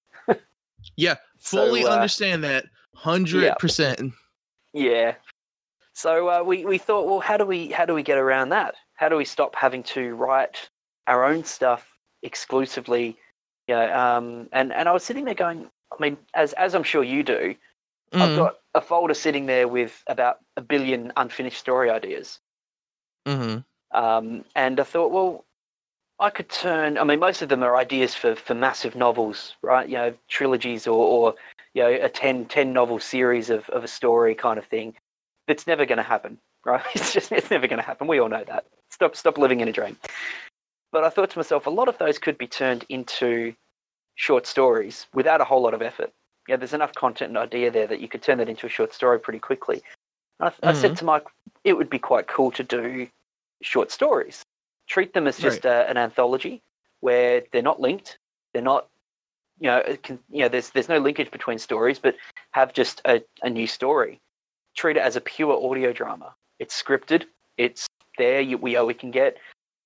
Yeah, 0.95 1.15
fully 1.37 1.83
So, 1.83 1.91
uh, 1.91 1.95
understand 1.95 2.43
that. 2.43 2.65
Hundred 2.95 3.53
percent. 3.59 4.13
Yeah. 4.73 5.15
So 5.93 6.29
uh, 6.29 6.43
we 6.43 6.65
we 6.65 6.77
thought, 6.77 7.05
well, 7.05 7.19
how 7.19 7.37
do 7.37 7.45
we 7.45 7.69
how 7.69 7.85
do 7.85 7.93
we 7.93 8.03
get 8.03 8.17
around 8.17 8.49
that? 8.49 8.75
How 8.95 9.09
do 9.09 9.15
we 9.15 9.25
stop 9.25 9.55
having 9.55 9.83
to 9.83 10.15
write 10.15 10.69
our 11.07 11.23
own 11.23 11.43
stuff 11.43 11.87
exclusively? 12.23 13.17
You 13.67 13.75
know, 13.75 13.93
um, 13.93 14.49
and 14.51 14.73
and 14.73 14.89
I 14.89 14.91
was 14.91 15.03
sitting 15.03 15.25
there 15.25 15.35
going, 15.35 15.69
I 15.91 16.01
mean, 16.01 16.17
as 16.33 16.53
as 16.53 16.73
I'm 16.73 16.83
sure 16.83 17.03
you 17.03 17.23
do, 17.23 17.55
Mm-hmm. 18.11 18.21
I've 18.21 18.35
got 18.37 18.57
a 18.75 18.81
folder 18.81 19.13
sitting 19.13 19.45
there 19.45 19.67
with 19.67 20.03
about 20.07 20.39
a 20.57 20.61
billion 20.61 21.13
unfinished 21.15 21.57
story 21.57 21.89
ideas. 21.89 22.39
hmm 23.25 23.57
Um, 23.91 24.43
and 24.55 24.79
I 24.79 24.83
thought, 24.83 25.11
well, 25.11 25.45
I 26.21 26.29
could 26.29 26.49
turn. 26.49 26.99
I 26.99 27.03
mean, 27.03 27.19
most 27.19 27.41
of 27.41 27.49
them 27.49 27.63
are 27.63 27.75
ideas 27.75 28.13
for, 28.13 28.35
for 28.35 28.53
massive 28.53 28.95
novels, 28.95 29.55
right? 29.63 29.89
You 29.89 29.95
know, 29.95 30.13
trilogies 30.29 30.85
or, 30.85 30.93
or 30.93 31.35
you 31.73 31.81
know, 31.81 31.89
a 31.89 32.09
10, 32.09 32.45
10 32.45 32.71
novel 32.71 32.99
series 32.99 33.49
of, 33.49 33.67
of 33.69 33.83
a 33.83 33.87
story 33.87 34.35
kind 34.35 34.59
of 34.59 34.65
thing. 34.65 34.93
That's 35.47 35.65
never 35.65 35.83
going 35.83 35.97
to 35.97 36.03
happen, 36.03 36.37
right? 36.63 36.83
It's 36.95 37.11
just 37.11 37.31
it's 37.31 37.49
never 37.49 37.67
going 37.67 37.79
to 37.79 37.85
happen. 37.85 38.07
We 38.07 38.19
all 38.19 38.29
know 38.29 38.43
that. 38.43 38.65
Stop 38.91 39.15
stop 39.15 39.39
living 39.39 39.61
in 39.61 39.67
a 39.67 39.71
dream. 39.71 39.97
But 40.91 41.03
I 41.03 41.09
thought 41.09 41.31
to 41.31 41.39
myself, 41.39 41.65
a 41.65 41.71
lot 41.71 41.87
of 41.87 41.97
those 41.97 42.19
could 42.19 42.37
be 42.37 42.47
turned 42.47 42.85
into 42.89 43.55
short 44.15 44.45
stories 44.45 45.07
without 45.13 45.41
a 45.41 45.45
whole 45.45 45.63
lot 45.63 45.73
of 45.73 45.81
effort. 45.81 46.11
Yeah, 46.47 46.57
there's 46.57 46.73
enough 46.73 46.93
content 46.93 47.29
and 47.29 47.37
idea 47.37 47.71
there 47.71 47.87
that 47.87 47.99
you 47.99 48.07
could 48.07 48.21
turn 48.21 48.37
that 48.37 48.49
into 48.49 48.67
a 48.67 48.69
short 48.69 48.93
story 48.93 49.19
pretty 49.19 49.39
quickly. 49.39 49.81
And 50.39 50.51
I, 50.61 50.69
I 50.69 50.73
said 50.73 50.91
mm-hmm. 50.91 50.95
to 50.95 51.05
Mike, 51.05 51.23
it 51.63 51.73
would 51.73 51.89
be 51.89 51.99
quite 51.99 52.27
cool 52.27 52.51
to 52.51 52.63
do 52.63 53.07
short 53.63 53.91
stories. 53.91 54.43
Treat 54.91 55.13
them 55.13 55.25
as 55.25 55.37
just 55.37 55.63
a, 55.63 55.89
an 55.89 55.95
anthology 55.95 56.61
where 56.99 57.43
they're 57.53 57.61
not 57.61 57.79
linked. 57.79 58.17
They're 58.51 58.61
not, 58.61 58.87
you 59.57 59.67
know, 59.67 59.81
can, 60.03 60.19
you 60.29 60.39
know, 60.39 60.49
there's 60.49 60.69
there's 60.71 60.89
no 60.89 60.97
linkage 60.97 61.31
between 61.31 61.59
stories, 61.59 61.97
but 61.97 62.15
have 62.51 62.73
just 62.73 62.99
a, 63.05 63.23
a 63.41 63.49
new 63.49 63.67
story. 63.67 64.19
Treat 64.75 64.97
it 64.97 64.99
as 64.99 65.15
a 65.15 65.21
pure 65.21 65.53
audio 65.65 65.93
drama. 65.93 66.35
It's 66.59 66.75
scripted. 66.75 67.23
It's 67.55 67.87
there. 68.17 68.41
You, 68.41 68.57
we 68.57 68.77
we 68.81 68.93
can 68.93 69.11
get, 69.11 69.37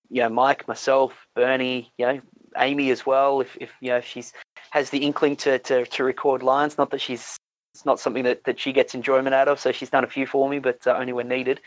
you 0.10 0.24
know, 0.24 0.30
Mike, 0.30 0.68
myself, 0.68 1.14
Bernie, 1.36 1.92
you 2.00 2.08
know, 2.08 2.22
Amy 2.58 2.90
as 2.90 3.06
well. 3.06 3.42
If 3.42 3.56
if 3.62 3.70
you 3.82 3.90
know 3.90 3.98
if 3.98 4.06
she's 4.06 4.34
has 4.72 4.90
the 4.90 5.06
inkling 5.06 5.36
to 5.36 5.60
to 5.60 5.86
to 5.86 6.04
record 6.04 6.42
lines. 6.42 6.80
Not 6.80 6.90
that 6.90 7.02
she's 7.02 7.38
it's 7.76 7.86
not 7.86 8.00
something 8.00 8.24
that, 8.24 8.44
that 8.46 8.60
she 8.60 8.74
gets 8.74 8.96
enjoyment 8.96 9.36
out 9.36 9.50
of. 9.50 9.60
So 9.60 9.72
she's 9.72 9.92
done 9.92 10.04
a 10.04 10.10
few 10.10 10.26
for 10.26 10.50
me, 10.50 10.58
but 10.58 10.80
uh, 10.88 10.96
only 10.98 11.14
when 11.14 11.28
needed. 11.28 11.62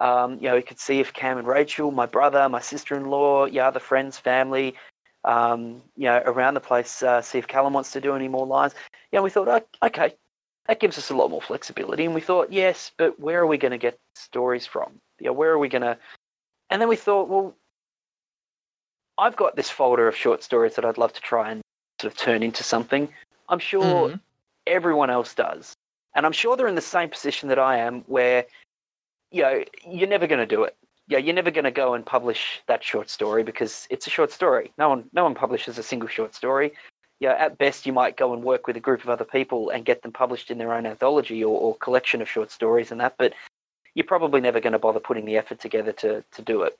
Um, 0.00 0.34
you 0.34 0.48
know, 0.48 0.56
we 0.56 0.62
could 0.62 0.78
see 0.78 1.00
if 1.00 1.12
Cam 1.12 1.38
and 1.38 1.46
Rachel, 1.46 1.90
my 1.90 2.06
brother, 2.06 2.48
my 2.48 2.60
sister-in-law, 2.60 3.46
yeah, 3.46 3.68
other 3.68 3.80
friends, 3.80 4.18
family, 4.18 4.74
um, 5.24 5.82
you 5.96 6.04
know, 6.04 6.22
around 6.26 6.54
the 6.54 6.60
place, 6.60 7.02
uh, 7.02 7.22
see 7.22 7.38
if 7.38 7.48
Callum 7.48 7.72
wants 7.72 7.92
to 7.92 8.00
do 8.00 8.14
any 8.14 8.28
more 8.28 8.46
lines. 8.46 8.74
Yeah, 9.10 9.20
we 9.20 9.30
thought, 9.30 9.48
oh, 9.48 9.86
okay, 9.86 10.14
that 10.66 10.80
gives 10.80 10.98
us 10.98 11.10
a 11.10 11.16
lot 11.16 11.30
more 11.30 11.42
flexibility. 11.42 12.04
And 12.04 12.14
we 12.14 12.20
thought, 12.20 12.52
yes, 12.52 12.92
but 12.96 13.18
where 13.18 13.40
are 13.40 13.46
we 13.46 13.58
going 13.58 13.72
to 13.72 13.78
get 13.78 13.98
stories 14.14 14.66
from? 14.66 15.00
Yeah, 15.18 15.30
where 15.30 15.50
are 15.50 15.58
we 15.58 15.68
going 15.68 15.82
to? 15.82 15.96
And 16.70 16.80
then 16.80 16.88
we 16.88 16.96
thought, 16.96 17.28
well, 17.28 17.54
I've 19.18 19.36
got 19.36 19.56
this 19.56 19.70
folder 19.70 20.08
of 20.08 20.14
short 20.14 20.42
stories 20.42 20.74
that 20.74 20.84
I'd 20.84 20.98
love 20.98 21.12
to 21.14 21.20
try 21.22 21.50
and 21.50 21.62
sort 22.00 22.12
of 22.12 22.18
turn 22.18 22.42
into 22.42 22.62
something. 22.62 23.08
I'm 23.48 23.58
sure 23.58 24.10
Mhm. 24.10 24.20
everyone 24.66 25.08
else 25.08 25.34
does. 25.34 25.72
And 26.14 26.26
I'm 26.26 26.32
sure 26.32 26.56
they're 26.56 26.66
in 26.66 26.74
the 26.74 26.80
same 26.82 27.08
position 27.08 27.48
that 27.48 27.58
I 27.58 27.78
am 27.78 28.02
where, 28.02 28.46
you 29.30 29.42
know, 29.42 29.64
you're 29.88 30.08
never 30.08 30.26
going 30.26 30.40
to 30.40 30.46
do 30.46 30.64
it. 30.64 30.76
Yeah, 31.08 31.18
you're 31.18 31.34
never 31.34 31.50
going 31.50 31.64
to 31.64 31.70
go 31.70 31.94
and 31.94 32.04
publish 32.04 32.62
that 32.66 32.82
short 32.82 33.08
story 33.08 33.44
because 33.44 33.86
it's 33.90 34.06
a 34.06 34.10
short 34.10 34.32
story. 34.32 34.72
No 34.76 34.88
one, 34.88 35.04
no 35.12 35.22
one 35.22 35.34
publishes 35.34 35.78
a 35.78 35.82
single 35.82 36.08
short 36.08 36.34
story. 36.34 36.72
Yeah, 37.20 37.32
at 37.32 37.58
best 37.58 37.86
you 37.86 37.92
might 37.92 38.16
go 38.16 38.34
and 38.34 38.42
work 38.42 38.66
with 38.66 38.76
a 38.76 38.80
group 38.80 39.02
of 39.02 39.08
other 39.10 39.24
people 39.24 39.70
and 39.70 39.84
get 39.84 40.02
them 40.02 40.12
published 40.12 40.50
in 40.50 40.58
their 40.58 40.74
own 40.74 40.84
anthology 40.84 41.42
or, 41.42 41.58
or 41.58 41.76
collection 41.76 42.20
of 42.20 42.28
short 42.28 42.50
stories 42.50 42.90
and 42.90 43.00
that. 43.00 43.14
But 43.18 43.34
you're 43.94 44.04
probably 44.04 44.40
never 44.40 44.60
going 44.60 44.74
to 44.74 44.78
bother 44.78 45.00
putting 45.00 45.24
the 45.24 45.36
effort 45.36 45.60
together 45.60 45.92
to 45.92 46.22
to 46.32 46.42
do 46.42 46.62
it. 46.62 46.76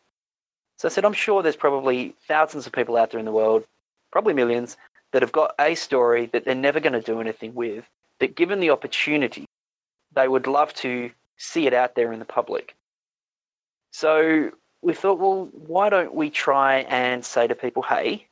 So 0.78 0.88
I 0.88 0.90
said, 0.90 1.06
I'm 1.06 1.14
sure 1.14 1.42
there's 1.42 1.56
probably 1.56 2.14
thousands 2.28 2.66
of 2.66 2.72
people 2.72 2.96
out 2.96 3.10
there 3.10 3.18
in 3.18 3.24
the 3.24 3.32
world, 3.32 3.64
probably 4.12 4.34
millions, 4.34 4.76
that 5.12 5.22
have 5.22 5.32
got 5.32 5.54
a 5.58 5.74
story 5.74 6.26
that 6.32 6.44
they're 6.44 6.54
never 6.54 6.80
going 6.80 6.92
to 6.92 7.00
do 7.00 7.20
anything 7.20 7.54
with, 7.54 7.84
that 8.20 8.36
given 8.36 8.60
the 8.60 8.70
opportunity, 8.70 9.46
they 10.12 10.28
would 10.28 10.46
love 10.46 10.74
to 10.74 11.10
see 11.36 11.66
it 11.66 11.74
out 11.74 11.94
there 11.94 12.12
in 12.12 12.18
the 12.18 12.24
public. 12.24 12.74
So 13.90 14.50
we 14.82 14.94
thought, 14.94 15.18
well, 15.18 15.48
why 15.52 15.88
don't 15.88 16.14
we 16.14 16.30
try 16.30 16.80
and 16.80 17.24
say 17.24 17.46
to 17.46 17.54
people, 17.54 17.82
hey, 17.82 18.26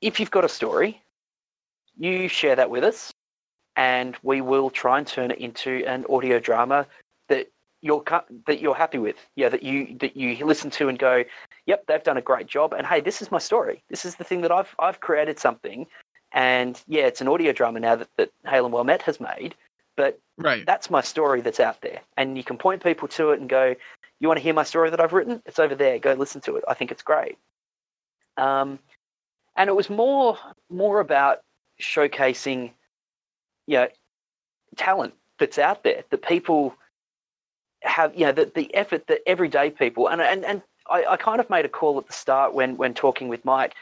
if 0.00 0.18
you've 0.18 0.30
got 0.30 0.44
a 0.44 0.48
story, 0.48 1.00
you 1.98 2.28
share 2.28 2.56
that 2.56 2.70
with 2.70 2.84
us, 2.84 3.12
and 3.76 4.16
we 4.22 4.40
will 4.40 4.70
try 4.70 4.98
and 4.98 5.06
turn 5.06 5.30
it 5.30 5.38
into 5.38 5.84
an 5.86 6.04
audio 6.10 6.38
drama 6.38 6.86
that 7.28 7.48
you're 7.80 8.02
that 8.46 8.60
you're 8.60 8.74
happy 8.74 8.98
with. 8.98 9.16
Yeah, 9.36 9.48
that 9.50 9.62
you 9.62 9.96
that 10.00 10.16
you 10.16 10.44
listen 10.44 10.70
to 10.70 10.88
and 10.88 10.98
go, 10.98 11.24
yep, 11.66 11.86
they've 11.86 12.02
done 12.02 12.16
a 12.16 12.22
great 12.22 12.46
job. 12.46 12.72
And 12.72 12.86
hey, 12.86 13.00
this 13.00 13.22
is 13.22 13.30
my 13.30 13.38
story. 13.38 13.82
This 13.88 14.04
is 14.04 14.16
the 14.16 14.24
thing 14.24 14.40
that 14.42 14.52
I've 14.52 14.74
I've 14.78 15.00
created 15.00 15.38
something. 15.38 15.86
And 16.32 16.82
yeah, 16.88 17.04
it's 17.04 17.20
an 17.20 17.28
audio 17.28 17.52
drama 17.52 17.80
now 17.80 17.96
that, 17.96 18.08
that 18.16 18.32
Hail 18.46 18.64
and 18.64 18.72
Well 18.72 18.84
Met 18.84 19.02
has 19.02 19.20
made. 19.20 19.54
But 19.96 20.18
Right. 20.38 20.64
that's 20.66 20.90
my 20.90 21.00
story 21.00 21.40
that's 21.40 21.60
out 21.60 21.80
there, 21.82 22.00
and 22.16 22.36
you 22.36 22.44
can 22.44 22.58
point 22.58 22.82
people 22.82 23.08
to 23.08 23.30
it 23.30 23.40
and 23.40 23.48
go, 23.48 23.74
"You 24.20 24.28
want 24.28 24.38
to 24.38 24.42
hear 24.42 24.54
my 24.54 24.64
story 24.64 24.90
that 24.90 25.00
I've 25.00 25.12
written? 25.12 25.42
It's 25.46 25.58
over 25.58 25.74
there. 25.74 25.98
Go 25.98 26.14
listen 26.14 26.40
to 26.42 26.56
it. 26.56 26.64
I 26.68 26.74
think 26.74 26.90
it's 26.90 27.02
great." 27.02 27.38
Um, 28.36 28.78
and 29.56 29.68
it 29.68 29.74
was 29.74 29.90
more 29.90 30.38
more 30.70 31.00
about 31.00 31.42
showcasing, 31.80 32.72
you 33.66 33.76
know, 33.76 33.88
talent 34.76 35.14
that's 35.38 35.58
out 35.58 35.82
there 35.82 36.04
that 36.10 36.22
people 36.22 36.74
have, 37.82 38.14
you 38.14 38.24
know, 38.24 38.32
the, 38.32 38.46
the 38.54 38.74
effort 38.74 39.06
that 39.08 39.20
everyday 39.26 39.70
people 39.70 40.08
and 40.08 40.20
and 40.22 40.44
and 40.44 40.62
I, 40.88 41.04
I 41.04 41.16
kind 41.16 41.40
of 41.40 41.50
made 41.50 41.64
a 41.64 41.68
call 41.68 41.98
at 41.98 42.06
the 42.06 42.12
start 42.12 42.54
when 42.54 42.76
when 42.76 42.94
talking 42.94 43.28
with 43.28 43.44
Mike. 43.44 43.74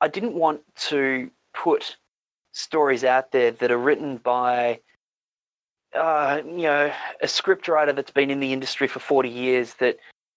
I 0.00 0.08
didn't 0.08 0.34
want 0.34 0.60
to 0.88 1.30
put 1.54 1.96
stories 2.52 3.04
out 3.04 3.32
there 3.32 3.50
that 3.50 3.70
are 3.70 3.78
written 3.78 4.18
by 4.18 4.80
uh, 5.94 6.40
you 6.44 6.62
know 6.62 6.92
a 7.22 7.28
script 7.28 7.68
writer 7.68 7.92
that's 7.92 8.10
been 8.10 8.30
in 8.30 8.40
the 8.40 8.52
industry 8.52 8.86
for 8.88 8.98
40 9.00 9.28
years 9.28 9.74
that 9.74 9.96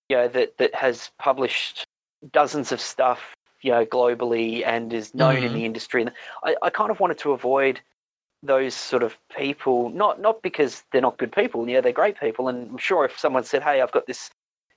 you 0.09 0.17
know 0.17 0.27
that 0.27 0.57
that 0.57 0.73
has 0.75 1.11
published 1.19 1.85
dozens 2.31 2.71
of 2.71 2.79
stuff 2.81 3.33
you 3.61 3.71
know 3.71 3.85
globally 3.85 4.65
and 4.65 4.93
is 4.93 5.13
known 5.13 5.37
in 5.37 5.51
Mhm. 5.51 5.53
the 5.53 5.65
industry. 5.65 6.01
And 6.01 6.11
I, 6.43 6.55
I 6.61 6.69
kind 6.69 6.91
of 6.91 6.99
wanted 6.99 7.17
to 7.19 7.31
avoid 7.31 7.81
those 8.41 8.73
sort 8.73 9.03
of 9.03 9.17
people 9.35 9.89
not 9.89 10.21
not 10.21 10.41
because 10.41 10.83
they're 10.91 11.01
not 11.01 11.17
good 11.17 11.31
people. 11.31 11.67
Yeah 11.67 11.81
they're 11.81 11.91
great 11.91 12.19
people. 12.19 12.47
And 12.47 12.69
i'm 12.71 12.77
sure 12.77 13.03
if 13.05 13.17
someone 13.19 13.43
said 13.43 13.63
hey 13.63 13.81
i've 13.81 13.91
got 13.91 14.07
this 14.07 14.29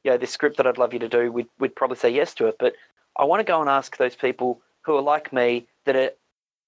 you 0.05 0.11
know 0.11 0.17
this 0.19 0.31
script 0.33 0.57
that 0.57 0.67
i'd 0.67 0.79
love 0.79 0.93
you 0.93 0.99
to 0.99 1.09
do 1.09 1.31
we'd, 1.31 1.49
we'd 1.61 1.77
probably 1.77 1.97
say 1.97 2.11
yes 2.11 2.35
to 2.35 2.47
it. 2.47 2.57
But 2.59 2.75
i 3.17 3.25
want 3.25 3.41
to 3.41 3.45
go 3.45 3.61
and 3.61 3.71
ask 3.71 3.97
those 3.99 4.17
people 4.17 4.61
who 4.83 4.97
are 4.97 5.03
like 5.03 5.33
me 5.33 5.69
that 5.85 5.95
are, 5.95 6.11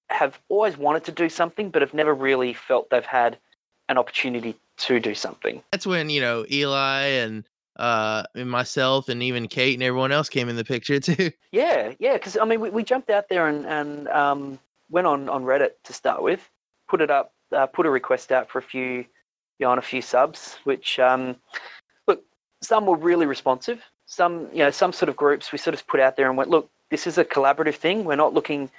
have 0.09 0.39
always 0.47 0.77
wanted 0.77 1.03
to 1.05 1.11
do 1.11 1.27
something 1.27 1.69
but 1.69 1.81
have 1.81 1.93
never 1.93 2.13
really 2.13 2.53
felt 2.53 2.89
they've 2.89 3.03
had 3.05 3.37
an 3.89 3.97
opportunity 3.97 4.55
to 4.77 4.99
do 4.99 5.15
something 5.15 5.61
That's 5.71 5.85
when 5.85 6.09
you 6.09 6.21
know 6.21 6.45
Eli 6.51 7.03
and 7.03 7.43
uh 7.77 8.23
and 8.35 8.49
myself 8.49 9.09
and 9.09 9.21
even 9.21 9.47
Kate 9.47 9.73
and 9.73 9.83
everyone 9.83 10.11
else 10.11 10.29
came 10.29 10.49
in 10.49 10.55
the 10.55 10.65
picture 10.65 10.99
too. 11.01 11.31
Yeah, 11.51 11.93
yeah, 11.99 12.13
because 12.13 12.37
I 12.37 12.45
mean, 12.45 12.61
we, 12.61 12.69
we 12.69 12.83
jumped 12.83 13.09
out 13.09 13.29
there 13.29 13.47
and, 13.47 13.65
and 13.65 14.07
um, 14.09 14.59
went 14.89 15.07
on, 15.07 15.29
on 15.29 15.43
Reddit 15.43 15.71
to 15.83 15.93
start 15.93 16.21
with, 16.21 16.49
put 16.87 17.01
it 17.01 17.11
up, 17.11 17.33
uh, 17.51 17.65
put 17.65 17.85
a 17.85 17.89
request 17.89 18.31
out 18.31 18.49
for 18.49 18.59
a 18.59 18.63
few, 18.63 19.05
you 19.59 19.65
know, 19.65 19.71
on 19.71 19.77
a 19.77 19.81
few 19.81 20.01
subs, 20.01 20.57
which, 20.63 20.99
um, 20.99 21.35
look, 22.07 22.23
some 22.61 22.85
were 22.85 22.97
really 22.97 23.25
responsive. 23.25 23.81
Some, 24.05 24.47
you 24.51 24.59
know, 24.59 24.71
some 24.71 24.93
sort 24.93 25.09
of 25.09 25.15
groups 25.15 25.51
we 25.51 25.57
sort 25.57 25.73
of 25.73 25.85
put 25.87 25.99
out 25.99 26.15
there 26.15 26.27
and 26.27 26.37
went, 26.37 26.49
look, 26.49 26.69
this 26.91 27.07
is 27.07 27.17
a 27.17 27.25
collaborative 27.25 27.75
thing. 27.75 28.05
We're 28.05 28.15
not 28.15 28.33
looking 28.33 28.69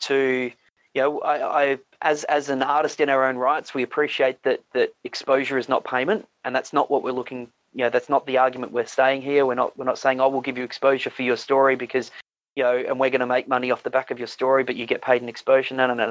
to, 0.00 0.50
you 0.94 1.00
know, 1.00 1.20
I, 1.20 1.62
I 1.62 1.78
as 2.04 2.22
as 2.24 2.50
an 2.50 2.62
artist 2.62 3.00
in 3.00 3.08
our 3.08 3.24
own 3.24 3.36
rights, 3.36 3.74
we 3.74 3.82
appreciate 3.82 4.40
that 4.44 4.60
that 4.74 4.92
exposure 5.02 5.58
is 5.58 5.68
not 5.68 5.84
payment, 5.84 6.28
and 6.44 6.54
that's 6.54 6.72
not 6.72 6.90
what 6.90 7.02
we're 7.02 7.12
looking. 7.12 7.48
You 7.72 7.84
know, 7.84 7.90
that's 7.90 8.08
not 8.08 8.26
the 8.26 8.38
argument 8.38 8.72
we're 8.72 8.86
saying 8.86 9.22
here. 9.22 9.46
We're 9.46 9.54
not 9.54 9.76
we're 9.76 9.86
not 9.86 9.98
saying, 9.98 10.20
oh, 10.20 10.28
we'll 10.28 10.42
give 10.42 10.58
you 10.58 10.64
exposure 10.64 11.10
for 11.10 11.22
your 11.22 11.38
story 11.38 11.74
because 11.74 12.12
you 12.54 12.62
know, 12.62 12.76
and 12.76 13.00
we're 13.00 13.10
going 13.10 13.20
to 13.20 13.26
make 13.26 13.48
money 13.48 13.70
off 13.70 13.82
the 13.82 13.90
back 13.90 14.12
of 14.12 14.18
your 14.18 14.28
story, 14.28 14.62
but 14.62 14.76
you 14.76 14.86
get 14.86 15.02
paid 15.02 15.22
in 15.22 15.28
exposure. 15.28 15.74
No, 15.74 15.88
no, 15.88 15.94
no, 15.94 16.06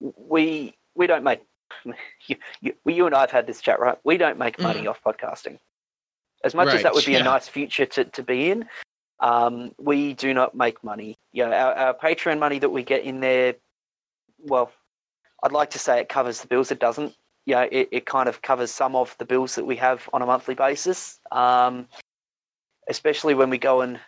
no. 0.00 0.12
We 0.16 0.76
we 0.94 1.08
don't 1.08 1.24
make. 1.24 1.40
You, 2.28 2.36
you, 2.60 2.74
you 2.84 3.06
and 3.06 3.14
I 3.16 3.22
have 3.22 3.32
had 3.32 3.46
this 3.48 3.60
chat, 3.60 3.80
right? 3.80 3.98
We 4.04 4.16
don't 4.16 4.38
make 4.38 4.60
money 4.60 4.86
off 4.86 5.02
podcasting. 5.02 5.58
As 6.44 6.54
much 6.54 6.68
as 6.68 6.84
that 6.84 6.94
would 6.94 7.04
be 7.04 7.12
yeah. 7.12 7.20
a 7.20 7.24
nice 7.24 7.48
future 7.48 7.86
to, 7.86 8.04
to 8.04 8.22
be 8.22 8.50
in, 8.50 8.68
um, 9.18 9.72
we 9.78 10.14
do 10.14 10.32
not 10.32 10.54
make 10.54 10.84
money. 10.84 11.16
You 11.32 11.46
know, 11.46 11.52
our, 11.52 11.74
our 11.74 11.94
Patreon 11.94 12.38
money 12.38 12.60
that 12.60 12.68
we 12.68 12.84
get 12.84 13.02
in 13.02 13.18
there, 13.18 13.56
well, 14.38 14.70
I'd 15.42 15.52
like 15.52 15.70
to 15.70 15.78
say 15.78 16.00
it 16.00 16.08
covers 16.08 16.40
the 16.40 16.46
bills. 16.46 16.70
It 16.70 16.78
doesn't. 16.78 17.14
You 17.44 17.56
know, 17.56 17.68
it, 17.72 17.88
it 17.90 18.06
kind 18.06 18.28
of 18.28 18.42
covers 18.42 18.70
some 18.70 18.94
of 18.94 19.16
the 19.18 19.24
bills 19.24 19.56
that 19.56 19.64
we 19.64 19.76
have 19.76 20.08
on 20.12 20.22
a 20.22 20.26
monthly 20.26 20.54
basis. 20.54 21.18
Um, 21.32 21.88
especially 22.88 23.34
when 23.34 23.50
we 23.50 23.58
go 23.58 23.80
and 23.80 24.00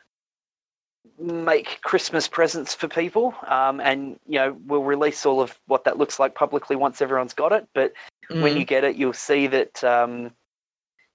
make 1.19 1.81
Christmas 1.83 2.27
presents 2.27 2.75
for 2.75 2.89
people. 2.89 3.35
Um, 3.47 3.81
and, 3.81 4.19
you 4.27 4.39
know, 4.39 4.57
we'll 4.67 4.83
release 4.83 5.25
all 5.25 5.41
of 5.41 5.59
what 5.67 5.85
that 5.85 5.99
looks 5.99 6.19
like 6.19 6.35
publicly 6.35 6.77
once 6.77 7.01
everyone's 7.01 7.35
got 7.35 7.53
it. 7.53 7.69
But 7.75 7.93
when 8.29 8.55
Mhm. 8.55 8.59
you 8.59 8.65
get 8.65 8.85
it, 8.85 8.97
you'll 8.97 9.13
see 9.13 9.47
that, 9.49 9.83
um, 9.85 10.35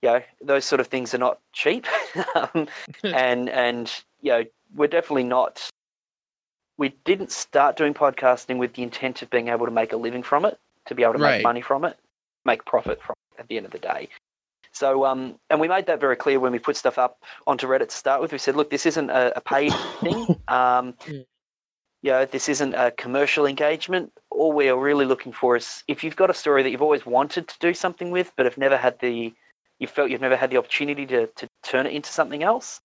you 0.02 0.10
know, 0.10 0.24
those 0.42 0.66
sort 0.66 0.80
of 0.80 0.88
things 0.88 1.14
are 1.14 1.18
not 1.18 1.40
cheap. 1.54 1.86
um, 2.36 2.68
and, 3.04 3.50
and, 3.50 4.04
you 4.22 4.32
know, 4.32 4.46
we're 4.76 4.88
definitely 4.88 5.24
not, 5.24 5.70
we 6.80 6.96
didn't 7.04 7.30
start 7.30 7.76
doing 7.76 7.94
podcasting 7.94 8.58
with 8.58 8.74
the 8.74 8.84
intent 8.84 9.22
of 9.22 9.30
being 9.30 9.50
able 9.50 9.66
to 9.66 9.72
make 9.72 9.92
a 9.92 9.98
living 9.98 10.24
from 10.24 10.46
it, 10.46 10.58
to 10.86 10.96
be 10.96 11.04
able 11.04 11.14
to 11.14 11.20
Right. 11.20 11.36
make 11.36 11.44
money 11.44 11.62
from 11.62 11.84
it, 11.84 12.00
make 12.46 12.64
profit 12.64 13.02
from 13.04 13.16
it 13.34 13.42
at 13.42 13.48
the 13.50 13.58
end 13.58 13.66
of 13.66 13.74
the 13.74 13.80
day. 13.80 14.08
So, 14.72 15.06
um, 15.06 15.38
and 15.50 15.60
we 15.60 15.68
made 15.68 15.88
that 15.88 16.00
very 16.00 16.16
clear 16.16 16.40
when 16.40 16.54
we 16.54 16.60
put 16.60 16.78
stuff 16.78 16.98
up 16.98 17.22
onto 17.46 17.68
Reddit 17.68 17.90
to 17.90 17.96
start 17.96 18.22
with. 18.22 18.32
We 18.32 18.38
said, 18.38 18.56
look, 18.56 18.70
this 18.70 18.86
isn't 18.86 19.10
a, 19.10 19.38
a 19.38 19.42
paid 19.42 19.74
thing. 20.04 20.38
Um, 20.48 20.94
Mm. 21.06 21.26
you 22.02 22.12
know, 22.12 22.26
this 22.26 22.48
isn't 22.48 22.74
a 22.76 22.92
commercial 22.92 23.46
engagement. 23.46 24.14
All 24.32 24.54
we 24.54 24.70
are 24.70 24.80
really 24.80 25.06
looking 25.06 25.34
for 25.34 25.58
is 25.58 25.84
if 25.90 26.02
you've 26.02 26.16
got 26.16 26.30
a 26.30 26.34
story 26.34 26.64
that 26.64 26.70
you've 26.70 26.82
always 26.82 27.06
wanted 27.06 27.50
to 27.50 27.56
do 27.60 27.74
something 27.74 28.10
with, 28.10 28.32
but 28.38 28.46
have 28.46 28.58
never 28.58 28.78
had 28.78 28.98
the, 29.00 29.34
you 29.80 29.88
felt 29.88 30.10
you've 30.12 30.22
never 30.22 30.38
had 30.38 30.50
the 30.50 30.56
opportunity 30.58 31.06
to, 31.08 31.28
to 31.28 31.50
turn 31.62 31.86
it 31.86 31.92
into 31.92 32.10
something 32.10 32.42
else, 32.42 32.80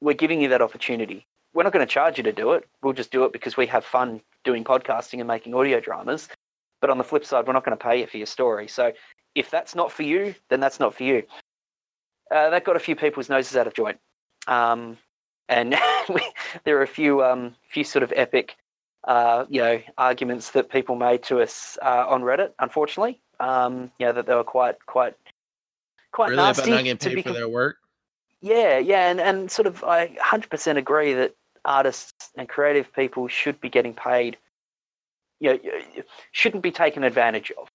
we're 0.00 0.14
giving 0.14 0.40
you 0.40 0.48
that 0.48 0.62
opportunity. 0.62 1.26
We're 1.54 1.62
not 1.62 1.72
going 1.72 1.86
to 1.86 1.92
charge 1.92 2.18
you 2.18 2.24
to 2.24 2.32
do 2.32 2.52
it. 2.52 2.68
We'll 2.82 2.92
just 2.92 3.12
do 3.12 3.24
it 3.24 3.32
because 3.32 3.56
we 3.56 3.66
have 3.68 3.84
fun 3.84 4.20
doing 4.44 4.64
podcasting 4.64 5.20
and 5.20 5.28
making 5.28 5.54
audio 5.54 5.80
dramas. 5.80 6.28
But 6.80 6.90
on 6.90 6.98
the 6.98 7.04
flip 7.04 7.24
side, 7.24 7.46
we're 7.46 7.52
not 7.52 7.64
going 7.64 7.76
to 7.78 7.82
pay 7.82 8.00
you 8.00 8.06
for 8.06 8.18
your 8.18 8.26
story. 8.26 8.68
So 8.68 8.92
if 9.34 9.50
that's 9.50 9.74
not 9.74 9.92
for 9.92 10.02
you, 10.02 10.34
then 10.50 10.60
that's 10.60 10.80
not 10.80 10.94
for 10.94 11.04
you. 11.04 11.22
Uh, 12.30 12.50
that 12.50 12.64
got 12.64 12.76
a 12.76 12.80
few 12.80 12.96
people's 12.96 13.28
noses 13.28 13.56
out 13.56 13.66
of 13.66 13.74
joint. 13.74 13.98
Um, 14.48 14.98
and 15.48 15.76
there 16.64 16.78
are 16.78 16.82
a 16.82 16.88
few, 16.88 17.22
um, 17.22 17.54
few 17.70 17.84
sort 17.84 18.02
of 18.02 18.12
epic, 18.16 18.56
uh, 19.04 19.44
you 19.48 19.60
know, 19.60 19.80
arguments 19.96 20.50
that 20.50 20.70
people 20.70 20.96
made 20.96 21.22
to 21.24 21.40
us 21.40 21.78
uh, 21.82 22.04
on 22.08 22.22
Reddit. 22.22 22.50
Unfortunately, 22.58 23.20
um, 23.40 23.90
you 23.98 24.06
know, 24.06 24.12
that 24.12 24.26
they 24.26 24.34
were 24.34 24.44
quite, 24.44 24.84
quite, 24.86 25.14
quite 26.12 26.30
really 26.30 26.40
about 26.40 26.56
nasty. 26.56 26.70
not 26.70 26.84
getting 26.84 26.98
to 26.98 27.08
paid 27.08 27.14
be 27.14 27.22
for 27.22 27.28
com- 27.28 27.34
their 27.34 27.48
work. 27.48 27.76
yeah, 28.40 28.78
yeah, 28.78 29.08
and, 29.10 29.20
and 29.20 29.50
sort 29.50 29.66
of 29.66 29.84
I 29.84 30.08
100% 30.20 30.76
agree 30.76 31.14
that 31.14 31.34
artists 31.64 32.30
and 32.36 32.48
creative 32.48 32.92
people 32.92 33.28
should 33.28 33.60
be 33.60 33.68
getting 33.68 33.94
paid. 33.94 34.36
You 35.40 35.54
know, 35.54 35.58
shouldn't 36.32 36.62
be 36.62 36.70
taken 36.70 37.04
advantage 37.04 37.50
of. 37.58 37.68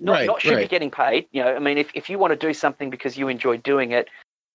Not, 0.00 0.12
Right, 0.12 0.26
not 0.26 0.40
should 0.40 0.58
be 0.58 0.66
getting 0.66 0.90
paid. 0.90 1.26
You 1.30 1.44
know, 1.44 1.54
I 1.54 1.58
mean, 1.60 1.78
if, 1.78 1.90
if 1.94 2.10
you 2.10 2.18
want 2.18 2.32
to 2.32 2.46
do 2.46 2.52
something 2.52 2.90
because 2.90 3.16
you 3.16 3.28
enjoy 3.28 3.58
doing 3.58 3.92
it, 3.92 4.08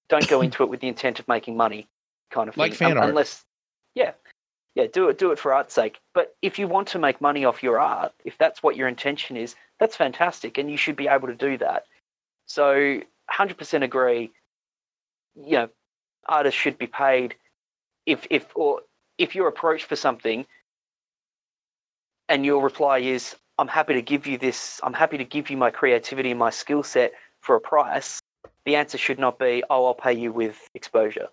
don't 0.09 0.27
go 0.27 0.41
into 0.41 0.63
it 0.63 0.69
with 0.69 0.81
the 0.81 0.87
intent 0.89 1.19
of 1.19 1.27
making 1.27 1.55
money, 1.55 1.87
kind 2.29 2.49
of 2.49 2.57
Like 2.57 2.73
thing. 2.73 2.89
fan 2.89 2.97
art. 2.97 3.09
Unless, 3.09 3.45
yeah, 3.95 4.11
yeah, 4.75 4.87
do 4.91 5.07
it, 5.09 5.17
do 5.17 5.31
it 5.31 5.39
for 5.39 5.53
art's 5.53 5.73
sake. 5.73 5.99
But 6.13 6.35
if 6.41 6.59
you 6.59 6.67
want 6.67 6.89
to 6.89 6.99
make 6.99 7.21
money 7.21 7.45
off 7.45 7.63
your 7.63 7.79
art, 7.79 8.11
if 8.25 8.37
that's 8.37 8.61
what 8.61 8.75
your 8.75 8.87
intention 8.87 9.37
is, 9.37 9.55
that's 9.79 9.95
fantastic, 9.95 10.57
and 10.57 10.69
you 10.69 10.75
should 10.77 10.97
be 10.97 11.07
able 11.07 11.27
to 11.27 11.35
do 11.35 11.57
that. 11.59 11.85
So, 12.45 12.99
100% 13.31 13.83
agree. 13.83 14.31
You 15.35 15.51
know, 15.51 15.69
artists 16.27 16.59
should 16.59 16.77
be 16.77 16.87
paid 16.87 17.35
if 18.09 18.25
if 18.29 18.45
or 18.55 18.81
if 19.17 19.35
you're 19.35 19.47
approached 19.47 19.85
for 19.85 19.95
something 19.95 20.45
and 22.27 22.45
your 22.45 22.61
reply 22.61 22.97
is 22.97 23.35
i'm 23.57 23.67
happy 23.67 23.93
to 23.93 24.01
give 24.01 24.25
you 24.25 24.37
this 24.37 24.79
i'm 24.83 24.93
happy 24.93 25.17
to 25.17 25.23
give 25.23 25.49
you 25.49 25.57
my 25.57 25.69
creativity 25.69 26.31
and 26.31 26.39
my 26.39 26.49
skill 26.49 26.83
set 26.83 27.13
for 27.41 27.55
a 27.55 27.61
price 27.61 28.21
the 28.65 28.75
answer 28.75 28.97
should 28.97 29.19
not 29.19 29.39
be 29.39 29.63
oh 29.69 29.85
i'll 29.85 29.93
pay 29.93 30.13
you 30.13 30.31
with 30.31 30.69
exposure. 30.73 31.27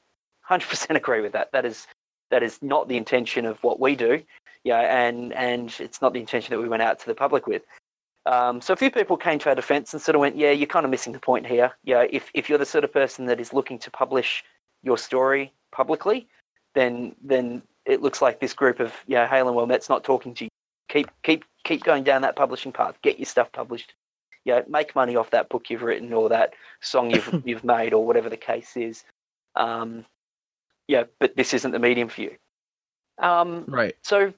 100% 0.49 0.95
agree 0.95 1.21
with 1.21 1.33
that. 1.33 1.51
That 1.53 1.65
is 1.65 1.87
that 2.31 2.43
is 2.43 2.59
not 2.63 2.89
the 2.89 2.97
intention 2.97 3.45
of 3.47 3.63
what 3.63 3.81
we 3.81 3.97
do 3.97 4.23
yeah 4.65 4.81
and 5.07 5.33
and 5.33 5.75
it's 5.79 6.01
not 6.01 6.13
the 6.13 6.21
intention 6.21 6.55
that 6.55 6.61
we 6.61 6.69
went 6.69 6.83
out 6.83 6.99
to 7.01 7.07
the 7.07 7.15
public 7.15 7.47
with. 7.47 7.63
Um, 8.27 8.61
so 8.61 8.73
a 8.73 8.77
few 8.77 8.91
people 8.91 9.17
came 9.17 9.39
to 9.41 9.49
our 9.51 9.55
defense 9.55 9.93
and 9.93 10.03
sort 10.03 10.15
of 10.15 10.21
went 10.21 10.37
yeah 10.37 10.51
you're 10.51 10.67
kind 10.67 10.85
of 10.85 10.91
missing 10.91 11.13
the 11.13 11.19
point 11.19 11.47
here. 11.47 11.73
Yeah 11.85 12.07
if, 12.11 12.31
if 12.35 12.49
you're 12.49 12.59
the 12.59 12.67
sort 12.67 12.85
of 12.85 12.93
person 12.93 13.27
that 13.27 13.41
is 13.41 13.53
looking 13.53 13.79
to 13.81 13.91
publish 13.91 14.45
your 14.83 14.99
story 14.99 15.53
publicly 15.73 16.29
then 16.77 17.17
then 17.25 17.63
it 17.87 18.03
looks 18.03 18.23
like 18.23 18.39
this 18.39 18.53
group 18.53 18.79
of 18.79 18.93
you 19.09 19.17
know 19.17 19.27
Hail 19.27 19.49
and 19.49 19.57
Well 19.57 19.67
Met's 19.67 19.89
not 19.89 20.05
talking 20.05 20.35
to 20.35 20.45
you. 20.45 20.51
Keep 20.89 21.09
keep 21.25 21.45
keep 21.65 21.83
going 21.83 22.05
down 22.05 22.23
that 22.23 22.37
publishing 22.37 22.71
path. 22.71 22.97
Get 23.03 23.19
your 23.19 23.27
stuff 23.27 23.51
published. 23.51 23.95
You 24.45 24.55
know, 24.55 24.65
make 24.69 24.95
money 24.95 25.17
off 25.17 25.31
that 25.31 25.49
book 25.49 25.71
you've 25.71 25.83
written 25.83 26.13
or 26.13 26.29
that 26.29 26.53
song 26.81 27.11
you've 27.11 27.43
you've 27.45 27.65
made 27.65 27.93
or 27.93 28.07
whatever 28.07 28.29
the 28.29 28.37
case 28.37 28.77
is. 28.77 29.03
Um, 29.57 30.05
yeah, 30.87 31.05
but 31.19 31.35
this 31.37 31.53
isn't 31.55 31.73
the 31.73 31.81
medium 31.81 32.09
for 32.09 32.21
you. 32.21 32.37
Um, 33.19 33.65
Right. 33.67 33.97
so 34.03 34.33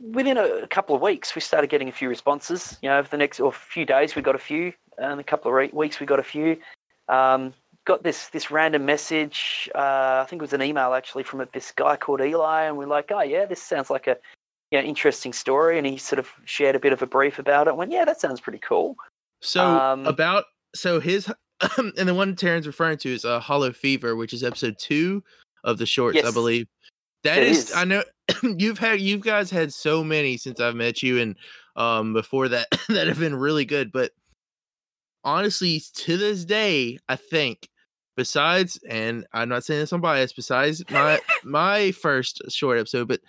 within 0.00 0.36
a, 0.36 0.44
a 0.44 0.68
couple 0.68 0.94
of 0.94 1.02
weeks, 1.02 1.34
we 1.34 1.40
started 1.40 1.70
getting 1.70 1.88
a 1.88 1.92
few 1.92 2.08
responses. 2.08 2.78
You 2.82 2.90
know, 2.90 2.98
over 2.98 3.08
the 3.08 3.16
next 3.16 3.40
or 3.40 3.50
few 3.52 3.84
days, 3.84 4.14
we 4.14 4.22
got 4.22 4.36
a 4.36 4.38
few. 4.38 4.72
And 4.98 5.18
a 5.18 5.24
couple 5.24 5.50
of 5.50 5.54
re- 5.54 5.70
weeks, 5.72 5.98
we 5.98 6.06
got 6.06 6.20
a 6.20 6.24
few. 6.24 6.58
Um, 7.08 7.54
got 7.88 8.02
this 8.02 8.28
this 8.28 8.50
random 8.50 8.84
message. 8.84 9.68
Uh, 9.74 10.22
I 10.22 10.26
think 10.28 10.40
it 10.40 10.44
was 10.44 10.52
an 10.52 10.62
email 10.62 10.92
actually 10.92 11.24
from 11.24 11.40
a, 11.40 11.48
this 11.52 11.72
guy 11.72 11.96
called 11.96 12.20
Eli, 12.20 12.64
and 12.64 12.76
we're 12.76 12.86
like, 12.86 13.10
oh 13.10 13.22
yeah, 13.22 13.46
this 13.46 13.62
sounds 13.62 13.88
like 13.90 14.06
a 14.06 14.16
you 14.70 14.78
know, 14.78 14.84
interesting 14.84 15.32
story. 15.32 15.78
And 15.78 15.86
he 15.86 15.96
sort 15.96 16.18
of 16.18 16.28
shared 16.44 16.76
a 16.76 16.78
bit 16.78 16.92
of 16.92 17.00
a 17.00 17.06
brief 17.06 17.38
about 17.38 17.66
it. 17.66 17.70
And 17.70 17.78
Went, 17.78 17.90
yeah, 17.90 18.04
that 18.04 18.20
sounds 18.20 18.40
pretty 18.40 18.58
cool. 18.58 18.96
So 19.40 19.64
Um, 19.64 20.06
about 20.06 20.44
so 20.74 21.00
his 21.00 21.32
and 21.78 22.08
the 22.08 22.14
one 22.14 22.36
Taryn's 22.36 22.66
referring 22.66 22.98
to 22.98 23.12
is 23.12 23.24
uh, 23.24 23.40
Hollow 23.40 23.72
Fever, 23.72 24.14
which 24.14 24.34
is 24.34 24.44
episode 24.44 24.76
two 24.78 25.24
of 25.64 25.78
the 25.78 25.86
shorts, 25.86 26.22
I 26.22 26.30
believe. 26.30 26.68
That 27.24 27.42
is, 27.42 27.70
is. 27.70 27.72
I 27.74 27.84
know 27.84 28.04
you've 28.42 28.78
had 28.78 29.00
you 29.00 29.18
guys 29.18 29.50
had 29.50 29.72
so 29.72 30.04
many 30.04 30.36
since 30.36 30.60
I've 30.60 30.76
met 30.76 31.02
you 31.02 31.18
and 31.18 31.36
um 31.74 32.12
before 32.12 32.48
that 32.48 32.68
that 32.88 33.06
have 33.08 33.18
been 33.18 33.34
really 33.34 33.64
good, 33.64 33.90
but 33.92 34.12
honestly, 35.24 35.82
to 35.94 36.18
this 36.18 36.44
day, 36.44 36.98
I 37.08 37.16
think 37.16 37.68
besides 38.18 38.80
and 38.90 39.24
I'm 39.32 39.48
not 39.48 39.64
saying 39.64 39.78
this 39.78 39.92
on 39.92 40.00
bias, 40.00 40.32
besides 40.32 40.82
my 40.90 41.20
my 41.44 41.92
first 41.92 42.42
short 42.50 42.76
episode, 42.78 43.06
but 43.06 43.20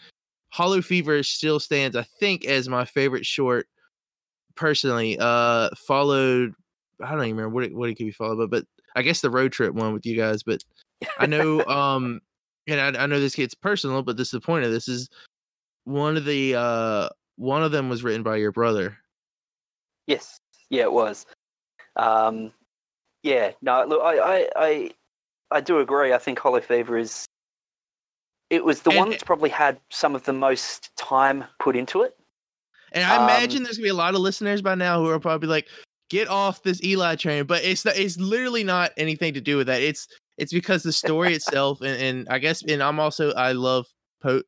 Hollow 0.49 0.81
Fever 0.81 1.21
still 1.21 1.59
stands, 1.59 1.95
I 1.95 2.01
think, 2.01 2.45
as 2.45 2.67
my 2.67 2.83
favorite 2.83 3.25
short 3.25 3.67
personally. 4.55 5.15
Uh 5.19 5.69
followed 5.77 6.53
I 7.01 7.11
don't 7.11 7.23
even 7.23 7.37
remember 7.37 7.53
what 7.53 7.63
it, 7.65 7.75
what 7.75 7.89
it 7.89 7.95
could 7.95 8.07
be 8.07 8.11
followed 8.11 8.37
by, 8.37 8.57
but 8.57 8.65
I 8.95 9.03
guess 9.03 9.21
the 9.21 9.29
road 9.29 9.51
trip 9.51 9.75
one 9.75 9.93
with 9.93 10.07
you 10.07 10.17
guys. 10.17 10.41
But 10.41 10.63
I 11.19 11.27
know, 11.27 11.63
um, 11.67 12.19
and 12.67 12.97
I, 12.97 13.03
I 13.03 13.05
know 13.05 13.19
this 13.19 13.35
gets 13.35 13.53
personal, 13.53 14.01
but 14.01 14.17
this 14.17 14.29
is 14.29 14.31
the 14.31 14.41
point 14.41 14.65
of 14.65 14.71
this 14.71 14.87
is 14.87 15.07
one 15.83 16.17
of 16.17 16.25
the 16.25 16.55
uh 16.55 17.09
one 17.37 17.61
of 17.61 17.71
them 17.71 17.89
was 17.89 18.03
written 18.03 18.23
by 18.23 18.37
your 18.37 18.51
brother. 18.51 18.97
Yes, 20.07 20.39
yeah, 20.71 20.83
it 20.83 20.91
was. 20.91 21.27
Um, 21.95 22.51
yeah, 23.23 23.51
no, 23.61 23.83
look, 23.85 24.01
I, 24.03 24.17
I, 24.19 24.49
I, 24.55 24.91
I 25.51 25.61
do 25.61 25.79
agree. 25.79 26.13
I 26.13 26.17
think 26.17 26.39
Hollow 26.39 26.61
Fever 26.61 26.97
is. 26.97 27.25
It 28.49 28.65
was 28.65 28.81
the 28.81 28.89
And- 28.91 28.99
one 28.99 29.09
that's 29.11 29.23
probably 29.23 29.49
had 29.49 29.79
some 29.89 30.15
of 30.15 30.23
the 30.23 30.33
most 30.33 30.95
time 30.97 31.43
put 31.59 31.75
into 31.75 32.01
it. 32.01 32.15
And 32.91 33.03
I 33.03 33.17
Um, 33.17 33.23
imagine 33.25 33.61
there's 33.63 33.77
gonna 33.77 33.85
be 33.85 33.89
a 33.89 33.93
lot 33.93 34.15
of 34.15 34.21
listeners 34.21 34.61
by 34.63 34.73
now 34.73 34.99
who 34.99 35.09
are 35.09 35.19
probably 35.19 35.47
like, 35.47 35.67
"Get 36.09 36.27
off 36.27 36.63
this 36.63 36.83
Eli 36.83 37.15
train," 37.15 37.43
but 37.43 37.63
it's 37.63 37.85
not, 37.85 37.95
it's 37.95 38.17
literally 38.17 38.63
not 38.63 38.91
anything 38.97 39.35
to 39.35 39.41
do 39.41 39.57
with 39.57 39.67
that. 39.67 39.81
It's 39.83 40.07
it's 40.39 40.51
because 40.51 40.81
the 40.81 40.91
story 40.91 41.33
itself, 41.35 41.81
and, 41.81 42.01
and 42.01 42.27
I 42.29 42.39
guess, 42.39 42.63
and 42.63 42.81
I'm 42.81 42.99
also 42.99 43.31
I 43.33 43.51
love 43.51 43.85
po- 44.23 44.41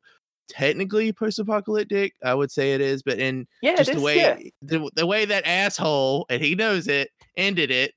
technically 0.50 1.14
post-apocalyptic. 1.14 2.16
I 2.24 2.34
would 2.34 2.50
say 2.52 2.74
it 2.74 2.82
is, 2.82 3.04
but 3.04 3.20
in 3.20 3.48
Yeah, 3.62 3.76
just 3.76 3.92
it 3.92 3.98
the 3.98 4.02
way 4.02 4.18
yeah. 4.18 4.40
the, 4.64 4.90
the 4.96 5.06
way 5.06 5.26
that 5.26 5.46
asshole 5.46 6.26
and 6.30 6.42
he 6.42 6.56
knows 6.56 6.88
it 6.88 7.12
ended 7.38 7.70
it. 7.70 7.94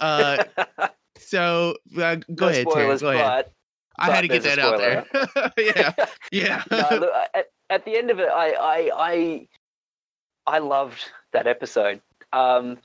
Uh, 0.00 0.44
so 1.18 1.76
uh, 1.96 2.16
go 2.16 2.46
No 2.46 2.48
ahead, 2.48 2.66
spoilers, 2.68 3.00
Terrence. 3.00 3.02
Go 3.02 3.10
ahead. 3.10 3.46
I 3.98 4.10
had 4.10 4.20
to 4.22 4.28
get 4.28 4.42
that 4.42 4.58
out 4.58 4.78
there. 4.78 5.06
yeah, 5.58 6.06
yeah. 6.32 6.62
no, 6.70 6.98
look, 6.98 7.12
at, 7.34 7.46
at 7.70 7.84
the 7.84 7.96
end 7.96 8.10
of 8.10 8.18
it, 8.18 8.28
I, 8.28 8.52
I, 8.52 8.90
I, 8.94 9.48
I 10.46 10.58
loved 10.58 11.10
that 11.32 11.46
episode. 11.46 12.00
Um, 12.32 12.78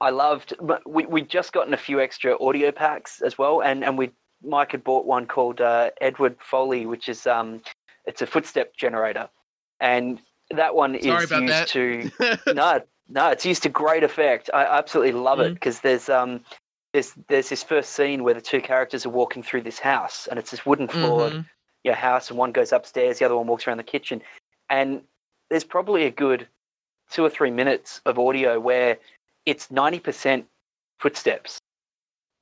I 0.00 0.10
loved. 0.10 0.54
We 0.86 1.04
we 1.04 1.20
just 1.20 1.52
gotten 1.52 1.74
a 1.74 1.76
few 1.76 2.00
extra 2.00 2.42
audio 2.42 2.72
packs 2.72 3.20
as 3.20 3.36
well, 3.36 3.60
and 3.62 3.84
and 3.84 3.98
we 3.98 4.10
Mike 4.42 4.72
had 4.72 4.82
bought 4.82 5.04
one 5.04 5.26
called 5.26 5.60
uh, 5.60 5.90
Edward 6.00 6.36
Foley, 6.40 6.86
which 6.86 7.10
is 7.10 7.26
um, 7.26 7.60
it's 8.06 8.22
a 8.22 8.26
footstep 8.26 8.74
generator, 8.76 9.28
and 9.78 10.22
that 10.50 10.74
one 10.74 11.00
Sorry 11.02 11.24
is 11.24 11.30
used 11.30 11.52
that. 11.52 11.68
to 11.68 12.10
no, 12.54 12.80
no, 13.10 13.28
it's 13.30 13.44
used 13.44 13.62
to 13.64 13.68
great 13.68 14.02
effect. 14.02 14.48
I 14.54 14.64
absolutely 14.64 15.12
love 15.12 15.40
it 15.40 15.50
Mhm. 15.50 15.54
because 15.54 15.80
there's 15.80 16.08
um, 16.08 16.44
there's 16.92 17.12
there's 17.28 17.48
this 17.48 17.62
first 17.62 17.90
scene 17.92 18.24
where 18.24 18.34
the 18.34 18.40
two 18.40 18.60
characters 18.60 19.04
are 19.04 19.10
walking 19.10 19.42
through 19.42 19.62
this 19.62 19.78
house, 19.78 20.26
and 20.28 20.38
it's 20.38 20.50
this 20.50 20.64
wooden 20.64 20.88
floored 20.88 21.32
Mhm. 21.34 21.46
you 21.84 21.90
know, 21.90 21.96
house, 21.96 22.30
and 22.30 22.38
one 22.38 22.52
goes 22.52 22.72
upstairs, 22.72 23.18
the 23.18 23.24
other 23.24 23.36
one 23.36 23.46
walks 23.46 23.66
around 23.66 23.78
the 23.78 23.82
kitchen, 23.84 24.22
and 24.68 25.02
there's 25.48 25.64
probably 25.64 26.04
a 26.04 26.10
good 26.10 26.46
two 27.10 27.24
or 27.24 27.30
three 27.30 27.50
minutes 27.50 28.00
of 28.06 28.18
audio 28.18 28.60
where 28.60 28.98
it's 29.46 29.70
ninety 29.70 29.98
percent 30.00 30.46
footsteps. 30.98 31.58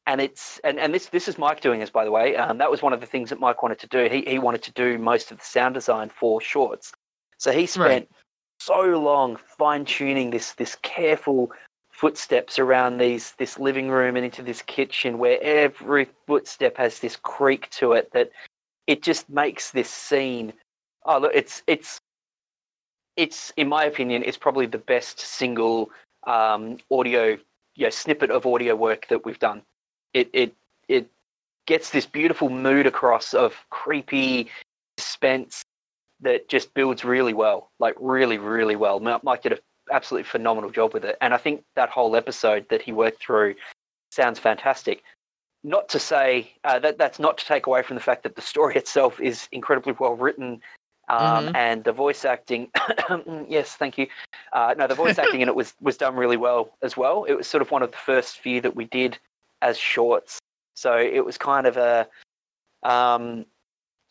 And 0.06 0.20
it's 0.22 0.58
and, 0.64 0.78
and 0.80 0.94
this 0.94 1.06
this 1.06 1.28
is 1.28 1.36
Mike 1.38 1.60
doing 1.60 1.80
this 1.80 1.90
by 1.90 2.04
the 2.04 2.10
way. 2.10 2.34
Um, 2.36 2.58
that 2.58 2.70
was 2.70 2.80
one 2.82 2.92
of 2.94 3.00
the 3.00 3.06
things 3.06 3.28
that 3.30 3.38
Mike 3.40 3.62
wanted 3.62 3.78
to 3.80 3.86
do. 3.86 4.08
He 4.08 4.22
he 4.22 4.38
wanted 4.38 4.62
to 4.64 4.72
do 4.72 4.98
most 4.98 5.30
of 5.30 5.38
the 5.38 5.44
sound 5.44 5.74
design 5.74 6.08
for 6.08 6.40
shorts, 6.40 6.92
so 7.36 7.52
he 7.52 7.66
spent 7.66 8.08
Right. 8.10 8.17
So 8.58 8.82
long 8.98 9.36
fine 9.58 9.84
tuning 9.84 10.30
this 10.30 10.52
this 10.54 10.76
careful 10.82 11.50
footsteps 11.90 12.58
around 12.58 12.98
these 12.98 13.32
this 13.38 13.58
living 13.58 13.88
room 13.88 14.16
and 14.16 14.24
into 14.24 14.42
this 14.42 14.62
kitchen 14.62 15.18
where 15.18 15.38
every 15.42 16.08
footstep 16.26 16.76
has 16.76 17.00
this 17.00 17.16
creak 17.16 17.68
to 17.70 17.92
it 17.92 18.10
that 18.12 18.30
it 18.86 19.02
just 19.02 19.28
makes 19.28 19.70
this 19.70 19.90
scene 19.90 20.52
oh 21.06 21.18
look 21.18 21.32
it's 21.34 21.62
it's 21.66 22.00
it's 23.16 23.52
in 23.56 23.68
my 23.68 23.84
opinion 23.84 24.22
it's 24.24 24.38
probably 24.38 24.66
the 24.66 24.78
best 24.78 25.18
single 25.18 25.90
um, 26.26 26.78
audio 26.90 27.36
you 27.78 27.84
know, 27.84 27.90
snippet 27.90 28.30
of 28.30 28.44
audio 28.44 28.74
work 28.74 29.06
that 29.08 29.24
we've 29.24 29.38
done. 29.38 29.62
It 30.12 30.28
it 30.32 30.54
it 30.88 31.08
gets 31.66 31.90
this 31.90 32.06
beautiful 32.06 32.50
mood 32.50 32.86
across 32.86 33.34
of 33.34 33.54
creepy 33.70 34.50
suspense 34.98 35.62
that 36.20 36.48
just 36.48 36.74
builds 36.74 37.04
really 37.04 37.34
well 37.34 37.70
like 37.78 37.94
really 38.00 38.38
really 38.38 38.76
well. 38.76 39.00
Mi- 39.00 39.18
mike 39.22 39.42
did 39.42 39.52
an 39.52 39.58
absolutely 39.92 40.24
phenomenal 40.28 40.70
job 40.70 40.92
with 40.94 41.04
it. 41.04 41.16
And 41.20 41.32
i 41.34 41.36
think 41.38 41.62
that 41.76 41.88
whole 41.90 42.16
episode 42.16 42.66
that 42.70 42.82
he 42.82 42.92
worked 42.92 43.20
through 43.22 43.54
sounds 44.10 44.38
fantastic. 44.38 45.02
Not 45.64 45.88
to 45.90 45.98
say 45.98 46.52
uh, 46.64 46.78
that 46.80 46.98
that's 46.98 47.18
not 47.18 47.36
to 47.38 47.44
take 47.44 47.66
away 47.66 47.82
from 47.82 47.96
the 47.96 48.02
fact 48.02 48.22
that 48.22 48.36
the 48.36 48.42
story 48.42 48.74
itself 48.82 49.20
is 49.20 49.48
incredibly 49.52 49.92
well 49.98 50.14
written 50.14 50.60
um, 51.08 51.46
Mhm. 51.46 51.54
and 51.54 51.84
the 51.84 51.92
voice 51.92 52.24
acting 52.24 52.70
yes 53.48 53.74
thank 53.76 53.98
you. 53.98 54.06
Uh, 54.52 54.74
no 54.78 54.86
the 54.86 54.94
voice 54.94 55.18
acting 55.24 55.40
in 55.40 55.48
it 55.48 55.54
was 55.54 55.74
was 55.80 55.96
done 55.96 56.14
really 56.16 56.36
well 56.36 56.76
as 56.82 56.96
well. 56.96 57.24
It 57.24 57.34
was 57.34 57.46
sort 57.46 57.62
of 57.62 57.70
one 57.70 57.82
of 57.82 57.90
the 57.90 57.96
first 57.96 58.38
few 58.40 58.60
that 58.60 58.76
we 58.76 58.84
did 58.86 59.18
as 59.62 59.76
shorts. 59.78 60.38
So 60.74 60.96
it 60.96 61.24
was 61.24 61.36
kind 61.38 61.66
of 61.66 61.76
a 61.76 62.06
um, 62.82 63.44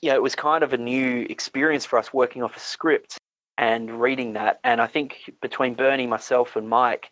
yeah 0.02 0.14
it 0.14 0.22
was 0.22 0.36
kind 0.36 0.64
of 0.64 0.74
a 0.74 0.78
new 0.78 1.26
experience 1.30 1.86
for 1.86 1.98
us 2.00 2.14
working 2.14 2.44
off 2.44 2.56
a 2.56 2.60
script 2.60 3.18
and 3.58 4.02
reading 4.02 4.34
that 4.34 4.60
and 4.64 4.82
i 4.82 4.88
think 4.88 5.32
between 5.42 5.74
bernie 5.74 6.08
myself 6.08 6.56
and 6.56 6.70
mike 6.70 7.12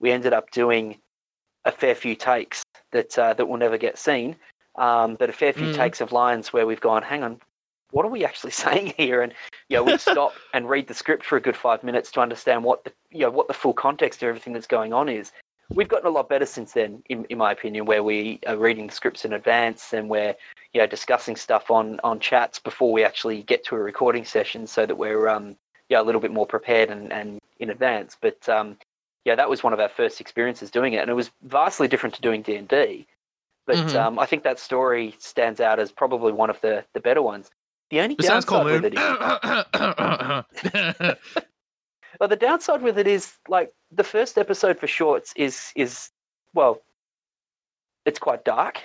we 0.00 0.10
ended 0.10 0.32
up 0.32 0.50
doing 0.50 0.96
a 1.64 1.72
fair 1.72 1.94
few 1.94 2.14
takes 2.14 2.62
that 2.92 3.18
uh, 3.18 3.34
that 3.34 3.46
will 3.46 3.56
never 3.56 3.76
get 3.76 3.98
seen, 3.98 4.36
um, 4.76 5.16
but 5.16 5.28
a 5.28 5.32
fair 5.32 5.52
few 5.52 5.66
Mm. 5.68 5.74
takes 5.74 6.00
of 6.00 6.12
lines 6.12 6.52
where 6.52 6.66
we've 6.66 6.80
gone, 6.80 7.02
hang 7.02 7.22
on, 7.22 7.40
what 7.90 8.06
are 8.06 8.10
we 8.10 8.24
actually 8.24 8.52
saying 8.64 8.94
here? 8.96 9.22
And 9.22 9.34
you 9.68 9.76
know, 9.76 9.82
we'd 9.82 10.00
stop 10.00 10.34
and 10.54 10.68
read 10.68 10.86
the 10.86 10.94
script 10.94 11.24
for 11.24 11.36
a 11.36 11.40
good 11.40 11.56
five 11.56 11.82
minutes 11.82 12.10
to 12.12 12.20
understand 12.20 12.64
what 12.64 12.84
the 12.84 12.92
you 13.10 13.20
know 13.20 13.30
what 13.30 13.48
the 13.48 13.54
full 13.54 13.74
context 13.74 14.22
of 14.22 14.28
everything 14.28 14.52
that's 14.52 14.66
going 14.66 14.92
on 14.92 15.08
is. 15.08 15.32
We've 15.74 15.88
gotten 15.88 16.06
a 16.06 16.10
lot 16.10 16.28
better 16.28 16.46
since 16.46 16.72
then, 16.72 17.02
in, 17.08 17.24
in 17.26 17.38
my 17.38 17.52
opinion, 17.52 17.86
where 17.86 18.02
we 18.02 18.40
are 18.46 18.56
reading 18.56 18.86
the 18.86 18.92
scripts 18.92 19.24
in 19.24 19.32
advance 19.32 19.92
and 19.92 20.08
we're 20.08 20.34
you 20.72 20.80
know 20.80 20.86
discussing 20.86 21.36
stuff 21.36 21.70
on 21.70 22.00
on 22.04 22.20
chats 22.20 22.58
before 22.58 22.92
we 22.92 23.04
actually 23.04 23.42
get 23.42 23.64
to 23.66 23.76
a 23.76 23.78
recording 23.78 24.24
session, 24.24 24.66
so 24.66 24.86
that 24.86 24.96
we're 24.96 25.28
um 25.28 25.56
yeah 25.88 26.00
a 26.00 26.04
little 26.04 26.20
bit 26.20 26.32
more 26.32 26.46
prepared 26.46 26.90
and, 26.90 27.12
and 27.12 27.38
in 27.58 27.70
advance. 27.70 28.16
But 28.20 28.48
um 28.48 28.76
yeah, 29.24 29.34
that 29.34 29.50
was 29.50 29.64
one 29.64 29.72
of 29.72 29.80
our 29.80 29.88
first 29.88 30.20
experiences 30.20 30.70
doing 30.70 30.92
it, 30.92 30.98
and 30.98 31.10
it 31.10 31.14
was 31.14 31.30
vastly 31.42 31.88
different 31.88 32.14
to 32.14 32.22
doing 32.22 32.42
D 32.42 32.54
and 32.56 32.68
D. 32.68 33.06
But 33.66 33.78
Mhm. 33.78 33.96
um, 33.96 34.18
I 34.20 34.26
think 34.26 34.44
that 34.44 34.60
story 34.60 35.16
stands 35.18 35.60
out 35.60 35.80
as 35.80 35.90
probably 35.90 36.32
one 36.32 36.50
of 36.50 36.60
the, 36.60 36.84
the 36.92 37.00
better 37.00 37.22
ones. 37.22 37.50
The 37.90 38.00
only 38.00 38.14
Cold 38.14 38.46
downside 38.46 38.64
with 38.66 38.84
it 38.84 38.94
is, 38.94 39.00
well, 42.20 42.28
the 42.28 42.36
downside 42.36 42.82
with 42.82 42.98
it 42.98 43.06
is 43.06 43.34
like 43.48 43.72
the 43.90 44.04
first 44.04 44.38
episode 44.38 44.78
for 44.78 44.86
shorts 44.86 45.32
is 45.36 45.72
is 45.76 46.10
well, 46.54 46.80
it's 48.04 48.18
quite 48.18 48.44
dark. 48.44 48.80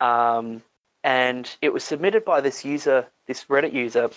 Um, 0.00 0.62
and 1.04 1.54
it 1.62 1.72
was 1.72 1.84
submitted 1.84 2.24
by 2.24 2.40
this 2.40 2.64
user, 2.64 3.06
this 3.26 3.44
Reddit 3.44 3.72
user, 3.72 4.10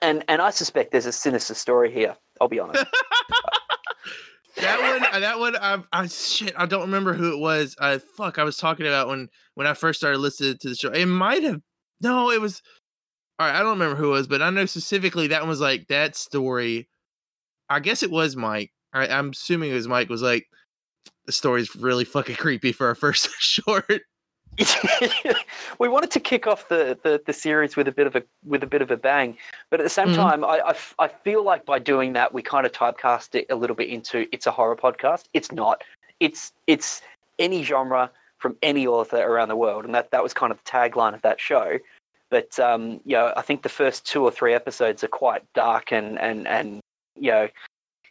and 0.00 0.24
and 0.28 0.40
I 0.42 0.50
suspect 0.50 0.92
there's 0.92 1.06
a 1.06 1.12
sinister 1.12 1.54
story 1.54 1.92
here. 1.92 2.16
I'll 2.40 2.48
be 2.48 2.58
honest. 2.58 2.84
that 4.60 4.80
one, 4.80 5.06
uh, 5.12 5.20
that 5.20 5.38
one, 5.38 5.56
I, 5.56 5.78
I 5.92 6.06
shit, 6.08 6.54
I 6.56 6.66
don't 6.66 6.82
remember 6.82 7.14
who 7.14 7.32
it 7.32 7.38
was. 7.38 7.76
I 7.80 7.98
fuck, 7.98 8.38
I 8.38 8.44
was 8.44 8.56
talking 8.56 8.86
about 8.86 9.08
when 9.08 9.28
when 9.54 9.66
I 9.66 9.74
first 9.74 10.00
started 10.00 10.18
listening 10.18 10.58
to 10.60 10.68
the 10.68 10.74
show. 10.74 10.90
It 10.90 11.06
might 11.06 11.42
have, 11.42 11.60
no, 12.00 12.30
it 12.30 12.40
was. 12.40 12.62
All 13.38 13.46
right, 13.46 13.56
I 13.56 13.60
don't 13.60 13.78
remember 13.78 13.96
who 13.96 14.10
it 14.10 14.12
was, 14.12 14.26
but 14.26 14.42
I 14.42 14.50
know 14.50 14.66
specifically 14.66 15.28
that 15.28 15.40
one 15.42 15.48
was 15.48 15.60
like 15.60 15.88
that 15.88 16.16
story. 16.16 16.88
I 17.72 17.80
guess 17.80 18.02
it 18.02 18.10
was 18.10 18.36
Mike. 18.36 18.72
I, 18.92 19.06
I'm 19.08 19.30
assuming 19.30 19.70
it 19.70 19.74
was 19.74 19.88
Mike. 19.88 20.08
Was 20.08 20.22
like 20.22 20.46
the 21.26 21.32
story's 21.32 21.74
really 21.76 22.04
fucking 22.04 22.36
creepy 22.36 22.72
for 22.72 22.86
our 22.86 22.94
first 22.94 23.28
short. 23.38 24.02
we 25.78 25.88
wanted 25.88 26.10
to 26.10 26.20
kick 26.20 26.46
off 26.46 26.68
the, 26.68 26.98
the, 27.02 27.22
the 27.24 27.32
series 27.32 27.74
with 27.74 27.88
a 27.88 27.92
bit 27.92 28.06
of 28.06 28.14
a 28.16 28.22
with 28.44 28.62
a 28.62 28.66
bit 28.66 28.82
of 28.82 28.90
a 28.90 28.96
bang, 28.96 29.36
but 29.70 29.80
at 29.80 29.84
the 29.84 29.88
same 29.90 30.08
Mhm. 30.08 30.16
time, 30.16 30.44
I, 30.44 30.58
I 30.58 30.70
f- 30.70 30.94
I 30.98 31.08
feel 31.08 31.42
like 31.42 31.64
by 31.64 31.78
doing 31.78 32.12
that, 32.12 32.34
we 32.34 32.42
kind 32.42 32.66
of 32.66 32.72
typecast 32.72 33.34
it 33.34 33.46
a 33.50 33.56
little 33.56 33.74
bit 33.76 33.88
into 33.88 34.26
it's 34.32 34.46
a 34.46 34.50
horror 34.50 34.76
podcast. 34.76 35.24
It's 35.32 35.50
not. 35.52 35.82
It's 36.20 36.52
it's 36.66 37.00
any 37.38 37.62
genre 37.62 38.10
from 38.38 38.56
any 38.62 38.86
author 38.86 39.16
around 39.18 39.48
the 39.48 39.56
world, 39.56 39.86
and 39.86 39.94
that 39.94 40.10
that 40.10 40.22
was 40.22 40.34
kind 40.34 40.52
of 40.52 40.58
the 40.62 40.70
tagline 40.70 41.14
of 41.14 41.22
that 41.22 41.40
show. 41.40 41.78
But 42.28 42.58
um, 42.58 43.00
you 43.06 43.16
know, 43.16 43.32
I 43.36 43.40
think 43.42 43.62
the 43.62 43.68
first 43.70 44.04
two 44.06 44.22
or 44.22 44.30
three 44.30 44.52
episodes 44.52 45.02
are 45.02 45.08
quite 45.08 45.42
dark 45.54 45.92
and 45.92 46.18
and 46.20 46.46
and 46.46 46.80
you 47.16 47.30
know, 47.30 47.48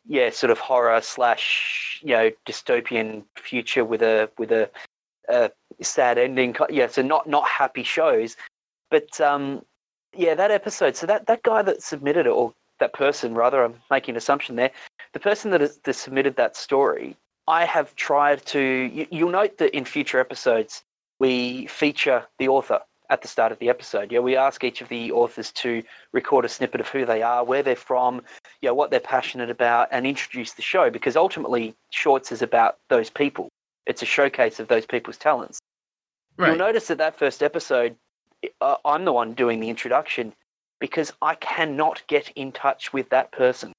yeah, 0.05 0.29
sort 0.29 0.51
of 0.51 0.59
horror 0.59 1.01
slash 1.01 1.99
you 2.03 2.13
know 2.13 2.31
dystopian 2.45 3.23
future 3.35 3.85
with 3.85 4.01
a 4.01 4.29
with 4.37 4.51
a, 4.51 4.69
a 5.29 5.51
sad 5.81 6.17
ending. 6.17 6.55
Yeah, 6.69 6.87
so 6.87 7.01
not 7.01 7.27
not 7.27 7.47
happy 7.47 7.83
shows, 7.83 8.35
but 8.89 9.19
um, 9.21 9.63
yeah, 10.15 10.35
that 10.35 10.51
episode. 10.51 10.95
So 10.95 11.05
that 11.07 11.27
that 11.27 11.43
guy 11.43 11.61
that 11.61 11.81
submitted 11.81 12.25
it, 12.25 12.29
or 12.29 12.53
that 12.79 12.93
person 12.93 13.35
rather, 13.35 13.63
I'm 13.63 13.75
making 13.89 14.13
an 14.13 14.17
assumption 14.17 14.55
there. 14.55 14.71
The 15.13 15.19
person 15.19 15.51
that, 15.51 15.61
has, 15.61 15.77
that 15.83 15.93
submitted 15.93 16.35
that 16.37 16.55
story, 16.55 17.15
I 17.47 17.65
have 17.65 17.95
tried 17.95 18.45
to. 18.47 18.59
You, 18.59 19.07
you'll 19.11 19.31
note 19.31 19.57
that 19.59 19.75
in 19.75 19.85
future 19.85 20.19
episodes 20.19 20.83
we 21.19 21.67
feature 21.67 22.25
the 22.39 22.47
author 22.47 22.81
at 23.11 23.21
the 23.21 23.27
start 23.27 23.51
of 23.51 23.59
the 23.59 23.69
episode. 23.69 24.11
Yeah, 24.11 24.19
we 24.19 24.37
ask 24.37 24.63
each 24.63 24.81
of 24.81 24.87
the 24.87 25.11
authors 25.11 25.51
to 25.51 25.83
record 26.13 26.45
a 26.45 26.49
snippet 26.49 26.79
of 26.79 26.87
who 26.87 27.05
they 27.05 27.21
are, 27.21 27.43
where 27.43 27.61
they're 27.61 27.75
from, 27.75 28.21
you 28.61 28.69
know, 28.69 28.73
what 28.73 28.89
they're 28.89 29.01
passionate 29.01 29.49
about, 29.49 29.89
and 29.91 30.07
introduce 30.07 30.53
the 30.53 30.61
show 30.61 30.89
because 30.89 31.17
ultimately 31.17 31.75
Shorts 31.91 32.31
is 32.31 32.41
about 32.41 32.77
those 32.89 33.09
people. 33.09 33.49
It's 33.85 34.01
a 34.01 34.05
showcase 34.05 34.59
of 34.61 34.69
those 34.69 34.85
people's 34.85 35.17
talents. 35.17 35.59
Right. 36.37 36.47
You'll 36.47 36.57
notice 36.57 36.87
that 36.87 36.99
that 36.99 37.19
first 37.19 37.43
episode, 37.43 37.97
uh, 38.61 38.77
I'm 38.85 39.03
the 39.03 39.13
one 39.13 39.33
doing 39.33 39.59
the 39.59 39.69
introduction 39.69 40.33
because 40.79 41.11
I 41.21 41.35
cannot 41.35 42.01
get 42.07 42.31
in 42.35 42.53
touch 42.53 42.93
with 42.93 43.09
that 43.09 43.31
person. 43.33 43.73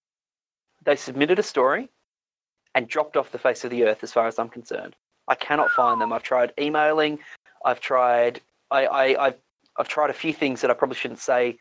They 0.85 0.95
submitted 0.95 1.39
a 1.39 1.43
story 1.43 1.89
and 2.75 2.87
dropped 2.87 3.17
off 3.17 3.33
the 3.33 3.39
face 3.39 3.65
of 3.65 3.71
the 3.71 3.85
earth 3.85 4.03
as 4.03 4.13
far 4.13 4.27
as 4.27 4.39
I'm 4.39 4.51
concerned. 4.51 4.95
I 5.27 5.37
cannot 5.37 5.71
find 5.71 6.01
them. 6.01 6.13
I've 6.13 6.23
tried 6.23 6.53
emailing, 6.61 7.19
I've 7.65 7.81
tried 7.81 8.41
I, 8.73 8.87
I 8.87 9.27
I've 9.27 9.39
I've 9.79 9.89
tried 9.89 10.11
a 10.11 10.15
few 10.15 10.33
things 10.33 10.61
that 10.61 10.71
I 10.71 10.75
probably 10.75 10.97
shouldn't 10.97 11.21
say 11.21 11.59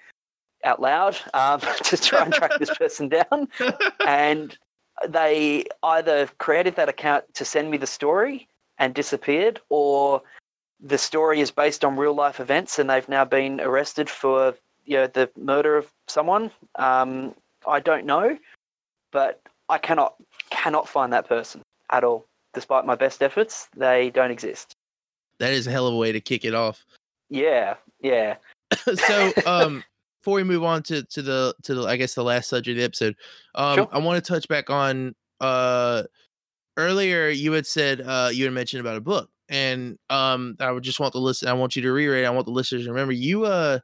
out 0.63 0.81
loud 0.81 1.17
um, 1.33 1.59
to 1.83 1.97
try 1.97 2.23
and 2.23 2.33
track 2.33 2.51
this 2.59 2.75
person 2.75 3.09
down, 3.09 3.47
and 4.07 4.57
they 5.07 5.65
either 5.83 6.27
created 6.37 6.75
that 6.75 6.89
account 6.89 7.25
to 7.35 7.45
send 7.45 7.71
me 7.71 7.77
the 7.77 7.87
story 7.87 8.47
and 8.77 8.93
disappeared, 8.93 9.59
or 9.69 10.21
the 10.79 10.97
story 10.97 11.39
is 11.41 11.51
based 11.51 11.85
on 11.85 11.95
real 11.95 12.13
life 12.13 12.39
events 12.39 12.79
and 12.79 12.89
they've 12.89 13.07
now 13.07 13.23
been 13.23 13.61
arrested 13.61 14.09
for 14.09 14.55
you 14.85 14.97
know 14.97 15.07
the 15.07 15.29
murder 15.37 15.77
of 15.77 15.91
someone. 16.07 16.51
Um, 16.75 17.35
I 17.67 17.79
don't 17.79 18.05
know, 18.05 18.37
but 19.11 19.41
I 19.69 19.77
cannot 19.77 20.15
cannot 20.49 20.87
find 20.87 21.13
that 21.13 21.27
person 21.27 21.61
at 21.91 22.03
all. 22.03 22.25
Despite 22.53 22.85
my 22.85 22.95
best 22.95 23.23
efforts, 23.23 23.69
they 23.75 24.09
don't 24.09 24.31
exist. 24.31 24.75
That 25.37 25.53
is 25.53 25.67
a 25.67 25.71
hell 25.71 25.87
of 25.87 25.93
a 25.93 25.97
way 25.97 26.11
to 26.11 26.19
kick 26.19 26.43
it 26.43 26.53
off. 26.53 26.83
Yeah, 27.31 27.75
yeah. 28.01 28.35
so, 29.07 29.31
um, 29.47 29.83
before 30.21 30.35
we 30.35 30.43
move 30.43 30.63
on 30.63 30.83
to 30.83 31.03
to 31.03 31.21
the 31.23 31.55
to 31.63 31.73
the 31.73 31.83
I 31.83 31.95
guess 31.95 32.13
the 32.13 32.23
last 32.23 32.49
subject 32.49 32.75
of 32.75 32.77
the 32.77 32.83
episode, 32.83 33.15
um, 33.55 33.77
sure. 33.77 33.89
I 33.91 33.97
want 33.97 34.23
to 34.23 34.31
touch 34.31 34.47
back 34.47 34.69
on 34.69 35.15
uh 35.39 36.03
earlier 36.77 37.29
you 37.29 37.51
had 37.53 37.65
said 37.65 38.01
uh 38.01 38.29
you 38.31 38.43
had 38.45 38.53
mentioned 38.53 38.79
about 38.79 38.95
a 38.95 39.01
book 39.01 39.29
and 39.49 39.97
um 40.11 40.55
I 40.59 40.71
would 40.71 40.83
just 40.83 40.99
want 40.99 41.13
to 41.13 41.19
listen 41.19 41.47
I 41.47 41.53
want 41.53 41.75
you 41.75 41.81
to 41.81 41.91
reread 41.91 42.25
I 42.25 42.29
want 42.29 42.45
the 42.45 42.51
listeners 42.51 42.85
to 42.85 42.91
remember 42.91 43.11
you 43.11 43.45
uh 43.45 43.79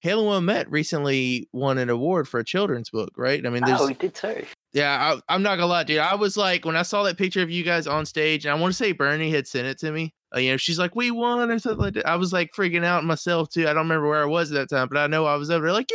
Hail 0.00 0.20
and 0.20 0.28
Well 0.28 0.40
Met 0.40 0.70
recently 0.70 1.48
won 1.52 1.76
an 1.76 1.90
award 1.90 2.26
for 2.26 2.40
a 2.40 2.44
children's 2.44 2.88
book, 2.88 3.12
right? 3.18 3.44
I 3.44 3.50
mean, 3.50 3.62
there's, 3.64 3.82
oh, 3.82 3.86
we 3.86 3.92
did 3.92 4.14
too. 4.14 4.46
Yeah, 4.72 5.18
I, 5.28 5.34
am 5.34 5.42
not 5.42 5.56
gonna 5.56 5.66
lie, 5.66 5.84
dude. 5.84 5.98
I 5.98 6.14
was 6.14 6.38
like, 6.38 6.64
when 6.64 6.74
I 6.74 6.82
saw 6.82 7.02
that 7.02 7.18
picture 7.18 7.42
of 7.42 7.50
you 7.50 7.62
guys 7.64 7.86
on 7.86 8.06
stage, 8.06 8.46
and 8.46 8.56
I 8.56 8.58
want 8.58 8.72
to 8.72 8.76
say 8.76 8.92
Bernie 8.92 9.30
had 9.30 9.46
sent 9.46 9.66
it 9.66 9.78
to 9.80 9.92
me. 9.92 10.14
Uh, 10.34 10.38
you 10.38 10.50
know, 10.50 10.56
she's 10.56 10.78
like, 10.78 10.94
"We 10.94 11.10
won" 11.10 11.50
or 11.50 11.58
something 11.58 11.80
like 11.80 11.94
that. 11.94 12.06
I 12.06 12.16
was 12.16 12.32
like 12.32 12.52
freaking 12.52 12.84
out 12.84 13.04
myself 13.04 13.50
too. 13.50 13.62
I 13.62 13.72
don't 13.72 13.78
remember 13.78 14.08
where 14.08 14.22
I 14.22 14.26
was 14.26 14.52
at 14.52 14.54
that 14.68 14.74
time, 14.74 14.88
but 14.88 14.98
I 14.98 15.06
know 15.06 15.26
I 15.26 15.36
was 15.36 15.50
over 15.50 15.66
there 15.66 15.72
like, 15.72 15.90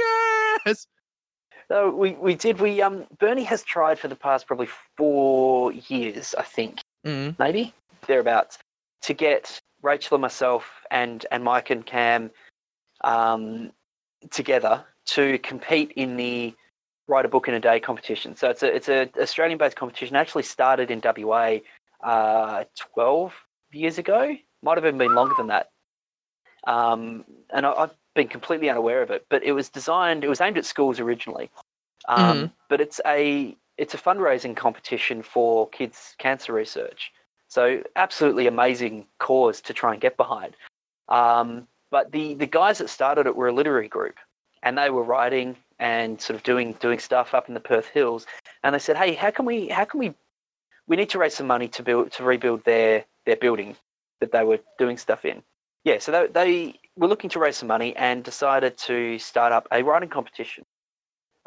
"Yes." 0.66 0.88
No, 1.70 1.90
we 1.90 2.12
we 2.14 2.36
did. 2.36 2.60
We 2.60 2.82
um, 2.82 3.06
Bernie 3.18 3.44
has 3.44 3.64
tried 3.64 3.98
for 3.98 4.08
the 4.08 4.16
past 4.16 4.46
probably 4.48 4.68
four 4.98 5.72
years, 5.72 6.36
I 6.38 6.44
think, 6.44 6.82
mm-hmm. 7.06 7.42
maybe 7.42 7.74
thereabouts, 8.08 8.60
to 9.04 9.14
get 9.14 9.60
Rachel 9.82 10.16
and 10.16 10.22
myself 10.22 10.70
and 10.92 11.26
and 11.32 11.44
Mike 11.44 11.70
and 11.70 11.86
Cam, 11.86 12.30
um, 13.04 13.72
together 14.32 14.84
to 15.08 15.38
compete 15.40 15.92
in 15.96 16.18
the 16.18 16.54
write 17.08 17.26
a 17.26 17.30
book 17.30 17.48
in 17.48 17.54
a 17.54 17.60
day 17.60 17.80
competition. 17.80 18.36
So 18.36 18.50
it's 18.50 18.62
a 18.62 18.76
it's 18.76 18.90
a 18.90 19.10
Australian 19.20 19.58
based 19.58 19.76
competition. 19.76 20.16
It 20.16 20.20
actually 20.20 20.44
started 20.44 20.92
in 20.92 21.02
WA 21.04 21.58
uh, 22.04 22.66
twelve 22.78 23.34
years 23.76 23.98
ago. 23.98 24.36
Might 24.64 24.78
have 24.78 24.86
even 24.86 24.98
been 24.98 25.16
longer 25.16 25.36
than 25.38 25.48
that. 25.48 25.70
Um, 26.66 27.26
and 27.54 27.66
I, 27.66 27.82
have 27.82 27.96
been 28.16 28.28
completely 28.28 28.70
unaware 28.70 29.02
of 29.02 29.12
it. 29.12 29.26
But 29.30 29.44
it 29.44 29.52
was 29.52 29.70
designed. 29.70 30.24
It 30.24 30.30
was 30.30 30.42
aimed 30.42 30.58
at 30.58 30.66
schools 30.66 31.00
originally. 31.00 31.50
Um, 32.08 32.38
mm-hmm. 32.38 32.46
But 32.70 32.82
it's 32.82 33.00
a 33.06 33.56
it's 33.78 33.94
a 33.94 33.98
fundraising 33.98 34.56
competition 34.56 35.22
for 35.22 35.70
kids 35.70 36.16
cancer 36.18 36.54
research. 36.54 37.12
So 37.48 37.84
absolutely 37.96 38.48
amazing 38.48 39.06
cause 39.20 39.62
to 39.62 39.74
try 39.74 39.92
and 39.92 40.02
get 40.02 40.18
behind. 40.18 40.56
Um, 41.10 41.68
but 41.92 42.12
the 42.12 42.34
the 42.36 42.48
guys 42.48 42.80
that 42.80 42.90
started 42.90 43.28
it 43.28 43.36
were 43.36 43.48
a 43.48 43.54
literary 43.54 43.88
group, 43.88 44.16
and 44.64 44.78
they 44.78 44.90
were 44.90 45.04
writing 45.04 45.56
and 45.80 46.20
sort 46.20 46.36
of 46.36 46.44
doing 46.44 46.74
doing 46.80 47.00
stuff 47.00 47.34
up 47.34 47.48
in 47.48 47.54
the 47.54 47.60
Perth 47.60 47.88
Hills. 47.88 48.26
And 48.64 48.74
they 48.74 48.80
said, 48.80 48.98
"Hey, 48.98 49.14
how 49.14 49.32
can 49.32 49.46
we 49.46 49.68
how 49.68 49.86
can 49.86 50.00
we 50.00 50.14
we 50.88 50.96
need 50.96 51.10
to 51.12 51.20
raise 51.20 51.36
some 51.36 51.48
money 51.48 51.68
to 51.70 51.84
build 51.84 52.12
to 52.14 52.24
rebuild 52.24 52.64
their 52.66 53.06
their 53.26 53.36
building 53.36 53.76
that 54.20 54.32
they 54.32 54.44
were 54.44 54.60
doing 54.78 54.98
stuff 54.98 55.26
in." 55.26 55.44
Yeah, 55.84 56.00
so 56.00 56.12
they, 56.12 56.28
they 56.28 56.80
were 56.98 57.08
looking 57.08 57.30
to 57.32 57.40
raise 57.40 57.58
some 57.58 57.68
money 57.68 57.96
and 57.96 58.24
decided 58.24 58.78
to 58.80 59.20
start 59.20 59.52
up 59.52 59.68
a 59.72 59.84
writing 59.84 60.10
competition. 60.10 60.66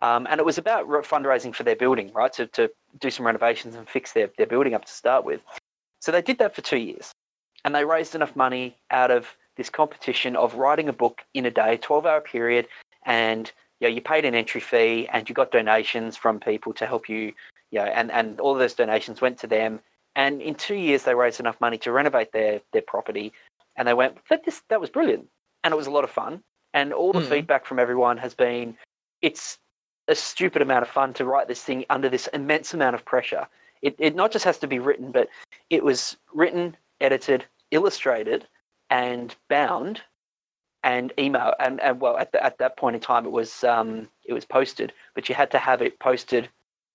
Um, 0.00 0.28
and 0.30 0.38
it 0.38 0.46
was 0.46 0.58
about 0.58 0.86
fundraising 0.86 1.52
for 1.52 1.64
their 1.64 1.74
building, 1.74 2.12
right? 2.12 2.32
To, 2.34 2.46
to 2.46 2.70
do 3.00 3.10
some 3.10 3.26
renovations 3.26 3.74
and 3.74 3.88
fix 3.88 4.12
their, 4.12 4.30
their 4.38 4.46
building 4.46 4.74
up 4.74 4.84
to 4.84 4.92
start 4.92 5.24
with. 5.24 5.40
So 6.00 6.12
they 6.12 6.22
did 6.22 6.38
that 6.38 6.54
for 6.54 6.62
two 6.62 6.78
years. 6.78 7.12
And 7.64 7.74
they 7.74 7.84
raised 7.84 8.14
enough 8.14 8.36
money 8.36 8.76
out 8.92 9.10
of 9.10 9.26
this 9.56 9.68
competition 9.68 10.36
of 10.36 10.54
writing 10.54 10.88
a 10.88 10.92
book 10.92 11.22
in 11.34 11.44
a 11.46 11.50
day, 11.50 11.78
12 11.78 12.06
hour 12.06 12.20
period, 12.20 12.68
and 13.04 13.50
you, 13.80 13.88
know, 13.88 13.94
you 13.94 14.00
paid 14.00 14.24
an 14.24 14.34
entry 14.34 14.60
fee 14.60 15.08
and 15.12 15.28
you 15.28 15.34
got 15.34 15.50
donations 15.50 16.16
from 16.16 16.38
people 16.38 16.72
to 16.74 16.86
help 16.86 17.08
you, 17.08 17.32
you 17.70 17.78
know, 17.78 17.86
and, 17.86 18.10
and 18.10 18.40
all 18.40 18.54
those 18.54 18.74
donations 18.74 19.20
went 19.20 19.38
to 19.38 19.46
them. 19.46 19.80
And 20.16 20.40
in 20.40 20.54
two 20.54 20.74
years, 20.74 21.04
they 21.04 21.14
raised 21.14 21.40
enough 21.40 21.60
money 21.60 21.78
to 21.78 21.92
renovate 21.92 22.32
their, 22.32 22.60
their 22.72 22.82
property. 22.82 23.32
And 23.76 23.86
they 23.86 23.94
went, 23.94 24.18
that, 24.30 24.44
this, 24.44 24.62
that 24.68 24.80
was 24.80 24.90
brilliant. 24.90 25.26
And 25.62 25.72
it 25.72 25.76
was 25.76 25.86
a 25.86 25.92
lot 25.92 26.04
of 26.04 26.10
fun. 26.10 26.42
And 26.74 26.92
all 26.92 27.12
the 27.12 27.20
mm. 27.20 27.28
feedback 27.28 27.66
from 27.66 27.78
everyone 27.78 28.18
has 28.18 28.34
been, 28.34 28.76
it's 29.22 29.58
a 30.08 30.14
stupid 30.14 30.62
amount 30.62 30.82
of 30.82 30.88
fun 30.88 31.12
to 31.14 31.24
write 31.24 31.48
this 31.48 31.62
thing 31.62 31.84
under 31.90 32.08
this 32.08 32.26
immense 32.28 32.74
amount 32.74 32.94
of 32.94 33.04
pressure. 33.04 33.46
It, 33.82 33.94
it 33.98 34.16
not 34.16 34.32
just 34.32 34.44
has 34.44 34.58
to 34.58 34.66
be 34.66 34.78
written, 34.78 35.12
but 35.12 35.28
it 35.70 35.84
was 35.84 36.16
written, 36.34 36.76
edited, 37.00 37.44
illustrated, 37.70 38.46
and 38.90 39.36
bound 39.48 40.00
and 40.84 41.12
email 41.18 41.54
and, 41.58 41.80
and 41.80 42.00
well 42.00 42.16
at, 42.16 42.32
the, 42.32 42.42
at 42.44 42.58
that 42.58 42.76
point 42.76 42.94
in 42.94 43.00
time 43.00 43.26
it 43.26 43.32
was 43.32 43.64
um, 43.64 44.08
it 44.24 44.32
was 44.32 44.44
posted 44.44 44.92
but 45.14 45.28
you 45.28 45.34
had 45.34 45.50
to 45.50 45.58
have 45.58 45.82
it 45.82 45.98
posted 45.98 46.48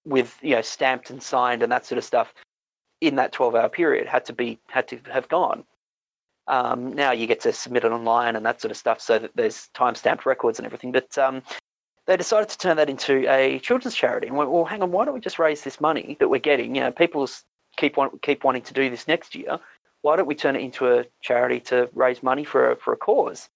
with 0.05 0.37
you 0.41 0.55
know 0.55 0.61
stamped 0.61 1.09
and 1.09 1.21
signed 1.21 1.63
and 1.63 1.71
that 1.71 1.85
sort 1.85 1.97
of 1.97 2.03
stuff 2.03 2.33
in 3.01 3.15
that 3.15 3.31
12 3.31 3.55
hour 3.55 3.69
period 3.69 4.07
had 4.07 4.25
to 4.25 4.33
be 4.33 4.59
had 4.67 4.87
to 4.87 4.99
have 5.11 5.27
gone. 5.27 5.63
Um, 6.47 6.93
now 6.93 7.11
you 7.11 7.25
get 7.27 7.41
to 7.41 7.53
submit 7.53 7.85
it 7.85 7.91
online 7.91 8.35
and 8.35 8.45
that 8.45 8.59
sort 8.59 8.71
of 8.71 8.77
stuff 8.77 8.99
so 8.99 9.17
that 9.17 9.31
there's 9.35 9.69
time 9.73 9.95
stamped 9.95 10.25
records 10.25 10.59
and 10.59 10.65
everything. 10.65 10.91
But 10.91 11.17
um, 11.17 11.41
they 12.05 12.17
decided 12.17 12.49
to 12.49 12.57
turn 12.57 12.75
that 12.77 12.89
into 12.89 13.29
a 13.31 13.59
children's 13.59 13.95
charity 13.95 14.27
and 14.27 14.35
went 14.35 14.51
well 14.51 14.65
hang 14.65 14.81
on 14.81 14.91
why 14.91 15.05
don't 15.05 15.13
we 15.13 15.21
just 15.21 15.39
raise 15.39 15.63
this 15.63 15.79
money 15.79 16.17
that 16.19 16.29
we're 16.29 16.39
getting? 16.39 16.75
You 16.75 16.81
know 16.81 16.91
people 16.91 17.27
keep 17.77 17.97
want, 17.97 18.21
keep 18.21 18.43
wanting 18.43 18.63
to 18.63 18.73
do 18.73 18.89
this 18.89 19.07
next 19.07 19.35
year. 19.35 19.59
Why 20.01 20.17
don't 20.17 20.27
we 20.27 20.35
turn 20.35 20.57
it 20.57 20.61
into 20.61 20.87
a 20.87 21.05
charity 21.21 21.61
to 21.61 21.89
raise 21.93 22.21
money 22.21 22.43
for 22.43 22.71
a, 22.71 22.75
for 22.75 22.93
a 22.93 22.97
cause? 22.97 23.47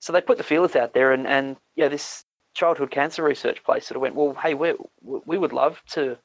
So 0.00 0.12
they 0.12 0.20
put 0.20 0.36
the 0.36 0.44
feelers 0.44 0.76
out 0.76 0.92
there, 0.92 1.12
and 1.12 1.26
and 1.26 1.56
yeah, 1.74 1.88
this 1.88 2.24
childhood 2.56 2.90
cancer 2.90 3.22
research 3.22 3.62
place 3.62 3.86
sort 3.86 3.96
of 3.96 4.02
went, 4.02 4.14
well, 4.14 4.34
hey, 4.34 4.54
we 4.54 4.74
we 5.02 5.38
would 5.38 5.52
love 5.52 5.82
to 5.90 6.16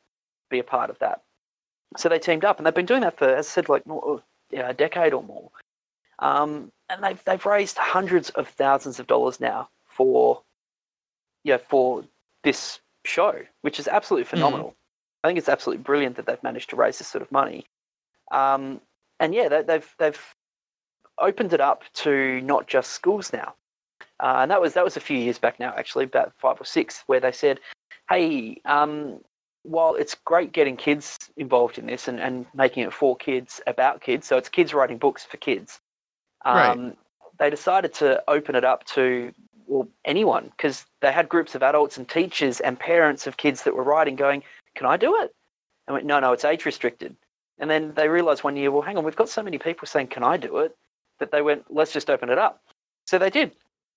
be 0.50 0.60
a 0.60 0.64
part 0.64 0.90
of 0.90 0.98
that. 1.00 1.22
So 1.98 2.08
they 2.08 2.20
teamed 2.20 2.46
up, 2.46 2.58
and 2.58 2.66
they've 2.66 2.74
been 2.74 2.86
doing 2.86 3.02
that 3.02 3.18
for, 3.18 3.28
as 3.28 3.48
I 3.48 3.50
said, 3.50 3.70
like 3.70 3.84
yeah, 4.50 4.70
a 4.70 4.74
decade 4.74 5.14
or 5.14 5.24
more. 5.24 5.52
Um, 6.20 6.72
and 6.90 7.04
they've 7.04 7.24
they've 7.26 7.46
raised 7.46 7.78
hundreds 7.78 8.30
of 8.32 8.48
thousands 8.48 9.00
of 9.00 9.08
dollars 9.08 9.40
now 9.40 9.70
for 9.86 10.42
yeah 11.44 11.58
for 11.58 12.04
this 12.44 12.80
show, 13.04 13.34
which 13.62 13.80
is 13.80 13.88
absolutely 13.88 14.24
hmm. 14.24 14.38
phenomenal. 14.38 14.70
Mm. 14.70 14.76
I 15.24 15.28
think 15.28 15.38
it's 15.38 15.50
absolutely 15.50 15.84
brilliant 15.84 16.16
that 16.16 16.26
they've 16.26 16.42
managed 16.44 16.70
to 16.72 16.76
raise 16.76 16.98
this 16.98 17.08
sort 17.08 17.22
of 17.22 17.32
money. 17.32 17.66
Um, 18.32 18.82
and 19.20 19.36
yeah, 19.36 19.50
they, 19.50 19.62
they've 19.64 19.96
they've 20.00 20.36
opened 21.20 21.54
it 21.54 21.62
up 21.62 21.84
to 21.94 22.42
not 22.42 22.68
just 22.68 22.92
schools 22.92 23.34
now. 23.34 23.54
Uh, 24.22 24.40
and 24.42 24.52
that 24.52 24.62
was 24.62 24.74
that 24.74 24.84
was 24.84 24.98
a 24.98 25.02
few 25.02 25.18
years 25.18 25.40
back 25.40 25.60
now, 25.60 25.74
actually, 25.76 26.06
about 26.06 26.34
five 26.38 26.60
or 26.62 26.66
six, 26.66 27.04
where 27.08 27.20
they 27.20 27.32
said, 27.32 27.60
"Hey, 28.10 28.62
um, 28.66 29.20
while 29.64 29.96
it's 29.96 30.16
great 30.16 30.52
getting 30.54 30.78
kids 30.78 31.18
involved 31.38 31.78
in 31.78 31.88
this 31.88 32.08
and, 32.08 32.20
and 32.20 32.46
making 32.54 32.84
it 32.84 32.94
for 32.94 33.16
kids 33.16 33.62
about 33.68 34.02
kids, 34.02 34.28
so 34.28 34.38
it's 34.38 34.50
kids 34.50 34.74
writing 34.74 34.98
books 34.98 35.24
for 35.24 35.38
kids, 35.38 35.80
um, 36.46 36.56
right. 36.56 36.98
they 37.40 37.50
decided 37.50 37.94
to 37.96 38.24
open 38.28 38.56
it 38.56 38.64
up 38.64 38.84
to 38.86 39.32
well 39.68 39.88
anyone 40.06 40.52
because 40.58 40.86
they 41.02 41.12
had 41.12 41.28
groups 41.30 41.56
of 41.56 41.64
adults 41.64 41.98
and 41.98 42.08
teachers 42.08 42.60
and 42.60 42.80
parents 42.80 43.26
of 43.28 43.38
kids 43.38 43.64
that 43.64 43.76
were 43.76 43.84
writing, 43.84 44.16
going, 44.16 44.44
"Can 44.76 44.86
I 44.86 44.98
do 44.98 45.20
it? 45.22 45.34
and 45.88 45.94
went, 45.96 46.06
no, 46.06 46.20
no, 46.20 46.32
it's 46.32 46.46
age 46.46 46.66
restricted. 46.66 47.16
And 47.60 47.70
then 47.70 47.94
they 47.96 48.08
realized 48.08 48.44
one 48.44 48.56
year, 48.56 48.72
well, 48.72 48.82
hang 48.82 48.98
on, 48.98 49.04
we've 49.04 49.16
got 49.16 49.30
so 49.30 49.44
many 49.44 49.58
people 49.58 49.88
saying, 49.88 50.08
can 50.08 50.24
I 50.24 50.38
do 50.38 50.58
it? 50.60 50.76
That 51.20 51.32
they 51.32 51.42
went, 51.42 51.66
let's 51.70 51.94
just 51.94 52.10
open 52.10 52.30
it 52.30 52.38
up. 52.38 52.62
So 53.06 53.20
they 53.20 53.30
did. 53.30 53.52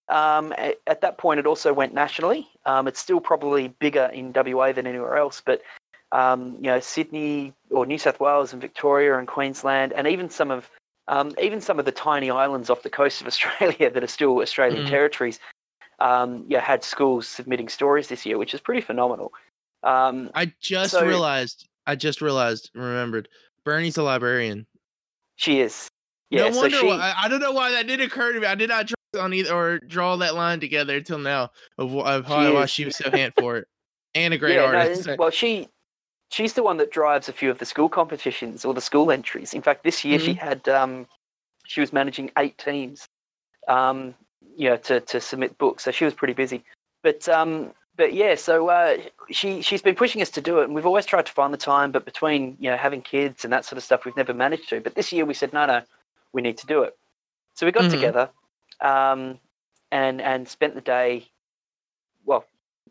Um, 0.09 0.53
at, 0.59 0.77
at, 0.87 1.01
that 1.01 1.17
point, 1.17 1.41
it 1.41 1.47
also 1.47 1.73
went 1.73 1.95
nationally. 1.95 2.47
Um, 2.67 2.87
it's 2.87 3.01
still 3.01 3.21
probably 3.21 3.69
bigger 3.69 4.11
in 4.13 4.33
WA 4.35 4.73
than 4.73 4.87
anywhere 4.87 5.17
else, 5.17 5.43
but 5.45 5.63
um, 6.13 6.57
you 6.57 6.69
know, 6.69 6.79
Sydney 6.79 7.53
or 7.71 7.87
New 7.87 7.99
South 7.99 8.21
Wales 8.21 8.53
and 8.53 8.61
Victoria 8.61 9.19
and 9.19 9.27
Queensland, 9.27 9.93
and 9.95 10.07
even 10.07 10.29
some 10.29 10.51
of 10.51 10.71
um, 11.09 11.35
even 11.41 11.61
some 11.61 11.79
of 11.79 11.85
the 11.85 11.93
tiny 11.93 12.31
islands 12.31 12.71
off 12.71 12.83
the 12.83 12.91
coast 12.91 13.21
of 13.21 13.27
Australia 13.27 13.91
that 13.91 14.03
are 14.03 14.09
still 14.09 14.41
Australian 14.41 14.87
mm. 14.87 14.89
territories, 14.91 15.41
um, 16.01 16.45
yeah, 16.49 16.61
had 16.61 16.85
schools 16.85 17.27
submitting 17.27 17.69
stories 17.69 18.09
this 18.09 18.25
year, 18.25 18.39
which 18.39 18.55
is 18.55 18.61
pretty 18.61 18.81
phenomenal. 18.81 19.33
Um, 19.83 20.31
I 20.35 20.53
just 20.61 20.93
so, 20.93 21.05
realized. 21.05 21.69
I 21.87 21.97
just 21.97 22.21
realized. 22.23 22.71
Remembered. 22.75 23.29
Bernie's 23.65 23.97
a 23.97 24.03
librarian. 24.03 24.67
She 25.37 25.61
is. 25.61 25.89
Yeah, 26.31 26.49
no 26.49 26.57
wonder. 26.57 26.77
So 26.77 26.83
she, 26.83 26.87
why, 26.87 27.15
I 27.17 27.29
don't 27.29 27.41
know 27.41 27.53
why 27.53 27.73
that 27.73 27.87
did 27.87 28.01
occur 28.01 28.33
to 28.33 28.41
me. 28.41 28.47
I 28.47 28.55
did 28.55 28.69
not 28.69 28.91
on 29.15 29.35
either 29.35 29.55
or 29.55 29.79
draw 29.79 30.17
that 30.17 30.35
line 30.35 30.61
together 30.61 30.97
until 30.97 31.19
now 31.19 31.51
of, 31.79 31.95
of 31.97 32.27
how, 32.27 32.53
why 32.55 32.67
she 32.67 32.85
was 32.85 32.97
so 32.97 33.11
hand 33.13 33.33
for 33.39 33.59
it, 33.59 33.69
and 34.15 34.35
a 34.35 34.39
great 34.39 34.57
yeah, 34.57 34.65
artist. 34.65 35.07
No, 35.07 35.17
well, 35.19 35.31
she 35.31 35.69
she's 36.31 36.55
the 36.55 36.63
one 36.63 36.77
that 36.79 36.91
drives 36.91 37.29
a 37.29 37.33
few 37.33 37.51
of 37.51 37.59
the 37.59 37.67
school 37.67 37.89
competitions 37.89 38.65
or 38.65 38.75
the 38.75 38.81
school 38.81 39.11
entries. 39.11 39.55
In 39.55 39.63
fact, 39.63 39.85
this 39.85 40.05
year 40.05 40.19
mm-hmm. 40.19 40.27
she 40.27 40.35
had 40.35 40.69
um, 40.69 41.07
she 41.67 41.81
was 41.81 41.93
managing 41.93 42.31
eight 42.39 42.59
teams, 42.59 43.09
um, 43.69 44.15
you 44.57 44.69
know, 44.69 44.77
to 44.79 45.01
to 45.01 45.21
submit 45.21 45.59
books. 45.59 45.85
So 45.85 45.91
she 45.91 46.05
was 46.05 46.15
pretty 46.15 46.35
busy. 46.35 46.65
But 47.03 47.29
um, 47.29 47.73
but 47.97 48.15
yeah, 48.15 48.35
so 48.35 48.69
uh, 48.69 48.97
she 49.31 49.63
she's 49.63 49.83
been 49.83 49.95
pushing 49.95 50.23
us 50.23 50.31
to 50.31 50.41
do 50.41 50.61
it, 50.61 50.65
and 50.65 50.75
we've 50.75 50.87
always 50.87 51.07
tried 51.07 51.27
to 51.27 51.33
find 51.33 51.53
the 51.53 51.59
time. 51.59 51.93
But 51.93 52.05
between 52.05 52.57
you 52.59 52.71
know 52.71 52.77
having 52.77 53.03
kids 53.03 53.45
and 53.45 53.53
that 53.53 53.65
sort 53.65 53.77
of 53.77 53.85
stuff, 53.85 54.05
we've 54.05 54.17
never 54.17 54.35
managed 54.35 54.69
to. 54.71 54.81
But 54.81 54.95
this 54.95 55.13
year 55.13 55.25
we 55.25 55.35
said 55.35 55.53
no, 55.53 55.67
no, 55.67 55.83
we 56.33 56.43
need 56.43 56.59
to 56.59 56.67
do 56.67 56.83
it. 56.83 56.97
So 57.55 57.67
we 57.67 57.73
got 57.73 57.85
mm-hmm. 57.85 57.93
together, 57.93 58.31
um, 58.85 59.39
and 59.91 60.21
and 60.21 60.47
spent 60.47 60.75
the 60.75 60.81
day, 60.81 61.27
well, 62.25 62.45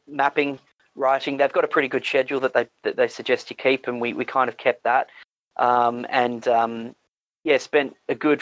mapping, 0.08 0.60
writing. 0.96 1.38
They've 1.38 1.54
got 1.54 1.64
a 1.64 1.70
pretty 1.70 1.88
good 1.88 2.06
schedule 2.06 2.40
that 2.42 2.54
they 2.54 2.68
that 2.84 2.98
they 2.98 3.08
suggest 3.08 3.50
you 3.50 3.56
keep, 3.56 3.88
and 3.88 4.02
we 4.02 4.14
we 4.14 4.26
kind 4.26 4.50
of 4.50 4.58
kept 4.58 4.84
that. 4.84 5.08
Um, 5.58 6.06
and 6.10 6.46
um, 6.48 6.96
yeah, 7.44 7.58
spent 7.58 7.96
a 8.10 8.16
good 8.16 8.42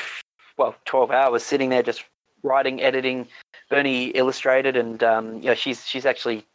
well 0.58 0.76
twelve 0.86 1.12
hours 1.12 1.44
sitting 1.44 1.70
there 1.70 1.84
just 1.84 2.04
writing, 2.42 2.82
editing. 2.82 3.28
Bernie 3.70 4.08
illustrated, 4.08 4.76
and 4.76 5.04
um, 5.04 5.36
you 5.36 5.48
know 5.48 5.56
she's 5.56 5.86
she's 5.88 6.06
actually 6.06 6.46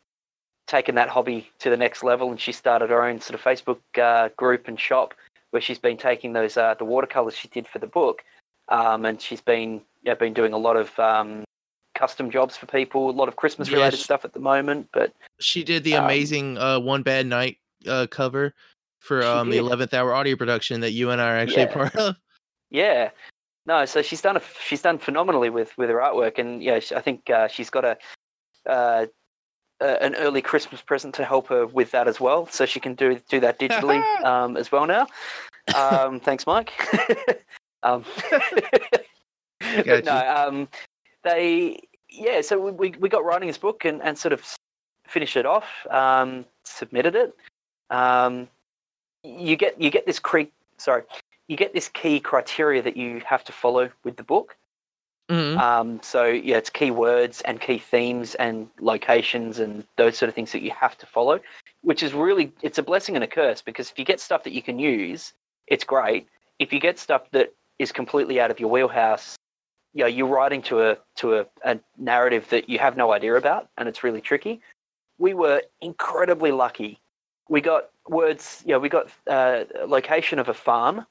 taken 0.67 0.97
that 0.97 1.09
hobby 1.09 1.49
to 1.61 1.71
the 1.71 1.77
next 1.77 2.03
level, 2.03 2.31
and 2.31 2.41
she 2.41 2.53
started 2.53 2.91
her 2.91 3.05
own 3.05 3.21
sort 3.21 3.35
of 3.35 3.43
Facebook 3.43 3.79
uh, 4.01 4.31
group 4.37 4.67
and 4.67 4.81
shop 4.81 5.15
where 5.51 5.63
she's 5.63 5.79
been 5.79 5.97
taking 5.97 6.33
those 6.33 6.57
uh, 6.57 6.75
the 6.75 6.85
watercolors 6.85 7.37
she 7.37 7.49
did 7.49 7.67
for 7.69 7.79
the 7.79 7.87
book, 7.87 8.23
um, 8.69 9.05
and 9.05 9.21
she's 9.21 9.41
been 9.41 9.81
yeah 10.07 10.15
been 10.15 10.33
doing 10.33 10.55
a 10.55 10.59
lot 10.59 10.77
of 10.77 10.99
um, 10.99 11.45
custom 11.95 12.31
jobs 12.31 12.57
for 12.57 12.67
people, 12.67 13.11
a 13.11 13.13
lot 13.13 13.29
of 13.29 13.37
Christmas 13.37 13.71
related 13.71 13.99
she, 13.99 14.05
stuff 14.05 14.25
at 14.25 14.33
the 14.33 14.41
moment. 14.41 14.89
But 14.93 15.13
she 15.41 15.65
did 15.65 15.85
the 15.85 15.95
um, 15.95 16.05
amazing 16.05 16.57
uh, 16.57 16.81
one 16.81 17.03
bad 17.03 17.27
night 17.27 17.59
uh, 17.87 18.07
cover 18.11 18.55
for 19.01 19.23
um, 19.23 19.51
the 19.51 19.59
eleventh 19.59 19.93
hour 19.93 20.15
audio 20.15 20.37
production 20.37 20.81
that 20.81 20.93
you 20.93 21.11
and 21.11 21.21
I 21.21 21.33
are 21.33 21.37
actually 21.37 21.63
yeah. 21.63 21.75
part 21.75 21.97
of. 21.97 22.17
Yeah, 22.71 23.11
no, 23.67 23.85
so 23.85 24.03
she's 24.03 24.23
done 24.23 24.37
a, 24.37 24.43
she's 24.65 24.83
done 24.83 24.99
phenomenally 24.99 25.51
with 25.51 25.77
with 25.77 25.91
her 25.91 25.97
artwork, 25.97 26.39
and 26.39 26.63
yeah, 26.63 26.81
I 26.95 27.01
think 27.01 27.29
uh, 27.29 27.49
she's 27.49 27.69
got 27.69 27.85
a 27.85 27.99
uh, 28.67 29.07
an 29.81 30.15
early 30.15 30.41
Christmas 30.41 30.81
present 30.81 31.15
to 31.17 31.25
help 31.25 31.49
her 31.49 31.67
with 31.67 31.91
that 31.91 32.09
as 32.09 32.21
well, 32.21 32.47
so 32.47 32.65
she 32.65 32.81
can 32.81 32.95
do 32.95 33.21
do 33.29 33.41
that 33.41 33.59
digitally 33.59 34.03
um, 34.25 34.57
as 34.57 34.73
well 34.73 34.87
now. 34.87 35.07
Um, 35.75 36.21
thanks, 36.21 36.47
Mike. 36.47 36.73
um, 37.83 38.05
no, 39.87 40.35
um, 40.37 40.69
they 41.25 41.81
yeah, 42.09 42.41
so 42.41 42.59
we 42.71 42.91
we 42.99 43.09
got 43.09 43.25
writing 43.25 43.49
this 43.49 43.59
book 43.59 43.85
and 43.85 44.03
and 44.03 44.17
sort 44.17 44.33
of 44.33 44.43
finished 45.07 45.37
it 45.37 45.47
off, 45.47 45.67
um, 45.91 46.45
submitted 46.65 47.15
it. 47.15 47.35
Um, 47.91 48.49
you 49.23 49.57
get 49.57 49.81
you 49.81 49.91
get 49.91 50.07
this 50.07 50.19
creek. 50.19 50.53
Sorry, 50.79 51.03
you 51.49 51.57
get 51.57 51.73
this 51.73 51.89
key 51.89 52.21
criteria 52.21 52.83
that 52.83 52.97
you 52.97 53.23
have 53.27 53.45
to 53.45 53.53
follow 53.53 53.91
with 54.05 54.17
the 54.17 54.23
book. 54.23 54.57
Mm-hmm. 55.29 55.59
Um, 55.59 56.01
so 56.03 56.27
yeah, 56.27 56.57
it's 56.57 56.71
key 56.71 56.93
words 56.93 57.41
and 57.43 57.61
key 57.61 57.79
themes 57.79 58.37
and 58.37 58.69
locations 58.81 59.59
and 59.59 59.85
those 59.97 60.17
sort 60.17 60.29
of 60.29 60.35
things 60.35 60.53
that 60.53 60.63
you 60.63 60.71
have 60.71 60.97
to 60.99 61.07
follow, 61.07 61.41
which 61.83 62.03
is 62.03 62.15
really 62.15 62.53
it's 62.63 62.79
a 62.79 62.83
blessing 62.83 63.17
and 63.17 63.25
a 63.25 63.27
curse 63.27 63.61
because 63.61 63.91
if 63.91 63.99
you 63.99 64.05
get 64.05 64.21
stuff 64.21 64.45
that 64.45 64.53
you 64.53 64.63
can 64.63 64.79
use, 64.79 65.33
it's 65.67 65.85
great. 65.85 66.29
If 66.59 66.73
you 66.73 66.79
get 66.79 66.99
stuff 66.99 67.29
that 67.33 67.53
is 67.79 67.91
completely 67.91 68.41
out 68.41 68.51
of 68.51 68.61
your 68.61 68.71
wheelhouse, 68.71 69.37
you 69.95 70.03
know, 70.03 70.09
you're 70.09 70.27
writing 70.27 70.63
to 70.63 70.83
a 70.83 70.99
to 71.17 71.39
a, 71.39 71.47
a 71.65 71.79
narrative 71.99 72.49
that 72.51 72.69
you 72.69 72.79
have 72.79 72.97
no 72.97 73.13
idea 73.13 73.35
about, 73.35 73.69
and 73.79 73.89
it's 73.89 74.05
really 74.05 74.21
tricky. 74.21 74.61
We 75.19 75.35
were 75.35 75.63
incredibly 75.81 76.53
lucky. 76.53 77.01
We 77.49 77.61
got 77.61 77.91
words, 78.09 78.63
you 78.67 78.73
know, 78.73 78.79
we 78.79 78.89
got 78.89 79.09
uh, 79.27 79.65
location 79.87 80.39
of 80.39 80.49
a 80.49 80.55
farm 80.55 81.07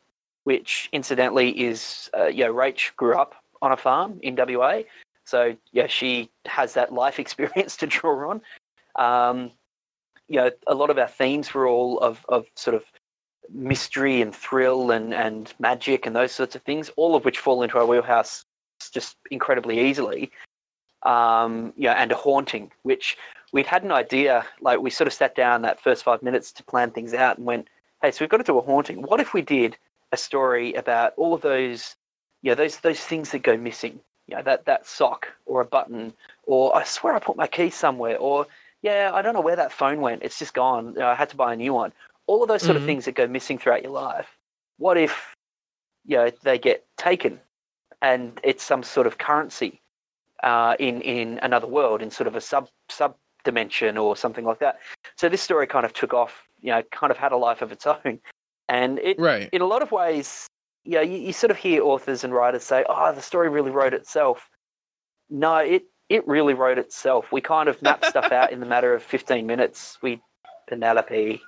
which 0.46 0.90
incidentally 0.92 1.50
is, 1.50 2.10
uh, 2.18 2.28
you 2.28 2.46
know, 2.46 2.54
Rach 2.54 2.96
grew 2.96 3.16
up 3.16 3.36
on 3.62 3.72
a 3.72 3.78
farm 3.78 4.20
in 4.22 4.36
WA. 4.36 4.82
So, 5.26 5.58
yeah, 5.72 5.88
she 5.88 6.30
has 6.46 6.76
that 6.76 6.94
life 6.94 7.20
experience 7.26 7.76
to 7.78 7.88
draw 7.88 8.30
on. 8.30 8.42
Um, 8.96 9.52
you 10.28 10.38
know, 10.38 10.52
a 10.68 10.74
lot 10.74 10.90
of 10.90 10.98
our 10.98 11.08
themes 11.08 11.54
were 11.54 11.68
all 11.68 12.00
of, 12.00 12.26
of 12.30 12.46
sort 12.56 12.76
of 12.76 12.84
mystery 13.52 14.22
and 14.22 14.36
thrill 14.36 14.92
and, 14.92 15.14
and 15.14 15.54
magic 15.60 16.06
and 16.06 16.16
those 16.16 16.32
sorts 16.32 16.56
of 16.56 16.62
things, 16.62 16.90
all 16.96 17.16
of 17.16 17.26
which 17.26 17.40
fall 17.40 17.64
into 17.64 17.78
our 17.78 17.86
wheelhouse 17.86 18.45
just 18.94 19.18
incredibly 19.32 19.80
easily. 19.80 20.32
Um, 21.04 21.74
you 21.78 21.84
know, 21.84 21.92
and 21.92 22.12
a 22.12 22.16
haunting, 22.16 22.72
which 22.84 23.18
we'd 23.54 23.68
had 23.68 23.84
an 23.84 23.92
idea, 23.92 24.46
like 24.60 24.80
we 24.80 24.90
sort 24.90 25.08
of 25.08 25.14
sat 25.14 25.36
down 25.36 25.62
that 25.62 25.80
first 25.80 26.04
five 26.04 26.24
minutes 26.24 26.52
to 26.54 26.64
plan 26.64 26.90
things 26.90 27.14
out 27.14 27.38
and 27.38 27.46
went, 27.46 27.68
hey, 28.02 28.12
so 28.12 28.18
we've 28.22 28.30
got 28.30 28.38
to 28.38 28.44
do 28.44 28.58
a 28.58 28.62
haunting. 28.62 29.02
What 29.04 29.20
if 29.20 29.34
we 29.34 29.42
did 29.42 29.78
a 30.12 30.18
story 30.18 30.74
about 30.74 31.14
all 31.18 31.34
of 31.34 31.42
those, 31.42 31.96
you 32.42 32.52
know, 32.52 32.56
those 32.56 32.78
those 32.78 33.00
things 33.00 33.32
that 33.32 33.44
go 33.44 33.58
missing. 33.58 34.00
You 34.28 34.38
know, 34.38 34.44
that 34.44 34.66
that 34.66 34.88
sock 34.88 35.28
or 35.46 35.62
a 35.62 35.66
button, 35.66 36.14
or 36.44 36.76
I 36.76 36.84
swear 36.84 37.14
I 37.14 37.20
put 37.20 37.38
my 37.38 37.48
key 37.48 37.70
somewhere, 37.70 38.18
or 38.18 38.48
yeah, 38.82 39.12
I 39.14 39.22
don't 39.22 39.36
know 39.36 39.42
where 39.42 39.56
that 39.56 39.72
phone 39.72 40.02
went. 40.02 40.24
It's 40.24 40.40
just 40.40 40.54
gone. 40.54 40.94
You 40.94 41.00
know, 41.02 41.08
I 41.08 41.16
had 41.16 41.30
to 41.30 41.36
buy 41.36 41.54
a 41.54 41.56
new 41.56 41.74
one. 41.74 41.94
All 42.28 42.42
of 42.42 42.48
those 42.48 42.64
sort 42.64 42.76
mm-hmm. 42.76 42.84
of 42.84 42.88
things 42.88 43.06
that 43.06 43.16
go 43.16 43.28
missing 43.28 43.60
throughout 43.60 43.84
your 43.84 43.92
life. 43.92 44.28
What 44.78 44.98
if, 44.98 45.36
you 46.06 46.18
know, 46.18 46.32
they 46.42 46.58
get 46.58 46.84
taken, 46.98 47.40
and 48.06 48.40
it's 48.44 48.64
some 48.64 48.84
sort 48.84 49.08
of 49.08 49.18
currency 49.18 49.82
uh, 50.44 50.76
in 50.80 51.02
in 51.02 51.40
another 51.40 51.68
world, 51.68 52.02
in 52.02 52.12
sort 52.12 52.28
of 52.28 52.36
a 52.36 52.42
sub 52.42 52.70
sub 52.90 53.16
dimension 53.44 53.98
or 53.98 54.16
something 54.16 54.46
like 54.46 54.60
that. 54.60 54.80
So 55.18 55.28
this 55.28 55.42
story 55.42 55.66
kind 55.68 55.86
of 55.86 55.94
took 55.94 56.14
off. 56.14 56.44
You 56.62 56.72
know, 56.72 56.84
kind 56.92 57.12
of 57.12 57.18
had 57.18 57.32
a 57.32 57.38
life 57.38 57.62
of 57.62 57.72
its 57.72 57.86
own. 57.96 58.20
And 58.68 58.98
it, 59.00 59.20
right. 59.20 59.50
in 59.52 59.62
a 59.62 59.66
lot 59.66 59.84
of 59.84 59.92
ways, 59.92 60.48
yeah, 60.84 61.02
you, 61.02 61.18
you 61.18 61.34
sort 61.34 61.52
of 61.52 61.58
hear 61.58 61.84
authors 61.84 62.24
and 62.24 62.34
writers 62.34 62.64
say, 62.64 62.86
"Oh, 62.88 63.14
the 63.14 63.22
story 63.22 63.50
really 63.50 63.72
wrote 63.72 63.94
itself." 63.94 64.50
No, 65.30 65.58
it 65.58 65.84
it 66.10 66.28
really 66.28 66.54
wrote 66.54 66.78
itself. 66.78 67.32
We 67.32 67.42
kind 67.42 67.68
of 67.68 67.82
mapped 67.82 68.06
stuff 68.06 68.32
out 68.32 68.52
in 68.52 68.60
the 68.60 68.66
matter 68.68 68.94
of 68.94 69.02
15 69.02 69.48
minutes. 69.48 69.98
We 70.04 70.22
Penelope. 70.68 71.42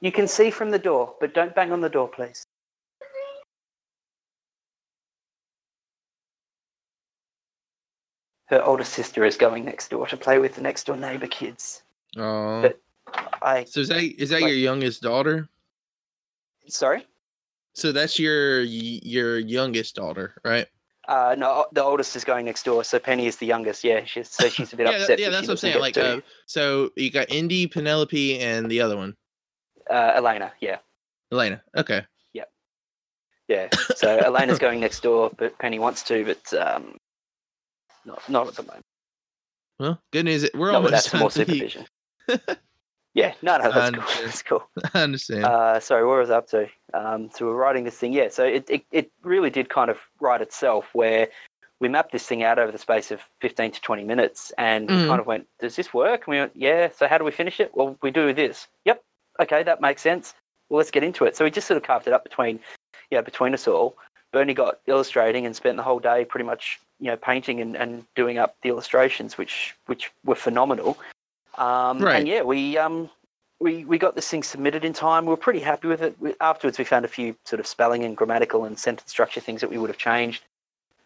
You 0.00 0.10
can 0.10 0.26
see 0.26 0.50
from 0.50 0.70
the 0.70 0.78
door, 0.78 1.14
but 1.20 1.34
don't 1.34 1.54
bang 1.54 1.72
on 1.72 1.80
the 1.80 1.88
door, 1.88 2.08
please. 2.08 2.46
Her 8.46 8.62
older 8.64 8.84
sister 8.84 9.24
is 9.24 9.36
going 9.36 9.64
next 9.64 9.90
door 9.90 10.06
to 10.08 10.16
play 10.16 10.38
with 10.38 10.56
the 10.56 10.62
next 10.62 10.84
door 10.84 10.96
neighbor 10.96 11.28
kids. 11.28 11.82
Oh. 12.16 12.70
I 13.42 13.64
So 13.64 13.80
is 13.80 13.88
that 13.88 14.02
is 14.02 14.30
that 14.30 14.40
like, 14.40 14.50
your 14.50 14.58
youngest 14.58 15.02
daughter? 15.02 15.48
Sorry? 16.68 17.06
So 17.74 17.92
that's 17.92 18.18
your 18.18 18.62
your 18.62 19.38
youngest 19.38 19.94
daughter, 19.94 20.34
right? 20.44 20.66
Uh, 21.06 21.34
no, 21.36 21.66
the 21.72 21.82
oldest 21.82 22.14
is 22.16 22.24
going 22.24 22.44
next 22.44 22.64
door. 22.64 22.84
So 22.84 22.98
Penny 22.98 23.26
is 23.26 23.36
the 23.36 23.46
youngest. 23.46 23.84
Yeah, 23.84 24.04
she's 24.04 24.30
so 24.30 24.48
she's 24.48 24.72
a 24.72 24.76
bit 24.76 24.86
yeah, 24.90 24.96
upset. 24.96 25.18
Yeah, 25.18 25.30
that's 25.30 25.46
what 25.46 25.54
I'm 25.54 25.56
saying. 25.58 25.80
Like, 25.80 25.96
uh, 25.96 26.20
so 26.46 26.90
you 26.96 27.10
got 27.10 27.30
Indy, 27.30 27.66
Penelope, 27.66 28.38
and 28.40 28.70
the 28.70 28.80
other 28.80 28.96
one. 28.96 29.16
Uh, 29.90 30.12
Elena. 30.16 30.52
Yeah. 30.60 30.78
Elena. 31.32 31.62
Okay. 31.76 32.04
Yep. 32.32 32.50
Yeah. 33.48 33.68
So 33.96 34.16
Elena's 34.24 34.58
going 34.58 34.80
next 34.80 35.02
door, 35.02 35.30
but 35.36 35.58
Penny 35.58 35.78
wants 35.78 36.02
to, 36.04 36.24
but 36.24 36.54
um, 36.54 36.96
not 38.04 38.22
not 38.28 38.48
at 38.48 38.54
the 38.54 38.62
moment. 38.62 38.84
Well, 39.78 40.00
good 40.12 40.24
news. 40.26 40.48
We're 40.54 40.72
almost. 40.72 40.92
That's 40.92 41.14
more 41.14 41.30
supervision. 41.30 41.86
yeah, 43.14 43.32
no, 43.42 43.56
no, 43.58 43.72
that's 43.72 43.90
cool. 43.96 44.04
That's 44.24 44.42
cool. 44.42 44.62
I 44.94 45.02
understand. 45.02 45.44
Uh, 45.44 45.80
sorry, 45.80 46.06
what 46.06 46.18
was 46.18 46.30
I 46.30 46.36
up 46.36 46.48
to? 46.48 46.68
Um, 46.94 47.30
so 47.34 47.46
we're 47.46 47.54
writing 47.54 47.84
this 47.84 47.96
thing. 47.96 48.12
Yeah, 48.12 48.28
so 48.28 48.44
it, 48.44 48.68
it, 48.68 48.82
it 48.92 49.10
really 49.22 49.50
did 49.50 49.68
kind 49.68 49.90
of 49.90 49.98
write 50.20 50.42
itself 50.42 50.86
where 50.92 51.28
we 51.80 51.88
mapped 51.88 52.12
this 52.12 52.26
thing 52.26 52.42
out 52.44 52.58
over 52.58 52.70
the 52.70 52.78
space 52.78 53.10
of 53.10 53.20
15 53.40 53.72
to 53.72 53.80
20 53.80 54.04
minutes 54.04 54.52
and 54.58 54.88
we 54.88 54.94
Mhm. 54.96 55.08
kind 55.08 55.20
of 55.20 55.26
went, 55.26 55.46
does 55.60 55.76
this 55.76 55.94
work? 55.94 56.26
And 56.26 56.32
we 56.32 56.38
went, 56.38 56.52
yeah. 56.54 56.90
So 56.94 57.08
how 57.08 57.16
do 57.16 57.24
we 57.24 57.30
finish 57.30 57.58
it? 57.58 57.70
Well, 57.74 57.96
we 58.02 58.10
do 58.10 58.32
this. 58.34 58.68
Yep. 58.84 59.02
Okay, 59.40 59.62
that 59.62 59.80
makes 59.80 60.02
sense. 60.02 60.34
Well, 60.68 60.78
let's 60.78 60.90
get 60.90 61.02
into 61.02 61.24
it. 61.24 61.36
So 61.36 61.44
we 61.44 61.50
just 61.50 61.66
sort 61.66 61.76
of 61.76 61.82
carved 61.82 62.06
it 62.06 62.12
up 62.12 62.22
between, 62.22 62.60
yeah, 63.10 63.20
between 63.22 63.54
us 63.54 63.66
all. 63.66 63.96
Bernie 64.32 64.54
got 64.54 64.78
illustrating 64.86 65.46
and 65.46 65.56
spent 65.56 65.76
the 65.76 65.82
whole 65.82 65.98
day 65.98 66.24
pretty 66.24 66.44
much, 66.44 66.78
you 67.00 67.06
know, 67.08 67.16
painting 67.16 67.60
and, 67.60 67.74
and 67.76 68.04
doing 68.14 68.38
up 68.38 68.54
the 68.62 68.68
illustrations, 68.68 69.36
which 69.36 69.74
which 69.86 70.12
were 70.24 70.36
phenomenal. 70.36 70.96
Um, 71.58 71.98
Right. 71.98 72.16
And 72.20 72.28
yeah, 72.28 72.42
we 72.42 72.78
um, 72.78 73.10
we 73.58 73.84
we 73.84 73.98
got 73.98 74.14
this 74.14 74.28
thing 74.28 74.44
submitted 74.44 74.84
in 74.84 74.92
time. 74.92 75.24
We 75.24 75.30
were 75.30 75.36
pretty 75.36 75.58
happy 75.58 75.88
with 75.88 76.00
it. 76.02 76.14
We, 76.20 76.34
afterwards, 76.40 76.78
we 76.78 76.84
found 76.84 77.04
a 77.04 77.08
few 77.08 77.34
sort 77.44 77.58
of 77.58 77.66
spelling 77.66 78.04
and 78.04 78.16
grammatical 78.16 78.64
and 78.66 78.78
sentence 78.78 79.10
structure 79.10 79.40
things 79.40 79.60
that 79.62 79.70
we 79.70 79.78
would 79.78 79.90
have 79.90 79.98
changed. 79.98 80.44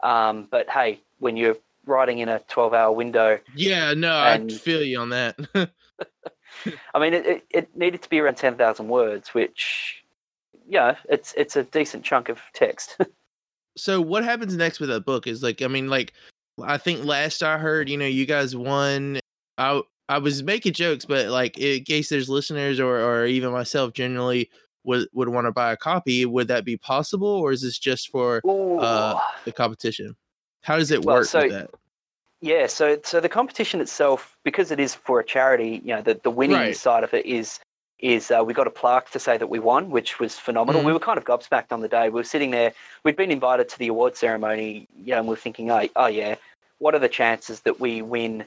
Um, 0.03 0.47
but 0.51 0.69
hey, 0.69 1.01
when 1.19 1.39
you're 1.39 1.57
writing 1.87 2.19
in 2.19 2.29
a 2.29 2.41
12-hour 2.51 2.93
window, 2.93 3.39
Yeah, 3.55 3.95
no, 3.95 4.13
And- 4.23 4.51
I 4.53 4.55
feel 4.55 4.83
you 4.83 5.01
on 5.01 5.09
that. 5.11 5.39
I 6.95 6.99
mean, 6.99 7.15
it, 7.15 7.45
it, 7.51 7.77
needed 7.77 8.03
to 8.03 8.09
be 8.09 8.21
around 8.21 8.37
10,000 8.37 8.89
words, 8.89 9.35
which, 9.35 10.03
yeah, 10.69 10.97
it's 11.09 11.35
it's 11.37 11.57
a 11.57 11.65
decent 11.65 12.05
chunk 12.05 12.29
of 12.29 12.41
text. 12.55 12.97
so 13.77 14.01
what 14.01 14.25
happens 14.25 14.57
next 14.57 14.81
with 14.81 14.89
that 14.89 15.05
book 15.05 15.27
is 15.27 15.43
like 15.43 15.61
I 15.61 15.67
mean 15.67 15.89
like 15.89 16.13
I 16.63 16.79
think 16.79 17.05
last 17.05 17.43
I 17.43 17.59
heard, 17.59 17.89
you 17.89 17.97
know, 17.97 18.07
you 18.07 18.25
guys 18.25 18.57
won 18.57 19.19
I 19.59 19.83
I 20.09 20.19
was 20.19 20.43
making 20.43 20.73
jokes, 20.73 21.05
but 21.05 21.27
like 21.29 21.59
in 21.59 21.85
case 21.85 22.09
there's 22.09 22.29
listeners 22.29 22.81
or 22.81 22.99
or 22.99 23.27
even 23.27 23.53
myself 23.53 23.93
generally 23.93 24.51
would 24.85 25.09
would 25.13 25.29
want 25.29 25.47
to 25.47 25.53
buy 25.53 25.73
a 25.73 25.77
copy, 25.77 26.25
would 26.25 26.49
that 26.49 26.65
be 26.65 26.77
possible 26.77 27.29
or 27.29 27.53
is 27.53 27.63
this 27.63 27.79
just 27.79 28.11
for 28.11 28.41
Uh, 28.45 29.19
the 29.45 29.53
competition? 29.53 30.17
How 30.63 30.79
does 30.79 30.91
it 30.91 31.05
Well, 31.05 31.17
work 31.17 31.27
so- 31.27 31.49
that? 31.49 31.71
Yeah, 32.45 32.67
so 32.67 32.99
so 33.03 33.21
the 33.21 33.29
competition 33.31 33.81
itself, 33.81 34.37
because 34.45 34.71
it 34.71 34.79
is 34.79 34.95
for 34.95 35.19
a 35.19 35.25
charity, 35.25 35.81
you 35.83 35.97
know, 35.97 36.03
the, 36.03 36.21
the 36.23 36.31
winning 36.31 36.59
Right. 36.59 36.77
side 36.77 37.03
of 37.03 37.15
it 37.15 37.25
is 37.25 37.59
is 38.01 38.31
uh, 38.31 38.45
we 38.45 38.53
got 38.53 38.67
a 38.67 38.71
plaque 38.71 39.11
to 39.13 39.19
say 39.19 39.39
that 39.39 39.47
we 39.47 39.59
won, 39.59 39.89
which 39.89 40.21
was 40.21 40.39
phenomenal. 40.39 40.83
Mhm. 40.83 40.85
We 40.85 40.93
were 40.93 40.99
kind 40.99 41.17
of 41.17 41.25
gobsmacked 41.25 41.73
on 41.73 41.81
the 41.81 41.89
day. 41.89 42.11
We 42.11 42.21
were 42.21 42.23
sitting 42.25 42.51
there, 42.51 42.75
we'd 43.03 43.17
been 43.17 43.31
invited 43.31 43.71
to 43.71 43.79
the 43.79 43.89
award 43.89 44.15
ceremony, 44.15 44.87
you 44.95 45.13
know, 45.13 45.21
and 45.21 45.27
we 45.29 45.33
are 45.33 45.39
thinking, 45.39 45.71
oh, 45.71 45.89
oh 45.97 46.05
yeah, 46.07 46.35
what 46.81 46.95
are 46.95 46.99
the 46.99 47.09
chances 47.09 47.61
that 47.63 47.81
we 47.81 48.03
win, 48.03 48.45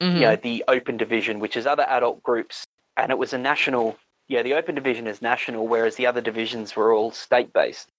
Mhm. 0.00 0.14
you 0.14 0.20
know, 0.20 0.36
the 0.36 0.64
open 0.66 0.96
division, 0.96 1.38
which 1.38 1.58
is 1.58 1.66
other 1.66 1.84
adult 1.90 2.22
groups, 2.22 2.66
and 2.96 3.12
it 3.12 3.18
was 3.18 3.34
a 3.34 3.38
national. 3.38 3.98
Yeah, 4.28 4.44
the 4.44 4.54
open 4.54 4.74
division 4.74 5.06
is 5.06 5.20
national, 5.20 5.68
whereas 5.68 5.96
the 5.96 6.06
other 6.06 6.22
divisions 6.22 6.74
were 6.74 6.94
all 6.94 7.10
state 7.10 7.52
based. 7.52 7.90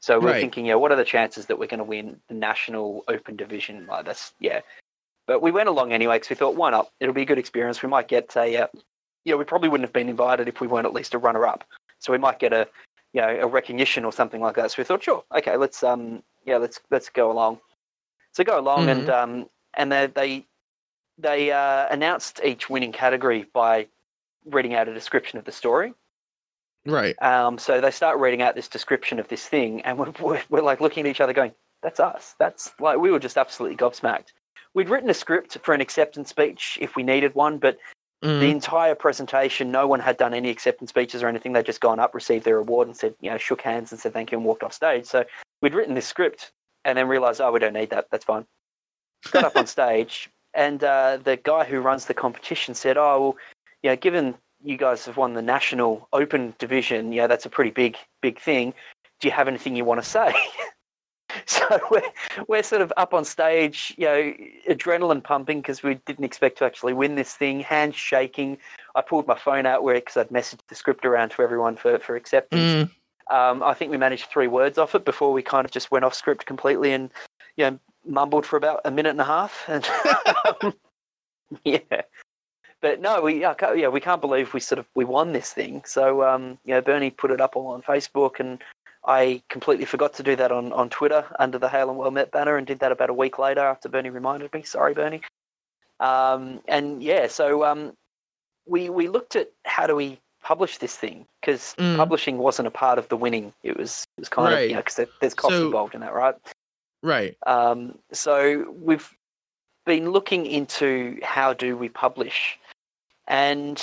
So 0.00 0.18
we 0.18 0.26
we're 0.26 0.32
Right. 0.32 0.40
thinking, 0.40 0.66
yeah, 0.66 0.74
what 0.74 0.92
are 0.92 0.96
the 0.96 1.04
chances 1.16 1.46
that 1.46 1.58
we're 1.58 1.68
going 1.68 1.78
to 1.78 1.84
win 1.84 2.20
the 2.28 2.34
national 2.34 3.04
open 3.08 3.36
division? 3.36 3.86
Like 3.86 4.04
that's 4.04 4.34
yeah. 4.38 4.60
But 5.26 5.42
we 5.42 5.50
went 5.50 5.68
along 5.68 5.92
anyway 5.92 6.16
because 6.16 6.30
we 6.30 6.36
thought, 6.36 6.56
why 6.56 6.70
not? 6.70 6.90
It'll 7.00 7.14
be 7.14 7.22
a 7.22 7.26
good 7.26 7.38
experience. 7.38 7.82
We 7.82 7.88
might 7.88 8.08
get 8.08 8.34
a, 8.36 8.64
uh, 8.64 8.66
yeah, 9.24 9.36
we 9.36 9.44
probably 9.44 9.68
wouldn't 9.68 9.86
have 9.86 9.92
been 9.92 10.08
invited 10.08 10.48
if 10.48 10.60
we 10.60 10.66
weren't 10.66 10.86
at 10.86 10.92
least 10.92 11.14
a 11.14 11.18
runner 11.18 11.46
up. 11.46 11.64
So 12.00 12.12
we 12.12 12.18
might 12.18 12.38
get 12.38 12.52
a, 12.52 12.66
you 13.12 13.20
know, 13.20 13.38
a 13.42 13.46
recognition 13.46 14.04
or 14.04 14.12
something 14.12 14.40
like 14.40 14.56
that. 14.56 14.72
So 14.72 14.76
we 14.78 14.84
thought, 14.84 15.04
sure, 15.04 15.22
okay, 15.36 15.56
let's 15.56 15.82
um, 15.82 16.22
yeah, 16.44 16.56
let's 16.56 16.80
let's 16.90 17.08
go 17.08 17.30
along. 17.30 17.60
So 18.32 18.42
go 18.42 18.58
along 18.58 18.88
and 18.88 19.08
um, 19.10 19.48
and 19.74 19.92
they 19.92 20.06
they 20.06 20.46
they 21.18 21.52
uh, 21.52 21.86
announced 21.90 22.40
each 22.44 22.68
winning 22.68 22.92
category 22.92 23.46
by 23.52 23.86
reading 24.46 24.74
out 24.74 24.88
a 24.88 24.94
description 24.94 25.38
of 25.38 25.44
the 25.44 25.52
story. 25.52 25.94
Right. 26.84 27.14
Um, 27.22 27.58
so 27.58 27.80
they 27.80 27.92
start 27.92 28.18
reading 28.18 28.42
out 28.42 28.56
this 28.56 28.66
description 28.66 29.20
of 29.20 29.28
this 29.28 29.46
thing, 29.46 29.82
and 29.82 29.98
we're, 29.98 30.12
we're, 30.20 30.42
we're 30.48 30.62
like 30.62 30.80
looking 30.80 31.06
at 31.06 31.10
each 31.10 31.20
other, 31.20 31.32
going, 31.32 31.52
"That's 31.82 32.00
us. 32.00 32.34
That's 32.38 32.72
like 32.80 32.98
we 32.98 33.10
were 33.10 33.20
just 33.20 33.38
absolutely 33.38 33.76
gobsmacked." 33.76 34.32
We'd 34.74 34.88
written 34.88 35.10
a 35.10 35.14
script 35.14 35.58
for 35.62 35.74
an 35.74 35.80
acceptance 35.80 36.30
speech 36.30 36.78
if 36.80 36.96
we 36.96 37.02
needed 37.02 37.34
one, 37.34 37.58
but 37.58 37.78
the 38.22 38.28
Mhm. 38.28 38.50
entire 38.52 38.94
presentation, 38.94 39.70
no 39.70 39.86
one 39.86 40.00
had 40.00 40.16
done 40.16 40.32
any 40.32 40.48
acceptance 40.48 40.90
speeches 40.90 41.22
or 41.22 41.28
anything. 41.28 41.52
They'd 41.52 41.66
just 41.66 41.80
gone 41.80 41.98
up, 41.98 42.14
received 42.14 42.44
their 42.44 42.58
award, 42.58 42.88
and 42.88 42.96
said, 42.96 43.14
you 43.20 43.30
know, 43.30 43.36
shook 43.36 43.60
hands 43.60 43.92
and 43.92 44.00
said 44.00 44.12
thank 44.12 44.32
you 44.32 44.38
and 44.38 44.44
walked 44.46 44.62
off 44.62 44.72
stage. 44.72 45.06
So 45.06 45.24
we'd 45.60 45.74
written 45.74 45.94
this 45.94 46.06
script 46.06 46.52
and 46.84 46.96
then 46.96 47.08
realized, 47.08 47.40
oh, 47.40 47.52
we 47.52 47.58
don't 47.58 47.72
need 47.74 47.90
that. 47.90 48.06
That's 48.10 48.24
fine. 48.24 48.46
Got 49.30 49.44
up 49.44 49.56
on 49.56 49.66
stage, 49.78 50.30
and 50.54 50.82
uh, 50.82 51.18
the 51.22 51.36
guy 51.36 51.64
who 51.64 51.80
runs 51.80 52.06
the 52.06 52.14
competition 52.14 52.74
said, 52.74 52.96
oh, 52.96 53.20
well, 53.20 53.36
you 53.82 53.90
know, 53.90 53.96
given 53.96 54.36
you 54.62 54.76
guys 54.76 55.04
have 55.06 55.16
won 55.16 55.34
the 55.34 55.42
national 55.42 56.08
open 56.12 56.54
division, 56.58 57.12
yeah, 57.12 57.26
that's 57.26 57.46
a 57.46 57.50
pretty 57.50 57.70
big, 57.70 57.96
big 58.20 58.38
thing. 58.38 58.72
Do 59.20 59.28
you 59.28 59.32
have 59.32 59.48
anything 59.48 59.74
you 59.76 59.84
want 59.84 60.02
to 60.02 60.08
say? 60.08 60.32
so 61.46 61.80
we're, 61.90 62.02
we're 62.48 62.62
sort 62.62 62.82
of 62.82 62.92
up 62.96 63.14
on 63.14 63.24
stage, 63.24 63.94
you 63.96 64.06
know, 64.06 64.34
adrenaline 64.68 65.22
pumping 65.22 65.60
because 65.60 65.82
we 65.82 65.94
didn't 66.06 66.24
expect 66.24 66.58
to 66.58 66.64
actually 66.64 66.92
win 66.92 67.14
this 67.14 67.34
thing, 67.34 67.60
hands 67.60 67.96
shaking. 67.96 68.58
I 68.94 69.02
pulled 69.02 69.26
my 69.26 69.36
phone 69.38 69.66
out 69.66 69.82
where 69.82 69.94
because 69.94 70.16
I'd 70.16 70.28
messaged 70.28 70.60
the 70.68 70.74
script 70.74 71.04
around 71.04 71.30
to 71.30 71.42
everyone 71.42 71.76
for, 71.76 71.98
for 71.98 72.16
acceptance. 72.16 72.90
Mhm. 73.30 73.34
Um, 73.34 73.62
I 73.62 73.72
think 73.72 73.90
we 73.90 73.96
managed 73.96 74.26
three 74.30 74.48
words 74.48 74.78
off 74.78 74.94
it 74.94 75.04
before 75.04 75.32
we 75.32 75.42
kind 75.42 75.64
of 75.64 75.70
just 75.70 75.90
went 75.90 76.04
off 76.04 76.14
script 76.14 76.44
completely 76.44 76.92
and, 76.92 77.10
you 77.56 77.70
know, 77.70 77.78
mumbled 78.04 78.44
for 78.44 78.56
about 78.56 78.80
a 78.84 78.90
minute 78.90 79.10
and 79.10 79.20
a 79.20 79.24
half. 79.24 79.64
And 79.68 79.88
yeah. 81.64 82.02
But 82.80 83.00
no, 83.00 83.22
we 83.22 83.40
yeah, 83.40 83.54
yeah 83.74 83.88
we 83.88 84.00
can't 84.00 84.20
believe 84.20 84.52
we 84.52 84.60
sort 84.60 84.80
of 84.80 84.86
we 84.94 85.04
won 85.04 85.32
this 85.32 85.52
thing. 85.52 85.82
So 85.86 86.24
um, 86.24 86.58
you 86.64 86.74
know, 86.74 86.80
Bernie 86.80 87.10
put 87.10 87.30
it 87.30 87.40
up 87.40 87.54
all 87.56 87.68
on 87.68 87.80
Facebook, 87.80 88.40
and 88.40 88.58
I 89.04 89.42
completely 89.48 89.84
forgot 89.84 90.14
to 90.14 90.22
do 90.22 90.36
that 90.36 90.52
on, 90.52 90.72
on 90.72 90.88
Twitter 90.88 91.24
under 91.38 91.58
the 91.58 91.68
Hail 91.68 91.88
and 91.90 91.98
Well 91.98 92.10
Met 92.12 92.30
banner, 92.30 92.56
and 92.56 92.66
did 92.66 92.78
that 92.80 92.92
about 92.92 93.10
a 93.10 93.14
week 93.14 93.38
later 93.38 93.60
after 93.60 93.88
Bernie 93.88 94.10
reminded 94.10 94.52
me. 94.54 94.62
Sorry, 94.62 94.94
Bernie. 94.94 95.22
Um, 96.00 96.60
and 96.68 97.02
yeah, 97.02 97.26
so 97.28 97.64
um, 97.64 97.92
we 98.66 98.90
we 98.90 99.08
looked 99.08 99.36
at 99.36 99.50
how 99.64 99.86
do 99.86 99.94
we 99.96 100.18
publish 100.42 100.78
this 100.78 100.96
thing 100.96 101.26
because 101.40 101.74
Mm. 101.78 101.96
publishing 101.96 102.38
wasn't 102.38 102.66
a 102.66 102.70
part 102.72 102.98
of 102.98 103.08
the 103.08 103.16
winning. 103.16 103.52
It 103.62 103.76
was 103.76 104.04
it 104.16 104.20
was 104.20 104.28
kind 104.28 104.48
of 104.52 104.54
Right. 104.58 104.68
you 104.68 104.74
know 104.74 104.82
because 104.82 105.08
there's 105.20 105.34
cost 105.34 105.54
So- 105.54 105.66
involved 105.66 105.94
in 105.94 106.00
that, 106.00 106.14
right? 106.14 106.34
Right. 107.04 107.36
Um, 107.46 107.98
so 108.12 108.70
we've 108.78 109.10
been 109.86 110.10
looking 110.10 110.46
into 110.46 111.18
how 111.24 111.52
do 111.52 111.76
we 111.76 111.88
publish, 111.88 112.58
and 113.26 113.82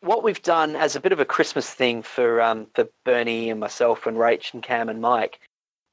what 0.00 0.22
we've 0.22 0.42
done 0.42 0.76
as 0.76 0.96
a 0.96 1.00
bit 1.00 1.12
of 1.12 1.20
a 1.20 1.24
Christmas 1.24 1.70
thing 1.70 2.02
for 2.02 2.40
um, 2.40 2.66
for 2.74 2.88
Bernie 3.04 3.50
and 3.50 3.60
myself 3.60 4.06
and 4.06 4.16
Rach 4.16 4.54
and 4.54 4.62
Cam 4.62 4.88
and 4.88 5.00
Mike, 5.00 5.40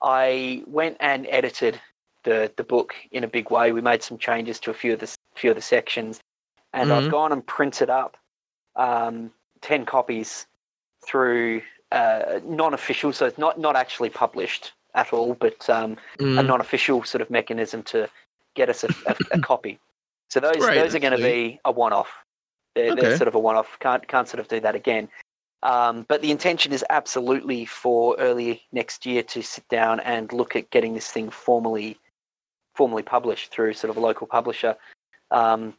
I 0.02 0.64
went 0.68 0.98
and 1.00 1.28
edited 1.30 1.80
the 2.24 2.52
the 2.56 2.64
book 2.64 2.94
in 3.12 3.24
a 3.24 3.28
big 3.28 3.50
way. 3.52 3.72
We 3.72 3.82
made 3.82 4.04
some 4.04 4.18
changes 4.18 4.60
to 4.62 4.72
a 4.72 4.74
few 4.74 4.94
of 4.94 5.00
the 5.00 5.16
few 5.36 5.50
of 5.50 5.56
the 5.56 5.62
sections, 5.62 6.20
and 6.74 6.92
Mhm. 6.92 6.98
I've 7.06 7.12
gone 7.12 7.32
and 7.32 7.46
printed 7.46 7.90
up 7.90 8.18
um, 8.76 9.32
ten 9.62 9.86
copies 9.86 10.46
through 11.06 11.62
uh, 11.92 12.40
non-official, 12.44 13.14
so 13.14 13.26
it's 13.26 13.38
not 13.38 13.60
not 13.60 13.76
actually 13.76 14.10
published 14.10 14.74
at 14.96 15.14
all, 15.14 15.34
but 15.36 15.70
um, 15.70 15.98
a 16.20 16.24
Mhm. 16.24 16.48
non-official 16.48 17.04
sort 17.04 17.22
of 17.22 17.30
mechanism 17.30 17.84
to 17.84 18.10
get 18.56 18.70
us 18.70 18.84
a, 18.84 18.90
a, 19.08 19.16
a 19.32 19.38
copy. 19.40 19.80
So 20.30 20.40
those 20.40 20.60
Right, 20.62 20.76
those 20.76 20.96
are 20.96 21.00
going 21.00 21.18
to 21.18 21.24
be 21.24 21.60
a 21.66 21.72
one-off. 21.72 22.10
They're, 22.76 22.96
they're 22.96 23.18
sort 23.18 23.28
of 23.28 23.36
a 23.36 23.40
one-off. 23.40 23.78
Can't 23.80 24.08
can't 24.08 24.28
sort 24.28 24.40
of 24.40 24.48
do 24.48 24.60
that 24.60 24.76
again. 24.76 25.10
Um, 25.62 26.06
but 26.10 26.22
the 26.22 26.32
intention 26.32 26.74
is 26.74 26.84
absolutely 26.90 27.66
for 27.66 28.16
early 28.20 28.64
next 28.72 29.06
year 29.06 29.24
to 29.24 29.42
sit 29.42 29.68
down 29.70 30.02
and 30.02 30.32
look 30.34 30.56
at 30.56 30.70
getting 30.72 30.94
this 30.94 31.10
thing 31.10 31.30
formally 31.30 31.98
formally 32.76 33.04
published 33.04 33.52
through 33.52 33.74
sort 33.74 33.92
of 33.92 33.98
a 33.98 34.00
local 34.00 34.28
publisher. 34.28 34.76
Um, 35.32 35.76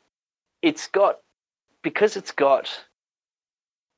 it's 0.62 0.86
got 0.86 1.18
because 1.82 2.16
it's 2.16 2.32
got 2.32 2.70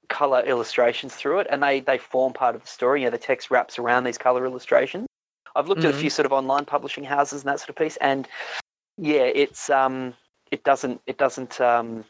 color 0.09 0.41
illustrations 0.41 1.15
through 1.15 1.41
it, 1.41 1.47
and 1.51 1.63
they 1.63 1.81
they 1.81 1.99
form 1.99 2.33
part 2.33 2.55
of 2.55 2.63
the 2.63 2.67
story. 2.69 3.03
You 3.03 3.07
know, 3.07 3.11
the 3.11 3.19
text 3.19 3.51
wraps 3.51 3.79
around 3.79 4.05
these 4.05 4.19
color 4.19 4.45
illustrations. 4.45 5.07
I've 5.55 5.69
looked 5.69 5.85
at 5.85 5.91
a 5.91 5.97
Mhm. 5.97 6.01
few 6.01 6.11
sort 6.11 6.27
of 6.27 6.33
online 6.33 6.65
publishing 6.65 7.05
houses 7.05 7.43
and 7.43 7.49
that 7.49 7.61
sort 7.61 7.71
of 7.71 7.77
piece, 7.77 7.97
and 7.99 8.29
yeah, 8.99 9.23
it's 9.23 9.71
um, 9.71 10.15
it 10.51 10.65
doesn't 10.65 11.01
it 11.07 11.19
doesn't 11.19 11.61
um, 11.61 12.05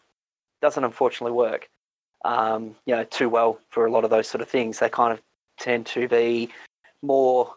doesn't 0.61 0.85
unfortunately 0.85 1.37
work. 1.37 1.69
Um, 2.25 2.75
you 2.87 2.95
know, 2.95 3.05
too 3.05 3.29
well 3.29 3.59
for 3.69 3.87
a 3.87 3.91
lot 3.91 4.05
of 4.05 4.11
those 4.11 4.29
sort 4.29 4.43
of 4.43 4.49
things. 4.49 4.79
They 4.79 4.89
kind 4.89 5.13
of 5.13 5.21
tend 5.59 5.87
to 5.87 6.09
be 6.09 6.51
more 7.03 7.55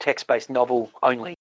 text-based 0.00 0.50
novel 0.50 0.90
only, 1.02 1.34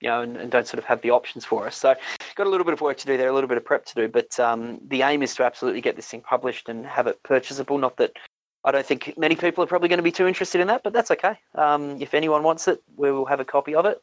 you 0.00 0.08
know, 0.08 0.22
and, 0.22 0.36
and 0.36 0.50
don't 0.50 0.66
sort 0.66 0.78
of 0.78 0.84
have 0.84 1.02
the 1.02 1.10
options 1.10 1.44
for 1.44 1.66
us. 1.66 1.76
So, 1.76 1.94
got 2.36 2.46
a 2.46 2.50
little 2.50 2.64
bit 2.64 2.74
of 2.74 2.80
work 2.80 2.96
to 2.98 3.06
do 3.06 3.16
there, 3.16 3.28
a 3.28 3.32
little 3.32 3.48
bit 3.48 3.56
of 3.56 3.64
prep 3.64 3.84
to 3.86 3.94
do. 3.94 4.08
But 4.08 4.38
um, 4.40 4.80
the 4.88 5.02
aim 5.02 5.22
is 5.22 5.34
to 5.36 5.44
absolutely 5.44 5.80
get 5.80 5.96
this 5.96 6.06
thing 6.06 6.22
published 6.22 6.68
and 6.68 6.86
have 6.86 7.06
it 7.06 7.22
purchasable. 7.22 7.78
Not 7.78 7.96
that 7.98 8.12
I 8.64 8.70
don't 8.70 8.86
think 8.86 9.14
many 9.18 9.36
people 9.36 9.62
are 9.62 9.66
probably 9.66 9.88
going 9.88 9.98
to 9.98 10.02
be 10.04 10.12
too 10.12 10.26
interested 10.26 10.60
in 10.60 10.68
that, 10.68 10.82
but 10.82 10.92
that's 10.92 11.10
okay. 11.10 11.38
Um, 11.54 12.00
if 12.00 12.14
anyone 12.14 12.42
wants 12.42 12.66
it, 12.68 12.82
we 12.96 13.12
will 13.12 13.26
have 13.26 13.40
a 13.40 13.44
copy 13.44 13.74
of 13.74 13.84
it. 13.84 14.02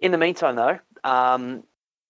In 0.00 0.12
the 0.12 0.18
meantime, 0.18 0.56
though, 0.56 0.78
um, 1.04 1.64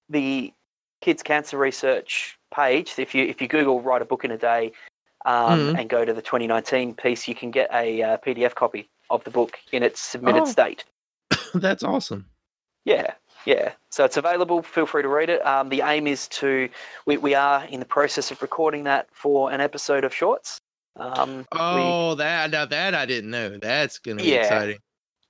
the 0.09 0.53
Kids 1.01 1.23
Cancer 1.23 1.59
Research 1.59 2.39
page, 2.51 2.95
if 2.99 3.15
you 3.15 3.25
if 3.25 3.41
you 3.41 3.49
Google 3.49 3.81
"write 3.81 4.03
a 4.03 4.05
book 4.05 4.25
in 4.25 4.31
a 4.31 4.39
day" 4.39 4.73
um, 5.27 5.59
Mhm. 5.75 5.79
and 5.81 5.91
go 5.91 6.05
to 6.05 6.13
the 6.13 6.23
2019 6.23 6.95
piece, 6.95 7.29
you 7.29 7.35
can 7.35 7.51
get 7.51 7.69
a 7.75 8.03
uh, 8.03 8.17
PDF 8.19 8.55
copy 8.55 8.89
of 9.11 9.23
the 9.25 9.31
book 9.31 9.59
in 9.73 9.83
its 9.83 10.01
submitted 10.01 10.43
Oh. 10.43 10.47
state. 10.47 10.85
That's 11.55 11.83
awesome. 11.83 12.27
Yeah, 12.87 13.13
yeah. 13.45 13.73
So 13.91 14.05
it's 14.05 14.17
available. 14.17 14.63
Feel 14.63 14.87
free 14.87 15.03
to 15.03 15.09
read 15.09 15.29
it. 15.29 15.45
Um, 15.45 15.69
the 15.69 15.83
aim 15.83 16.07
is 16.07 16.27
to, 16.29 16.71
we, 17.05 17.19
we 17.19 17.35
are 17.35 17.65
in 17.67 17.81
the 17.81 17.87
process 17.87 18.31
of 18.31 18.41
recording 18.41 18.85
that 18.85 19.09
for 19.13 19.51
an 19.53 19.61
episode 19.61 20.05
of 20.05 20.15
Shorts. 20.15 20.59
Um, 20.97 21.47
oh, 21.53 22.11
we, 22.13 22.17
that 22.17 22.51
now 22.51 22.65
that 22.65 22.95
I 22.95 23.05
didn't 23.05 23.31
know. 23.31 23.59
That's 23.59 23.99
going 23.99 24.17
to 24.19 24.25
be 24.25 24.31
Yeah. 24.31 24.37
exciting. 24.41 24.79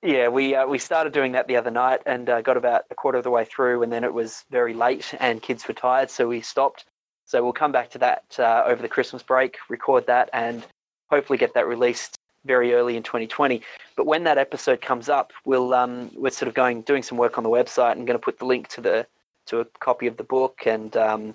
yeah, 0.01 0.27
we 0.29 0.55
uh, 0.55 0.65
we 0.65 0.77
started 0.79 1.11
doing 1.13 1.33
that 1.33 1.47
the 1.47 1.57
other 1.57 1.69
night 1.71 2.01
and 2.05 2.29
uh, 2.29 2.41
got 2.41 2.55
about 2.57 2.85
a 2.89 2.95
quarter 2.95 3.17
of 3.17 3.23
the 3.25 3.29
way 3.29 3.43
through, 3.45 3.83
and 3.83 3.91
then 3.91 4.03
it 4.05 4.13
was 4.13 4.45
very 4.49 4.73
late 4.73 5.13
and 5.19 5.41
kids 5.41 5.67
were 5.67 5.73
tired, 5.73 6.09
so 6.09 6.27
we 6.29 6.39
stopped. 6.41 6.85
So 7.31 7.41
we'll 7.41 7.53
come 7.53 7.71
back 7.71 7.89
to 7.91 7.97
that 7.99 8.25
uh, 8.39 8.63
over 8.65 8.81
the 8.81 8.89
Christmas 8.89 9.23
break, 9.23 9.55
record 9.69 10.05
that, 10.07 10.29
and 10.33 10.65
hopefully 11.09 11.37
get 11.37 11.53
that 11.53 11.65
released 11.65 12.17
very 12.43 12.73
early 12.73 12.97
in 12.97 13.03
2020. 13.03 13.61
But 13.95 14.05
when 14.05 14.25
that 14.25 14.37
episode 14.37 14.81
comes 14.81 15.07
up, 15.07 15.31
we'll 15.45 15.73
um, 15.73 16.11
we're 16.13 16.31
sort 16.31 16.49
of 16.49 16.55
going 16.55 16.81
doing 16.81 17.03
some 17.03 17.17
work 17.17 17.37
on 17.37 17.45
the 17.45 17.49
website 17.49 17.93
and 17.93 18.05
going 18.05 18.19
to 18.19 18.23
put 18.23 18.37
the 18.37 18.43
link 18.43 18.67
to 18.67 18.81
the 18.81 19.07
to 19.45 19.61
a 19.61 19.65
copy 19.79 20.07
of 20.07 20.17
the 20.17 20.25
book 20.25 20.63
and 20.65 20.97
um, 20.97 21.33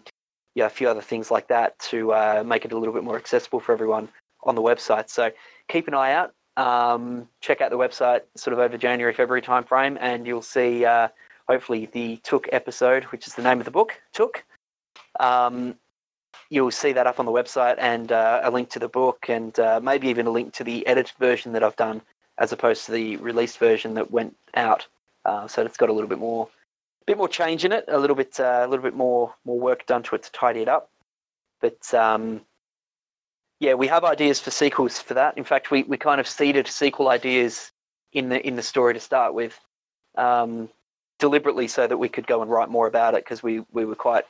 yeah, 0.55 0.67
a 0.67 0.69
few 0.69 0.87
other 0.87 1.01
things 1.01 1.31
like 1.31 1.49
that 1.49 1.79
to 1.79 2.13
uh, 2.13 2.45
make 2.45 2.67
it 2.67 2.73
a 2.73 2.79
little 2.79 2.93
bit 2.93 3.03
more 3.03 3.17
accessible 3.17 3.59
for 3.59 3.73
everyone 3.73 4.07
on 4.43 4.55
the 4.55 4.61
website. 4.61 5.09
So 5.09 5.31
keep 5.69 5.89
an 5.89 5.95
eye 5.95 6.13
out. 6.13 6.35
Um, 6.59 7.27
check 7.41 7.63
out 7.63 7.71
the 7.71 7.79
website 7.79 8.21
sort 8.37 8.53
of 8.53 8.59
over 8.59 8.77
January, 8.77 9.15
February 9.15 9.41
timeframe, 9.41 9.97
and 9.99 10.27
you'll 10.27 10.43
see 10.43 10.85
uh, 10.85 11.09
hopefully 11.49 11.89
the 11.91 12.19
Taako 12.19 12.49
episode, 12.53 13.05
which 13.05 13.27
is 13.27 13.35
the 13.35 13.43
name 13.43 13.61
of 13.61 13.65
the 13.65 13.71
book, 13.71 13.99
Taako. 14.15 14.43
Um, 15.19 15.77
you'll 16.51 16.71
see 16.71 16.93
that 16.93 17.07
up 17.07 17.19
on 17.19 17.27
the 17.27 17.33
website 17.33 17.77
and 17.79 18.13
uh, 18.13 18.41
a 18.43 18.51
link 18.51 18.71
to 18.71 18.79
the 18.79 18.89
book 18.89 19.27
and 19.29 19.59
uh, 19.59 19.81
maybe 19.83 20.09
even 20.09 20.27
a 20.27 20.31
link 20.31 20.53
to 20.55 20.65
the 20.65 20.87
edited 20.87 21.17
version 21.19 21.53
that 21.53 21.63
I've 21.63 21.77
done 21.77 22.03
as 22.39 22.53
opposed 22.53 22.85
to 22.87 22.93
the 22.93 23.17
released 23.17 23.59
version 23.59 23.95
that 23.95 24.11
went 24.11 24.37
out. 24.55 24.87
Uh, 25.25 25.49
so 25.49 25.63
it's 25.63 25.77
got 25.77 25.89
a 25.89 25.93
little 25.93 26.09
bit 26.09 26.19
more, 26.19 26.49
bit 27.07 27.17
more 27.17 27.29
change 27.29 27.65
in 27.65 27.73
it, 27.73 27.85
a 27.89 27.99
little 27.99 28.17
bit, 28.17 28.39
uh, 28.39 28.63
a 28.63 28.69
little 28.69 28.83
bit 28.83 28.95
more, 28.95 29.35
more 29.45 29.59
work 29.59 29.87
done 29.87 30.03
to 30.05 30.15
it 30.15 30.23
to 30.23 30.33
tidy 30.33 30.61
it 30.61 30.69
up. 30.69 30.91
But 31.61 31.93
um, 31.95 32.43
yeah, 33.59 33.75
we 33.75 33.87
have 33.87 34.05
ideas 34.05 34.39
for 34.39 34.51
sequels 34.51 34.99
for 34.99 35.15
that. 35.15 35.37
In 35.39 35.45
fact, 35.45 35.71
we, 35.71 35.83
we 35.85 35.97
kind 35.97 36.21
of 36.21 36.29
seeded 36.29 36.67
sequel 36.67 37.09
ideas 37.09 37.73
in 38.13 38.29
the 38.29 38.47
in 38.47 38.57
the 38.57 38.63
story 38.63 38.95
to 38.95 39.01
start 39.01 39.35
with, 39.35 39.59
um, 40.17 40.69
deliberately 41.19 41.67
so 41.67 41.87
that 41.87 41.97
we 41.97 42.09
could 42.09 42.27
go 42.27 42.43
and 42.43 42.51
write 42.51 42.69
more 42.69 42.87
about 42.87 43.15
it 43.15 43.25
because 43.25 43.43
we 43.43 43.65
we 43.73 43.85
were 43.85 43.95
quite 43.95 44.25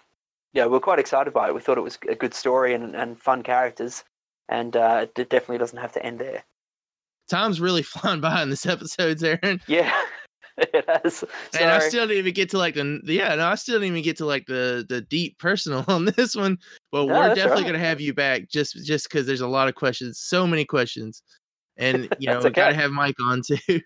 yeah 0.57 0.66
we're 0.66 0.81
quite 0.81 0.99
excited 0.99 1.33
by 1.33 1.49
it. 1.49 1.55
We 1.55 1.61
thought 1.61 1.78
it 1.78 1.83
was 1.83 1.99
a 2.09 2.15
good 2.15 2.35
story 2.35 2.74
and, 2.74 2.97
and 2.97 3.20
fun 3.20 3.43
characters, 3.43 4.03
and 4.49 4.74
uh, 4.77 5.07
it 5.16 5.28
definitely 5.28 5.59
doesn't 5.59 5.78
have 5.78 5.93
to 5.93 6.05
end 6.05 6.19
there. 6.19 6.43
Time's 7.28 7.61
really 7.61 7.83
flying 7.85 8.20
by 8.20 8.43
in 8.43 8.51
this 8.51 8.66
episode, 8.66 9.23
Aaron. 9.23 9.61
Yeah, 9.69 9.93
it 10.57 10.85
has. 10.89 11.16
Sorry. 11.19 11.31
And 11.61 11.70
I 11.70 11.78
still 11.81 12.07
didn't 12.07 12.19
even 12.19 12.33
get 12.33 12.49
to 12.51 12.59
like 12.59 12.74
the 12.74 13.01
yeah, 13.05 13.35
no, 13.35 13.49
I 13.49 13.55
still 13.55 13.77
didn't 13.77 13.93
even 13.93 14.03
get 14.03 14.16
to 14.16 14.27
like 14.27 14.47
the 14.47 14.87
the 14.89 15.03
deep 15.03 15.39
personal 15.39 15.85
on 15.89 16.07
this 16.07 16.35
one. 16.35 16.59
But 16.91 17.07
No, 17.07 17.15
we're 17.15 17.28
definitely 17.28 17.51
alright. 17.51 17.66
gonna 17.66 17.78
have 17.81 18.01
you 18.01 18.15
back 18.15 18.49
just 18.49 18.83
just 18.85 19.09
because 19.09 19.27
there's 19.27 19.43
a 19.43 19.49
lot 19.49 19.69
of 19.69 19.74
questions, 19.74 20.19
so 20.19 20.47
many 20.47 20.65
questions, 20.65 21.23
and 21.77 22.09
you 22.19 22.28
know 22.28 22.41
we 22.41 22.51
gotta 22.51 22.74
have 22.74 22.93
Mike 22.93 23.16
on 23.23 23.43
too. 23.43 23.81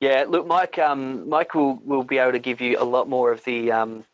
Yeah, 0.00 0.26
look, 0.28 0.46
Mike. 0.46 0.78
Um, 0.78 1.26
Mike 1.30 1.54
will 1.54 1.76
will 1.76 2.04
be 2.04 2.18
able 2.18 2.32
to 2.32 2.38
give 2.38 2.60
you 2.60 2.78
a 2.78 2.84
lot 2.84 3.08
more 3.08 3.32
of 3.32 3.42
the 3.44 3.72
um, 3.72 4.04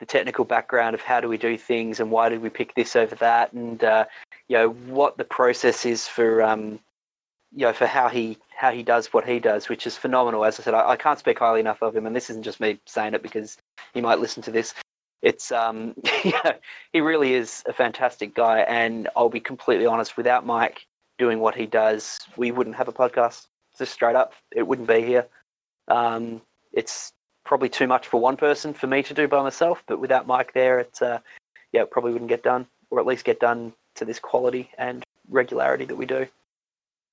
the 0.00 0.06
technical 0.06 0.44
background 0.44 0.94
of 0.94 1.00
how 1.00 1.20
do 1.20 1.28
we 1.28 1.36
do 1.36 1.56
things 1.56 2.00
and 2.00 2.10
why 2.10 2.28
did 2.28 2.40
we 2.40 2.50
pick 2.50 2.74
this 2.74 2.96
over 2.96 3.14
that, 3.16 3.52
and 3.52 3.82
uh, 3.82 4.04
you 4.48 4.56
know 4.56 4.70
what 4.70 5.16
the 5.16 5.24
process 5.24 5.84
is 5.84 6.06
for 6.06 6.42
um, 6.42 6.78
you 7.54 7.66
know 7.66 7.72
for 7.72 7.86
how 7.86 8.08
he 8.08 8.38
how 8.56 8.70
he 8.70 8.82
does 8.82 9.12
what 9.12 9.26
he 9.26 9.38
does, 9.38 9.68
which 9.68 9.86
is 9.86 9.96
phenomenal. 9.96 10.44
As 10.44 10.58
I 10.60 10.62
said, 10.62 10.74
I, 10.74 10.90
I 10.90 10.96
can't 10.96 11.18
speak 11.18 11.38
highly 11.38 11.60
enough 11.60 11.82
of 11.82 11.96
him, 11.96 12.06
and 12.06 12.14
this 12.14 12.30
isn't 12.30 12.44
just 12.44 12.60
me 12.60 12.78
saying 12.86 13.14
it 13.14 13.22
because 13.22 13.58
he 13.94 14.00
might 14.00 14.20
listen 14.20 14.42
to 14.44 14.50
this. 14.50 14.74
It's 15.22 15.50
um, 15.50 15.94
he 16.92 17.00
really 17.00 17.34
is 17.34 17.64
a 17.66 17.72
fantastic 17.72 18.34
guy, 18.34 18.60
and 18.60 19.08
I'll 19.16 19.28
be 19.28 19.40
completely 19.40 19.86
honest. 19.86 20.16
Without 20.16 20.46
Mike 20.46 20.86
doing 21.18 21.40
what 21.40 21.56
he 21.56 21.66
does, 21.66 22.20
we 22.36 22.52
wouldn't 22.52 22.76
have 22.76 22.88
a 22.88 22.92
podcast 22.92 23.46
just 23.78 23.92
straight 23.92 24.16
up, 24.16 24.32
it 24.54 24.66
wouldn't 24.66 24.88
be 24.88 25.02
here. 25.02 25.26
Um, 25.86 26.42
it's 26.72 27.12
probably 27.48 27.70
too 27.70 27.86
much 27.86 28.06
for 28.06 28.20
one 28.20 28.36
person 28.36 28.74
for 28.74 28.86
me 28.86 29.02
to 29.02 29.14
do 29.14 29.26
by 29.26 29.42
myself, 29.42 29.82
but 29.86 29.98
without 29.98 30.26
Mike 30.26 30.52
there, 30.52 30.78
it's 30.78 31.00
uh, 31.00 31.18
yeah, 31.72 31.82
it 31.82 31.90
probably 31.90 32.12
wouldn't 32.12 32.28
get 32.28 32.42
done, 32.42 32.66
or 32.90 33.00
at 33.00 33.06
least 33.06 33.24
get 33.24 33.40
done 33.40 33.72
to 33.96 34.04
this 34.04 34.18
quality 34.18 34.70
and 34.76 35.02
regularity 35.30 35.86
that 35.86 35.96
we 35.96 36.04
do. 36.04 36.26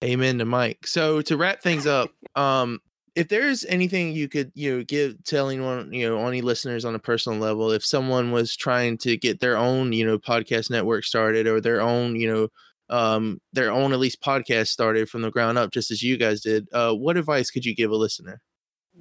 Amen 0.04 0.38
to 0.40 0.46
Mike. 0.46 0.86
So 0.86 1.22
to 1.22 1.38
wrap 1.38 1.62
things 1.62 1.88
up, 1.88 2.12
um, 2.36 2.82
if 3.16 3.30
there's 3.30 3.64
anything 3.66 4.12
you 4.12 4.28
could 4.28 4.52
you 4.56 4.78
know 4.78 4.84
give 4.84 5.24
telling 5.24 5.64
one 5.64 5.94
you 5.94 6.08
know 6.08 6.28
any 6.28 6.42
listeners 6.42 6.84
on 6.84 6.96
a 6.96 7.00
personal 7.00 7.40
level, 7.40 7.72
if 7.72 7.86
someone 7.86 8.34
was 8.34 8.58
trying 8.58 8.98
to 9.00 9.16
get 9.16 9.40
their 9.40 9.56
own 9.56 9.94
you 9.94 10.06
know 10.06 10.20
podcast 10.20 10.70
network 10.70 11.06
started 11.06 11.48
or 11.48 11.62
their 11.62 11.82
own 11.82 12.18
you 12.18 12.32
know 12.32 12.48
um 12.96 13.40
their 13.54 13.72
own 13.72 13.94
at 13.94 14.00
least 14.00 14.22
podcast 14.22 14.68
started 14.68 15.10
from 15.10 15.22
the 15.22 15.32
ground 15.32 15.58
up, 15.58 15.72
just 15.72 15.92
as 15.92 16.04
you 16.04 16.18
guys 16.18 16.42
did, 16.42 16.68
uh, 16.74 16.92
what 16.92 17.16
advice 17.16 17.50
could 17.50 17.64
you 17.64 17.74
give 17.74 17.90
a 17.90 17.96
listener? 17.96 18.42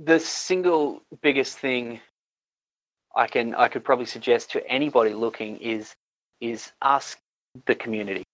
The 0.03 0.19
single 0.19 1.03
biggest 1.23 1.59
thing 1.59 2.01
I 3.15 3.27
can 3.27 3.55
I 3.55 3.69
could 3.69 3.85
probably 3.85 4.07
suggest 4.07 4.51
to 4.53 4.67
anybody 4.69 5.15
looking 5.15 5.59
is 5.59 5.95
is 6.41 6.73
ask 6.83 7.19
the 7.67 7.75
community. 7.75 8.25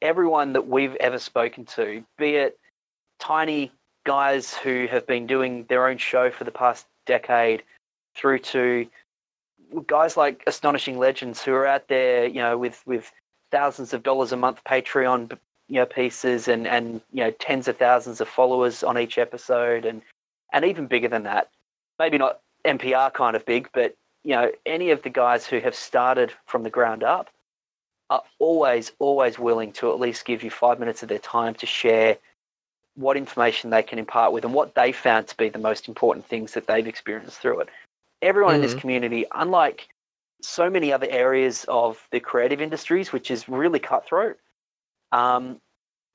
Everyone 0.00 0.52
that 0.54 0.66
we've 0.66 0.96
ever 0.96 1.18
spoken 1.18 1.64
to, 1.76 2.04
be 2.18 2.34
it 2.34 2.58
tiny 3.20 3.70
guys 4.04 4.52
who 4.54 4.88
have 4.90 5.06
been 5.06 5.28
doing 5.28 5.64
their 5.68 5.86
own 5.86 5.96
show 5.96 6.28
for 6.30 6.42
the 6.42 6.50
past 6.50 6.86
decade, 7.06 7.62
through 8.16 8.40
to 8.40 8.86
guys 9.86 10.16
like 10.16 10.42
Astonishing 10.46 10.98
Legends 10.98 11.42
who 11.42 11.52
are 11.52 11.66
out 11.66 11.88
there, 11.88 12.26
you 12.26 12.40
know, 12.40 12.58
with 12.58 12.82
with 12.86 13.12
thousands 13.52 13.92
of 13.92 14.02
dollars 14.02 14.32
a 14.32 14.36
month 14.36 14.60
Patreon, 14.64 15.38
you 15.68 15.76
know, 15.76 15.86
pieces 15.86 16.48
and 16.48 16.66
and 16.66 17.00
you 17.12 17.22
know 17.22 17.30
tens 17.30 17.68
of 17.68 17.76
thousands 17.76 18.20
of 18.20 18.28
followers 18.28 18.82
on 18.82 18.98
each 18.98 19.18
episode, 19.18 19.84
and 19.84 20.02
and 20.52 20.64
even 20.64 20.86
bigger 20.86 21.08
than 21.08 21.24
that. 21.24 21.50
Maybe 21.98 22.18
not 22.18 22.40
NPR 22.64 23.12
kind 23.12 23.36
of 23.36 23.44
big, 23.46 23.68
but 23.72 23.96
you 24.24 24.34
know, 24.34 24.52
any 24.66 24.90
of 24.90 25.02
the 25.02 25.10
guys 25.10 25.46
who 25.46 25.58
have 25.60 25.74
started 25.74 26.32
from 26.46 26.62
the 26.62 26.70
ground 26.70 27.02
up 27.02 27.28
are 28.10 28.22
always, 28.38 28.92
always 28.98 29.38
willing 29.38 29.72
to 29.72 29.90
at 29.90 29.98
least 29.98 30.24
give 30.24 30.42
you 30.42 30.50
five 30.50 30.78
minutes 30.78 31.02
of 31.02 31.08
their 31.08 31.18
time 31.18 31.54
to 31.54 31.66
share 31.66 32.18
what 32.94 33.16
information 33.16 33.70
they 33.70 33.82
can 33.82 33.98
impart 33.98 34.32
with 34.32 34.44
and 34.44 34.54
what 34.54 34.74
they 34.74 34.92
found 34.92 35.26
to 35.26 35.36
be 35.36 35.48
the 35.48 35.58
most 35.58 35.88
important 35.88 36.26
things 36.26 36.52
that 36.52 36.66
they've 36.66 36.86
experienced 36.86 37.38
through 37.38 37.60
it. 37.60 37.68
Everyone 38.20 38.54
in 38.54 38.60
this 38.60 38.74
Mhm. 38.74 38.80
community, 38.80 39.26
unlike 39.32 39.88
so 40.42 40.68
many 40.68 40.92
other 40.92 41.08
areas 41.08 41.64
of 41.68 42.06
the 42.10 42.20
creative 42.20 42.60
industries, 42.60 43.12
which 43.12 43.30
is 43.30 43.48
really 43.48 43.78
cutthroat, 43.80 44.38
um, 45.10 45.60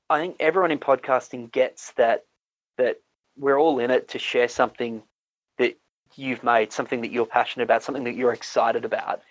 I 0.10 0.20
think 0.20 0.38
everyone 0.40 0.72
in 0.72 0.80
podcasting 0.80 1.52
gets 1.52 1.94
that 1.94 2.26
that 2.78 3.02
we're 3.38 3.60
all 3.60 3.80
in 3.80 3.92
it 3.92 4.08
to 4.10 4.20
share 4.20 4.48
something 4.48 5.04
that 5.58 5.78
you've 6.16 6.44
made, 6.44 6.72
something 6.74 7.02
that 7.02 7.12
you're 7.12 7.26
passionate 7.26 7.64
about, 7.64 7.84
something 7.84 8.04
that 8.06 8.16
you're 8.16 8.34
excited 8.34 8.86
about. 8.86 9.22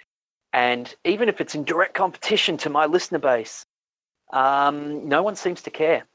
And 0.52 0.94
even 1.04 1.28
if 1.28 1.40
it's 1.40 1.54
in 1.54 1.64
direct 1.64 1.94
competition 1.94 2.56
to 2.58 2.70
my 2.70 2.86
listener 2.86 3.18
base, 3.18 3.66
um, 4.32 5.08
no 5.08 5.22
one 5.22 5.36
seems 5.36 5.62
to 5.62 5.70
care. 5.70 6.06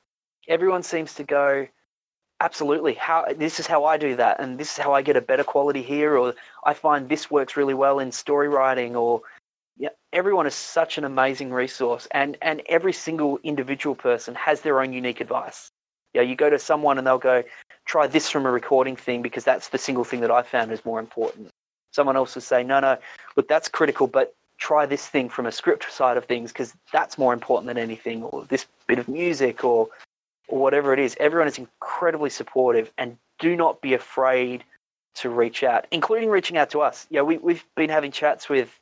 Everyone 0.47 0.83
seems 0.83 1.13
to 1.15 1.23
go, 1.23 1.67
absolutely. 2.39 2.93
How 2.95 3.25
this 3.35 3.59
is 3.59 3.67
how 3.67 3.85
I 3.85 3.97
do 3.97 4.15
that, 4.15 4.39
and 4.39 4.57
this 4.57 4.71
is 4.71 4.77
how 4.77 4.93
I 4.93 5.01
get 5.01 5.15
a 5.15 5.21
better 5.21 5.43
quality 5.43 5.81
here, 5.83 6.17
or 6.17 6.33
I 6.65 6.73
find 6.73 7.07
this 7.07 7.29
works 7.29 7.55
really 7.55 7.73
well 7.75 7.99
in 7.99 8.11
story 8.11 8.49
writing, 8.49 8.95
or 8.95 9.21
yeah, 9.77 9.89
everyone 10.11 10.47
is 10.47 10.55
such 10.55 10.97
an 10.97 11.03
amazing 11.03 11.53
resource, 11.53 12.07
and 12.11 12.37
and 12.41 12.61
every 12.67 12.93
single 12.93 13.39
individual 13.43 13.95
person 13.95 14.35
has 14.35 14.61
their 14.61 14.81
own 14.81 14.91
unique 14.91 15.21
advice. 15.21 15.71
Yeah, 16.13 16.21
you 16.21 16.35
go 16.35 16.49
to 16.49 16.59
someone 16.59 16.97
and 16.97 17.07
they'll 17.07 17.17
go, 17.17 17.43
try 17.85 18.07
this 18.07 18.29
from 18.29 18.45
a 18.45 18.51
recording 18.51 18.95
thing 18.95 19.21
because 19.21 19.43
that's 19.43 19.69
the 19.69 19.77
single 19.77 20.03
thing 20.03 20.21
that 20.21 20.31
I 20.31 20.41
found 20.41 20.71
is 20.71 20.83
more 20.85 20.99
important. 20.99 21.49
Someone 21.91 22.15
else 22.15 22.35
will 22.35 22.41
say, 22.41 22.63
no, 22.63 22.79
no, 22.79 22.97
look, 23.35 23.47
that's 23.47 23.67
critical, 23.67 24.07
but 24.07 24.33
try 24.61 24.85
this 24.85 25.07
thing 25.07 25.27
from 25.27 25.47
a 25.47 25.51
script 25.51 25.91
side 25.91 26.17
of 26.17 26.25
things 26.25 26.51
because 26.53 26.73
that's 26.93 27.17
more 27.17 27.33
important 27.33 27.67
than 27.67 27.77
anything, 27.77 28.23
or 28.23 28.45
this 28.45 28.67
bit 28.87 28.99
of 28.99 29.09
music, 29.09 29.63
or 29.63 29.89
or 30.47 30.59
whatever 30.59 30.93
it 30.93 30.99
is. 30.99 31.17
Everyone 31.19 31.47
is 31.47 31.57
incredibly 31.57 32.29
supportive, 32.29 32.91
and 32.97 33.17
do 33.39 33.55
not 33.55 33.81
be 33.81 33.93
afraid 33.93 34.63
to 35.15 35.29
reach 35.29 35.63
out, 35.63 35.87
including 35.91 36.29
reaching 36.29 36.57
out 36.57 36.69
to 36.69 36.79
us. 36.79 37.07
Yeah, 37.09 37.23
we 37.23 37.37
we've 37.39 37.65
been 37.75 37.89
having 37.89 38.11
chats 38.11 38.47
with 38.47 38.79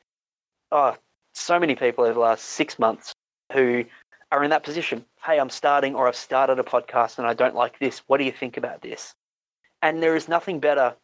oh 0.72 0.95
so 1.34 1.60
many 1.60 1.76
people 1.76 2.03
over 2.03 2.14
the 2.14 2.19
last 2.19 2.43
six 2.45 2.77
months 2.77 3.14
who 3.53 3.85
are 4.31 4.43
in 4.43 4.51
that 4.51 4.64
position. 4.64 5.06
Hey, 5.23 5.39
I'm 5.39 5.49
starting, 5.49 5.95
or 5.95 6.07
I've 6.07 6.15
started 6.15 6.60
a 6.60 6.64
podcast 6.64 7.19
and 7.19 7.27
I 7.27 7.34
don't 7.34 7.56
like 7.56 7.80
this. 7.80 7.99
What 8.07 8.18
do 8.18 8.26
you 8.26 8.31
think 8.31 8.57
about 8.57 8.81
this? 8.81 9.15
And 9.81 10.01
there 10.03 10.15
is 10.15 10.27
nothing 10.30 10.60
better 10.60 10.95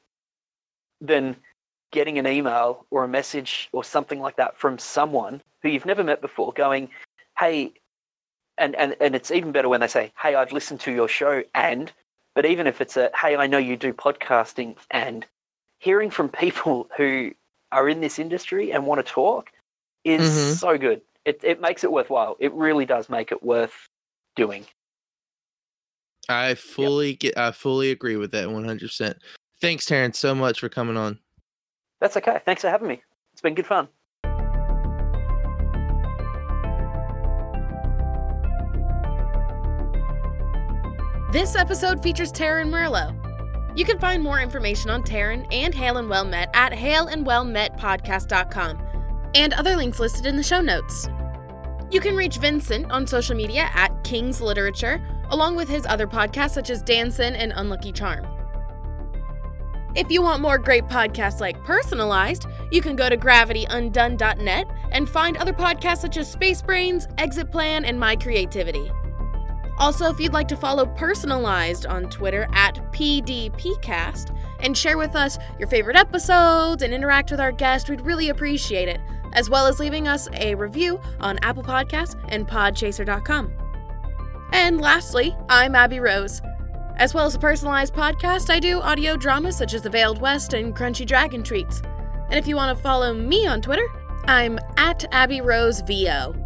than 1.01 1.37
getting 1.91 2.19
an 2.19 2.27
email 2.27 2.85
or 2.91 3.03
a 3.03 3.07
message 3.07 3.69
or 3.73 3.83
something 3.83 4.19
like 4.19 4.37
that 4.37 4.57
from 4.57 4.77
someone 4.79 5.41
who 5.61 5.69
you've 5.69 5.85
never 5.85 6.03
met 6.03 6.21
before 6.21 6.53
going, 6.53 6.89
hey, 7.39 7.73
and, 8.57 8.75
and, 8.75 8.95
and 9.01 9.15
it's 9.15 9.31
even 9.31 9.51
better 9.51 9.69
when 9.69 9.81
they 9.81 9.87
say, 9.87 10.11
hey, 10.21 10.35
I've 10.35 10.51
listened 10.53 10.81
to 10.81 10.91
your 10.91 11.07
show 11.07 11.43
and 11.55 11.91
But 12.35 12.45
even 12.45 12.67
if 12.67 12.81
it's 12.81 12.97
a, 12.97 13.11
hey, 13.19 13.35
I 13.35 13.47
know 13.47 13.57
you 13.57 13.77
do 13.77 13.93
podcasting, 13.93 14.77
and 14.91 15.25
hearing 15.79 16.11
from 16.11 16.29
people 16.29 16.89
who 16.97 17.33
are 17.71 17.89
in 17.89 18.01
this 18.01 18.19
industry 18.19 18.71
and 18.71 18.85
want 18.85 19.05
to 19.05 19.11
talk 19.11 19.51
is 20.03 20.21
Mhm. 20.21 20.57
so 20.59 20.77
good. 20.77 21.01
It, 21.25 21.39
it 21.43 21.59
makes 21.59 21.83
it 21.83 21.91
worthwhile. 21.91 22.37
It 22.39 22.53
really 22.53 22.85
does 22.85 23.09
make 23.09 23.31
it 23.31 23.43
worth 23.43 23.73
doing. 24.35 24.65
I 26.29 26.55
fully 26.55 27.15
get. 27.15 27.37
I 27.37 27.51
fully 27.51 27.91
agree 27.91 28.15
with 28.15 28.31
that 28.31 28.49
100. 28.49 28.79
percent 28.79 29.17
Thanks, 29.61 29.85
Terrence, 29.85 30.19
so 30.19 30.35
much 30.35 30.59
for 30.59 30.69
coming 30.69 30.97
on. 30.97 31.19
That's 32.01 32.17
okay. 32.17 32.39
Thanks 32.45 32.61
for 32.61 32.69
having 32.69 32.87
me. 32.87 33.01
It's 33.33 33.41
been 33.41 33.55
good 33.55 33.65
fun. 33.65 33.87
This 41.31 41.55
episode 41.55 42.01
features 42.01 42.31
Taryn 42.31 42.69
Merlot. 42.69 43.21
You 43.77 43.83
can 43.83 43.99
find 43.99 44.23
more 44.23 44.39
information 44.39 44.89
on 44.89 45.03
Taryn 45.03 45.45
and 45.51 45.75
Hail 45.75 45.97
and 45.97 46.09
Well 46.09 46.23
Met 46.23 46.49
at 46.53 46.71
hailandwellmetpodcast.com 46.71 48.84
and 49.35 49.53
other 49.53 49.75
links 49.75 49.99
listed 49.99 50.25
in 50.25 50.37
the 50.37 50.43
show 50.43 50.61
notes. 50.61 51.07
You 51.91 51.99
can 51.99 52.15
reach 52.15 52.37
Vincent 52.37 52.91
on 52.91 53.05
social 53.05 53.35
media 53.35 53.69
at 53.75 54.03
King's 54.03 54.41
Literature, 54.41 55.05
along 55.29 55.55
with 55.55 55.69
his 55.69 55.85
other 55.85 56.07
podcasts 56.07 56.51
such 56.51 56.69
as 56.69 56.81
Danson 56.81 57.35
and 57.35 57.53
Unlucky 57.55 57.91
Charm. 57.91 58.25
If 59.95 60.11
you 60.11 60.21
want 60.21 60.41
more 60.41 60.57
great 60.57 60.85
podcasts 60.87 61.39
like 61.39 61.63
Personalized, 61.63 62.47
you 62.71 62.81
can 62.81 62.95
go 62.95 63.07
to 63.07 63.15
gravityundone.net 63.15 64.67
and 64.91 65.09
find 65.09 65.37
other 65.37 65.53
podcasts 65.53 65.99
such 65.99 66.17
as 66.17 66.29
Space 66.29 66.61
Brains, 66.61 67.07
Exit 67.17 67.51
Plan, 67.51 67.85
and 67.85 67.99
My 67.99 68.15
Creativity. 68.15 68.91
Also, 69.77 70.11
if 70.11 70.19
you'd 70.19 70.33
like 70.33 70.47
to 70.49 70.57
follow 70.57 70.85
Personalized 70.85 71.85
on 71.85 72.09
Twitter 72.09 72.47
at 72.53 72.75
PDPcast 72.91 74.35
and 74.59 74.77
share 74.77 74.97
with 74.97 75.15
us 75.15 75.37
your 75.59 75.67
favorite 75.67 75.97
episodes 75.97 76.81
and 76.81 76.93
interact 76.93 77.31
with 77.31 77.39
our 77.39 77.51
guests, 77.51 77.89
we'd 77.89 78.01
really 78.01 78.29
appreciate 78.29 78.87
it, 78.89 78.99
as 79.35 79.49
well 79.49 79.67
as 79.67 79.79
leaving 79.79 80.07
us 80.07 80.27
a 80.33 80.55
review 80.55 80.99
on 81.19 81.37
Apple 81.43 81.63
Podcasts 81.63 82.19
and 82.29 82.47
Podchaser.com. 82.47 83.53
And 84.51 84.81
lastly, 84.81 85.35
I'm 85.49 85.75
Abby 85.75 85.99
Rose. 85.99 86.41
As 86.97 87.13
well 87.13 87.25
as 87.25 87.35
a 87.35 87.39
personalized 87.39 87.93
podcast, 87.93 88.49
I 88.49 88.59
do 88.59 88.79
audio 88.79 89.17
dramas 89.17 89.57
such 89.57 89.73
as 89.73 89.81
The 89.81 89.89
Veiled 89.89 90.21
West 90.21 90.53
and 90.53 90.75
Crunchy 90.75 91.05
Dragon 91.05 91.43
Treats. 91.43 91.81
And 92.29 92.39
if 92.39 92.47
you 92.47 92.55
want 92.55 92.75
to 92.75 92.81
follow 92.81 93.13
me 93.13 93.45
on 93.45 93.61
Twitter, 93.61 93.87
I'm 94.25 94.57
at 94.77 95.05
Abby 95.11 95.41
Rose 95.41 95.81
VO. 95.81 96.44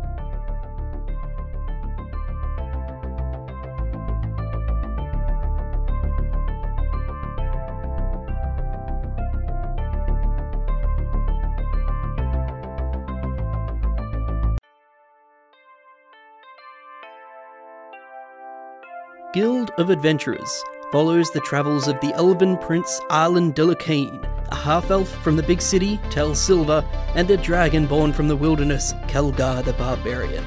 Guild 19.39 19.71
of 19.77 19.89
Adventurers 19.89 20.65
follows 20.91 21.31
the 21.31 21.39
travels 21.39 21.87
of 21.87 21.97
the 22.01 22.13
elven 22.13 22.57
prince 22.57 22.99
Arlen 23.09 23.53
Delacane, 23.53 24.21
a 24.49 24.55
half-elf 24.55 25.07
from 25.23 25.37
the 25.37 25.43
big 25.43 25.61
city, 25.61 25.97
Tel 26.09 26.35
Silva, 26.35 26.83
and 27.15 27.31
a 27.31 27.37
dragon 27.37 27.85
born 27.85 28.11
from 28.11 28.27
the 28.27 28.35
wilderness, 28.35 28.91
Kelgar 29.07 29.63
the 29.63 29.71
Barbarian. 29.71 30.43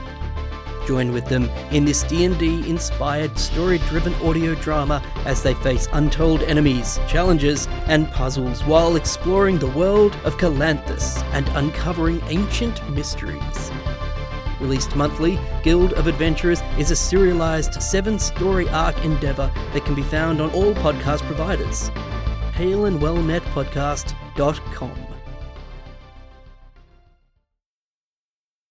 Join 0.86 1.10
with 1.10 1.24
them 1.24 1.44
in 1.70 1.86
this 1.86 2.02
D&D 2.02 2.68
inspired 2.68 3.38
story-driven 3.38 4.12
audio 4.16 4.54
drama 4.56 5.02
as 5.24 5.42
they 5.42 5.54
face 5.54 5.88
untold 5.94 6.42
enemies, 6.42 7.00
challenges, 7.08 7.68
and 7.86 8.10
puzzles 8.10 8.62
while 8.64 8.96
exploring 8.96 9.58
the 9.58 9.70
world 9.70 10.14
of 10.24 10.36
Calanthus 10.36 11.22
and 11.32 11.48
uncovering 11.54 12.20
ancient 12.28 12.86
mysteries. 12.90 13.70
Released 14.62 14.94
monthly, 14.94 15.40
Guild 15.64 15.92
of 15.94 16.06
Adventurers 16.06 16.62
is 16.78 16.92
a 16.92 16.96
serialized 16.96 17.82
seven 17.82 18.16
story 18.16 18.68
arc 18.68 18.96
endeavor 19.04 19.52
that 19.72 19.84
can 19.84 19.96
be 19.96 20.02
found 20.02 20.40
on 20.40 20.50
all 20.52 20.72
podcast 20.74 21.22
providers. 21.22 21.88
Hail 22.54 22.86